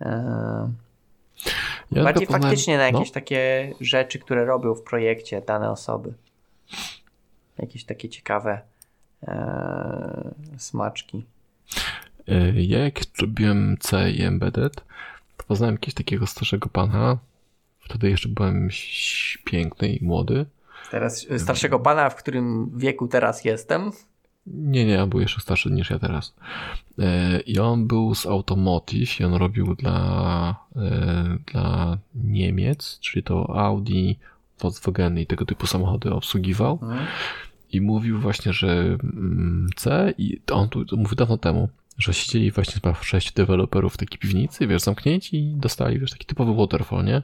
E, 0.00 0.70
Ja 1.92 2.04
bardziej 2.04 2.26
faktycznie 2.26 2.76
na 2.78 2.84
jakieś 2.84 3.08
no. 3.08 3.14
takie 3.14 3.72
rzeczy, 3.80 4.18
które 4.18 4.44
robią 4.44 4.74
w 4.74 4.82
projekcie 4.82 5.40
dane 5.40 5.70
osoby. 5.70 6.14
Jakieś 7.58 7.84
takie 7.84 8.08
ciekawe 8.08 8.60
e, 9.22 10.34
smaczki. 10.58 11.26
Y, 12.28 12.62
Ja 12.62 12.78
jak 12.78 13.00
robiłem 13.20 13.76
C 13.80 14.10
i 14.10 14.22
Embedded, 14.22 14.74
to 15.36 15.44
poznałem 15.46 15.74
jakiegoś 15.74 15.94
takiego 15.94 16.26
starszego 16.26 16.68
pana. 16.68 17.18
Wtedy 17.80 18.10
jeszcze 18.10 18.28
byłem 18.28 18.68
piękny 19.44 19.88
i 19.88 20.04
młody. 20.04 20.46
Teraz 20.90 21.26
e, 21.30 21.38
starszego 21.38 21.78
pana, 21.78 22.10
w 22.10 22.16
którym 22.16 22.70
wieku 22.78 23.08
teraz 23.08 23.44
jestem. 23.44 23.90
Nie, 24.46 24.84
nie, 24.84 25.02
on 25.02 25.10
był 25.10 25.20
jeszcze 25.20 25.40
starszy 25.40 25.70
niż 25.70 25.90
ja 25.90 25.98
teraz. 25.98 26.34
Y, 26.98 27.40
I 27.40 27.58
on 27.58 27.86
był 27.86 28.14
z 28.14 28.26
Automotive 28.26 29.20
i 29.20 29.24
on 29.24 29.34
robił 29.34 29.74
dla, 29.74 30.56
dla 31.52 31.98
Niemiec, 32.14 32.98
czyli 33.00 33.22
to 33.22 33.56
Audi, 33.56 34.12
Volkswagen 34.60 35.18
i 35.18 35.26
tego 35.26 35.44
typu 35.44 35.66
samochody 35.66 36.10
obsługiwał. 36.12 36.78
Mhm. 36.82 37.06
I 37.72 37.80
mówił 37.80 38.20
właśnie, 38.20 38.52
że 38.52 38.98
mm, 39.02 39.70
C 39.76 40.14
i 40.18 40.40
on 40.52 40.68
tu 40.68 40.84
mówił 40.96 41.16
dawno 41.16 41.38
temu, 41.38 41.68
że 41.98 42.14
siedzieli 42.14 42.50
właśnie 42.50 42.74
chyba 42.74 42.92
w 42.92 43.06
sześciu 43.06 43.32
deweloperów 43.34 43.94
w 43.94 43.96
takiej 43.96 44.18
piwnicy, 44.18 44.66
wiesz, 44.66 44.82
zamknięci 44.82 45.36
i 45.36 45.56
dostali, 45.56 45.98
wiesz, 45.98 46.10
taki 46.10 46.26
typowy 46.26 46.54
waterfall, 46.54 47.04
nie? 47.04 47.22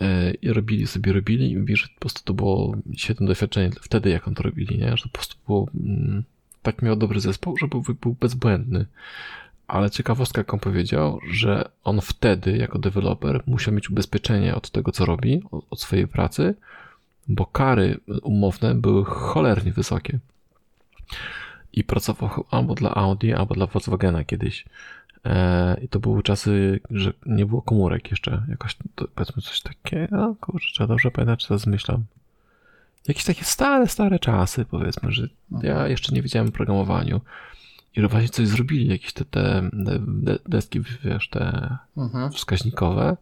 E, 0.00 0.30
I 0.30 0.52
robili 0.52 0.86
sobie, 0.86 1.12
robili 1.12 1.52
i 1.72 1.76
że 1.76 1.88
po 1.94 2.00
prostu 2.00 2.22
to 2.24 2.34
było 2.34 2.76
świetne 2.96 3.26
doświadczenie 3.26 3.70
wtedy, 3.80 4.10
jak 4.10 4.28
on 4.28 4.34
to 4.34 4.42
robili, 4.42 4.78
nie? 4.78 4.96
Że 4.96 5.02
po 5.02 5.08
prostu 5.08 5.36
było, 5.46 5.66
mm, 5.74 6.24
tak 6.62 6.82
miał 6.82 6.96
dobry 6.96 7.20
zespół, 7.20 7.56
że 7.56 7.68
był, 7.68 7.82
był 8.00 8.16
bezbłędny. 8.20 8.86
Ale 9.66 9.90
ciekawostka, 9.90 10.40
jak 10.40 10.54
on 10.54 10.60
powiedział, 10.60 11.20
że 11.30 11.68
on 11.84 12.00
wtedy, 12.00 12.56
jako 12.56 12.78
deweloper, 12.78 13.42
musiał 13.46 13.74
mieć 13.74 13.90
ubezpieczenie 13.90 14.54
od 14.54 14.70
tego, 14.70 14.92
co 14.92 15.04
robi, 15.04 15.42
od 15.70 15.80
swojej 15.80 16.08
pracy, 16.08 16.54
bo 17.28 17.46
kary 17.46 18.00
umowne 18.22 18.74
były 18.74 19.04
cholernie 19.04 19.72
wysokie. 19.72 20.18
I 21.72 21.84
pracował 21.84 22.44
albo 22.50 22.74
dla 22.74 22.94
Audi, 22.94 23.32
albo 23.32 23.54
dla 23.54 23.66
Volkswagena 23.66 24.24
kiedyś. 24.24 24.64
E, 25.24 25.80
I 25.82 25.88
to 25.88 26.00
były 26.00 26.22
czasy, 26.22 26.80
że 26.90 27.12
nie 27.26 27.46
było 27.46 27.62
komórek 27.62 28.10
jeszcze. 28.10 28.42
Jakoś 28.48 28.76
to, 28.94 29.08
powiedzmy 29.14 29.42
coś 29.42 29.60
takiego. 29.60 30.34
Kurczę, 30.40 30.66
trzeba 30.72 30.88
dobrze 30.88 31.10
pamiętać, 31.10 31.40
czy 31.42 31.48
to 31.48 31.58
zmyślam. 31.58 32.04
Jakieś 33.08 33.24
takie 33.24 33.44
stare, 33.44 33.86
stare 33.88 34.18
czasy, 34.18 34.64
powiedzmy, 34.64 35.12
że 35.12 35.28
ja 35.62 35.88
jeszcze 35.88 36.14
nie 36.14 36.22
wiedziałem 36.22 36.48
o 36.48 36.52
programowaniu. 36.52 37.20
I 37.96 38.00
że 38.00 38.08
właśnie 38.08 38.28
coś 38.28 38.48
zrobili, 38.48 38.88
jakieś 38.88 39.12
te, 39.12 39.24
te 39.24 39.68
de- 39.72 40.38
deski, 40.46 40.80
wiesz, 41.04 41.28
te 41.28 41.76
Mhm. 41.96 42.32
wskaźnikowe 42.32 43.16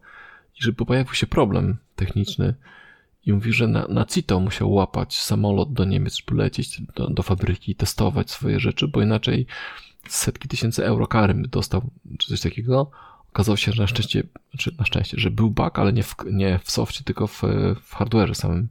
i 0.59 0.63
żeby 0.63 0.85
pojawił 0.85 1.13
się 1.13 1.27
problem 1.27 1.77
techniczny 1.95 2.53
i 3.27 3.33
mówi, 3.33 3.53
że 3.53 3.67
na, 3.67 3.87
na 3.87 4.05
CITO 4.05 4.39
musiał 4.39 4.71
łapać 4.71 5.19
samolot 5.19 5.73
do 5.73 5.85
Niemiec, 5.85 6.15
żeby 6.15 6.41
lecieć 6.41 6.81
do, 6.95 7.09
do 7.09 7.23
fabryki 7.23 7.71
i 7.71 7.75
testować 7.75 8.31
swoje 8.31 8.59
rzeczy, 8.59 8.87
bo 8.87 9.01
inaczej 9.01 9.45
setki 10.07 10.47
tysięcy 10.47 10.85
euro 10.85 11.07
kary 11.07 11.33
by 11.33 11.47
dostał, 11.47 11.81
czy 12.17 12.27
coś 12.27 12.41
takiego. 12.41 12.91
Okazało 13.33 13.57
się, 13.57 13.71
że 13.71 13.81
na 13.81 13.87
szczęście, 13.87 14.23
znaczy 14.51 14.75
na 14.79 14.85
szczęście, 14.85 15.19
że 15.19 15.31
był 15.31 15.49
bug, 15.49 15.79
ale 15.79 15.93
nie 15.93 16.03
w, 16.03 16.15
nie 16.31 16.59
w 16.63 16.71
softie, 16.71 17.03
tylko 17.03 17.27
w, 17.27 17.41
w 17.81 17.95
hardware'ze 17.95 18.33
samym 18.33 18.67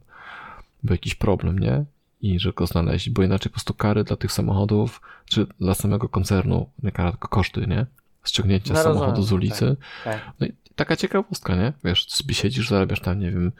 był 0.83 0.93
jakiś 0.93 1.15
problem, 1.15 1.59
nie? 1.59 1.85
I 2.21 2.39
że 2.39 2.53
go 2.53 2.67
znaleźli, 2.67 3.11
bo 3.11 3.23
inaczej 3.23 3.49
po 3.49 3.53
prostu 3.53 3.73
kary 3.73 4.03
dla 4.03 4.17
tych 4.17 4.31
samochodów, 4.31 5.01
czy 5.25 5.47
dla 5.59 5.73
samego 5.73 6.09
koncernu, 6.09 6.69
nie 6.83 6.91
kara, 6.91 7.11
tylko 7.11 7.27
koszty, 7.27 7.67
nie? 7.67 7.85
Ściągnięcie 8.25 8.73
No 8.73 8.83
samochodu 8.83 9.23
z 9.23 9.31
ulicy. 9.31 9.77
Tak. 10.03 10.31
No 10.39 10.47
i 10.47 10.53
taka 10.75 10.95
ciekawostka, 10.95 11.55
nie? 11.55 11.73
Wiesz, 11.83 12.07
siedzisz, 12.31 12.69
zarabiasz 12.69 12.99
tam, 12.99 13.19
nie 13.19 13.31
wiem, 13.31 13.51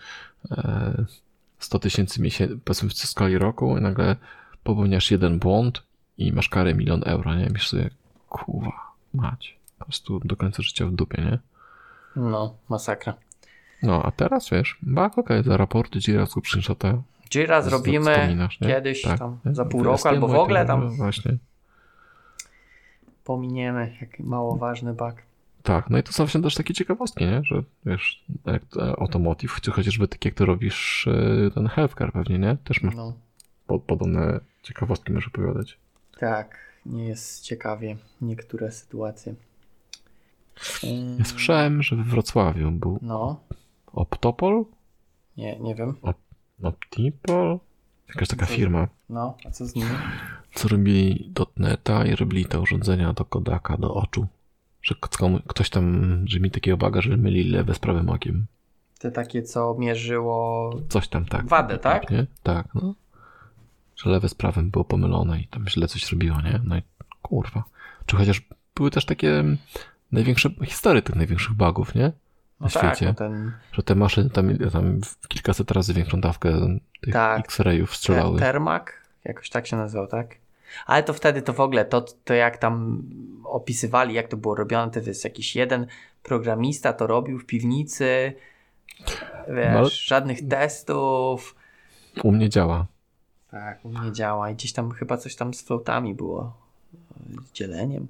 100 1.59 1.79
tysięcy 1.79 2.21
miesięcznie, 2.21 2.57
powiedzmy 2.65 2.89
w 2.89 2.93
skali 2.93 3.37
roku 3.37 3.77
i 3.77 3.81
nagle 3.81 4.15
popełniasz 4.63 5.11
jeden 5.11 5.39
błąd 5.39 5.83
i 6.17 6.33
masz 6.33 6.49
karę 6.49 6.73
milion 6.73 7.01
euro, 7.05 7.35
nie? 7.35 7.43
Myślisz 7.43 7.67
sobie, 7.67 7.89
kurwa, 8.29 8.71
mać. 9.13 9.57
Po 9.79 9.85
prostu 9.85 10.19
do 10.19 10.35
końca 10.35 10.63
życia 10.63 10.85
w 10.85 10.91
dupie, 10.91 11.21
nie? 11.21 11.39
No, 12.15 12.53
masakra. 12.69 13.13
No, 13.83 14.03
a 14.03 14.11
teraz, 14.11 14.49
wiesz, 14.49 14.77
bak, 14.81 15.17
okej, 15.17 15.43
za 15.43 15.57
raporty, 15.57 15.99
Jira, 15.99 16.25
screenshota. 16.25 16.93
Jira 17.29 17.61
zrobimy 17.61 18.37
kiedyś 18.59 19.01
Tak, 19.01 19.19
tam 19.19 19.37
nie? 19.45 19.55
za 19.55 19.65
pół 19.65 19.83
roku 19.83 20.07
albo 20.07 20.27
w 20.27 20.35
ogóle 20.35 20.65
tam 20.65 20.89
Właśnie. 20.89 21.37
pominiemy, 23.23 23.97
jak 24.01 24.19
mało 24.19 24.57
ważny 24.57 24.93
bug. 24.93 25.13
Tak, 25.67 25.89
no 25.89 25.97
i 25.97 26.03
to 26.03 26.11
są 26.11 26.23
właśnie 26.23 26.41
też 26.41 26.55
takie 26.55 26.73
ciekawostki, 26.73 27.25
nie? 27.25 27.41
Że 27.43 27.63
wiesz, 27.85 28.23
jak 28.45 28.65
to 28.65 28.99
automotive, 29.01 29.61
czy 29.61 29.71
chociażby 29.71 30.07
tak 30.07 30.25
jak 30.25 30.33
ty 30.33 30.45
robisz 30.45 31.07
e, 31.07 31.51
ten 31.51 31.67
healthcare 31.67 32.11
pewnie, 32.11 32.39
nie? 32.39 32.57
Też 32.63 32.81
masz 32.83 32.95
No, 32.95 33.13
po, 33.67 33.79
podobne 33.79 34.39
ciekawostki 34.63 35.11
możesz 35.13 35.27
opowiadać. 35.27 35.77
tak, 36.19 36.57
nie 36.85 37.05
jest 37.07 37.43
ciekawie 37.43 37.97
niektóre 38.21 38.71
sytuacje. 38.71 39.35
Ja 41.19 41.25
słyszałem, 41.25 41.83
że 41.83 41.95
we 41.95 42.03
Wrocławiu 42.03 42.71
był 42.71 42.99
No, 43.01 43.39
Optopol? 43.93 44.65
nie, 45.37 45.59
nie 45.59 45.75
wiem. 45.75 45.95
Optipol? 46.63 47.59
Jakaś 48.09 48.27
taka 48.27 48.45
firma, 48.45 48.87
No, 49.09 49.37
a 49.45 49.51
co 49.51 49.65
z 49.65 49.75
nimi? 49.75 49.89
co 50.53 50.67
robili 50.67 51.29
dotneta 51.33 52.05
i 52.05 52.15
robili 52.15 52.45
te 52.45 52.59
urządzenia 52.59 53.13
do 53.13 53.25
Kodaka, 53.25 53.77
do 53.77 53.93
oczu. 53.93 54.27
Że 54.81 54.95
ktoś 55.47 55.69
tam, 55.69 56.17
że 56.27 56.39
mi 56.39 56.51
takiego 56.51 56.77
baga, 56.77 57.01
że 57.01 57.17
myli 57.17 57.43
lewe 57.51 57.73
z 57.73 57.79
prawym 57.79 58.09
okiem. 58.09 58.45
Te 58.99 59.11
takie, 59.11 59.43
co 59.43 59.75
mierzyło... 59.79 60.69
Coś 60.89 61.07
tam 61.07 61.25
tak. 61.25 61.45
Wadę, 61.47 61.77
tak? 61.77 62.09
Nie? 62.11 62.25
Tak, 62.43 62.67
no. 62.75 62.95
Że 63.95 64.09
lewe 64.09 64.29
z 64.29 64.33
prawym 64.35 64.69
było 64.71 64.85
pomylone 64.85 65.39
i 65.41 65.47
tam 65.47 65.67
źle 65.67 65.87
coś 65.87 66.11
robiło, 66.11 66.41
nie? 66.41 66.59
No 66.63 66.77
i 66.77 66.81
kurwa. 67.21 67.63
Czy 68.05 68.15
chociaż 68.15 68.41
były 68.75 68.91
też 68.91 69.05
takie 69.05 69.39
mm, 69.39 69.57
największe 70.11 70.49
historie 70.65 71.01
tych 71.01 71.15
największych 71.15 71.53
bugów, 71.53 71.95
nie? 71.95 72.03
Na 72.03 72.11
No 72.59 72.69
tak, 72.69 72.95
świecie. 72.95 73.05
no 73.05 73.13
ten 73.13 73.51
Że 73.71 73.83
te 73.83 73.95
maszyny 73.95 74.29
tam, 74.29 74.57
tam 74.57 75.01
w 75.21 75.27
kilkaset 75.27 75.71
razy 75.71 75.93
większą 75.93 76.21
dawkę 76.21 76.77
tych 77.01 77.13
Tak. 77.13 77.39
X-rayów 77.39 77.95
strzelały. 77.95 78.39
te, 78.39 78.45
Termak, 78.45 79.07
jakoś 79.25 79.49
tak 79.49 79.67
się 79.67 79.77
nazywał, 79.77 80.07
tak? 80.07 80.35
Ale 80.85 81.03
to 81.03 81.13
wtedy 81.13 81.41
to 81.41 81.53
w 81.53 81.59
ogóle, 81.59 81.85
to, 81.85 82.01
to 82.01 82.33
jak 82.33 82.57
tam 82.57 83.03
opisywali, 83.43 84.13
jak 84.13 84.27
to 84.27 84.37
było 84.37 84.55
robione, 84.55 84.91
to 84.91 84.99
jest 84.99 85.23
jakiś 85.23 85.55
jeden 85.55 85.87
programista 86.23 86.93
to 86.93 87.07
robił 87.07 87.39
w 87.39 87.45
piwnicy, 87.45 88.33
wiesz, 89.47 89.73
No 89.73 89.89
żadnych 89.89 90.47
testów. 90.47 91.55
U 92.23 92.31
mnie 92.31 92.49
działa. 92.49 92.85
Tak, 93.51 93.85
u 93.85 93.89
mnie 93.89 94.11
działa 94.11 94.49
i 94.49 94.53
gdzieś 94.55 94.73
tam 94.73 94.91
chyba 94.91 95.17
coś 95.17 95.35
tam 95.35 95.53
z 95.53 95.61
floatami 95.61 96.13
było, 96.15 96.53
z 97.45 97.51
dzieleniem. 97.53 98.07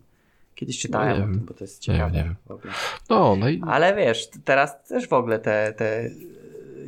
Kiedyś 0.56 0.80
czytałem 0.80 1.10
No 1.10 1.18
nie 1.18 1.24
o 1.24 1.28
tym, 1.28 1.46
bo 1.46 1.54
to 1.54 1.64
jest 1.64 1.88
Nie 1.88 1.94
ciekawe. 1.94 2.12
nie 2.12 2.36
ogóle. 2.54 2.74
No, 3.10 3.36
no 3.36 3.50
i 3.50 3.62
Ale 3.68 3.96
wiesz, 3.96 4.30
teraz 4.46 4.84
też 4.84 5.08
w 5.08 5.14
ogóle 5.14 5.40
te, 5.40 5.74
te 5.74 6.06
y, 6.06 6.12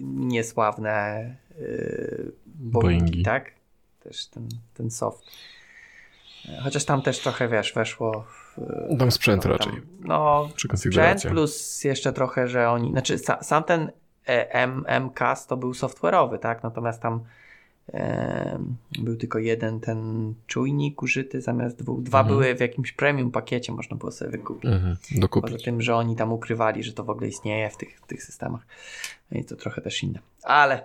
niesławne 0.03 1.35
yy, 1.59 2.31
Boeingi, 2.45 3.01
Boeingi. 3.01 3.23
tak? 3.23 3.51
Też 3.99 4.27
ten, 4.27 4.47
ten 4.73 4.91
soft. 4.91 5.23
Chociaż 6.63 6.85
tam 6.85 7.01
też 7.01 7.19
trochę, 7.19 7.47
wiesz, 7.47 7.73
weszło 7.73 8.25
w, 8.27 8.57
tam 8.99 9.11
sprzęt 9.11 9.45
no, 9.45 9.51
raczej. 9.51 9.71
tam, 9.73 9.81
no, 9.99 10.49
Przy 10.55 10.67
sprzęt 10.77 11.23
plus 11.27 11.83
jeszcze 11.83 12.13
trochę, 12.13 12.47
że 12.47 12.69
oni, 12.69 12.91
znaczy 12.91 13.17
sa, 13.17 13.43
sam 13.43 13.63
ten 13.63 13.91
e, 14.27 14.53
M, 14.53 14.85
MCAS 15.05 15.47
to 15.47 15.57
był 15.57 15.71
software'owy, 15.71 16.39
tak? 16.39 16.63
Natomiast 16.63 17.01
tam 17.01 17.19
e, 17.93 18.59
był 18.99 19.15
tylko 19.15 19.39
jeden 19.39 19.79
ten 19.79 20.33
czujnik 20.47 21.01
użyty 21.03 21.41
zamiast 21.41 21.77
dwóch. 21.77 22.03
Dwa 22.03 22.19
Mhm. 22.19 22.35
były 22.37 22.55
w 22.55 22.59
jakimś 22.59 22.91
premium 22.91 23.31
pakiecie, 23.31 23.71
można 23.73 23.97
było 23.97 24.11
sobie 24.11 24.31
wykupić. 24.31 24.71
Mhm, 24.71 24.95
Poza 25.09 25.19
dokupić. 25.21 25.63
tym, 25.63 25.81
że 25.81 25.95
oni 25.95 26.15
tam 26.15 26.33
ukrywali, 26.33 26.83
że 26.83 26.93
to 26.93 27.03
w 27.03 27.09
ogóle 27.09 27.27
istnieje 27.27 27.69
w 27.69 27.77
tych, 27.77 27.99
w 27.99 28.07
tych 28.07 28.23
systemach. 28.23 28.61
No 29.31 29.39
I 29.39 29.45
to 29.45 29.55
trochę 29.55 29.81
też 29.81 30.03
inne. 30.03 30.19
Ale 30.43 30.83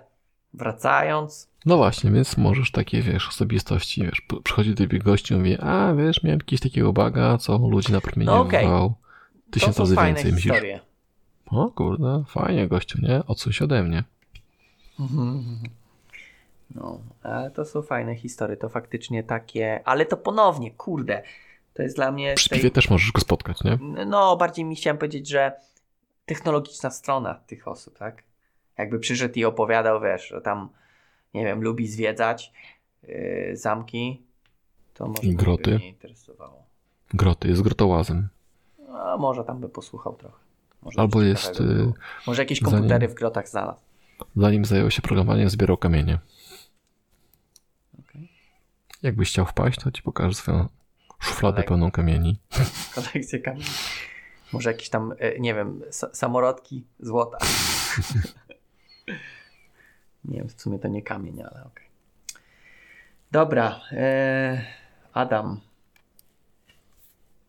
wracając, 0.53 1.47
No 1.65 1.77
właśnie, 1.77 2.11
więc 2.11 2.37
możesz 2.37 2.71
takie, 2.71 3.01
wiesz, 3.01 3.27
osobistości, 3.27 4.03
wiesz, 4.03 4.21
przychodzi 4.43 4.69
do 4.69 4.77
ciebie 4.83 4.99
gości 4.99 5.33
i 5.33 5.37
mówi, 5.37 5.57
a 5.59 5.93
wiesz, 5.93 6.23
miałem 6.23 6.39
jakiegoś 6.39 6.59
takiego 6.61 6.93
baga, 6.93 7.37
co 7.37 7.57
ludzi 7.57 7.91
na 7.93 8.01
promienie 8.01 8.31
No 8.31 8.45
to 8.45 8.93
tysiąc 9.51 9.79
razy 9.79 9.95
więcej. 9.95 10.31
Myślisz, 10.31 10.43
historie. 10.43 10.79
o 11.45 11.71
kurde, 11.71 12.23
fajnie 12.27 12.67
gościu, 12.67 12.97
nie? 13.01 13.25
Odsuń 13.25 13.53
się 13.53 13.65
ode 13.65 13.83
mnie. 13.83 14.03
No, 16.75 16.99
ale 17.23 17.51
to 17.51 17.65
są 17.65 17.81
fajne 17.81 18.15
historie, 18.15 18.57
to 18.57 18.69
faktycznie 18.69 19.23
takie, 19.23 19.81
ale 19.85 20.05
to 20.05 20.17
ponownie, 20.17 20.71
kurde, 20.71 21.23
to 21.73 21.83
jest 21.83 21.95
dla 21.95 22.11
mnie... 22.11 22.33
Przy 22.35 22.49
tej- 22.49 22.59
piwie 22.59 22.71
też 22.71 22.89
możesz 22.89 23.11
go 23.11 23.21
spotkać, 23.21 23.63
nie? 23.63 23.77
No, 24.05 24.37
bardziej 24.37 24.65
mi 24.65 24.75
chciałem 24.75 24.97
powiedzieć, 24.97 25.27
że 25.27 25.51
technologiczna 26.25 26.89
strona 26.89 27.33
tych 27.33 27.67
osób, 27.67 27.97
tak? 27.97 28.23
Jakby 28.77 28.99
przyszedł 28.99 29.39
i 29.39 29.45
opowiadał, 29.45 30.01
wiesz, 30.01 30.27
że 30.27 30.41
tam, 30.41 30.69
nie 31.35 31.45
wiem, 31.45 31.61
lubi 31.61 31.87
zwiedzać 31.87 32.51
yy, 33.03 33.51
zamki, 33.57 34.21
to 34.93 35.07
może 35.07 35.21
I 35.23 35.29
by 35.29 35.35
groty. 35.35 35.75
mnie 35.75 35.89
interesowało. 35.89 36.63
Groty, 37.13 37.47
jest 37.47 37.61
grotołazem. 37.61 38.27
A 38.93 39.17
może 39.17 39.43
tam 39.43 39.59
by 39.59 39.69
posłuchał 39.69 40.15
trochę. 40.15 40.37
Może 40.81 40.99
Albo 40.99 41.21
jest, 41.21 41.57
by 41.63 41.71
y, 41.71 41.75
było. 41.75 41.93
Może 42.27 42.41
jakieś 42.41 42.59
zanim- 42.61 42.71
komputery 42.79 43.07
w 43.07 43.13
grotach 43.13 43.49
znalazł. 43.49 43.79
Zanim 44.35 44.65
zajął 44.65 44.91
się 44.91 45.01
programowaniem, 45.01 45.49
zbierał 45.49 45.77
kamienie. 45.77 46.19
Okej. 47.99 48.29
Jakbyś 49.03 49.29
chciał 49.29 49.45
wpaść, 49.45 49.79
to 49.79 49.91
ci 49.91 50.01
pokażę 50.01 50.33
swoją 50.33 50.67
szufladę 51.19 51.57
Ale- 51.57 51.67
pełną 51.67 51.91
kamieni. 51.91 52.39
Kolekcję 52.95 53.39
kamieni. 53.39 53.65
Może 54.53 54.71
jakieś 54.71 54.89
tam, 54.89 55.13
e, 55.19 55.39
nie 55.39 55.53
wiem, 55.53 55.81
sa- 55.89 56.09
samorodki 56.15 56.83
złota. 56.99 57.37
nie 60.27 60.37
wiem, 60.37 60.49
w 60.49 60.61
sumie 60.61 60.79
to 60.79 60.87
nie 60.87 61.01
kamień, 61.01 61.41
ale 61.41 61.63
okej. 61.65 61.85
Dobra. 63.31 63.81
E, 63.91 64.61
Adam. 65.13 65.59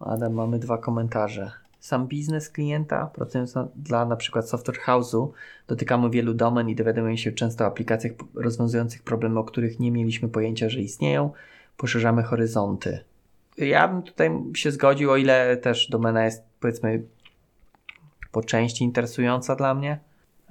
Adam, 0.00 0.32
mamy 0.32 0.58
dwa 0.58 0.78
komentarze. 0.78 1.50
Sam 1.80 2.06
biznes 2.06 2.50
klienta, 2.50 3.06
pracując 3.06 3.54
na, 3.54 3.68
dla 3.76 4.04
na 4.04 4.16
przykład 4.16 4.48
Software 4.48 4.78
House'u, 4.86 5.30
dotykamy 5.66 6.10
wielu 6.10 6.34
domen 6.34 6.68
i 6.68 6.74
dowiadujemy 6.74 7.18
się 7.18 7.32
często 7.32 7.64
o 7.64 7.66
aplikacjach 7.66 8.12
rozwiązujących 8.34 9.02
problemy, 9.02 9.40
o 9.40 9.44
których 9.44 9.80
nie 9.80 9.92
mieliśmy 9.92 10.28
pojęcia, 10.28 10.68
że 10.68 10.80
istnieją. 10.80 11.32
Poszerzamy 11.76 12.22
horyzonty. 12.22 13.04
Ja 13.58 13.88
bym 13.88 14.02
tutaj 14.02 14.30
się 14.54 14.70
zgodził, 14.70 15.10
o 15.10 15.16
ile 15.16 15.56
też 15.56 15.88
domena 15.90 16.24
jest 16.24 16.42
powiedzmy 16.60 17.02
po 18.32 18.42
części 18.42 18.84
interesująca 18.84 19.56
dla 19.56 19.74
mnie, 19.74 19.98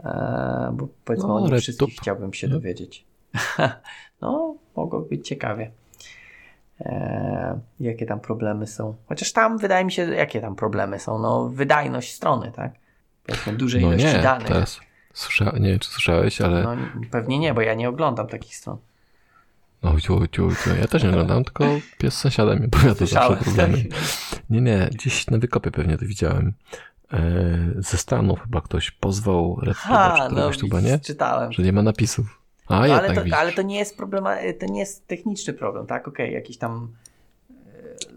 eee, 0.04 0.72
bo 0.74 0.88
powiedzmy 1.06 1.28
No, 1.28 1.36
o 1.36 1.40
nich 1.50 1.62
wszystkich 1.62 1.96
chciałbym 2.00 2.34
się 2.34 2.48
No. 2.48 2.54
dowiedzieć. 2.54 3.06
no, 4.22 4.56
mogło 4.76 5.00
być 5.02 5.28
ciekawie. 5.28 5.72
Eee, 6.80 7.54
jakie 7.80 8.06
tam 8.06 8.20
problemy 8.20 8.68
są. 8.68 8.96
Chociaż 9.10 9.34
tam 9.34 9.58
wydaje 9.58 9.86
mi 9.86 9.92
się, 9.92 10.14
jakie 10.16 10.42
tam 10.42 10.56
problemy 10.56 11.00
są. 11.00 11.20
No, 11.20 11.50
wydajność 11.50 12.14
strony, 12.14 12.52
tak? 12.56 12.72
Powiedzmy 13.26 13.54
duże 13.54 13.80
No 13.80 13.88
ilości 13.88 14.08
nie, 14.08 14.22
danych. 14.24 14.48
teraz 14.48 14.80
słysza... 15.14 15.46
nie 15.60 15.70
wiem, 15.70 15.80
czy 15.80 15.90
słyszałeś, 15.90 16.42
ale 16.42 16.64
No, 16.64 16.76
pewnie 17.12 17.40
nie, 17.40 17.54
bo 17.54 17.62
ja 17.62 17.74
nie 17.74 17.90
oglądam 17.90 18.28
takich 18.28 18.56
stron. 18.56 18.78
no, 19.84 20.00
ciu, 20.00 20.28
ciu, 20.28 20.50
ciu. 20.64 20.70
ja 20.82 20.88
też 20.88 21.04
nie 21.04 21.10
oglądam, 21.10 21.44
tylko 21.44 21.66
pies 21.98 22.14
sąsiada 22.18 22.56
mi 22.56 22.68
Słyszałem. 22.98 23.30
zawsze 23.30 23.44
problemy. 23.46 23.84
Nie, 24.50 24.62
nie, 24.62 24.90
gdzieś 24.92 25.28
na 25.28 25.38
wykopie 25.38 25.72
pewnie 25.72 25.98
to 25.98 26.06
widziałem. 26.06 26.54
E, 27.14 27.20
ze 27.78 27.98
Stanów 27.98 28.40
chyba 28.42 28.62
ktoś 28.62 28.92
pozwał 28.92 29.60
Red 29.62 29.78
Ha, 29.78 30.16
Tuba, 30.30 30.30
czy 30.30 30.36
no, 30.36 30.52
tuba, 30.52 30.82
nie? 30.82 31.00
czytałem. 31.00 31.52
Że 31.54 31.64
nie 31.64 31.74
ma 31.74 31.82
napisów. 31.82 32.42
A, 32.68 32.88
No, 32.88 32.94
ale, 32.96 33.14
to, 33.14 33.22
widzisz. 33.24 33.38
ale 33.40 33.52
to 33.54 33.62
nie 33.62 33.78
jest 33.80 33.98
problema, 33.98 34.36
to 34.60 34.66
nie 34.66 34.80
jest 34.80 35.08
techniczny 35.08 35.54
problem, 35.54 35.86
tak? 35.86 36.08
Okej, 36.08 36.34
jakiś 36.34 36.58
tam 36.58 36.88
e, 37.50 37.54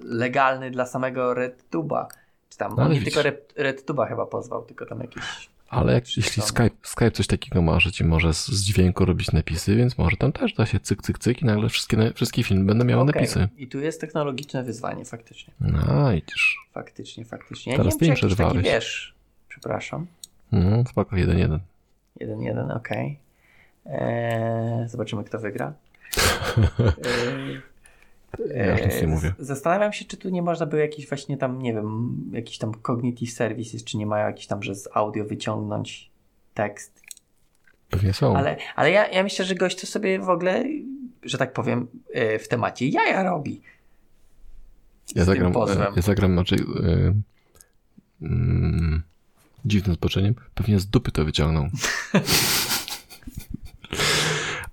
legalny 0.05 0.71
dla 0.71 0.87
samego 0.87 1.35
RedTube'a. 1.35 2.07
Czy 2.51 2.59
tam, 2.59 2.75
No, 2.77 2.89
nie 2.89 2.99
widzisz. 2.99 3.05
tylko 3.15 3.23
Red, 3.23 3.55
RedTube'a 3.57 4.09
chyba 4.09 4.27
pozwał, 4.27 4.63
tylko 4.65 4.87
tam 4.87 5.01
jakiś... 5.01 5.48
Ale 5.69 5.93
jak, 5.93 6.17
jeśli. 6.17 6.43
Skype, 6.43 6.71
Skype 6.83 7.11
coś 7.11 7.27
takiego 7.27 7.63
ma, 7.63 7.81
że 7.81 7.93
ci 7.93 8.05
może 8.05 8.35
z, 8.35 8.47
z 8.49 8.65
dźwięku 8.65 9.05
robić 9.05 9.33
napisy, 9.33 9.77
więc 9.77 9.99
może 9.99 10.17
tam 10.17 10.33
też 10.33 10.55
da 10.55 10.67
się 10.67 10.81
cyk, 10.81 11.03
cyk, 11.03 11.19
cyk 11.19 11.43
i 11.43 11.45
nagle 11.45 11.69
wszystkie, 11.69 12.13
wszystkie 12.15 12.43
filmy 12.45 12.65
będą 12.65 12.85
miały 12.85 13.03
Okej, 13.03 13.15
napisy. 13.15 13.49
I 13.59 13.69
tu 13.69 13.81
jest 13.81 14.01
technologiczne 14.01 14.65
wyzwanie, 14.65 15.05
faktycznie. 15.05 15.55
No, 15.61 16.13
widzisz. 16.13 16.59
Faktycznie, 16.73 17.25
faktycznie. 17.25 17.73
Ja 17.73 17.79
Teraz 17.79 18.01
nie 18.01 18.07
wiem, 18.09 18.17
czy 18.17 18.37
taki, 18.37 18.59
wiesz, 18.59 19.15
przepraszam, 19.49 20.07
No, 20.53 20.85
spoko, 20.91 21.17
jeden, 21.17 21.39
jeden. 21.39 21.61
jeden, 22.21 22.43
jeden, 22.43 22.71
okej. 22.71 23.19
Eee, 23.87 24.89
zobaczymy, 24.89 25.25
kto 25.25 25.39
wygra. 25.39 25.73
Eee, 26.79 27.61
Ja 28.55 28.73
już 28.73 28.81
nic 28.83 28.95
nie 28.95 29.01
Eee, 29.01 29.07
mówię. 29.07 29.35
Zastanawiam 29.39 29.93
się, 29.93 30.05
czy 30.05 30.17
tu 30.17 30.29
nie 30.29 30.43
można 30.43 30.67
było 30.67 30.83
jakiś 30.83 31.09
właśnie 31.09 31.37
tam, 31.37 31.63
nie 31.63 31.75
wiem, 31.75 32.17
jakiś 32.33 32.59
tam 32.59 32.73
cognitive 32.75 33.31
services, 33.31 33.85
czy 33.85 33.97
nie 33.97 34.07
mają 34.07 34.27
jakiś 34.27 34.47
tam, 34.47 34.63
że 34.63 34.75
z 34.75 34.89
audio 34.95 35.25
wyciągnąć 35.25 36.11
tekst. 36.55 37.03
Pewnie 37.91 38.13
są. 38.13 38.37
Ale, 38.37 38.57
ale 38.77 38.91
ja, 38.91 39.09
ja 39.09 39.23
myślę, 39.23 39.45
że 39.45 39.55
gość 39.55 39.81
to 39.81 39.87
sobie 39.87 40.19
w 40.19 40.29
ogóle, 40.29 40.65
że 41.23 41.39
tak 41.39 41.53
powiem, 41.53 41.89
e, 42.13 42.39
w 42.39 42.49
temacie 42.49 42.89
jaja 42.89 43.23
robi. 43.23 43.61
ja, 45.15 45.23
z 45.23 45.27
tym 45.27 45.35
zagram, 45.35 45.53
pozwem. 45.53 45.83
e, 45.83 45.97
ja 45.97 46.03
zagram 46.03 46.39
raczej 46.39 46.59
e, 46.59 46.65
mm, 48.23 49.03
dziwnym 49.65 49.95
zboczeniem. 49.95 50.35
Pewnie 50.55 50.81
z 50.81 50.87
dupy 50.87 51.13
to 51.13 51.25
wyciągnął. 51.25 51.69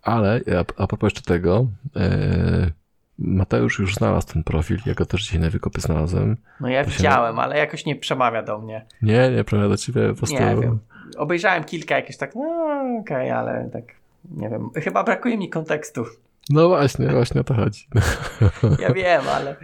Ale 0.01 0.41
a, 0.57 0.83
a 0.83 0.87
propos 0.87 1.07
jeszcze 1.07 1.21
tego, 1.21 1.67
e, 1.95 2.71
Mateusz 3.19 3.79
już 3.79 3.95
znalazł 3.95 4.33
ten 4.33 4.43
profil, 4.43 4.77
ja 4.85 4.93
go 4.93 5.05
też 5.05 5.23
dzisiaj 5.23 5.39
na 5.39 5.49
wykopy 5.49 5.81
znalazłem. 5.81 6.37
No 6.59 6.69
ja 6.69 6.83
To 6.83 6.89
się- 6.89 6.97
widziałem, 6.97 7.39
ale 7.39 7.57
jakoś 7.57 7.85
nie 7.85 7.95
przemawia 7.95 8.43
do 8.43 8.59
mnie. 8.59 8.85
Nie, 9.01 9.31
nie, 9.31 9.43
prawda 9.43 9.69
do 9.69 9.77
ciebie 9.77 10.09
po 10.09 10.15
prostu. 10.15 10.35
Nie 10.35 10.55
wiem. 10.61 10.79
Obejrzałem 11.17 11.63
kilka 11.63 11.95
jakieś 11.95 12.17
tak, 12.17 12.35
no 12.35 12.81
okej, 13.01 13.31
ale 13.31 13.69
tak, 13.73 13.83
nie 14.31 14.49
wiem. 14.49 14.69
Chyba 14.83 15.03
brakuje 15.03 15.37
mi 15.37 15.49
kontekstu. 15.49 16.05
No 16.49 16.67
właśnie, 16.69 17.07
właśnie 17.07 17.41
o 17.41 17.43
to 17.43 17.53
chodzi. 17.53 17.87
Ja 18.79 18.93
wiem, 18.93 19.21
ale 19.35 19.55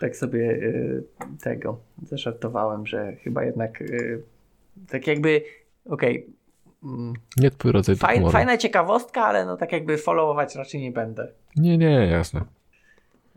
tak 0.00 0.16
sobie 0.16 0.40
y, 0.50 1.04
tego 1.42 1.78
zażartowałem, 2.02 2.86
że 2.86 3.12
chyba 3.12 3.44
jednak 3.44 3.80
y, 3.80 4.22
tak 4.88 5.06
jakby, 5.06 5.42
okej, 5.86 6.26
mm, 6.84 7.12
Nie 7.36 7.50
twój 7.50 7.72
rodzaj 7.72 7.96
faj, 7.96 8.30
fajna 8.30 8.56
ciekawostka, 8.56 9.24
ale 9.24 9.46
no 9.46 9.56
tak 9.56 9.72
jakby 9.72 9.98
followować 9.98 10.54
raczej 10.54 10.80
nie 10.80 10.92
będę. 10.92 11.28
Nie, 11.56 11.78
nie, 11.78 12.06
jasne. 12.06 12.40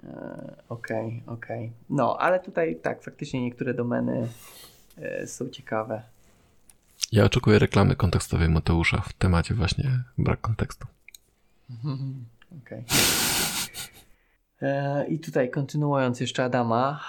E, 0.03 0.55
Okej, 0.69 1.23
okej. 1.27 1.71
No, 1.89 2.17
ale 2.19 2.39
tutaj 2.39 2.75
tak, 2.75 3.03
faktycznie 3.03 3.41
niektóre 3.41 3.73
domeny 3.73 4.27
e, 4.97 5.27
są 5.27 5.49
ciekawe. 5.49 6.01
Ja 7.11 7.25
oczekuję 7.25 7.59
reklamy 7.59 7.95
kontekstowej 7.95 8.49
Mateusza 8.49 9.01
w 9.01 9.13
temacie 9.13 9.53
właśnie 9.53 10.03
brak 10.17 10.41
kontekstu. 10.41 10.87
Okej. 12.63 12.83
E, 14.61 15.05
I 15.07 15.19
tutaj 15.19 15.49
kontynuując 15.49 16.19
jeszcze 16.19 16.43
Adama, 16.43 16.99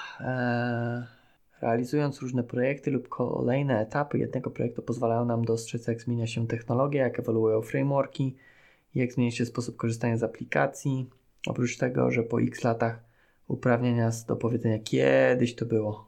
realizując 1.63 2.21
różne 2.21 2.43
projekty 2.43 2.91
lub 2.91 3.09
kolejne 3.09 3.81
etapy 3.81 4.19
jednego 4.19 4.51
projektu 4.51 4.83
pozwalają 4.83 5.25
nam 5.25 5.45
dostrzec, 5.45 5.87
jak 5.87 6.01
zmienia 6.01 6.27
się 6.27 6.47
technologia, 6.47 7.03
jak 7.03 7.19
ewoluują 7.19 7.63
frameworki, 7.63 8.37
jak 8.95 9.13
zmienia 9.13 9.31
się 9.31 9.47
sposób 9.47 9.77
korzystania 9.77 10.17
z 10.17 10.23
aplikacji. 10.23 11.11
Oprócz 11.47 11.77
tego, 11.77 12.11
że 12.11 12.23
po 12.23 12.43
x 12.43 12.65
latach 12.65 13.05
uprawnienia 13.49 14.11
do 14.29 14.37
powiedzenia 14.37 14.79
kiedyś 14.79 15.55
to 15.55 15.67
było. 15.67 16.07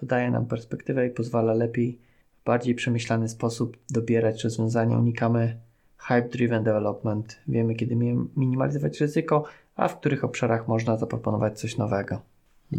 To 0.00 0.06
daje 0.06 0.30
nam 0.30 0.46
perspektywę 0.46 1.06
i 1.06 1.10
pozwala 1.10 1.54
lepiej, 1.54 1.98
w 2.40 2.44
bardziej 2.44 2.74
przemyślany 2.74 3.28
sposób 3.28 3.76
dobierać 3.90 4.44
rozwiązania. 4.44 4.98
Unikamy 4.98 5.60
hype-driven 6.08 6.62
development. 6.62 7.40
Wiemy, 7.48 7.74
kiedy 7.74 7.96
minimalizować 8.36 9.00
ryzyko, 9.00 9.44
a 9.76 9.88
w 9.88 9.98
których 9.98 10.24
obszarach 10.24 10.68
można 10.68 10.96
zaproponować 10.96 11.60
coś 11.60 11.76
nowego. 11.76 12.20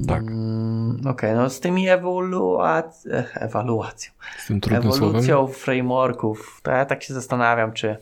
Tak. 0.08 0.22
Mm, 0.22 0.98
Okej, 1.00 1.12
okay, 1.12 1.36
no 1.36 1.50
z 1.50 1.60
tymi 1.60 1.90
ewaluac... 1.90 3.08
ewaluacją, 3.34 4.12
z 4.38 4.48
tym 4.48 4.60
ewolucją 4.72 5.22
słowem? 5.22 5.54
frameworków, 5.54 6.60
to 6.64 6.72
ja 6.72 6.86
tak 6.86 7.04
się 7.04 7.14
zastanawiam, 7.14 7.74
czy, 7.74 7.98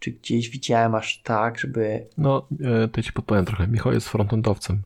czy 0.00 0.10
gdzieś 0.10 0.50
widziałem 0.50 0.94
aż 0.94 1.22
tak, 1.22 1.58
żeby... 1.58 2.06
No, 2.18 2.46
e, 2.84 2.88
to 2.88 3.02
ci 3.02 3.12
podpowiem 3.12 3.44
trochę. 3.44 3.66
Michał 3.66 3.92
jest 3.92 4.08
frontendowcem, 4.08 4.82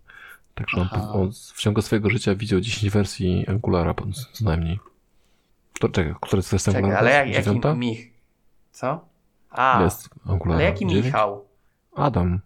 także 0.55 0.81
on, 0.81 0.89
on, 0.93 1.33
w 1.55 1.61
ciągu 1.61 1.83
swojego 1.83 2.11
życia 2.11 2.35
widział 2.35 2.61
10 2.61 2.93
wersji 2.93 3.45
Angulara 3.49 3.95
co 4.33 4.45
najmniej. 4.45 4.79
To 5.81 5.89
czekaj, 5.89 6.15
który 6.21 6.43
to 6.43 6.57
jest 6.57 6.69
Angulara? 6.69 6.99
ale 6.99 7.11
jak, 7.11 7.47
jaki 7.47 7.77
Mich... 7.77 8.11
Co? 8.73 9.05
A, 9.51 9.83
jest 9.83 10.09
Angulara. 10.27 10.55
ale 10.55 10.65
jaki 10.65 10.87
9? 10.87 11.07
Michał? 11.07 11.45
Adam. 11.97 12.41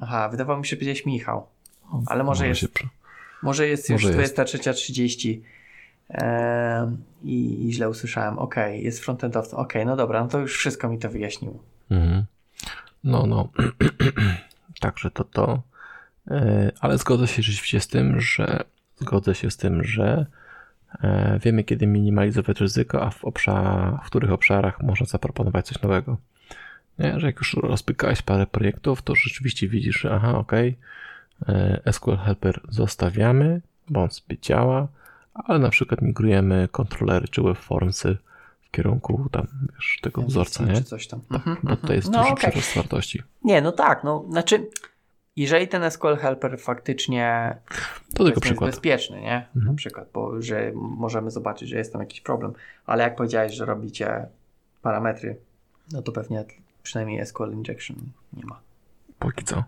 Aha, 0.00 0.28
wydawało 0.28 0.58
mi 0.58 0.66
się 0.66 0.76
powiedzieć 0.76 1.06
Michał. 1.06 1.46
Ale 2.06 2.24
może, 2.24 2.44
może 2.44 2.48
jest... 2.48 2.78
Może 3.42 3.68
jest 3.68 3.90
już 3.90 4.04
23.30 4.04 5.38
e, 5.38 5.42
i, 7.22 7.66
i 7.68 7.72
źle 7.72 7.88
usłyszałem. 7.88 8.38
Ok, 8.38 8.54
jest 8.72 9.04
frontendowcem. 9.04 9.58
Ok, 9.58 9.72
no 9.86 9.96
dobra, 9.96 10.22
no 10.22 10.28
to 10.28 10.38
już 10.38 10.58
wszystko 10.58 10.88
mi 10.88 10.98
to 10.98 11.10
wyjaśniło. 11.10 11.62
Mhm. 11.90 12.24
No, 13.04 13.26
no. 13.26 13.48
Także 14.80 15.10
to 15.10 15.24
to. 15.24 15.62
E, 16.30 16.72
ale 16.80 16.98
zgodzę 16.98 17.26
się 17.26 17.42
rzeczywiście 17.42 17.80
z 17.80 17.88
tym, 17.88 18.20
że 18.20 18.64
zgodzę 18.96 19.34
się 19.34 19.50
z 19.50 19.56
tym, 19.56 19.84
że 19.84 20.26
e, 21.02 21.38
wiemy, 21.42 21.64
kiedy 21.64 21.86
minimalizować 21.86 22.60
ryzyko, 22.60 23.02
a 23.02 23.10
w, 23.10 23.24
obszar, 23.24 24.00
w 24.04 24.06
których 24.06 24.32
obszarach 24.32 24.82
można 24.82 25.06
zaproponować 25.06 25.66
coś 25.66 25.82
nowego. 25.82 26.16
Nie? 26.98 27.20
Że 27.20 27.26
jak 27.26 27.36
już 27.36 27.54
rozpykałeś 27.54 28.22
parę 28.22 28.46
projektów, 28.46 29.02
to 29.02 29.14
rzeczywiście 29.14 29.68
widzisz, 29.68 30.00
że 30.00 30.14
aha, 30.14 30.38
okay, 30.38 30.74
E, 31.48 31.92
SQL 31.92 32.16
Helper 32.16 32.60
zostawiamy, 32.68 33.60
bo 33.88 34.02
on 34.02 34.08
działa, 34.42 34.88
ale 35.44 35.58
na 35.58 35.70
przykład 35.70 36.02
migrujemy 36.02 36.68
kontrolery 36.72 37.28
czy 37.28 37.42
webformsy 37.42 38.16
w 38.62 38.70
kierunku 38.70 39.28
tam, 39.32 39.46
wiesz, 39.74 39.98
tego 40.02 40.22
wzorca, 40.22 40.64
nie? 40.64 40.74
Czy 40.74 40.84
coś 40.84 41.06
tam. 41.06 41.20
Tak, 41.20 41.46
mhm, 41.46 41.58
bo 41.62 41.76
to 41.76 41.92
jest 41.92 42.10
no, 42.10 42.18
duży 42.18 42.32
okay. 42.32 42.50
przyrost 42.50 42.76
wartości. 42.76 43.22
Nie, 43.44 43.62
no 43.62 43.72
tak, 43.72 44.04
no, 44.04 44.24
znaczy 44.30 44.66
jeżeli 45.36 45.68
ten 45.68 45.90
SQL 45.90 46.16
Helper 46.16 46.58
faktycznie 46.60 47.56
to 48.14 48.24
tylko 48.24 48.40
przykład. 48.40 48.66
jest 48.68 48.78
bezpieczny, 48.78 49.20
nie? 49.20 49.36
Mhm. 49.36 49.66
Na 49.66 49.74
przykład, 49.74 50.08
bo 50.12 50.42
że 50.42 50.72
możemy 50.74 51.30
zobaczyć, 51.30 51.68
że 51.68 51.76
jest 51.78 51.92
tam 51.92 52.02
jakiś 52.02 52.20
problem, 52.20 52.52
ale 52.86 53.02
jak 53.02 53.16
powiedziałeś, 53.16 53.52
że 53.54 53.64
robicie 53.64 54.26
parametry, 54.82 55.36
no 55.92 56.02
to 56.02 56.12
pewnie 56.12 56.44
przynajmniej 56.82 57.26
SQL 57.26 57.52
injection 57.52 57.96
nie 58.32 58.44
ma. 58.44 58.60
Póki 59.18 59.44
co. 59.44 59.64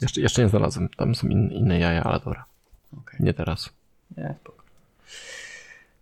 Jeszcze, 0.00 0.20
jeszcze 0.20 0.42
nie 0.42 0.48
znalazłem. 0.48 0.88
Tam 0.88 1.14
są 1.14 1.28
in, 1.28 1.50
inne 1.50 1.78
jaja, 1.78 2.02
ale 2.02 2.20
dobra. 2.20 2.44
Okay. 3.02 3.20
Nie 3.20 3.34
teraz. 3.34 3.70
Nie, 4.16 4.34
spoko. 4.40 4.57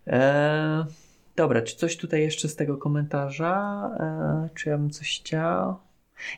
Eee, 0.07 0.85
dobra, 1.35 1.61
czy 1.61 1.75
coś 1.75 1.97
tutaj 1.97 2.21
jeszcze 2.21 2.47
z 2.47 2.55
tego 2.55 2.77
komentarza? 2.77 3.89
Eee, 3.99 4.49
czy 4.55 4.69
ja 4.69 4.77
bym 4.77 4.89
coś 4.89 5.19
chciał? 5.19 5.77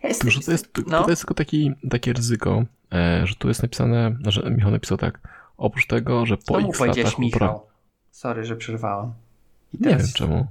Ja 0.04 0.10
jestem, 0.10 0.32
to, 0.46 0.52
jest, 0.52 0.72
no. 0.88 1.04
to 1.04 1.10
jest 1.10 1.22
tylko 1.22 1.34
taki, 1.34 1.72
takie 1.90 2.14
ryzyko, 2.14 2.64
e, 2.94 3.28
że 3.28 3.36
tu 3.36 3.48
jest 3.48 3.64
napisane, 3.64 4.16
że 4.28 4.50
Michał 4.50 4.72
napisał 4.72 4.98
tak, 4.98 5.20
oprócz 5.58 5.88
tego, 5.88 6.26
że 6.26 6.38
po 6.38 6.56
czemu 6.56 6.70
x 6.70 6.78
powiedziałeś 6.78 7.18
Michał? 7.18 7.66
Sorry, 8.12 8.46
że 8.46 8.56
przerwałem. 8.56 9.14
Nie 9.74 9.90
wiem 9.90 10.08
czemu. 10.16 10.48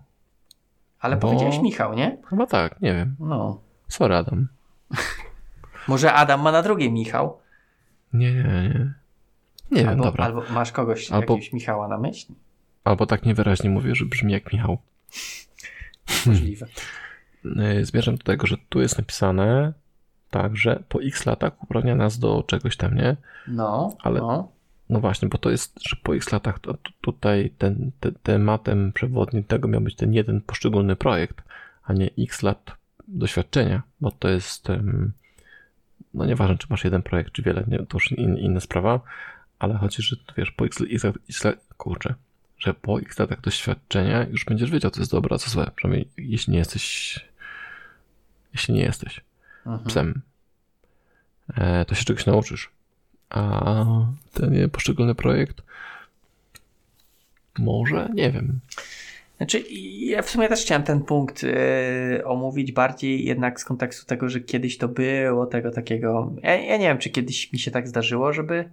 Ale 1.01 1.17
Bo... 1.17 1.21
powiedziałeś 1.29 1.59
Michał, 1.59 1.95
nie? 1.95 2.19
Chyba 2.31 2.47
tak, 2.47 2.81
nie 2.81 2.95
wiem. 2.95 3.17
No. 3.21 3.61
Sorry, 3.89 4.17
Adam. 4.17 4.49
Może 5.89 6.13
Adam 6.13 6.43
ma 6.43 6.53
na 6.53 6.63
drugie 6.63 6.91
Michał? 6.91 7.39
Nie, 8.13 8.35
nie, 8.35 8.43
nie. 8.43 8.93
Nie 9.71 9.81
albo, 9.81 9.91
wiem, 9.91 10.01
dobra. 10.01 10.25
Albo 10.25 10.43
masz 10.51 10.73
kogoś, 10.73 11.11
albo, 11.13 11.35
jakiegoś 11.35 11.53
Michała 11.53 11.89
na 11.89 11.99
myśli? 11.99 12.35
Albo 12.85 13.07
tak 13.07 13.27
niewyraźnie 13.27 13.71
mówię, 13.71 13.95
że 13.95 14.05
brzmi 14.05 14.33
jak 14.33 14.53
Michał. 14.53 14.79
Możliwe. 16.27 16.67
E, 17.57 17.85
zmierzam 17.85 18.17
do 18.17 18.25
tego, 18.25 18.47
że 18.47 18.57
tu 18.69 18.81
jest 18.81 18.99
napisane 18.99 19.73
tak, 20.31 20.57
że 20.57 20.83
po 20.89 21.03
x 21.03 21.27
latach 21.27 21.63
uprawnia 21.63 21.95
nas 21.95 22.19
do 22.19 22.45
czegoś 22.47 22.77
tam, 22.77 22.95
nie? 22.95 23.17
No, 23.49 23.97
Ale, 24.03 24.21
no. 24.21 24.49
no 24.91 25.01
właśnie, 25.01 25.29
bo 25.29 25.39
to 25.39 25.51
jest, 25.51 25.81
że 25.89 25.97
po 26.03 26.17
x 26.17 26.33
latach 26.33 26.59
to, 26.59 26.75
to 26.75 26.91
tutaj 27.01 27.53
ten, 27.59 27.91
te, 28.01 28.13
tematem 28.13 28.93
przewodnim 28.93 29.45
tego 29.45 29.69
miał 29.69 29.81
być 29.81 29.95
ten 29.95 30.13
jeden 30.13 30.41
poszczególny 30.41 30.97
projekt, 30.97 31.43
a 31.85 31.93
nie 31.93 32.11
x 32.19 32.43
lat 32.43 32.77
doświadczenia, 33.09 33.83
bo 34.01 34.11
to 34.11 34.29
jest 34.29 34.69
no 36.15 36.27
nieważne, 36.27 36.59
czy 36.59 36.67
masz 36.71 36.85
jeden 36.85 37.03
projekt, 37.03 37.33
czy 37.33 37.43
wiele, 37.43 37.65
nie, 37.69 37.79
to 37.79 37.97
już 37.97 38.13
in, 38.13 38.37
inna 38.37 38.61
sprawa, 38.61 39.01
ale 39.59 39.75
chodzi, 39.75 40.03
że 40.03 40.17
wiesz, 40.37 40.51
po 40.51 40.67
x, 40.67 40.83
x, 40.91 41.05
x 41.05 41.43
kurczę, 41.77 42.15
że 42.59 42.75
po 42.75 43.01
x 43.01 43.19
latach 43.19 43.41
doświadczenia 43.41 44.27
już 44.31 44.45
będziesz 44.45 44.71
wiedział, 44.71 44.91
co 44.91 45.01
jest 45.01 45.13
dobre, 45.13 45.35
a 45.35 45.39
co 45.39 45.51
złe. 45.51 45.71
Przynajmniej 45.77 46.09
jeśli 46.19 46.53
nie 46.53 46.59
jesteś, 46.59 47.21
jeśli 48.53 48.75
nie 48.75 48.83
jesteś 48.83 49.21
mhm. 49.67 49.85
psem, 49.89 50.21
e, 51.55 51.85
to 51.85 51.95
się 51.95 52.05
czegoś 52.05 52.27
nauczysz. 52.27 52.71
A 53.31 53.65
ten 54.33 54.71
poszczególny 54.71 55.15
projekt 55.15 55.63
może, 57.59 58.09
nie 58.15 58.31
wiem. 58.31 58.61
Znaczy, 59.37 59.65
ja 59.99 60.23
w 60.23 60.31
sumie 60.31 60.49
też 60.49 60.63
chciałem 60.63 60.83
ten 60.83 61.01
punkt 61.01 61.43
yy, 61.43 62.25
omówić 62.25 62.73
bardziej 62.73 63.25
jednak 63.25 63.61
z 63.61 63.65
kontekstu 63.65 64.07
tego, 64.07 64.29
że 64.29 64.41
kiedyś 64.41 64.79
to 64.79 64.89
było, 64.89 65.47
tego 65.47 65.71
takiego. 65.71 66.33
Ja, 66.43 66.57
ja, 66.57 66.77
nie 66.77 66.89
wiem, 66.89 66.99
czy 66.99 67.11
kiedyś 67.11 67.53
mi 67.53 67.59
się 67.59 67.71
tak 67.71 67.89
zdarzyło, 67.89 68.33
żeby 68.33 68.71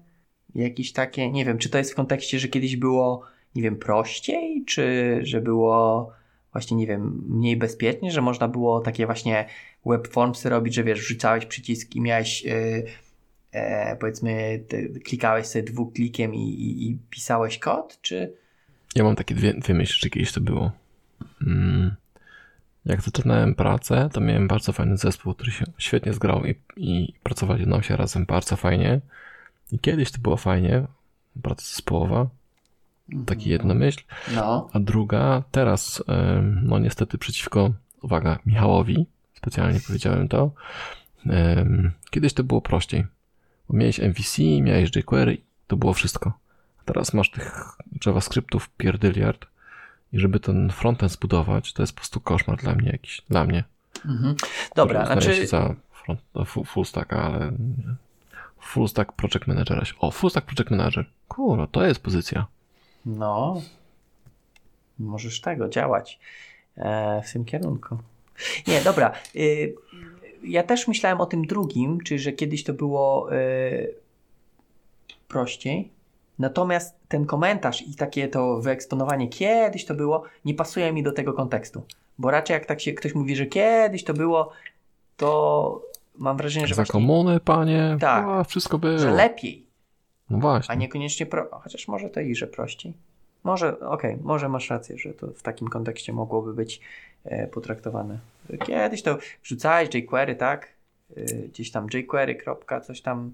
jakieś 0.56 0.94
takie. 0.94 1.32
Nie 1.32 1.46
wiem, 1.46 1.58
czy 1.58 1.70
to 1.70 1.78
jest 1.78 1.92
w 1.92 1.96
kontekście, 1.96 2.40
że 2.40 2.48
kiedyś 2.48 2.76
było, 2.76 3.22
nie 3.56 3.62
wiem, 3.62 3.76
prościej, 3.76 4.64
czy 4.66 5.20
że 5.24 5.42
było 5.42 6.12
właśnie, 6.52 6.78
nie 6.78 6.88
wiem, 6.88 7.24
mniej 7.30 7.58
bezpiecznie, 7.58 8.12
że 8.12 8.22
można 8.22 8.48
było 8.48 8.80
takie 8.80 9.06
właśnie 9.06 9.46
webformsy 9.86 10.50
robić, 10.50 10.74
że 10.74 10.84
wiesz, 10.84 11.00
wrzucałeś 11.00 11.46
przycisk 11.46 11.96
i 11.96 12.02
miałeś. 12.02 12.44
Yy, 12.44 12.86
e, 13.52 13.96
powiedzmy, 13.96 14.64
klikałeś 15.04 15.46
sobie 15.46 15.64
dwuklikiem 15.64 16.36
i, 16.36 16.50
i, 16.50 16.90
i 16.90 16.98
pisałeś 17.10 17.60
kod, 17.60 18.02
czy 18.02 18.34
ja 18.96 19.04
mam 19.04 19.16
takie 19.16 19.36
dwie, 19.36 19.54
dwie 19.54 19.74
myśli, 19.74 20.00
czy 20.00 20.10
kiedyś 20.10 20.32
to 20.32 20.42
było. 20.42 20.72
Mm. 21.48 21.96
Jak 22.86 23.02
zaczynałem 23.02 23.56
pracę, 23.56 24.10
to 24.14 24.22
miałem 24.22 24.48
bardzo 24.48 24.74
fajny 24.74 24.98
zespół, 24.98 25.34
który 25.34 25.52
się 25.52 25.66
świetnie 25.78 26.14
zgrał 26.14 26.46
i, 26.46 26.56
i 26.78 27.14
pracowali 27.24 27.68
nam 27.68 27.84
się 27.84 27.96
razem 27.96 28.26
bardzo 28.26 28.56
fajnie. 28.56 29.02
I 29.72 29.80
kiedyś 29.80 30.12
to 30.12 30.18
było 30.18 30.38
fajnie, 30.38 30.88
praca 31.42 31.62
zespołowa. 31.62 32.28
Taki 33.26 33.50
jedna 33.50 33.74
mhm. 33.74 33.80
myśl. 33.80 34.04
No. 34.36 34.70
A 34.74 34.80
druga, 34.80 35.44
teraz, 35.52 36.04
no 36.62 36.80
niestety 36.80 37.18
przeciwko, 37.18 37.72
uwaga, 38.02 38.40
Michałowi, 38.46 39.06
specjalnie 39.34 39.80
powiedziałem 39.88 40.28
to, 40.28 40.52
kiedyś 42.10 42.34
to 42.34 42.44
było 42.44 42.62
prościej. 42.62 43.06
Bo 43.70 43.78
miałeś 43.78 44.00
MVC, 44.00 44.42
miałeś 44.62 44.96
jQuery, 44.96 45.38
to 45.68 45.78
było 45.78 45.94
wszystko. 45.94 46.34
Teraz 46.86 47.14
masz 47.14 47.32
tych 47.32 47.78
JavaScriptów 48.06 48.70
pierdyliard 48.70 49.46
i 50.14 50.20
żeby 50.20 50.40
ten 50.40 50.70
frontend 50.70 51.12
zbudować, 51.12 51.74
to 51.74 51.84
jest 51.84 51.94
po 51.94 51.98
prostu 51.98 52.20
koszmar 52.20 52.58
dla 52.58 52.76
mnie 52.76 52.90
jakiś, 52.92 53.22
dla 53.30 53.46
mnie. 53.46 53.64
Mhm. 54.06 54.36
Dobra, 54.76 55.06
znaczy... 55.06 55.36
się 55.36 55.48
za 55.48 55.76
front, 55.92 56.20
full 56.66 56.86
stacka, 56.86 57.24
ale 57.24 57.52
full 58.66 58.88
stack 58.88 59.12
project 59.12 59.48
managera. 59.48 59.84
O, 60.00 60.12
full 60.12 60.30
stack 60.30 60.46
project 60.46 60.72
manager. 60.72 61.06
Kurwa, 61.28 61.68
to 61.68 61.86
jest 61.86 62.00
pozycja. 62.00 62.46
No, 63.06 63.62
możesz 65.00 65.42
tego 65.42 65.70
działać 65.70 66.20
e, 66.78 67.22
w 67.22 67.34
tym 67.34 67.46
kierunku. 67.46 67.98
Nie, 68.68 68.82
dobra. 68.82 69.12
Y, 69.36 69.76
ja 70.44 70.64
też 70.64 70.88
myślałem 70.88 71.22
o 71.22 71.26
tym 71.26 71.46
drugim, 71.46 72.02
czyli 72.02 72.20
że 72.20 72.32
kiedyś 72.32 72.64
to 72.64 72.74
było 72.74 73.34
y, 73.34 73.94
prościej, 75.28 75.90
Natomiast 76.40 76.96
ten 77.08 77.26
komentarz 77.26 77.82
i 77.82 77.96
takie 77.96 78.28
to 78.28 78.62
wyeksponowanie 78.62 79.28
kiedyś 79.28 79.86
to 79.86 79.96
było, 79.96 80.24
nie 80.46 80.54
pasuje 80.54 80.94
mi 80.94 81.04
do 81.04 81.12
tego 81.12 81.34
kontekstu. 81.34 81.84
Bo 82.18 82.32
raczej 82.32 82.54
jak 82.54 82.66
tak 82.66 82.82
się 82.82 82.94
ktoś 82.94 83.16
mówi, 83.16 83.36
że 83.36 83.46
kiedyś 83.46 84.04
to 84.04 84.14
było, 84.14 84.52
to 85.18 85.82
mam 86.18 86.38
wrażenie, 86.38 86.68
że. 86.68 86.76
Za 86.76 86.82
właśnie, 86.82 86.92
komuny, 86.92 87.40
panie. 87.40 87.98
Tak. 88.00 88.26
A, 88.28 88.44
wszystko 88.44 88.78
było. 88.78 89.00
Że 89.00 89.12
lepiej. 89.12 89.66
No 90.30 90.38
właśnie. 90.38 90.72
A 90.72 90.76
niekoniecznie 90.76 91.26
pro. 91.26 91.50
Chociaż 91.52 91.88
może 91.88 92.10
to 92.10 92.20
i 92.20 92.36
że 92.36 92.48
prościej. 92.48 92.94
Może, 93.44 93.80
okej, 93.80 94.14
okay, 94.14 94.24
może 94.24 94.50
masz 94.50 94.70
rację, 94.70 94.98
że 94.98 95.14
to 95.14 95.28
w 95.28 95.42
takim 95.42 95.68
kontekście 95.68 96.14
mogłoby 96.14 96.54
być 96.54 96.82
e, 97.24 97.48
potraktowane. 97.48 98.20
Kiedyś 98.66 99.02
to 99.02 99.18
wrzucałeś 99.44 99.90
jQuery, 99.96 100.36
tak? 100.36 100.68
E, 101.18 101.24
gdzieś 101.24 101.72
tam 101.72 101.88
jQuery, 101.94 102.36
kropka, 102.36 102.82
coś 102.82 103.02
tam 103.02 103.34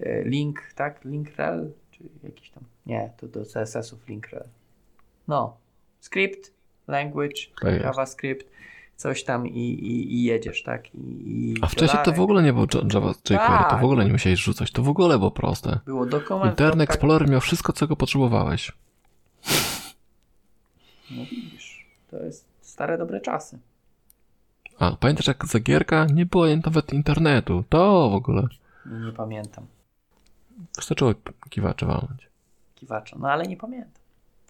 e, 0.00 0.22
link, 0.22 0.72
tak? 0.74 1.04
Linkrel? 1.04 1.70
Czy 1.90 2.04
jakiś 2.22 2.50
tam. 2.50 2.62
Nie, 2.86 3.10
to 3.16 3.26
do 3.26 3.44
CSS-ów 3.44 4.08
Linkrel. 4.08 4.44
No. 5.28 5.56
Script, 6.00 6.52
language, 6.88 7.40
Tak. 7.60 7.82
JavaScript, 7.82 8.46
coś 8.96 9.24
tam 9.24 9.46
i, 9.46 9.58
i, 9.60 10.14
i 10.14 10.22
jedziesz, 10.22 10.62
tak? 10.62 10.94
I, 10.94 11.54
A 11.60 11.66
wcześniej 11.66 12.02
to 12.04 12.12
w 12.12 12.20
ogóle 12.20 12.42
nie 12.42 12.52
było 12.52 12.66
Java 12.94 13.10
jQuery, 13.10 13.38
to 13.38 13.70
Tak. 13.70 13.80
w 13.80 13.84
ogóle 13.84 14.04
nie 14.04 14.12
musiałeś 14.12 14.40
rzucać, 14.40 14.72
to 14.72 14.82
w 14.82 14.88
ogóle 14.88 15.18
było 15.18 15.30
proste. 15.30 15.78
Było 15.86 16.06
dokument. 16.06 16.50
Internet 16.52 16.90
Explorer 16.90 17.28
miał 17.30 17.40
wszystko, 17.40 17.72
czego 17.72 17.96
potrzebowałeś. 17.96 18.72
No 21.10 21.22
widzisz, 21.30 21.86
to 22.10 22.22
jest 22.22 22.44
stare 22.60 22.98
dobre 22.98 23.20
czasy. 23.20 23.58
A 24.78 24.96
pamiętasz 24.96 25.26
jak 25.26 25.46
za 25.46 25.60
gierka 25.60 26.06
nie 26.14 26.26
było 26.26 26.44
nawet 26.64 26.92
internetu, 26.92 27.64
to 27.68 28.10
w 28.10 28.14
ogóle 28.14 28.42
Nie, 28.86 29.12
pamiętam. 29.12 29.66
wystarczyło 30.76 31.14
kiwacze 31.50 31.86
walnąć. 31.86 32.28
Kiwacza, 32.74 33.16
no 33.20 33.28
ale 33.30 33.46
nie 33.46 33.56
pamiętam. 33.56 33.92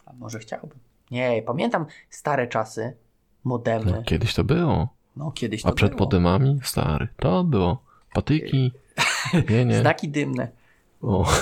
A 0.07 0.13
może 0.13 0.39
chciałbym. 0.39 0.79
Nie, 1.11 1.43
pamiętam 1.47 1.87
stare 2.11 2.47
czasy, 2.47 2.97
modemy. 3.47 3.93
No, 3.93 4.03
kiedyś 4.03 4.35
to 4.35 4.45
było. 4.45 4.89
No 5.17 5.33
kiedyś 5.33 5.63
to 5.63 5.69
A 5.69 5.73
przed 5.73 5.91
było. 5.91 6.01
modemami? 6.05 6.61
Stary, 6.63 7.09
to 7.17 7.45
było. 7.45 7.83
Patyki, 8.13 8.73
nie, 9.51 9.65
nie. 9.65 9.81
Znaki 9.81 10.09
dymne. 10.09 10.49
O. 11.03 11.33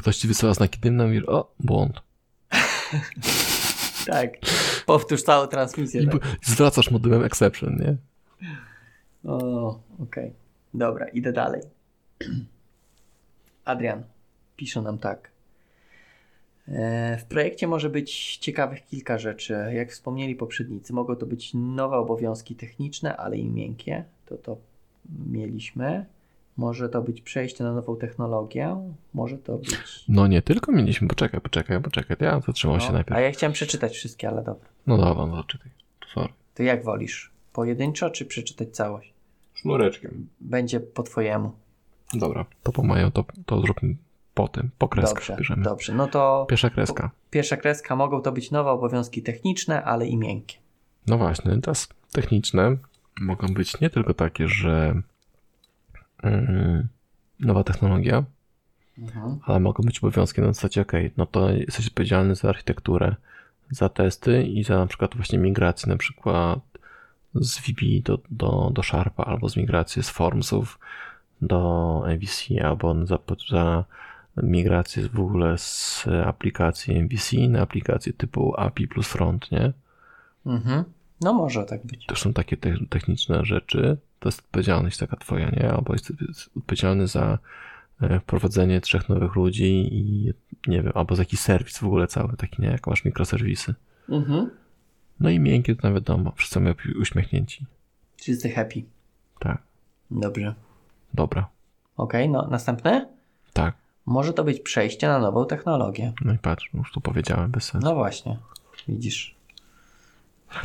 Ktoś 0.00 0.16
ci 0.16 0.28
wysyła 0.28 0.54
znaki 0.54 0.78
dymne 0.80 1.04
i 1.04 1.06
mówisz, 1.06 1.24
o, 1.28 1.50
błąd. 1.60 2.00
Tak. 4.06 4.30
Powtórz 4.86 5.22
całą 5.22 5.46
transmisję. 5.46 6.02
I 6.02 6.08
Tak. 6.08 6.20
zwracasz 6.42 6.90
modemem 6.90 7.24
exception, 7.24 7.76
nie? 7.76 7.96
O, 9.30 9.78
okej. 10.02 10.32
Dobra, 10.74 11.08
idę 11.08 11.32
dalej. 11.32 11.62
Adrian 13.64 14.02
pisze 14.56 14.82
nam 14.82 14.98
tak. 14.98 15.30
E, 16.72 17.16
W 17.18 17.24
projekcie 17.24 17.66
może 17.66 17.90
być 17.90 18.36
ciekawych 18.36 18.84
kilka 18.86 19.18
rzeczy. 19.18 19.52
Jak 19.72 19.90
wspomnieli 19.92 20.34
poprzednicy, 20.36 20.92
mogą 20.92 21.16
to 21.16 21.26
być 21.26 21.50
nowe 21.54 21.96
obowiązki 21.96 22.54
techniczne, 22.54 23.16
ale 23.16 23.36
i 23.38 23.48
miękkie. 23.50 24.04
To 24.26 24.36
to 24.36 24.56
mieliśmy. 25.26 26.06
Może 26.56 26.88
to 26.88 27.02
być 27.02 27.22
przejście 27.22 27.64
na 27.64 27.72
nową 27.72 27.96
technologię. 27.96 28.76
Może 29.14 29.38
to 29.38 29.58
być. 29.58 30.04
No 30.08 30.26
nie 30.26 30.42
tylko 30.42 30.72
mieliśmy, 30.72 31.08
poczekaj, 31.08 31.40
poczekaj, 31.40 31.82
poczekaj, 31.82 32.16
to 32.16 32.24
ja 32.24 32.40
zatrzymał 32.40 32.80
się 32.80 32.86
No, 32.86 32.92
najpierw. 32.92 33.16
a 33.16 33.20
ja 33.20 33.30
chciałem 33.30 33.52
przeczytać 33.52 33.92
wszystkie, 33.92 34.28
ale 34.28 34.42
dobra. 34.44 34.68
No 34.86 34.96
dobra, 34.96 35.26
no 35.26 35.36
zaczytaj. 35.36 35.70
Sorry. 36.14 36.32
To 36.54 36.62
jak 36.62 36.84
wolisz? 36.84 37.30
Pojedynczo 37.52 38.10
czy 38.10 38.26
przeczytać 38.26 38.68
całość? 38.76 39.12
Sznureczkiem. 39.54 40.28
Będzie 40.40 40.80
po 40.80 41.02
twojemu. 41.02 41.52
Dobra, 42.14 42.44
to 42.62 42.72
po 42.72 42.82
mają, 42.82 43.10
to, 43.10 43.24
to 43.46 43.60
zróbmy 43.60 43.96
po 44.38 44.48
tym, 44.48 44.70
po 44.78 44.88
kreskach 44.88 45.14
Dobrze, 45.14 45.36
bierzemy. 45.36 45.62
dobrze. 45.62 45.94
No 45.94 46.06
to 46.06 46.46
Pierwsza 46.48 46.70
kreska. 46.70 47.10
pierwsza 47.30 47.56
kreska 47.56 47.96
mogą 47.96 48.22
to 48.22 48.32
być 48.32 48.50
nowe 48.50 48.70
obowiązki 48.70 49.22
techniczne, 49.22 49.84
ale 49.84 50.06
i 50.06 50.16
miękkie. 50.16 50.56
No 51.06 51.18
właśnie, 51.18 51.60
teraz 51.60 51.88
techniczne 52.12 52.76
mogą 53.20 53.48
być 53.48 53.80
nie 53.80 53.90
tylko 53.90 54.14
takie, 54.14 54.48
że 54.48 55.02
mm, 56.22 56.88
nowa 57.40 57.64
technologia, 57.64 58.24
Mhm. 58.98 59.38
ale 59.44 59.60
mogą 59.60 59.84
być 59.84 59.98
obowiązki 59.98 60.40
na 60.40 60.46
zasadzie, 60.52 60.80
ok, 60.80 60.92
no 61.16 61.26
to 61.26 61.50
jesteś 61.50 61.86
odpowiedzialny 61.86 62.34
za 62.34 62.48
architekturę, 62.48 63.14
za 63.70 63.88
testy 63.88 64.42
i 64.42 64.64
za 64.64 64.78
na 64.78 64.86
przykład 64.86 65.14
właśnie 65.16 65.38
migrację 65.38 65.88
na 65.88 65.96
przykład 65.96 66.58
z 67.34 67.58
VB 67.58 67.80
do, 68.04 68.18
do, 68.30 68.70
do 68.74 68.82
Sharpa 68.82 69.24
albo 69.24 69.48
z 69.48 69.56
migrację 69.56 70.02
z 70.02 70.10
Formsów 70.10 70.78
do 71.42 72.02
MVC 72.16 72.64
albo 72.64 73.06
za, 73.06 73.18
za 73.50 73.84
migrację 74.42 75.08
w 75.08 75.20
ogóle 75.20 75.58
z 75.58 76.06
aplikacji 76.26 77.02
MVC 77.02 77.32
na 77.48 77.60
aplikację 77.60 78.12
typu 78.12 78.54
API 78.60 78.88
plus 78.88 79.08
front, 79.08 79.52
nie? 79.52 79.72
Mhm. 80.46 80.84
No 81.20 81.32
może 81.32 81.64
tak 81.64 81.86
być. 81.86 82.06
To 82.06 82.16
są 82.16 82.32
takie 82.32 82.56
te, 82.56 82.74
techniczne 82.90 83.44
rzeczy. 83.44 83.96
To 84.20 84.28
jest 84.28 84.38
odpowiedzialność 84.40 84.98
taka 84.98 85.16
twoja, 85.16 85.50
nie? 85.50 85.72
Albo 85.72 85.94
jest 85.94 86.12
odpowiedzialny 86.56 87.06
za 87.06 87.38
e, 88.02 88.20
wprowadzenie 88.20 88.80
trzech 88.80 89.08
nowych 89.08 89.36
ludzi 89.36 89.88
i 89.94 90.32
nie 90.66 90.82
wiem, 90.82 90.92
albo 90.94 91.16
za 91.16 91.22
jakiś 91.22 91.40
serwis 91.40 91.78
w 91.78 91.84
ogóle 91.84 92.06
cały, 92.06 92.36
taki 92.36 92.62
nie, 92.62 92.68
jak 92.68 92.86
masz 92.86 93.04
mikroserwisy. 93.04 93.74
Mhm. 94.08 94.50
No 95.20 95.30
i 95.30 95.40
miękkie 95.40 95.76
to 95.76 95.88
nawet 95.88 96.02
wiadomo, 96.04 96.32
wszyscy 96.36 96.60
być 96.60 96.76
uśmiechnięci. 97.00 97.66
Wszyscy 98.16 98.50
happy. 98.50 98.82
Tak, 99.38 99.62
Dobrze. 100.10 100.54
dobra, 101.14 101.48
Okej, 101.96 102.28
no 102.28 102.48
następne? 102.50 103.08
tak. 103.52 103.74
Może 104.08 104.32
to 104.32 104.44
być 104.44 104.60
przejście 104.60 105.08
na 105.08 105.18
nową 105.18 105.46
technologię. 105.46 106.12
No 106.24 106.32
i 106.32 106.38
patrz, 106.38 106.70
już 106.74 106.92
tu 106.92 107.00
powiedziałem 107.00 107.50
bez 107.50 107.64
sensu. 107.64 107.86
No 107.86 107.94
właśnie. 107.94 108.36
Widzisz. 108.88 109.34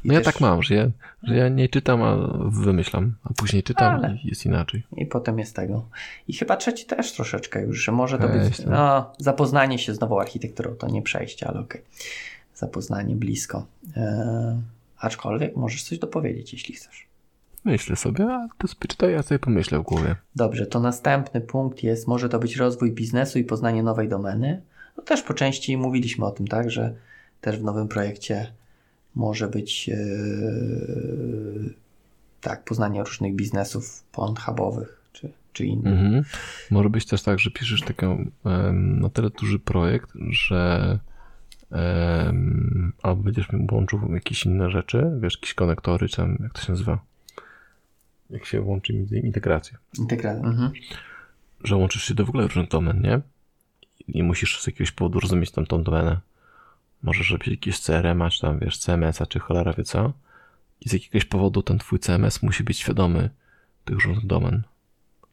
I 0.03 0.07
No 0.07 0.14
ja 0.14 0.20
też- 0.20 0.34
tak 0.34 0.41
mam, 0.41 0.64
że 0.64 0.76
ja, 0.76 0.88
że 1.24 1.36
ja 1.36 1.49
nie 1.49 1.70
czytam, 1.70 2.02
a 2.02 2.15
wymyślam, 2.49 3.15
a 3.24 3.34
później 3.34 3.64
czytam 3.64 3.95
Ale- 3.95 4.18
i 4.24 4.28
jest 4.28 4.45
inaczej. 4.45 4.84
I 4.98 5.06
potem 5.06 5.40
jest 5.40 5.56
tego. 5.56 5.86
I 6.28 6.34
chyba 6.34 6.57
trzeci 6.57 6.86
też 6.86 7.11
troszeczkę 7.11 7.61
już, 7.61 7.84
że 7.84 7.91
może 7.91 8.18
to 8.18 8.28
Weź 8.28 8.49
być 8.49 8.65
no, 8.65 9.11
zapoznanie 9.18 9.80
się 9.80 9.94
z 9.94 9.99
nową 9.99 10.20
architekturą. 10.22 10.76
To 10.76 10.88
nie 10.88 11.02
przejście, 11.02 11.48
ale 11.48 11.60
okej. 11.60 11.82
Zapoznanie 12.56 13.15
blisko. 13.15 13.65
Eee, 13.95 14.03
aczkolwiek 14.98 15.56
możesz 15.56 15.84
coś 15.84 15.99
dopowiedzieć, 15.99 16.53
jeśli 16.53 16.76
chcesz. 16.76 17.07
Myślę 17.65 17.95
sobie, 17.95 18.26
a 18.26 18.48
to 18.57 18.68
sobie 18.68 18.88
czytaj, 18.88 19.11
ja 19.11 19.22
sobie 19.22 19.40
pomyślę 19.40 19.80
w 19.80 19.84
głowie. 19.84 20.15
Dobrze, 20.35 20.65
to 20.65 20.80
następny 20.80 21.41
punkt 21.41 21.84
jest, 21.84 22.07
może 22.07 22.30
to 22.30 22.40
być 22.40 22.57
rozwój 22.57 22.91
biznesu 22.91 23.40
i 23.40 23.44
poznanie 23.44 23.84
nowej 23.84 24.10
domeny. 24.10 24.61
No 24.98 25.03
też 25.03 25.22
po 25.22 25.34
części 25.34 25.77
mówiliśmy 25.77 26.26
o 26.26 26.31
tym, 26.31 26.48
tak, 26.48 26.72
że 26.72 26.95
też 27.41 27.57
w 27.57 27.64
nowym 27.64 27.88
projekcie 27.88 28.53
może 29.15 29.48
być 29.48 29.88
yy, 29.88 29.95
tak, 32.41 32.64
poznanie 32.64 33.03
różnych 33.03 33.35
biznesów 33.35 34.03
pornhubowych 34.11 35.02
czy, 35.14 35.31
czy 35.53 35.65
innych. 35.65 35.94
Mhm. 35.94 36.23
Może 36.72 36.90
być 36.90 37.06
też 37.06 37.23
tak, 37.23 37.40
że 37.40 37.52
piszesz 37.52 37.81
taki 37.81 38.06
na 38.73 39.10
tyle 39.10 39.30
duży 39.30 39.60
projekt, 39.60 40.10
że 40.30 40.99
albo 43.03 43.23
będziesz 43.23 43.48
łączył 43.72 44.14
jakieś 44.14 44.45
inne 44.45 44.69
rzeczy, 44.69 45.11
wiesz, 45.19 45.34
jakieś 45.34 45.53
konektory, 45.53 46.10
czy 46.10 46.18
tam, 46.18 46.38
jak 46.44 46.53
to 46.53 46.61
się 46.61 46.72
nazywa? 46.72 47.12
Jak 48.34 48.45
się 48.45 48.61
łączy 48.61 48.93
między 48.93 49.19
integrację. 49.19 49.77
Integracja. 49.97 50.49
Mhm. 50.49 50.72
Że 51.64 51.76
łączysz 51.76 52.03
się 52.03 52.14
do 52.14 52.26
w 52.26 52.30
ogóle 52.30 52.43
różnych 52.43 52.69
domen, 52.69 53.01
nie? 53.01 53.22
I 54.07 54.23
musisz 54.23 54.61
z 54.61 54.68
jakiegoś 54.68 54.91
powodu 54.91 55.19
rozumieć 55.19 55.51
tam 55.51 55.65
tą 55.65 55.84
domenę. 55.84 56.19
Możesz 57.03 57.31
robić 57.31 57.47
jakieś 57.47 57.80
CRM-a, 57.80 58.30
czy 58.30 58.41
tam, 58.41 58.60
wiesz, 58.60 58.77
CMS-a, 58.77 59.26
czy 59.26 59.39
cholera 59.39 59.73
wie 59.73 59.84
co. 59.84 60.14
I 60.81 60.89
z 60.89 60.93
jakiegoś 60.93 61.26
powodu 61.26 61.61
ten 61.61 61.77
twój 61.77 61.99
CMS 61.99 62.43
musi 62.43 62.64
być 62.64 62.80
świadomy 62.80 63.30
tych 63.85 63.95
różnych 63.95 64.26
domen. 64.26 64.64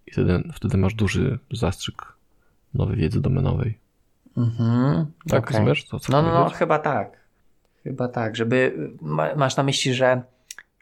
I 0.06 0.10
wtedy, 0.12 0.42
wtedy 0.54 0.76
masz 0.76 0.94
duży 0.94 1.38
zastrzyk 1.52 2.12
nowej 2.74 2.96
wiedzy 2.96 3.20
domenowej. 3.20 3.78
Mhm. 4.36 5.06
Tak, 5.28 5.44
Okej. 5.44 5.56
rozumiesz? 5.56 5.84
To, 5.84 6.00
co 6.00 6.12
No, 6.12 6.22
no, 6.22 6.28
no, 6.28 6.38
powiedzieć? 6.38 6.58
chyba 6.58 6.78
tak. 6.78 7.20
Chyba 7.82 8.08
tak, 8.08 8.36
żeby 8.36 8.90
ma, 9.00 9.34
masz 9.34 9.56
na 9.56 9.62
myśli, 9.62 9.94
że, 9.94 10.22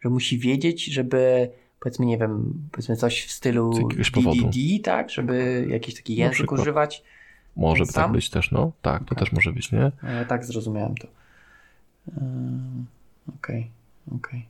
że 0.03 0.09
musi 0.09 0.39
wiedzieć, 0.39 0.85
żeby 0.85 1.51
powiedzmy, 1.81 2.07
nie 2.07 2.19
wiem, 2.19 2.55
powiedzmy 2.73 2.97
coś 2.97 3.25
w 3.27 3.33
stylu. 3.33 3.73
DDD, 3.89 4.83
tak, 4.83 5.11
żeby 5.11 5.67
jakiś 5.69 5.95
taki 5.95 6.17
język 6.17 6.53
używać. 6.53 7.05
Może 7.57 7.85
tak 7.85 7.95
sam? 7.95 8.13
być 8.13 8.31
też, 8.31 8.51
no. 8.51 8.73
Tak, 8.83 9.05
to 9.05 9.15
Okej. 9.15 9.19
też 9.19 9.33
może 9.33 9.53
być, 9.53 9.73
nie? 9.73 9.93
Ja 10.03 10.25
tak 10.25 10.45
zrozumiałem 10.45 10.95
to. 10.95 11.09
Ym, 12.19 12.87
Okej, 13.39 13.71
okej. 14.17 14.47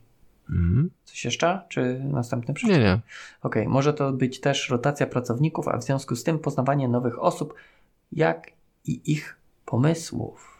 Mhm. 0.49 0.89
Coś 1.05 1.25
jeszcze? 1.25 1.61
Czy 1.69 2.01
następny 2.03 2.53
przykład? 2.53 2.77
Nie, 2.77 2.83
nie. 2.83 2.99
Okej, 3.41 3.67
może 3.67 3.93
to 3.93 4.11
być 4.13 4.39
też 4.39 4.69
rotacja 4.69 5.07
pracowników, 5.07 5.67
a 5.67 5.77
w 5.77 5.83
związku 5.83 6.15
z 6.15 6.23
tym 6.23 6.39
poznawanie 6.39 6.87
nowych 6.87 7.23
osób, 7.23 7.53
jak 8.11 8.51
i 8.85 9.01
ich 9.11 9.37
pomysłów. 9.65 10.57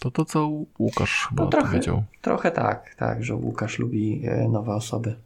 To 0.00 0.10
to, 0.10 0.24
co 0.24 0.50
Łukasz 0.78 1.26
chyba 1.28 1.44
No 1.44 1.50
trochę. 1.50 1.66
powiedział. 1.68 2.04
Trochę 2.20 2.50
tak, 2.50 2.94
tak, 2.94 3.24
że 3.24 3.34
Łukasz 3.34 3.78
lubi 3.78 4.22
e, 4.26 4.48
nowe 4.48 4.74
osoby 4.74 5.16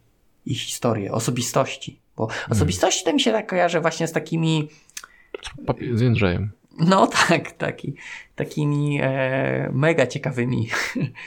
i 0.45 0.55
historie, 0.55 1.11
osobistości. 1.11 1.99
Bo 2.17 2.27
osobistości 2.49 3.05
to 3.05 3.13
mi 3.13 3.21
się 3.21 3.31
tak 3.31 3.49
kojarzy 3.49 3.79
właśnie 3.81 4.07
z 4.07 4.11
takimi, 4.11 4.67
z 5.93 6.01
Jędrzejem. 6.01 6.51
no 6.79 7.07
tak, 7.27 7.51
taki, 7.51 7.93
takimi 8.35 8.99
e, 9.01 9.69
mega 9.73 10.07
ciekawymi 10.07 10.69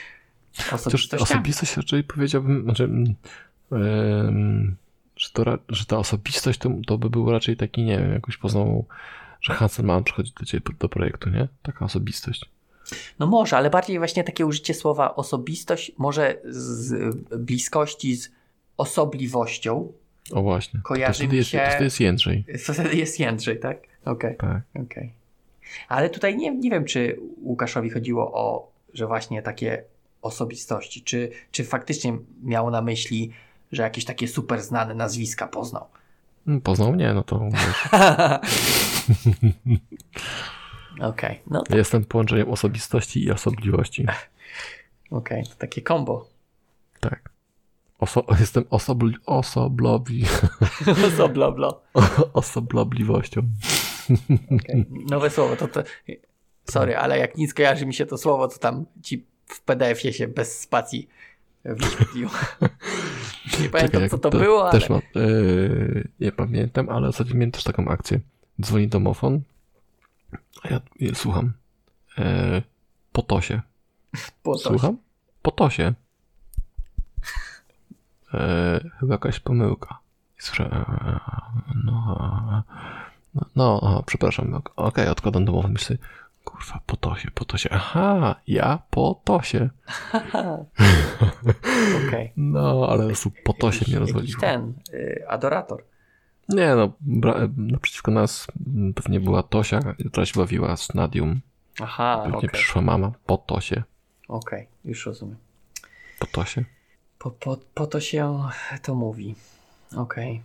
osobistościami. 0.71 1.21
osobistość 1.23 1.77
raczej 1.77 2.03
powiedziałbym, 2.03 2.63
znaczy, 2.63 2.83
mm, 2.83 3.15
em, 3.71 4.75
że, 5.17 5.29
to, 5.33 5.57
że 5.69 5.85
ta 5.85 5.97
osobistość 5.97 6.59
to, 6.59 6.69
to 6.87 6.97
by 6.97 7.09
był 7.09 7.31
raczej 7.31 7.57
taki, 7.57 7.83
nie 7.83 7.97
wiem, 7.97 8.13
jakoś 8.13 8.37
poznał, 8.37 8.85
że 9.41 9.53
Hansen 9.53 9.85
Mann 9.85 10.03
przychodzi 10.03 10.31
do 10.39 10.45
ciebie 10.45 10.65
do 10.79 10.89
projektu, 10.89 11.29
nie? 11.29 11.47
Taka 11.63 11.85
osobistość. 11.85 12.45
No 13.19 13.27
może, 13.27 13.57
ale 13.57 13.69
bardziej 13.69 13.97
właśnie 13.97 14.23
takie 14.23 14.45
użycie 14.45 14.73
słowa 14.73 15.15
osobistość, 15.15 15.91
może 15.97 16.37
z 16.45 17.15
bliskości 17.37 18.15
z 18.15 18.31
osobliwością, 18.77 19.91
O 20.31 20.41
właśnie. 20.41 20.79
Kojarzy 20.83 21.19
to 21.19 21.23
wtedy 21.25 21.35
jest, 21.35 21.49
się- 21.49 21.57
To 21.59 21.69
wtedy 21.69 21.83
jest 21.83 21.99
Jędrzej. 21.99 22.45
To 22.67 22.73
wtedy 22.73 22.95
jest 22.95 23.19
Jędrzej, 23.19 23.59
tak? 23.59 23.77
Okej, 24.05 24.35
Tak. 24.37 24.61
okej. 24.85 25.11
Ale 25.87 26.09
tutaj 26.09 26.37
nie, 26.37 26.51
nie 26.55 26.69
wiem, 26.69 26.85
czy 26.85 27.19
Łukaszowi 27.41 27.89
chodziło 27.89 28.31
o, 28.33 28.71
że 28.93 29.07
właśnie 29.07 29.41
takie 29.41 29.83
osobistości, 30.21 31.03
czy, 31.03 31.31
czy 31.51 31.63
faktycznie 31.63 32.17
miał 32.43 32.71
na 32.71 32.81
myśli, 32.81 33.31
że 33.71 33.83
jakieś 33.83 34.05
takie 34.05 34.27
super 34.27 34.61
znane 34.61 34.95
nazwiska 34.95 35.47
poznał. 35.47 35.87
Mm, 36.47 36.61
Poznał 36.61 36.93
mnie, 36.93 37.13
no 37.13 37.23
to 37.23 37.49
wiesz, 37.51 37.89
Okej, 41.01 41.39
no 41.47 41.63
ja 41.69 41.77
jestem 41.77 42.05
połączeniem 42.05 42.49
osobistości 42.51 43.23
i 43.23 43.31
osobliwości. 43.31 44.05
okej, 45.11 45.43
to 45.43 45.55
takie 45.55 45.81
combo. 45.81 46.29
Tak. 46.99 47.29
Oso 47.99 48.25
jestem 48.39 48.63
osobli 48.69 49.15
osoblowi 49.25 50.25
Zobloblo. 51.17 51.81
osobliwością. 52.33 53.41
Okay. 54.45 54.85
Nowe 55.09 55.29
słowo, 55.29 55.55
to, 55.55 55.67
to 55.67 55.83
sorry, 56.69 56.97
ale 56.97 57.19
jak 57.19 57.37
nic 57.37 57.53
kojarzy 57.53 57.85
mi 57.85 57.93
się 57.93 58.05
to 58.05 58.17
słowo, 58.17 58.47
to 58.47 58.57
tam 58.57 58.85
ci 59.01 59.25
w 59.45 59.61
PDF-ie 59.61 60.13
się 60.13 60.27
bez 60.27 60.59
spacji 60.59 61.09
wyświetliło. 61.65 62.31
Nie 63.61 63.69
pamiętam 63.69 64.01
jak 64.01 64.11
co 64.11 64.17
to, 64.17 64.29
było, 64.29 64.69
ale... 64.69 64.79
Też 64.79 64.89
mam, 64.89 65.01
yy, 65.15 66.07
nie 66.19 66.31
pamiętam, 66.31 66.89
ale 66.89 67.07
ostatnio 67.07 67.35
miałem 67.35 67.51
też 67.51 67.63
taką 67.63 67.87
akcję. 67.87 68.19
Dzwoni 68.61 68.87
domofon, 68.87 69.41
a 70.63 70.69
ja, 70.69 70.81
ja 70.99 71.15
słucham. 71.15 71.53
Yy, 72.17 72.25
po 73.11 73.21
tosie. 73.21 73.61
po 74.43 74.55
coś. 74.55 74.71
Słucham? 74.71 74.97
Po 75.41 75.51
tosie. 75.51 75.93
Yy, 78.33 78.89
chyba 78.99 79.13
jakaś 79.13 79.39
pomyłka. 79.39 79.97
Słyszę, 80.37 80.63
yy, 80.63 81.19
no, 81.85 82.63
no, 83.35 83.41
no 83.55 83.79
aha, 83.83 84.03
przepraszam. 84.05 84.53
ok- 84.53 84.71
Okej, 84.75 85.07
odkładam 85.07 85.45
domofon. 85.45 85.71
Myślę, 85.71 85.97
kurwa, 86.43 86.79
po 86.85 86.97
tosie, 86.97 87.31
po 87.31 87.45
tosie. 87.45 87.69
Aha, 87.71 88.35
ja 88.47 88.79
po 88.89 89.21
tosie. 89.23 89.69
Okej. 92.07 92.31
No, 92.37 92.87
ale 92.89 93.07
po 93.43 93.53
tosie 93.53 93.77
Jakiś- 93.79 93.87
mnie 93.87 93.99
rozwaliło. 93.99 94.39
ten, 94.41 94.73
y, 94.93 95.23
adorator. 95.27 95.83
Nie 96.49 96.75
no, 96.75 96.91
bra- 97.07 97.49
naprzeciwko 97.57 98.11
nas 98.11 98.47
pewnie 98.95 99.19
była 99.19 99.43
Tosia, 99.43 99.79
która 100.11 100.25
się 100.25 100.39
bawiła 100.39 100.77
z 100.77 100.93
Nadium. 100.93 101.41
Aha, 101.81 102.19
Pewnie 102.23 102.37
okej, 102.37 102.49
przyszła 102.49 102.81
mama 102.81 103.11
po 103.25 103.37
Tosie. 103.37 103.83
okej, 104.27 104.67
już 104.85 105.05
rozumiem. 105.05 105.37
Po 106.19 106.25
Tosie. 106.27 106.65
Po, 107.19 107.31
po, 107.31 107.57
po 107.73 107.87
to 107.87 107.99
się 107.99 108.43
to 108.81 108.95
mówi. 108.95 109.35
Okej, 109.95 110.41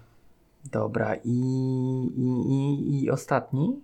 dobra. 0.65 1.15
I, 1.25 1.39
i, 2.17 2.53
i, 2.53 3.05
I 3.05 3.11
ostatni, 3.11 3.81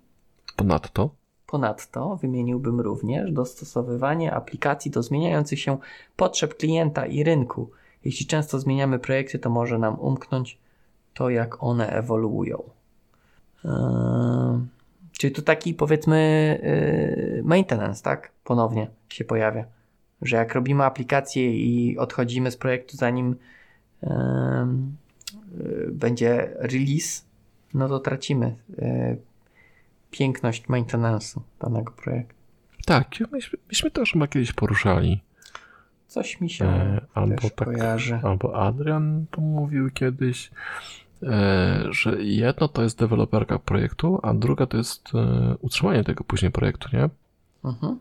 Ponadto 0.56 1.10
Ponadto 1.46 2.16
wymieniłbym 2.16 2.80
również 2.80 3.32
dostosowywanie 3.32 4.34
aplikacji 4.34 4.90
do 4.90 5.02
zmieniających 5.02 5.60
się 5.60 5.78
potrzeb 6.16 6.56
klienta 6.56 7.06
i 7.06 7.24
rynku. 7.24 7.70
Jeśli 8.04 8.26
często 8.26 8.60
zmieniamy 8.60 8.98
projekty, 8.98 9.38
to 9.38 9.50
może 9.50 9.78
nam 9.78 10.00
umknąć 10.00 10.58
to, 11.14 11.30
jak 11.30 11.62
one 11.62 11.88
ewoluują. 11.88 12.62
Eee, 13.64 13.70
czyli 15.12 15.34
tu 15.34 15.42
taki 15.42 15.74
powiedzmy 15.74 16.18
yy, 17.36 17.42
maintenance, 17.42 18.02
tak? 18.02 18.32
Ponownie 18.44 18.90
się 19.08 19.24
pojawia. 19.24 19.64
Że 20.22 20.36
jak 20.36 20.54
robimy 20.54 20.84
aplikację 20.84 21.56
i 21.56 21.98
odchodzimy 21.98 22.50
z 22.50 22.56
projektu, 22.56 22.96
zanim 22.96 23.36
yy, 24.02 24.08
yy, 25.58 25.88
będzie 25.92 26.50
release, 26.58 27.24
no 27.74 27.88
to 27.88 27.98
tracimy 28.00 28.56
yy, 28.78 29.18
piękność 30.10 30.66
maintenance'u 30.68 31.40
danego 31.60 31.92
projektu. 31.92 32.34
tak, 32.86 33.08
myśmy, 33.32 33.58
myśmy 33.68 33.90
to 33.90 34.02
chyba 34.12 34.26
kiedyś 34.26 34.52
poruszali. 34.52 35.20
Coś 36.06 36.40
mi 36.40 36.50
się 36.50 36.64
E, 36.64 37.00
albo 37.14 37.50
tak, 37.50 37.68
kojarzy. 37.68 38.20
albo 38.22 38.56
Adrian 38.62 39.26
to 39.30 39.40
mówił 39.40 39.90
kiedyś, 39.90 40.50
e, 41.22 41.84
że 41.90 42.22
jedno 42.22 42.68
to 42.68 42.82
jest 42.82 42.98
deweloperka 42.98 43.58
projektu, 43.58 44.20
a 44.22 44.34
druga 44.34 44.66
to 44.66 44.76
jest 44.76 45.08
e, 45.14 45.54
utrzymanie 45.60 46.04
tego 46.04 46.24
później 46.24 46.50
projektu, 46.50 46.88
nie? 46.92 47.08
Mhm. 47.64 47.98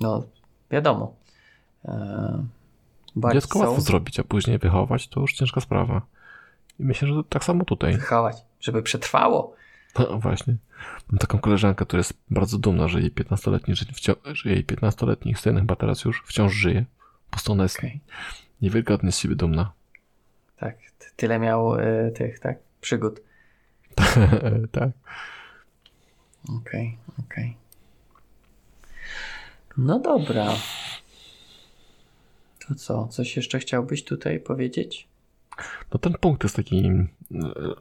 No, 0.00 0.22
wiadomo. 0.70 1.14
E, 1.84 2.44
but 3.16 3.32
Dziecko 3.32 3.58
so- 3.58 3.64
łatwo 3.64 3.80
zrobić, 3.80 4.20
a 4.20 4.24
później 4.24 4.58
wychować 4.58 5.08
to 5.08 5.20
już 5.20 5.32
ciężka 5.32 5.60
sprawa. 5.60 6.02
I 6.80 6.84
myślę, 6.84 7.08
że 7.08 7.14
tak 7.28 7.44
samo 7.44 7.64
tutaj. 7.64 7.92
wychować, 7.96 8.36
żeby 8.60 8.82
przetrwało. 8.82 9.54
No 9.98 10.18
właśnie. 10.18 10.56
Mam 11.10 11.18
taką 11.18 11.38
koleżankę, 11.38 11.86
która 11.86 11.98
jest 11.98 12.14
bardzo 12.30 12.58
dumna, 12.58 12.88
że 12.88 13.00
jej 13.00 13.12
15-letni, 13.12 13.74
że, 13.74 14.50
jej 14.50 14.64
15-letni 14.66 15.34
syn 15.34 15.58
chyba 15.58 15.76
teraz 15.76 16.04
już 16.04 16.22
wciąż 16.26 16.52
żyje. 16.52 16.84
Po 17.26 17.30
prostu 17.30 17.52
ona 17.52 17.62
jest 17.62 17.78
Okej. 17.78 18.00
niewiarygodnie 18.62 19.12
z 19.12 19.18
siebie 19.18 19.34
dumna. 19.34 19.72
Tak, 20.58 20.76
tyle 21.16 21.38
miał 21.38 21.76
e, 21.80 22.10
tych, 22.10 22.38
tak, 22.38 22.58
przygód. 22.80 23.20
tak. 24.72 24.90
Okej, 26.60 26.96
okej. 27.26 27.56
No 29.76 29.98
dobra. 29.98 30.46
To 32.68 32.74
co? 32.74 33.08
Coś 33.08 33.36
jeszcze 33.36 33.58
chciałbyś 33.58 34.04
tutaj 34.04 34.40
powiedzieć? 34.40 35.08
No 35.94 35.98
ten 35.98 36.12
punkt 36.20 36.42
jest 36.42 36.56
taki, 36.56 36.86
e, 36.86 37.04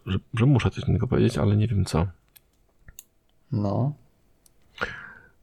że, 0.06 0.20
że 0.34 0.46
muszę 0.46 0.72
coś 0.72 0.84
innego 0.84 1.08
powiedzieć, 1.08 1.38
ale 1.38 1.56
nie 1.58 1.68
wiem 1.68 1.86
co. 1.86 2.08
No. 3.52 3.94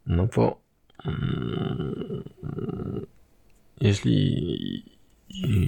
No 0.07 0.29
bo 0.37 0.61
mm, 1.05 2.25
jeśli 3.81 4.93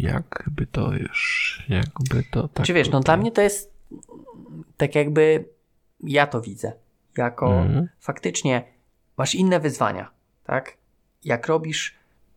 jakby 0.00 0.66
to 0.66 0.92
już, 0.92 1.62
jakby 1.68 2.24
to 2.30 2.48
tak. 2.48 2.66
Czy 2.66 2.72
wiesz, 2.72 2.90
no 2.90 3.00
dla 3.00 3.16
mnie 3.16 3.32
to 3.32 3.42
jest 3.42 3.74
tak 4.76 4.94
jakby 4.94 5.44
ja 6.00 6.26
to 6.26 6.40
widzę. 6.40 6.72
Jako 7.16 7.62
Mhm. 7.62 7.88
faktycznie 8.00 8.64
masz 9.16 9.34
inne 9.34 9.60
wyzwania, 9.60 10.10
tak? 10.44 10.76
Jak 11.24 11.46
robisz 11.46 11.94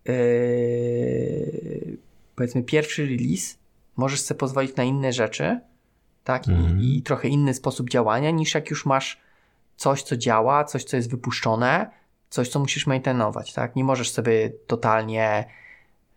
yy, 0.08 1.98
powiedzmy 2.36 2.64
pierwszy 2.64 3.06
release, 3.06 3.58
możesz 3.98 4.22
sobie 4.22 4.38
pozwolić 4.40 4.76
na 4.76 4.84
inne 4.84 5.14
rzeczy, 5.14 5.60
tak? 6.24 6.48
Mhm. 6.48 6.82
I, 6.82 6.98
I 6.98 7.02
trochę 7.02 7.28
inny 7.28 7.54
sposób 7.54 7.90
działania 7.90 8.32
niż 8.32 8.54
jak 8.54 8.70
już 8.70 8.86
masz 8.86 9.22
coś, 9.76 10.04
co 10.04 10.18
działa, 10.18 10.64
coś, 10.64 10.84
co 10.84 10.98
jest 10.98 11.10
wypuszczone, 11.10 11.90
coś, 12.30 12.50
co 12.50 12.60
musisz 12.60 12.88
maintainować, 12.88 13.54
tak? 13.54 13.76
Nie 13.76 13.84
możesz 13.84 14.12
sobie 14.12 14.50
totalnie, 14.68 15.46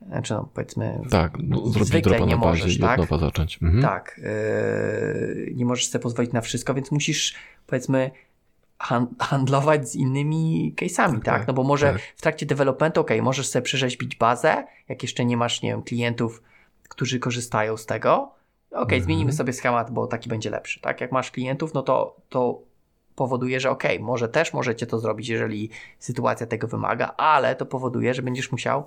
znaczy 0.06 0.34
no 0.34 0.48
powiedzmy, 0.54 1.00
Tak, 1.10 1.32
no, 1.42 1.66
zwykle 1.66 2.20
nie 2.20 2.36
możesz, 2.36 2.76
i 2.76 2.82
od 2.82 2.88
tak? 2.88 2.98
nowa 2.98 3.18
zacząć. 3.18 3.58
Mhm. 3.62 3.82
Tak, 3.82 4.20
yy, 4.22 5.52
nie 5.54 5.64
możesz 5.64 5.88
sobie 5.88 6.02
pozwolić 6.02 6.32
na 6.32 6.40
wszystko, 6.40 6.74
więc 6.74 6.90
musisz 6.90 7.34
powiedzmy 7.66 8.10
handlować 9.18 9.88
z 9.88 9.94
innymi 9.94 10.74
case'ami, 10.76 11.12
tak? 11.14 11.24
tak, 11.24 11.46
No 11.46 11.54
bo 11.54 11.62
może 11.62 11.92
tak. 11.92 12.02
w 12.16 12.22
trakcie 12.22 12.46
developmentu, 12.46 13.00
ok, 13.00 13.10
możesz 13.22 13.48
sobie 13.48 13.62
przerzeźbić 13.62 14.16
bazę, 14.16 14.64
jak 14.88 15.02
jeszcze 15.02 15.24
nie 15.24 15.36
masz, 15.36 15.62
nie 15.62 15.70
wiem, 15.70 15.82
klientów, 15.82 16.42
którzy 16.88 17.18
korzystają 17.18 17.76
z 17.76 17.86
tego. 17.86 18.32
Ok, 18.70 18.82
Mhm. 18.82 19.02
zmienimy 19.02 19.32
sobie 19.32 19.52
schemat, 19.52 19.90
bo 19.90 20.06
taki 20.06 20.28
będzie 20.28 20.50
lepszy, 20.50 20.80
tak? 20.80 21.00
Jak 21.00 21.12
masz 21.12 21.30
klientów, 21.30 21.74
no 21.74 21.82
to, 21.82 22.16
to 22.28 22.60
powoduje, 23.14 23.60
że 23.60 23.70
ok, 23.70 23.84
może 24.00 24.28
też 24.28 24.52
możecie 24.52 24.86
to 24.86 24.98
zrobić, 24.98 25.28
jeżeli 25.28 25.70
sytuacja 25.98 26.46
tego 26.46 26.68
wymaga, 26.68 27.14
ale 27.16 27.56
to 27.56 27.66
powoduje, 27.66 28.14
że 28.14 28.22
będziesz 28.22 28.52
musiał 28.52 28.86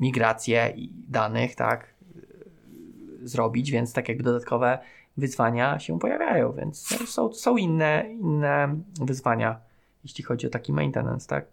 migrację 0.00 0.72
i 0.76 0.90
danych, 1.08 1.54
tak, 1.54 1.86
zrobić, 3.22 3.70
więc 3.70 3.92
tak 3.92 4.08
jakby 4.08 4.24
dodatkowe 4.24 4.78
wyzwania 5.20 5.78
się 5.78 5.98
pojawiają, 5.98 6.52
więc 6.52 7.00
no, 7.00 7.06
są, 7.06 7.32
są 7.32 7.56
inne, 7.56 8.04
inne 8.10 8.76
wyzwania, 9.00 9.60
jeśli 10.04 10.24
chodzi 10.24 10.46
o 10.46 10.50
taki 10.50 10.72
maintenance, 10.72 11.28
tak? 11.28 11.44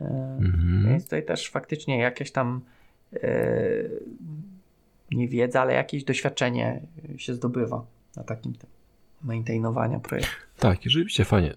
E, 0.00 0.38
Mhm. 0.40 0.88
Więc 0.88 1.04
tutaj 1.04 1.24
też 1.24 1.50
faktycznie 1.50 1.98
jakieś 1.98 2.32
tam 2.32 2.60
e, 3.12 3.28
nie 5.10 5.28
wiedza, 5.28 5.60
ale 5.60 5.74
jakieś 5.74 6.04
doświadczenie 6.04 6.80
się 7.16 7.34
zdobywa 7.34 7.84
na 8.16 8.24
takim 8.24 8.54
tym 8.54 8.70
maintainowania 9.22 10.00
projektu. 10.00 10.30
Tak, 10.58 10.86
i 10.86 10.90
rzeczywiście 10.90 11.24
fajnie. 11.24 11.54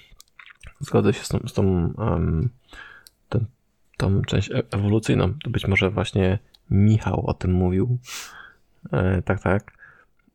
Zgodzę 0.80 1.12
się 1.12 1.24
z 1.24 1.28
tą, 1.28 1.38
z 1.48 1.52
tą, 1.52 1.92
um, 1.98 2.50
ten, 3.28 3.46
tą 3.96 4.22
część 4.22 4.50
e- 4.50 4.62
ewolucyjną. 4.70 5.34
To 5.44 5.50
być 5.50 5.66
może 5.66 5.90
właśnie 5.90 6.38
Michał 6.70 7.26
o 7.26 7.34
tym 7.34 7.52
mówił. 7.52 7.98
E, 8.92 9.22
tak, 9.22 9.40
tak. 9.42 9.72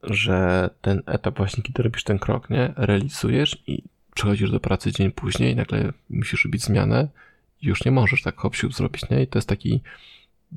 Że 0.09 0.69
ten 0.81 1.01
etap 1.05 1.37
właśnie, 1.37 1.63
kiedy 1.63 1.83
robisz 1.83 2.03
ten 2.03 2.19
krok, 2.19 2.49
nie? 2.49 2.73
Realizujesz 2.75 3.63
i 3.67 3.83
przechodzisz 4.15 4.51
do 4.51 4.59
pracy 4.59 4.91
dzień 4.91 5.11
później 5.11 5.55
nagle 5.55 5.93
musisz 6.09 6.45
robić 6.45 6.63
zmianę 6.63 7.07
i 7.61 7.67
już 7.67 7.85
nie 7.85 7.91
możesz 7.91 8.21
tak 8.21 8.37
hop 8.37 8.55
zrobić, 8.71 9.09
nie? 9.09 9.23
I 9.23 9.27
to 9.27 9.37
jest 9.37 9.49
taki 9.49 9.81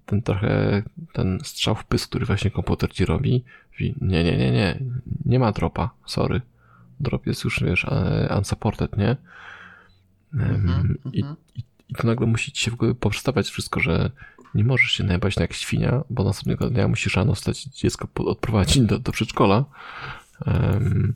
ten 0.06 0.22
trochę 0.22 0.82
ten 1.12 1.38
strzał 1.42 1.74
w 1.74 1.84
pysk, 1.84 2.08
który 2.08 2.26
właśnie 2.26 2.50
komputer 2.50 2.92
ci 2.92 3.04
robi. 3.04 3.44
Nie, 3.80 4.24
nie, 4.24 4.36
nie, 4.36 4.50
nie. 4.50 4.80
Nie 5.24 5.38
ma 5.38 5.52
dropa, 5.52 5.90
sorry. 6.06 6.40
Drop 7.00 7.26
jest 7.26 7.44
już, 7.44 7.62
wiesz, 7.62 7.84
e, 7.84 8.34
unsupported, 8.38 8.96
nie? 8.96 9.16
Mhm, 10.34 10.98
I, 11.12 11.20
mhm. 11.20 11.36
i, 11.56 11.62
I 11.88 11.94
to 11.94 12.06
nagle 12.06 12.26
musi 12.26 12.52
ci 12.52 12.64
się 12.64 12.70
w 12.70 12.74
ogóle 12.74 12.94
poprzestawiać 12.94 13.48
wszystko, 13.48 13.80
że 13.80 14.10
nie 14.54 14.64
możesz 14.64 14.90
się 14.90 15.04
najebać 15.04 15.36
jak 15.36 15.52
świnia, 15.52 16.04
bo 16.10 16.24
następnego 16.24 16.70
dnia 16.70 16.88
musisz 16.88 17.16
rano 17.16 17.34
wstać 17.34 17.66
i 17.66 17.70
dziecko 17.70 18.08
odprowadzić 18.14 18.80
do, 18.80 18.98
do 18.98 19.12
przedszkola. 19.12 19.64
Um, 20.46 21.14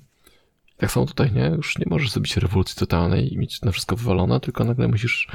tak 0.76 0.90
samo 0.90 1.06
tutaj, 1.06 1.32
nie? 1.32 1.46
Już 1.46 1.78
nie 1.78 1.86
możesz 1.88 2.10
zrobić 2.10 2.36
rewolucji 2.36 2.76
totalnej 2.76 3.34
i 3.34 3.38
mieć 3.38 3.62
na 3.62 3.72
wszystko 3.72 3.96
wywalone, 3.96 4.40
tylko 4.40 4.64
nagle 4.64 4.88
musisz 4.88 5.28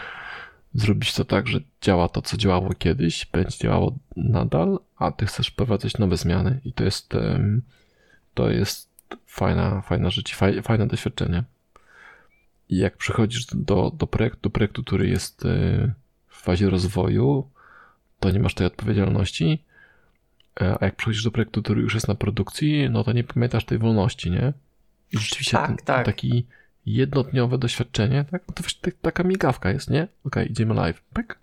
zrobić 0.73 1.13
to 1.13 1.25
tak, 1.25 1.47
że 1.47 1.59
działa 1.81 2.09
to, 2.09 2.21
co 2.21 2.37
działało 2.37 2.73
kiedyś, 2.73 3.25
będzie 3.25 3.57
działało 3.57 3.97
nadal, 4.15 4.79
a 4.97 5.11
ty 5.11 5.25
chcesz 5.25 5.47
wprowadzać 5.47 5.97
nowe 5.97 6.17
zmiany 6.17 6.61
i 6.65 6.73
to 6.73 6.83
jest 6.83 7.15
to 8.33 8.49
jest 8.49 8.89
fajna, 9.25 9.81
fajna 9.81 10.09
rzecz, 10.09 10.35
fajne 10.63 10.87
doświadczenie. 10.87 11.43
I 12.69 12.77
jak 12.77 12.97
przychodzisz 12.97 13.45
do, 13.45 13.91
do, 13.97 14.07
projektu, 14.07 14.39
do 14.41 14.49
projektu, 14.49 14.83
który 14.83 15.07
jest 15.07 15.45
e, 15.45 15.47
w 16.27 16.41
fazie 16.41 16.69
rozwoju, 16.69 17.49
to 18.19 18.31
nie 18.31 18.39
masz 18.39 18.53
tej 18.53 18.67
odpowiedzialności, 18.67 19.63
e, 20.61 20.77
a 20.81 20.85
jak 20.85 20.95
przychodzisz 20.95 21.23
do 21.23 21.31
projektu, 21.31 21.63
który 21.63 21.81
już 21.81 21.93
jest 21.93 22.07
na 22.07 22.15
produkcji, 22.15 22.89
no 22.89 23.03
to 23.03 23.11
nie 23.13 23.23
pamiętasz 23.23 23.65
tej 23.65 23.77
wolności, 23.77 24.31
nie? 24.31 24.53
I 25.11 25.17
rzeczywiście 25.17 25.51
Tak, 25.57 25.67
ten, 25.67 25.77
tak. 25.77 26.05
taki 26.05 26.45
jednodniowe 26.85 27.57
doświadczenie, 27.57 28.25
tak? 28.31 28.43
No 28.47 28.53
to 28.53 28.63
wiesz, 28.63 28.73
tak- 28.75 28.95
taka 29.01 29.23
migawka 29.23 29.71
jest, 29.71 29.89
nie? 29.89 30.07
Okej, 30.25 30.51
idziemy 30.51 30.73
live, 30.73 31.01
pyk. 31.13 31.39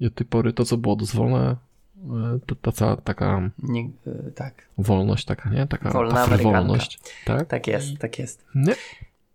I 0.00 0.06
od 0.06 0.14
tej 0.14 0.26
pory 0.26 0.52
to, 0.52 0.64
co 0.64 0.76
było 0.76 0.96
dozwolone, 0.96 1.56
e, 1.96 2.38
to 2.46 2.54
ta 2.54 2.72
cała 2.72 2.96
taka 2.96 3.50
Nie, 3.58 3.90
y, 4.06 4.32
tak, 4.34 4.54
wolność 4.78 5.24
taka, 5.24 5.50
nie? 5.50 5.66
Taka 5.66 5.90
Wolna 5.90 6.14
ta 6.14 6.26
frywolność, 6.26 6.98
tak? 7.24 7.48
tak 7.48 7.66
jest, 7.66 7.98
tak 7.98 8.18
jest. 8.18 8.44
Nie? 8.54 8.74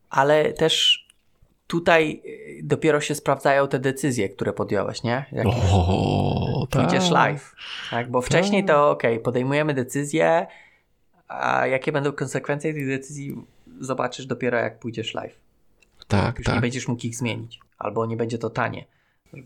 Ale 0.09 0.53
też 0.53 1.02
tutaj 1.67 2.21
y, 2.25 2.61
dopiero 2.63 3.01
się 3.01 3.15
sprawdzają 3.15 3.67
te 3.67 3.79
decyzje, 3.79 4.29
które 4.29 4.53
podjąłeś, 4.53 5.03
nie? 5.03 5.25
Jak 5.31 5.47
O, 5.71 6.67
pójdziesz 6.71 7.03
tak. 7.03 7.11
live. 7.11 7.55
Tak? 7.91 8.11
Bo 8.11 8.21
wcześniej 8.21 8.65
to 8.65 8.89
ok, 8.89 9.03
podejmujemy 9.23 9.73
decyzje, 9.73 10.47
a 11.27 11.67
jakie 11.67 11.91
będą 11.91 12.11
konsekwencje 12.11 12.73
tych 12.73 12.87
decyzji 12.87 13.35
zobaczysz 13.79 14.25
dopiero 14.25 14.57
jak 14.57 14.79
pójdziesz 14.79 15.13
live. 15.13 15.39
Tak, 16.07 16.37
Już 16.37 16.47
nie 16.47 16.53
tak. 16.53 16.61
będziesz 16.61 16.87
mógł 16.87 17.07
ich 17.07 17.15
zmienić. 17.15 17.59
Albo 17.77 18.05
nie 18.05 18.17
będzie 18.17 18.37
to 18.37 18.49
tanie. 18.49 18.85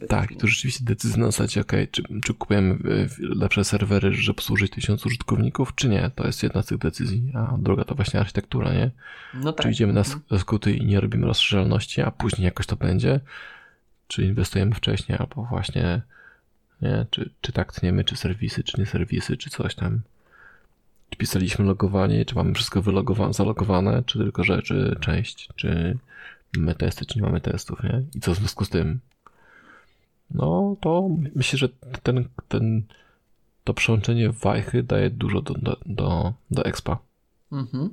Tak, 0.09 0.29
to 0.39 0.47
rzeczywiście 0.47 0.85
decyzja 0.85 1.17
na 1.17 1.25
zasadzie, 1.25 1.61
okej, 1.61 1.87
czy, 1.87 2.03
czy 2.25 2.33
kupujemy 2.33 2.73
e, 2.73 3.07
lepsze 3.19 3.63
serwery, 3.63 4.13
żeby 4.13 4.31
obsłużyć 4.31 4.71
tysiąc 4.71 5.05
użytkowników, 5.05 5.75
czy 5.75 5.89
nie? 5.89 6.11
To 6.15 6.25
jest 6.27 6.43
jedna 6.43 6.61
z 6.61 6.65
tych 6.65 6.77
decyzji, 6.77 7.31
a 7.35 7.55
druga 7.57 7.83
to 7.83 7.95
właśnie 7.95 8.19
architektura, 8.19 8.73
nie? 8.73 8.91
No 9.33 9.53
tak. 9.53 9.65
Czy 9.65 9.71
idziemy 9.71 9.93
na 9.93 9.99
Mhm. 9.99 10.19
sk- 10.19 10.39
skróty 10.39 10.73
i 10.73 10.85
nie 10.85 10.99
robimy 10.99 11.27
rozszerzalności, 11.27 12.01
a 12.01 12.11
później 12.11 12.45
jakoś 12.45 12.65
to 12.65 12.75
będzie? 12.75 13.19
Czy 14.07 14.25
inwestujemy 14.25 14.75
wcześniej, 14.75 15.17
albo 15.17 15.43
właśnie, 15.43 16.01
nie? 16.81 17.05
Czy, 17.09 17.29
czy 17.41 17.51
tak 17.51 17.73
tniemy, 17.73 18.03
czy 18.03 18.15
serwisy, 18.15 18.63
czy 18.63 18.79
nie 18.79 18.85
serwisy, 18.85 19.37
czy 19.37 19.49
coś 19.49 19.75
tam? 19.75 20.01
Czy 21.09 21.17
pisaliśmy 21.17 21.65
logowanie, 21.65 22.25
czy 22.25 22.35
mamy 22.35 22.53
wszystko 22.53 22.81
wylogowane, 22.81 23.33
zalogowane, 23.33 24.03
czy 24.05 24.19
tylko 24.19 24.43
rzeczy, 24.43 24.95
część, 24.99 25.49
czy 25.55 25.97
mamy 26.57 26.75
testy, 26.75 27.05
czy 27.05 27.19
nie 27.19 27.25
mamy 27.25 27.41
testów, 27.41 27.83
nie? 27.83 28.03
I 28.15 28.19
co 28.19 28.33
w 28.33 28.37
związku 28.37 28.65
z 28.65 28.69
tym? 28.69 28.99
No, 30.31 30.75
to 30.81 31.09
myślę, 31.35 31.59
że 31.59 31.69
ten, 32.03 32.29
ten, 32.47 32.83
to 33.63 33.73
przełączenie 33.73 34.29
wajchy 34.29 34.83
daje 34.83 35.09
dużo 35.09 35.41
do, 35.41 35.53
do, 35.53 35.77
do, 35.85 36.33
do 36.51 36.65
expa. 36.65 36.97
Mhm. 37.51 37.89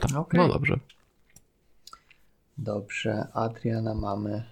Tak. 0.00 0.16
Okej. 0.16 0.40
No 0.40 0.48
dobrze. 0.48 0.78
Dobrze, 2.58 3.28
Adriana 3.32 3.94
mamy. 3.94 4.44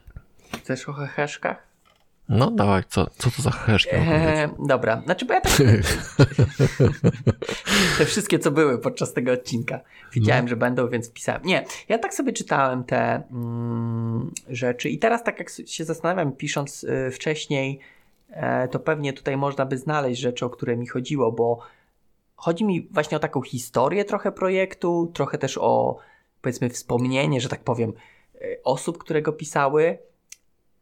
Chcesz 0.58 0.88
o 0.88 0.92
heheszkach? 0.92 1.71
No 2.32 2.50
dawaj, 2.50 2.82
co, 2.88 3.06
co 3.18 3.30
to 3.30 3.42
za 3.42 3.50
heszki? 3.50 3.94
Eee, 3.94 4.48
dobra, 4.66 5.02
znaczy 5.04 5.24
bo 5.24 5.34
ja 5.34 5.40
tak 5.40 5.52
te 7.98 8.04
wszystkie 8.04 8.38
co 8.38 8.50
były 8.50 8.78
podczas 8.78 9.12
tego 9.12 9.32
odcinka. 9.32 9.80
Wiedziałem, 10.12 10.48
że 10.48 10.56
będą, 10.56 10.88
więc 10.88 11.08
wpisałem. 11.08 11.42
Nie, 11.44 11.64
ja 11.88 11.98
tak 11.98 12.14
sobie 12.14 12.32
czytałem 12.32 12.84
te 12.84 13.22
mm, 13.30 14.30
rzeczy 14.48 14.88
i 14.88 14.98
teraz 14.98 15.24
tak 15.24 15.38
jak 15.38 15.50
się 15.66 15.84
zastanawiam, 15.84 16.32
pisząc 16.32 16.84
y, 16.84 17.10
wcześniej, 17.10 17.78
e, 18.30 18.68
to 18.68 18.78
pewnie 18.78 19.12
tutaj 19.12 19.36
można 19.36 19.66
by 19.66 19.78
znaleźć 19.78 20.20
rzeczy, 20.20 20.46
o 20.46 20.50
które 20.50 20.76
mi 20.76 20.86
chodziło, 20.86 21.32
bo 21.32 21.58
chodzi 22.36 22.64
mi 22.64 22.88
właśnie 22.90 23.16
o 23.16 23.20
taką 23.20 23.42
historię 23.42 24.04
trochę 24.04 24.32
projektu, 24.32 25.10
trochę 25.14 25.38
też 25.38 25.58
o 25.58 25.98
powiedzmy 26.42 26.70
wspomnienie, 26.70 27.40
że 27.40 27.48
tak 27.48 27.60
powiem, 27.60 27.92
y, 28.34 28.60
osób, 28.64 28.98
które 28.98 29.22
go 29.22 29.32
pisały. 29.32 29.98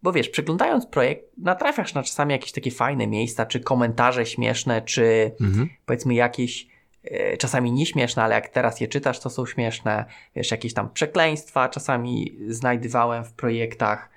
Bo 0.03 0.13
wiesz, 0.13 0.29
przeglądając 0.29 0.87
projekt, 0.87 1.25
natrafiasz 1.39 1.95
na 1.95 2.03
czasami 2.03 2.33
jakieś 2.33 2.53
takie 2.53 2.71
fajne 2.71 3.07
miejsca, 3.07 3.47
czy 3.47 3.61
komentarze 3.61 4.27
śmieszne, 4.27 4.83
czy 4.83 5.31
Mhm. 5.41 5.69
powiedzmy 5.87 6.15
jakieś 6.15 6.67
e, 7.05 7.37
czasami 7.37 7.73
nieśmieszne, 7.73 8.23
ale 8.25 8.35
jak 8.35 8.49
teraz 8.49 8.81
je 8.81 8.89
czytasz, 8.89 9.21
to 9.21 9.31
są 9.31 9.47
śmieszne. 9.47 10.05
Wiesz, 10.37 10.51
jakieś 10.51 10.75
tam 10.75 10.91
przekleństwa 10.91 11.69
czasami 11.69 12.37
znajdywałem 12.49 13.25
w 13.25 13.33
projektach. 13.33 14.11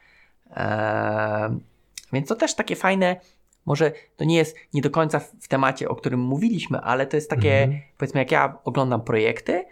Eee, 0.55 1.49
więc 2.13 2.27
to 2.27 2.35
też 2.35 2.55
takie 2.55 2.75
fajne. 2.75 3.15
Może 3.65 3.91
to 4.17 4.23
nie 4.25 4.35
jest 4.35 4.57
nie 4.73 4.81
do 4.81 4.89
końca 4.89 5.19
w, 5.19 5.47
temacie, 5.47 5.89
o 5.89 5.95
którym 5.95 6.19
mówiliśmy, 6.19 6.79
ale 6.81 7.05
to 7.07 7.17
jest 7.17 7.29
takie, 7.29 7.63
Mhm. 7.63 7.81
powiedzmy, 7.97 8.19
jak 8.19 8.31
ja 8.31 8.57
oglądam 8.63 9.01
projekty, 9.01 9.65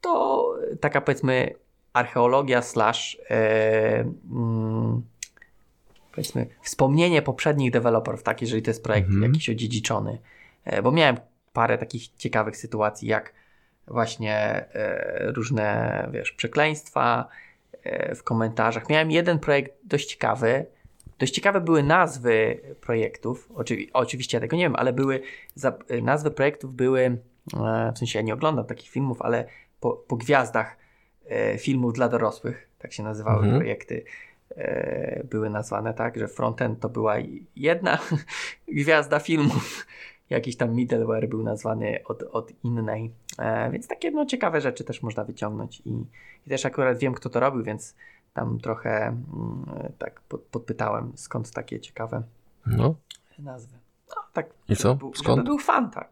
to 0.00 0.44
taka 0.80 1.00
powiedzmy 1.00 1.54
archeologia 1.92 2.62
slash 2.62 3.18
e, 3.30 4.00
mm, 4.30 5.02
powiedzmy 6.14 6.46
wspomnienie 6.62 7.22
poprzednich 7.22 7.70
deweloperów, 7.70 8.22
tak, 8.22 8.40
jeżeli 8.42 8.62
to 8.62 8.70
jest 8.70 8.84
projekt 8.84 9.08
Mhm. 9.08 9.32
jakiś 9.32 9.50
odziedziczony. 9.50 10.18
E, 10.64 10.82
bo 10.82 10.92
miałem 10.92 11.16
parę 11.52 11.78
takich 11.78 12.08
ciekawych 12.08 12.56
sytuacji, 12.56 13.08
jak 13.08 13.32
właśnie 13.88 14.36
e, 14.74 15.32
różne, 15.32 16.08
wiesz, 16.12 16.32
przekleństwa 16.32 17.28
e, 17.82 18.14
w 18.14 18.22
komentarzach. 18.22 18.88
Miałem 18.88 19.10
jeden 19.10 19.38
projekt 19.38 19.72
dość 19.84 20.06
ciekawy. 20.10 20.66
Dość 21.18 21.34
ciekawe 21.34 21.60
były 21.60 21.82
nazwy 21.82 22.60
projektów. 22.80 23.48
Oczywi- 23.54 23.88
oczywiście 23.92 24.36
ja 24.36 24.40
tego 24.40 24.56
nie 24.56 24.64
wiem, 24.64 24.76
ale 24.76 24.92
były 24.92 25.20
nazwy 26.02 26.30
projektów 26.30 26.74
były, 26.74 27.18
w 27.94 27.98
sensie 27.98 28.18
ja 28.18 28.22
nie 28.22 28.34
oglądam 28.34 28.64
takich 28.64 28.90
filmów, 28.90 29.22
ale 29.22 29.44
po, 29.80 29.92
po 29.92 30.16
gwiazdach 30.16 30.76
filmów 31.58 31.92
dla 31.92 32.08
dorosłych, 32.08 32.68
tak 32.78 32.92
się 32.92 33.02
nazywały 33.02 33.38
Mhm. 33.42 33.56
projekty, 33.58 34.04
były 35.24 35.50
nazwane 35.50 35.94
tak, 35.94 36.18
że 36.18 36.28
frontend 36.28 36.80
to 36.80 36.88
była 36.88 37.14
jedna 37.56 37.98
gwiazda 38.68 39.20
filmów, 39.20 39.86
jakiś 40.30 40.56
tam 40.56 40.74
middleware 40.74 41.28
był 41.28 41.42
nazwany 41.42 42.00
od, 42.04 42.22
od 42.22 42.52
innej, 42.64 43.10
e, 43.38 43.70
więc 43.70 43.88
takie 43.88 44.10
no, 44.10 44.26
ciekawe 44.26 44.60
rzeczy 44.60 44.84
też 44.84 45.02
można 45.02 45.24
wyciągnąć 45.24 45.80
i, 45.80 46.04
i 46.46 46.50
też 46.50 46.66
akurat 46.66 46.98
wiem 46.98 47.14
kto 47.14 47.30
to 47.30 47.40
robił, 47.40 47.62
więc 47.62 47.94
tam 48.34 48.60
trochę 48.60 49.06
mm, 49.06 49.92
tak 49.98 50.20
pod, 50.20 50.40
podpytałem 50.40 51.12
skąd 51.16 51.50
takie 51.50 51.80
ciekawe 51.80 52.22
No, 52.66 52.94
nazwy. 53.38 53.78
No 54.08 54.22
tak, 54.32 54.46
I 54.68 54.76
co? 54.76 54.94
Był, 54.94 55.14
Skąd? 55.14 55.36
żeby 55.36 55.42
był 55.42 55.58
fan, 55.58 55.90
tak. 55.90 56.08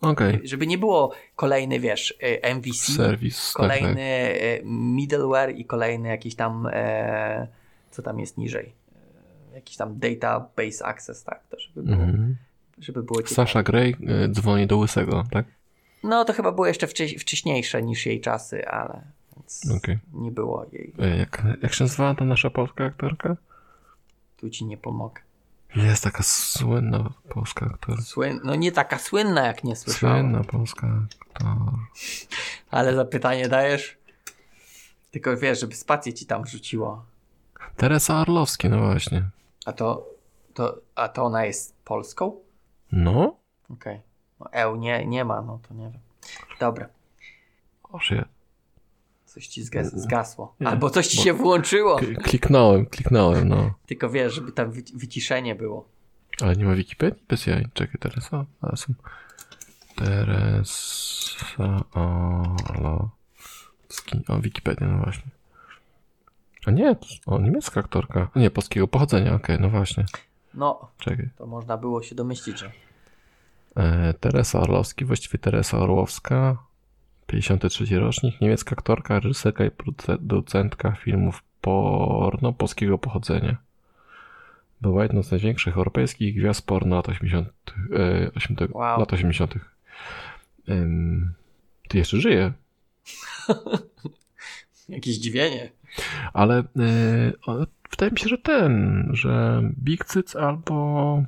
okej. 0.00 0.40
Żeby 0.44 0.66
nie 0.66 0.78
było 0.78 1.12
kolejny, 1.36 1.80
wiesz, 1.80 2.14
e, 2.22 2.54
MVC, 2.54 2.92
Serwis. 2.96 3.52
kolejny 3.52 4.32
Tak, 4.32 4.42
e, 4.42 4.64
middleware 4.64 5.50
i 5.50 5.64
kolejny 5.64 6.08
jakiś 6.08 6.34
tam, 6.34 6.68
e, 6.72 7.46
co 8.00 8.04
tam 8.04 8.20
jest 8.20 8.38
niżej, 8.38 8.72
e, 9.52 9.54
jakiś 9.54 9.76
tam 9.76 9.98
database 9.98 10.84
access, 10.86 11.24
tak, 11.24 11.40
to 11.50 11.58
żeby 11.60 11.82
było, 11.82 11.96
Mhm. 12.02 12.36
żeby 12.78 13.02
było 13.02 13.22
ciekawe. 13.22 13.34
Sasha 13.34 13.62
Grey 13.62 13.96
y, 14.24 14.28
dzwoni 14.28 14.66
do 14.66 14.76
Łysego, 14.76 15.24
tak? 15.30 15.46
No 16.04 16.24
to 16.24 16.32
chyba 16.32 16.52
było 16.52 16.66
jeszcze 16.66 16.86
wcześ, 16.86 17.14
wcześniejsze 17.18 17.82
niż 17.82 18.06
jej 18.06 18.20
czasy, 18.20 18.68
ale 18.68 19.02
więc 19.36 19.70
Okej. 19.76 19.98
nie 20.12 20.30
było 20.30 20.66
jej, 20.72 20.92
Y, 21.14 21.16
Jak, 21.18 21.42
jak 21.62 21.74
się 21.74 21.84
nazywała 21.84 22.14
ta 22.14 22.24
nasza 22.24 22.50
polska 22.50 22.84
aktorka? 22.84 23.36
tu 24.36 24.50
ci 24.50 24.64
nie 24.64 24.76
pomogę. 24.76 25.22
Jest 25.76 26.04
taka 26.04 26.22
słynna 26.22 27.12
polska 27.28 27.66
aktorka. 27.66 28.02
Słyn, 28.02 28.40
no 28.44 28.54
nie 28.54 28.72
taka 28.72 28.98
słynna 28.98 29.46
jak 29.46 29.64
nie 29.64 29.76
słyszałem, 29.76 30.20
Słynna 30.22 30.44
polska 30.44 31.02
aktor. 31.20 31.46
ale 32.70 32.94
zapytanie 32.94 33.48
dajesz, 33.48 33.96
tylko 35.10 35.36
wiesz, 35.36 35.60
żeby 35.60 35.74
spację 35.74 36.12
ci 36.12 36.26
tam 36.26 36.42
wrzuciło. 36.44 37.04
Teresa 37.80 38.14
Arlowski, 38.14 38.68
no 38.68 38.78
właśnie. 38.78 39.30
A 39.66 39.72
to, 39.72 40.06
to, 40.54 40.78
a 40.94 41.08
to 41.08 41.22
ona 41.24 41.44
jest 41.44 41.76
Polską? 41.84 42.36
No? 42.92 43.36
Okej. 43.70 44.00
No, 44.40 44.46
EU 44.52 44.76
nie, 44.76 45.06
nie 45.06 45.24
ma, 45.24 45.42
no 45.42 45.58
to 45.68 45.74
nie 45.74 45.84
wiem. 45.90 46.00
Dobra, 46.60 46.88
O 47.92 48.00
shit. 48.00 48.24
coś 49.24 49.46
ci 49.46 49.62
zgas, 49.62 49.92
zgasło. 50.00 50.54
Nie, 50.60 50.68
Albo 50.68 50.90
coś 50.90 51.06
ci 51.06 51.16
się 51.16 51.32
włączyło. 51.32 52.00
Kliknąłem, 52.22 52.86
kliknąłem, 52.86 53.48
no. 53.48 53.74
Tylko 53.86 54.10
wiesz, 54.10 54.34
żeby 54.34 54.52
tam 54.52 54.72
wyci- 54.72 54.96
wyciszenie 54.98 55.54
było. 55.54 55.88
Ale 56.42 56.56
nie 56.56 56.64
ma 56.64 56.74
Wikipedii? 56.74 57.22
Bez 57.28 57.46
jaj. 57.46 57.66
Czekaj, 57.74 57.94
o, 58.32 58.44
zaraz. 58.60 58.86
Teresa 59.96 61.84
Orlowski. 62.70 64.20
O, 64.28 64.38
Wikipedia, 64.40 64.86
no 64.86 64.98
właśnie. 65.04 65.30
A 66.66 66.70
nie, 66.70 66.96
o, 67.26 67.38
niemiecka 67.38 67.80
aktorka. 67.80 68.30
Nie, 68.36 68.50
polskiego 68.50 68.88
pochodzenia, 68.88 69.34
okej, 69.34 69.58
no 69.60 69.70
właśnie. 69.70 70.04
No, 70.54 70.90
Czekaj. 70.98 71.28
to 71.38 71.46
można 71.46 71.76
było 71.76 72.02
się 72.02 72.14
domyślić, 72.14 72.58
że 72.58 72.70
E, 73.76 74.14
Teresa 74.14 74.60
Orlowski, 74.60 75.04
właściwie 75.04 75.38
Teresa 75.38 75.78
Orłowska, 75.78 76.56
53 77.26 77.98
rocznik, 78.00 78.40
niemiecka 78.40 78.72
aktorka, 78.72 79.20
reżyserka 79.20 79.64
i 79.64 79.70
producentka 79.70 80.92
filmów 80.92 81.42
porno 81.60 82.52
polskiego 82.52 82.98
pochodzenia. 82.98 83.56
Była 84.80 85.02
jedną 85.02 85.22
z 85.22 85.30
największych 85.30 85.76
europejskich 85.76 86.36
gwiazd 86.36 86.66
porno 86.66 86.96
lat 86.96 87.08
80. 87.08 87.48
E, 87.96 88.30
80 88.36 88.74
Wow. 88.74 89.00
lat 89.00 89.12
80. 89.12 89.54
Ym, 90.68 91.32
ty 91.88 91.98
jeszcze 91.98 92.16
żyje, 92.20 92.52
jakieś 94.88 95.14
zdziwienie. 95.14 95.70
Ale 96.32 96.58
e, 96.58 96.64
wydaje 97.90 98.12
mi 98.12 98.18
się, 98.18 98.28
że 98.28 98.38
ten, 98.38 99.08
że 99.12 99.62
Big 99.78 100.04
Cyc 100.04 100.36
albo 100.36 101.24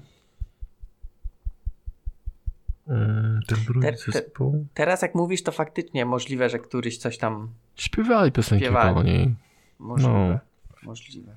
e, 2.89 3.41
ten 3.47 3.59
drugi 3.67 3.87
Te- 3.87 3.93
te- 3.93 4.13
zespół. 4.13 4.67
Teraz 4.75 5.03
jak 5.03 5.15
mówisz, 5.15 5.43
to 5.43 5.53
faktycznie 5.53 6.07
możliwe, 6.07 6.49
że 6.51 6.59
któryś 6.59 6.99
coś 6.99 7.19
tam 7.19 7.49
Śpiewali 7.77 8.33
piosenki 8.33 8.65
Śpiewali. 8.65 8.95
po 8.95 9.03
niej. 9.03 9.35
możliwe. 9.79 10.41
Możliwe. 10.83 11.35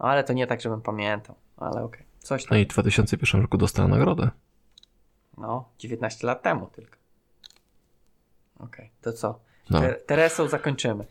No, 0.00 0.06
ale 0.08 0.24
to 0.24 0.32
nie 0.32 0.46
tak, 0.46 0.60
żebym 0.60 0.80
pamiętał. 0.82 1.34
Ale 1.56 1.82
okej. 1.82 2.04
Coś 2.18 2.42
No 2.44 2.48
tam. 2.48 2.58
i 2.58 2.64
w 2.64 2.68
2001 2.68 3.40
roku 3.42 3.58
dostała 3.58 3.88
nagrodę. 3.88 4.30
No, 5.38 5.68
19 5.78 6.26
lat 6.26 6.42
temu 6.42 6.66
tylko. 6.66 6.96
Okej, 8.58 8.90
to 9.02 9.12
co? 9.12 9.40
No, 9.70 9.80
Te- 9.80 9.94
Teresą 9.94 10.48
zakończymy. 10.48 11.04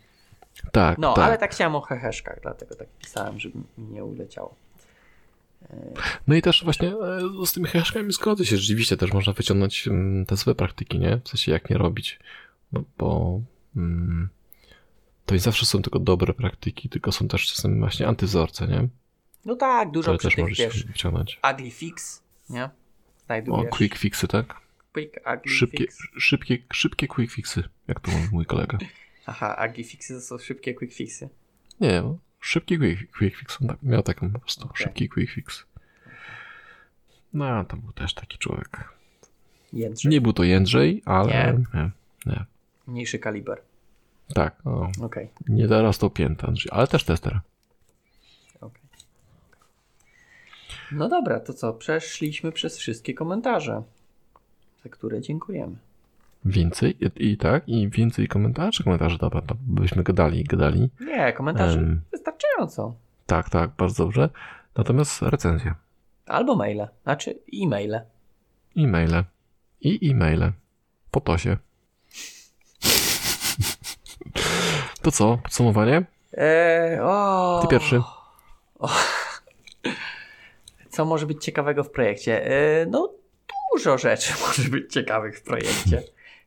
Tak, 0.71 0.97
No, 0.97 1.13
tak. 1.13 1.25
ale 1.25 1.38
tak 1.38 1.51
chciałem 1.51 1.75
o 1.75 1.81
heheszkach, 1.81 2.39
dlatego 2.41 2.75
tak 2.75 2.88
pisałem, 2.99 3.39
żeby 3.39 3.57
mi 3.77 3.85
nie 3.88 4.03
uleciało. 4.03 4.55
No 6.27 6.35
i 6.35 6.41
też 6.41 6.63
właśnie 6.63 6.88
e, 6.89 7.45
z 7.45 7.53
tymi 7.53 7.67
haszkami 7.67 8.13
zgodzę 8.13 8.45
się. 8.45 8.57
Rzeczywiście 8.57 8.97
też 8.97 9.13
można 9.13 9.34
wyciągnąć 9.34 9.88
mm, 9.88 10.25
te 10.25 10.35
złe 10.35 10.55
praktyki, 10.55 10.99
nie? 10.99 11.19
W 11.23 11.30
sensie 11.30 11.51
jak 11.51 11.69
nie 11.69 11.77
robić. 11.77 12.19
Bo, 12.71 12.84
bo 12.97 13.39
mm, 13.75 14.30
to 15.25 15.35
nie 15.35 15.39
zawsze 15.41 15.65
są 15.65 15.81
tylko 15.81 15.99
dobre 15.99 16.34
praktyki, 16.34 16.89
tylko 16.89 17.11
są 17.11 17.27
też 17.27 17.47
czasem 17.53 17.80
właśnie 17.80 18.07
antywzorce, 18.07 18.67
nie? 18.67 18.88
No 19.45 19.55
tak, 19.55 19.91
dużo 19.91 20.03
Które 20.03 20.17
przy 20.17 20.27
też 20.27 20.35
tych, 20.35 20.43
może 20.43 20.55
się 20.55 20.63
wiesz, 20.63 20.84
wyciągnąć. 20.85 21.39
ugly 21.53 21.71
fix, 21.71 22.23
nie? 22.49 22.63
O, 22.65 22.69
Znajdujesz. 23.25 23.69
quick 23.71 23.97
fixy, 23.97 24.27
tak? 24.27 24.61
Quick 24.93 25.19
Szybkie, 25.45 25.77
fix. 25.77 25.97
szybkie, 26.17 26.57
szybkie 26.73 27.07
quick 27.07 27.34
fixy, 27.34 27.63
jak 27.88 27.99
to 27.99 28.11
mówi 28.11 28.27
mój 28.31 28.45
kolega. 28.45 28.77
Aha, 29.26 29.66
ugly 29.70 29.84
fixy 29.84 30.14
to 30.14 30.22
są 30.22 30.38
szybkie 30.38 30.74
quick 30.74 30.94
fixy. 30.94 31.30
Nie, 31.80 32.02
no, 32.02 32.18
szybki 32.40 32.78
quick, 32.78 33.18
quick 33.18 33.38
fix. 33.38 33.62
On 33.62 33.68
tak, 33.68 33.84
miał 33.84 34.04
taką 34.04 34.32
po 34.32 34.40
prostu. 34.40 34.66
Okej. 34.66 34.78
Szybki 34.78 35.10
quick 35.10 35.34
fix. 35.34 35.66
No, 37.34 37.66
to 37.66 37.78
był 37.78 37.91
też 37.91 38.14
taki 38.14 38.38
człowiek. 38.38 38.90
Jędrzej. 39.74 40.12
Nie 40.12 40.22
był 40.22 40.34
to 40.34 40.44
Jędrzej, 40.44 41.02
ale. 41.06 41.32
Nie. 41.34 41.64
Nie. 41.74 41.90
nie. 42.26 42.45
Mniejszy 42.88 43.20
kaliber. 43.20 43.62
Tak, 44.34 44.68
o, 44.68 44.91
Okej, 45.02 45.30
nie 45.48 45.68
dorastał 45.68 46.10
pięta, 46.10 46.54
ale 46.72 46.88
też 46.88 47.04
tester. 47.04 47.40
okej. 48.62 48.84
No 50.91 51.10
dobra, 51.10 51.40
to 51.40 51.54
co? 51.54 51.74
Przeszliśmy 51.74 52.52
przez 52.52 52.78
wszystkie 52.78 53.14
komentarze, 53.14 53.84
za 54.84 54.90
które 54.90 55.22
dziękujemy. 55.22 55.76
Więcej 56.45 56.98
i, 57.06 57.32
i 57.32 57.38
tak, 57.38 57.70
i 57.70 57.90
więcej 57.90 58.28
komentarzy, 58.28 58.84
komentarzy, 58.84 59.18
dobra, 59.18 59.41
to 59.41 59.56
byśmy 59.61 60.03
gadali 60.03 60.40
i 60.40 60.44
gadali. 60.44 60.90
Nie, 60.99 61.34
komentarze 61.34 61.80
Em. 61.80 62.02
wystarczająco. 62.11 62.95
Tak, 63.26 63.49
tak, 63.49 63.70
bardzo 63.78 64.03
dobrze. 64.03 64.30
Natomiast 64.78 65.22
recenzje, 65.22 65.74
Albo 66.26 66.56
maile, 66.56 66.88
znaczy 67.03 67.40
e-maile. 67.64 67.99
e-maile 68.78 69.24
i 69.82 70.11
e-maile. 70.11 70.52
Po 71.11 71.22
to 71.22 71.38
się. 71.38 71.57
To 75.02 75.11
co? 75.11 75.38
Podsumowanie? 75.44 76.03
Eee, 76.34 76.99
o... 77.02 77.60
Ty 77.61 77.68
pierwszy. 77.68 78.02
O. 78.80 78.90
Co 80.90 81.06
może 81.06 81.26
być 81.26 81.44
ciekawego 81.45 81.84
w 81.84 81.90
projekcie? 81.91 82.48
Eee, 82.52 82.88
no, 82.88 83.14
dużo 83.74 83.98
rzeczy 83.98 84.34
może 84.48 84.70
być 84.70 84.94
ciekawych 84.94 85.38
w 85.40 85.44
projekcie. 85.44 86.03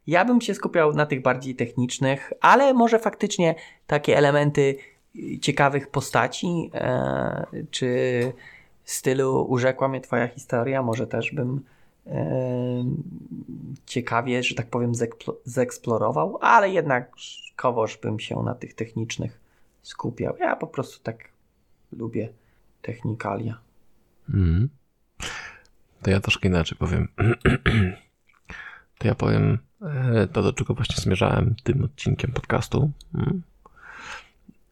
Ja 0.07 0.25
bym 0.25 0.41
się 0.41 0.55
skupiał 0.55 0.95
na 0.95 1.07
tych 1.07 1.23
bardziej 1.23 1.55
technicznych, 1.55 2.33
ale 2.41 2.75
może 2.75 2.99
faktycznie 2.99 3.55
takie 3.87 4.17
elementy 4.17 4.77
y, 5.17 5.39
ciekawych 5.39 5.91
postaci, 5.91 6.71
e, 6.75 7.47
czy 7.71 8.33
stylu 8.85 9.47
urzekła 9.49 9.89
mnie 9.89 10.01
twoja 10.01 10.29
historia, 10.29 10.83
może 10.83 11.07
też 11.07 11.33
bym 11.33 11.61
e, 12.07 12.85
ciekawie, 13.87 14.43
że 14.43 14.55
tak 14.55 14.67
powiem, 14.67 14.93
zeksplorował, 15.45 16.39
ale 16.41 16.71
jednakowoż 16.71 17.97
bym 17.97 18.21
się 18.21 18.43
na 18.43 18.55
tych 18.55 18.75
technicznych 18.75 19.41
skupiał. 19.83 20.37
Ja 20.41 20.57
po 20.57 20.67
prostu 20.67 21.03
tak 21.03 21.19
lubię 21.93 22.29
technikalia. 22.83 23.59
Mhm. 24.29 24.69
To 26.03 26.11
ja 26.11 26.21
troszkę 26.21 26.49
inaczej 26.49 26.79
powiem. 26.79 27.09
To 28.99 29.09
ja 29.09 29.15
powiem 29.15 29.59
e, 29.83 30.27
to, 30.33 30.43
do 30.43 30.53
czego 30.53 30.75
właśnie 30.75 30.97
zmierzałem 31.03 31.55
tym 31.63 31.85
odcinkiem 31.85 32.33
podcastu, 32.33 32.91
mm, 33.15 33.43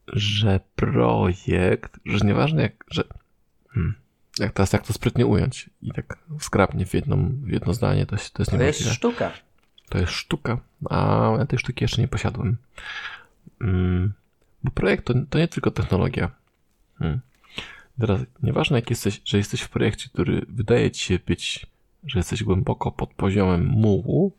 że 0.07 0.59
projekt, 0.75 1.99
że 2.05 2.25
nieważne 2.25 2.61
jak, 2.61 2.85
że 2.91 3.03
hmm, 3.73 3.93
jak 4.39 4.53
teraz 4.53 4.73
jak 4.73 4.87
to 4.87 4.93
sprytnie 4.93 5.25
ująć 5.25 5.69
i 5.81 5.91
tak 5.91 6.17
skrapnie 6.39 6.85
w, 6.85 6.93
jedną, 6.93 7.31
w 7.43 7.49
jedno 7.49 7.73
zdanie, 7.73 8.05
to, 8.05 8.15
jest- 8.15 8.33
to 8.33 8.41
jest 8.41 8.51
To 8.51 8.57
jest 8.63 8.79
sztuka. 8.93 9.31
To 9.89 9.97
jest 9.97 10.11
sztuka, 10.11 10.57
a 10.89 11.31
ja 11.39 11.45
tej 11.45 11.59
sztuki 11.59 11.83
jeszcze 11.83 12.01
nie 12.01 12.07
posiadłem. 12.07 12.57
Mm, 13.61 14.13
bo 14.63 14.71
projekt 14.71 15.05
to, 15.05 15.13
to 15.29 15.37
nie 15.39 15.47
tylko 15.47 15.71
technologia. 15.71 16.31
Teraz, 17.99 18.21
nieważne 18.43 18.77
jak 18.77 18.89
jesteś, 18.89 19.21
że 19.25 19.37
jesteś 19.37 19.61
w 19.61 19.69
projekcie, 19.69 20.09
który 20.09 20.45
wydaje 20.49 20.91
ci 20.91 21.05
się 21.05 21.19
być, 21.27 21.65
że 22.07 22.19
jesteś 22.19 22.43
głęboko 22.43 22.91
pod 22.91 23.13
poziomem 23.13 23.65
mułu, 23.65 24.31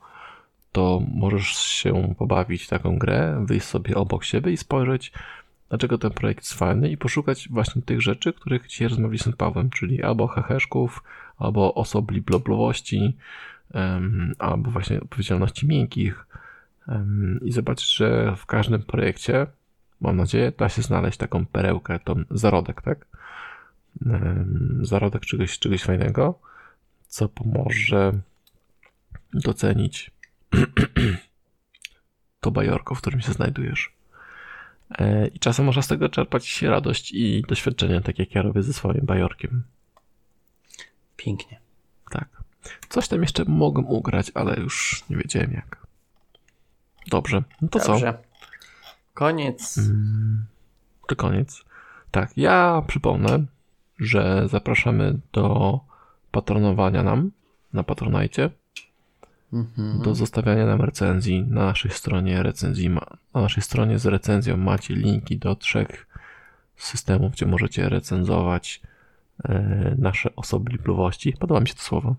to 0.72 1.02
możesz 1.14 1.48
się 1.56 2.14
pobawić 2.18 2.64
w 2.64 2.68
taką 2.68 2.98
grę, 2.98 3.44
wyjść 3.46 3.66
sobie 3.66 3.94
obok 3.94 4.24
siebie 4.24 4.52
i 4.52 4.56
spojrzeć, 4.56 5.12
dlaczego 5.68 5.98
ten 5.98 6.10
projekt 6.10 6.44
jest 6.44 6.54
fajny 6.54 6.90
i 6.90 6.96
poszukać 6.96 7.48
właśnie 7.48 7.82
tych 7.82 8.02
rzeczy, 8.02 8.32
których 8.32 8.66
dzisiaj 8.66 8.88
rozmawialiśmy 8.88 9.32
z 9.32 9.36
Pawłem, 9.36 9.70
czyli 9.70 10.02
albo 10.02 10.26
heheszków, 10.26 11.02
albo 11.38 11.74
osobli 11.74 12.20
bloblowości, 12.20 13.16
em, 13.74 14.34
albo 14.38 14.70
właśnie 14.70 15.00
odpowiedzialności 15.00 15.66
miękkich 15.66 16.26
em, 16.88 17.40
i 17.42 17.52
zobaczyć, 17.52 17.96
że 17.96 18.36
w 18.36 18.46
każdym 18.46 18.82
projekcie, 18.82 19.46
mam 20.00 20.16
nadzieję, 20.16 20.52
da 20.58 20.68
się 20.68 20.82
znaleźć 20.82 21.18
taką 21.18 21.46
perełkę, 21.46 21.98
tą 21.98 22.14
zarodek, 22.30 22.82
tak? 22.82 23.06
Em, 24.06 24.80
Zarodek 24.82 25.26
czegoś, 25.26 25.58
czegoś 25.58 25.82
fajnego, 25.82 26.38
co 27.06 27.28
pomoże 27.28 28.12
docenić 29.34 30.10
to 32.40 32.50
bajorko, 32.50 32.94
w 32.94 33.00
którym 33.00 33.20
się 33.20 33.32
znajdujesz. 33.32 33.92
E, 34.98 35.26
I 35.26 35.38
czasem 35.38 35.66
można 35.66 35.82
z 35.82 35.88
tego 35.88 36.08
czerpać 36.08 36.62
radość 36.62 37.12
i 37.12 37.44
doświadczenie, 37.48 38.00
tak 38.00 38.18
jak 38.18 38.34
ja 38.34 38.42
robię 38.42 38.62
ze 38.62 38.72
swoim 38.72 39.06
bajorkiem. 39.06 39.62
Pięknie. 41.16 41.60
Tak. 42.10 42.28
Coś 42.88 43.08
tam 43.08 43.22
jeszcze 43.22 43.44
mogłem 43.44 43.86
ugrać, 43.86 44.30
ale 44.34 44.56
już 44.56 45.04
nie 45.10 45.16
wiedziałem 45.16 45.52
jak. 45.52 45.86
Dobrze. 47.06 47.42
No 47.60 47.68
to 47.68 47.80
co? 47.80 47.92
Dobrze. 47.92 48.18
Koniec. 49.14 49.78
Mm, 49.78 50.46
To 51.08 51.16
koniec. 51.16 51.64
Tak, 52.10 52.36
ja 52.36 52.82
przypomnę, 52.86 53.44
że 53.98 54.48
zapraszamy 54.48 55.18
do 55.32 55.80
patronowania 56.36 57.02
nam 57.02 57.30
na 57.72 57.82
Patronajcie, 57.82 58.50
Mhm. 59.52 60.02
do 60.02 60.14
zostawiania 60.14 60.66
nam 60.66 60.80
recenzji 60.80 61.42
na 61.42 61.64
naszej 61.64 61.90
stronie 61.90 62.42
recenzji. 62.42 62.90
Ma, 62.90 63.06
na 63.34 63.40
naszej 63.40 63.62
stronie 63.62 63.98
z 63.98 64.06
recenzją 64.06 64.56
macie 64.56 64.94
linki 64.94 65.38
do 65.38 65.54
trzech 65.56 66.06
systemów, 66.76 67.32
gdzie 67.32 67.46
możecie 67.46 67.88
recenzować 67.88 68.80
e, 69.44 69.94
nasze 69.98 70.36
osobliwości. 70.36 71.32
Podoba 71.40 71.60
mi 71.60 71.68
się 71.68 71.74
to 71.74 71.82
słowo. 71.82 72.16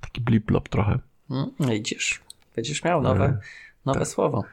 Taki 0.00 0.20
blip-blop 0.20 0.68
trochę. 0.68 0.98
Mm, 1.30 1.50
Widzisz, 1.60 2.20
będziesz 2.56 2.84
miał 2.84 3.02
nowe, 3.02 3.24
E, 3.24 3.38
nowe 3.86 4.06
słowo. 4.06 4.44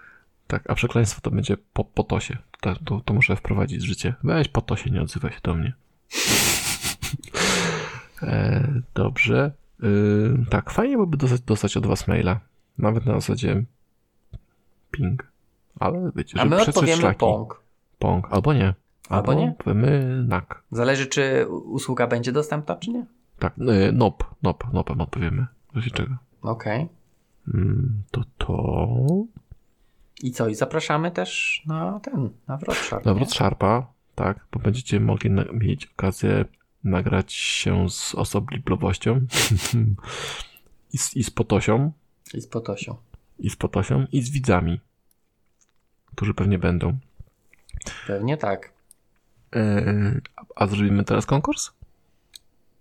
Tak, 0.48 0.70
a 0.70 0.76
przekleństwo 0.76 1.22
to 1.22 1.32
będzie 1.32 1.58
po, 1.74 1.86
po 1.86 2.04
tosie. 2.04 2.38
To, 2.86 3.02
to, 3.06 3.14
muszę 3.14 3.36
wprowadzić 3.36 3.80
w 3.80 3.86
życie. 3.88 4.14
Weź 4.24 4.48
po 4.48 4.62
tosie, 4.62 4.90
nie 4.92 5.02
odzywaj 5.02 5.32
się 5.32 5.40
do 5.44 5.54
mnie. 5.54 5.74
E, 8.24 8.68
dobrze. 8.94 9.52
Y, 9.84 10.46
tak, 10.50 10.70
fajnie 10.72 10.94
byłoby 10.94 11.18
dostać, 11.18 11.42
dostać 11.42 11.78
od 11.78 11.88
was 11.88 12.08
maila. 12.08 12.40
Nawet 12.78 13.06
na 13.06 13.14
zasadzie 13.14 13.64
ping. 14.92 15.32
Ale 15.80 16.12
wiecie, 16.16 16.42
A 16.42 16.46
my 16.46 16.62
odpowiemy 16.62 17.02
szlaki. 17.02 17.20
pong. 17.20 17.62
Pong. 18.00 18.28
Albo 18.32 18.54
nie. 18.54 18.74
Albo 19.10 19.34
nie? 19.34 19.56
Powiemy 19.58 20.24
nak. 20.28 20.64
Zależy, 20.72 21.08
czy 21.08 21.48
usługa 21.50 22.08
będzie 22.08 22.32
dostępna, 22.32 22.76
czy 22.76 22.92
nie. 22.92 23.06
Tak, 23.40 23.54
y, 23.58 23.92
nop. 23.92 24.24
Nop. 24.44 24.74
Nopem 24.74 25.02
odpowiemy. 25.02 25.46
W 25.74 25.76
razie 25.76 25.92
czego. 25.92 26.16
Okej. 26.42 26.88
Mm, 27.54 28.02
to 28.12 28.22
to... 28.38 28.88
I 30.24 30.32
co? 30.32 30.48
I 30.48 30.56
zapraszamy 30.56 31.12
też 31.12 31.62
na 31.66 32.00
ten, 32.00 32.30
na 32.48 32.58
Wrocław. 32.58 33.06
Nawrót 33.06 33.32
Sharpa, 33.32 33.88
tak, 34.16 34.46
bo 34.52 34.60
będziecie 34.60 35.00
mogli 35.00 35.32
na- 35.32 35.46
mieć 35.54 35.86
okazję 35.86 36.46
nagrać 36.86 37.34
się 37.34 37.90
z 37.90 38.16
osobliwością 38.16 39.22
i 40.94 40.98
z, 40.98 41.16
i 41.16 41.24
z 41.24 41.30
Potosią, 41.32 41.92
I 42.34 42.42
z 42.42 42.48
Potosią. 42.48 42.96
i 43.40 43.50
z 43.50 43.56
Potosią, 43.56 44.06
i 44.12 44.22
z 44.22 44.30
widzami, 44.30 44.80
którzy 46.16 46.34
pewnie 46.34 46.60
będą. 46.60 46.98
Pewnie 48.08 48.38
tak. 48.38 48.72
Eee, 49.52 50.22
a 50.56 50.68
zrobimy 50.68 51.04
teraz 51.04 51.26
konkurs? 51.26 51.72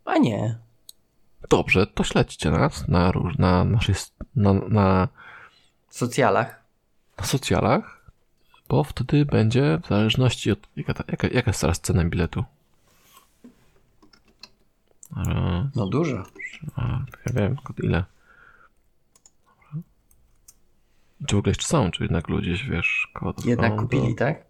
A 0.04 0.18
nie. 0.18 0.58
Dobrze, 1.50 1.86
to 1.86 2.04
śledźcie 2.04 2.50
nas 2.50 2.88
na, 2.88 3.12
na 3.38 3.64
naszej, 3.64 3.94
s- 3.94 4.12
na, 4.36 4.52
na, 4.52 5.08
socjalach. 5.90 6.62
na 7.18 7.24
socjalach, 7.24 8.00
bo 8.68 8.84
wtedy 8.84 9.24
będzie 9.24 9.80
w 9.84 9.88
zależności 9.88 10.50
od, 10.50 10.58
jaka, 10.76 11.04
jaka, 11.08 11.28
jaka 11.28 11.50
jest 11.50 11.60
teraz 11.60 11.80
cena 11.80 12.04
biletu. 12.04 12.44
Eee, 15.16 15.68
No 15.74 15.86
dużo. 15.86 16.22
A, 16.76 16.82
ja 17.26 17.32
wiem, 17.34 17.56
ile. 17.82 18.04
Czy 21.26 21.36
w 21.36 21.38
ogóle 21.38 21.50
jeszcze 21.50 21.66
są, 21.66 21.90
czy 21.90 22.02
jednak 22.02 22.28
ludzie, 22.28 22.56
wiesz, 22.70 23.08
koło 23.14 23.34
Jednak 23.44 23.76
kupili, 23.76 24.14
to... 24.14 24.18
tak? 24.18 24.44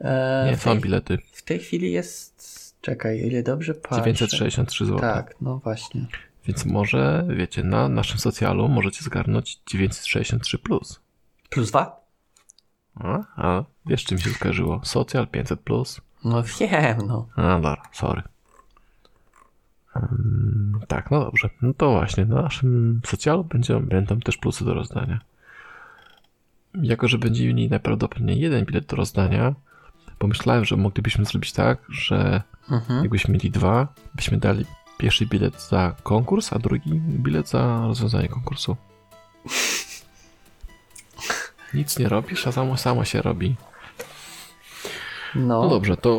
E, 0.00 0.46
Nie, 0.50 0.56
są 0.56 0.70
tej, 0.72 0.80
bilety. 0.80 1.18
w 1.32 1.42
tej 1.42 1.58
chwili 1.58 1.92
jest. 1.92 2.60
Czekaj, 2.80 3.18
ile 3.26 3.42
dobrze 3.42 3.74
patrzę. 3.74 3.96
963 3.96 4.84
zł. 4.86 4.98
Tak, 5.00 5.34
no 5.40 5.58
właśnie. 5.58 6.06
Więc 6.46 6.64
może, 6.66 7.26
wiecie, 7.36 7.64
na 7.64 7.88
naszym 7.88 8.18
socjalu 8.18 8.68
możecie 8.68 9.04
zgarnąć 9.04 9.60
963 9.66 10.58
plus. 10.58 11.00
Plus 11.50 11.68
dwa? 11.70 12.00
A, 12.94 13.18
a 13.36 13.64
wiesz, 13.86 14.04
czym 14.04 14.18
się 14.18 14.30
skojarzyło? 14.30 14.80
Socjal 14.84 15.26
500 15.28 15.60
plus. 15.60 16.00
No 16.24 16.42
wiem, 16.42 16.98
no. 17.06 17.28
A, 17.36 17.42
dobra, 17.42 17.82
sorry. 17.92 18.22
Mm, 20.12 20.80
tak, 20.88 21.10
no 21.10 21.20
dobrze. 21.20 21.50
No 21.62 21.74
to 21.74 21.90
właśnie, 21.90 22.24
na 22.24 22.42
naszym 22.42 23.00
socjalu 23.06 23.44
będzie, 23.44 23.80
będą 23.80 24.20
też 24.20 24.36
plusy 24.36 24.64
do 24.64 24.74
rozdania. 24.74 25.20
Jako, 26.82 27.08
że 27.08 27.18
będziemy 27.18 27.54
mieli 27.54 27.70
najprawdopodobniej 27.70 28.40
jeden 28.40 28.64
bilet 28.64 28.86
do 28.86 28.96
rozdania, 28.96 29.54
pomyślałem, 30.18 30.64
że 30.64 30.76
moglibyśmy 30.76 31.24
zrobić 31.24 31.52
tak, 31.52 31.78
że 31.88 32.42
Mhm. 32.70 33.00
jakbyśmy 33.02 33.34
mieli 33.34 33.50
dwa, 33.50 33.88
byśmy 34.14 34.38
dali 34.38 34.64
pierwszy 34.98 35.26
bilet 35.26 35.62
za 35.62 35.94
konkurs, 36.02 36.52
a 36.52 36.58
drugi 36.58 37.00
bilet 37.00 37.48
za 37.48 37.86
rozwiązanie 37.86 38.28
konkursu. 38.28 38.76
Nic 41.74 41.98
nie 41.98 42.08
robisz, 42.08 42.46
a 42.46 42.52
samo, 42.52 42.76
samo 42.76 43.04
się 43.04 43.22
robi. 43.22 43.56
No, 45.34 45.62
No 45.62 45.68
dobrze, 45.68 45.96
to 45.96 46.16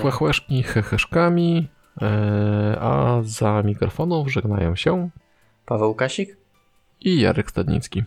chłechłeszki 0.00 0.62
heheszkami, 0.62 1.68
e, 1.68 1.81
a 2.80 3.20
za 3.22 3.62
mikrofonów 3.62 4.32
żegnają 4.32 4.76
się 4.76 5.10
Paweł 5.66 5.94
Kasik? 5.94 6.36
i 7.00 7.20
Jarek 7.20 7.50
Stadnicki. 7.50 8.02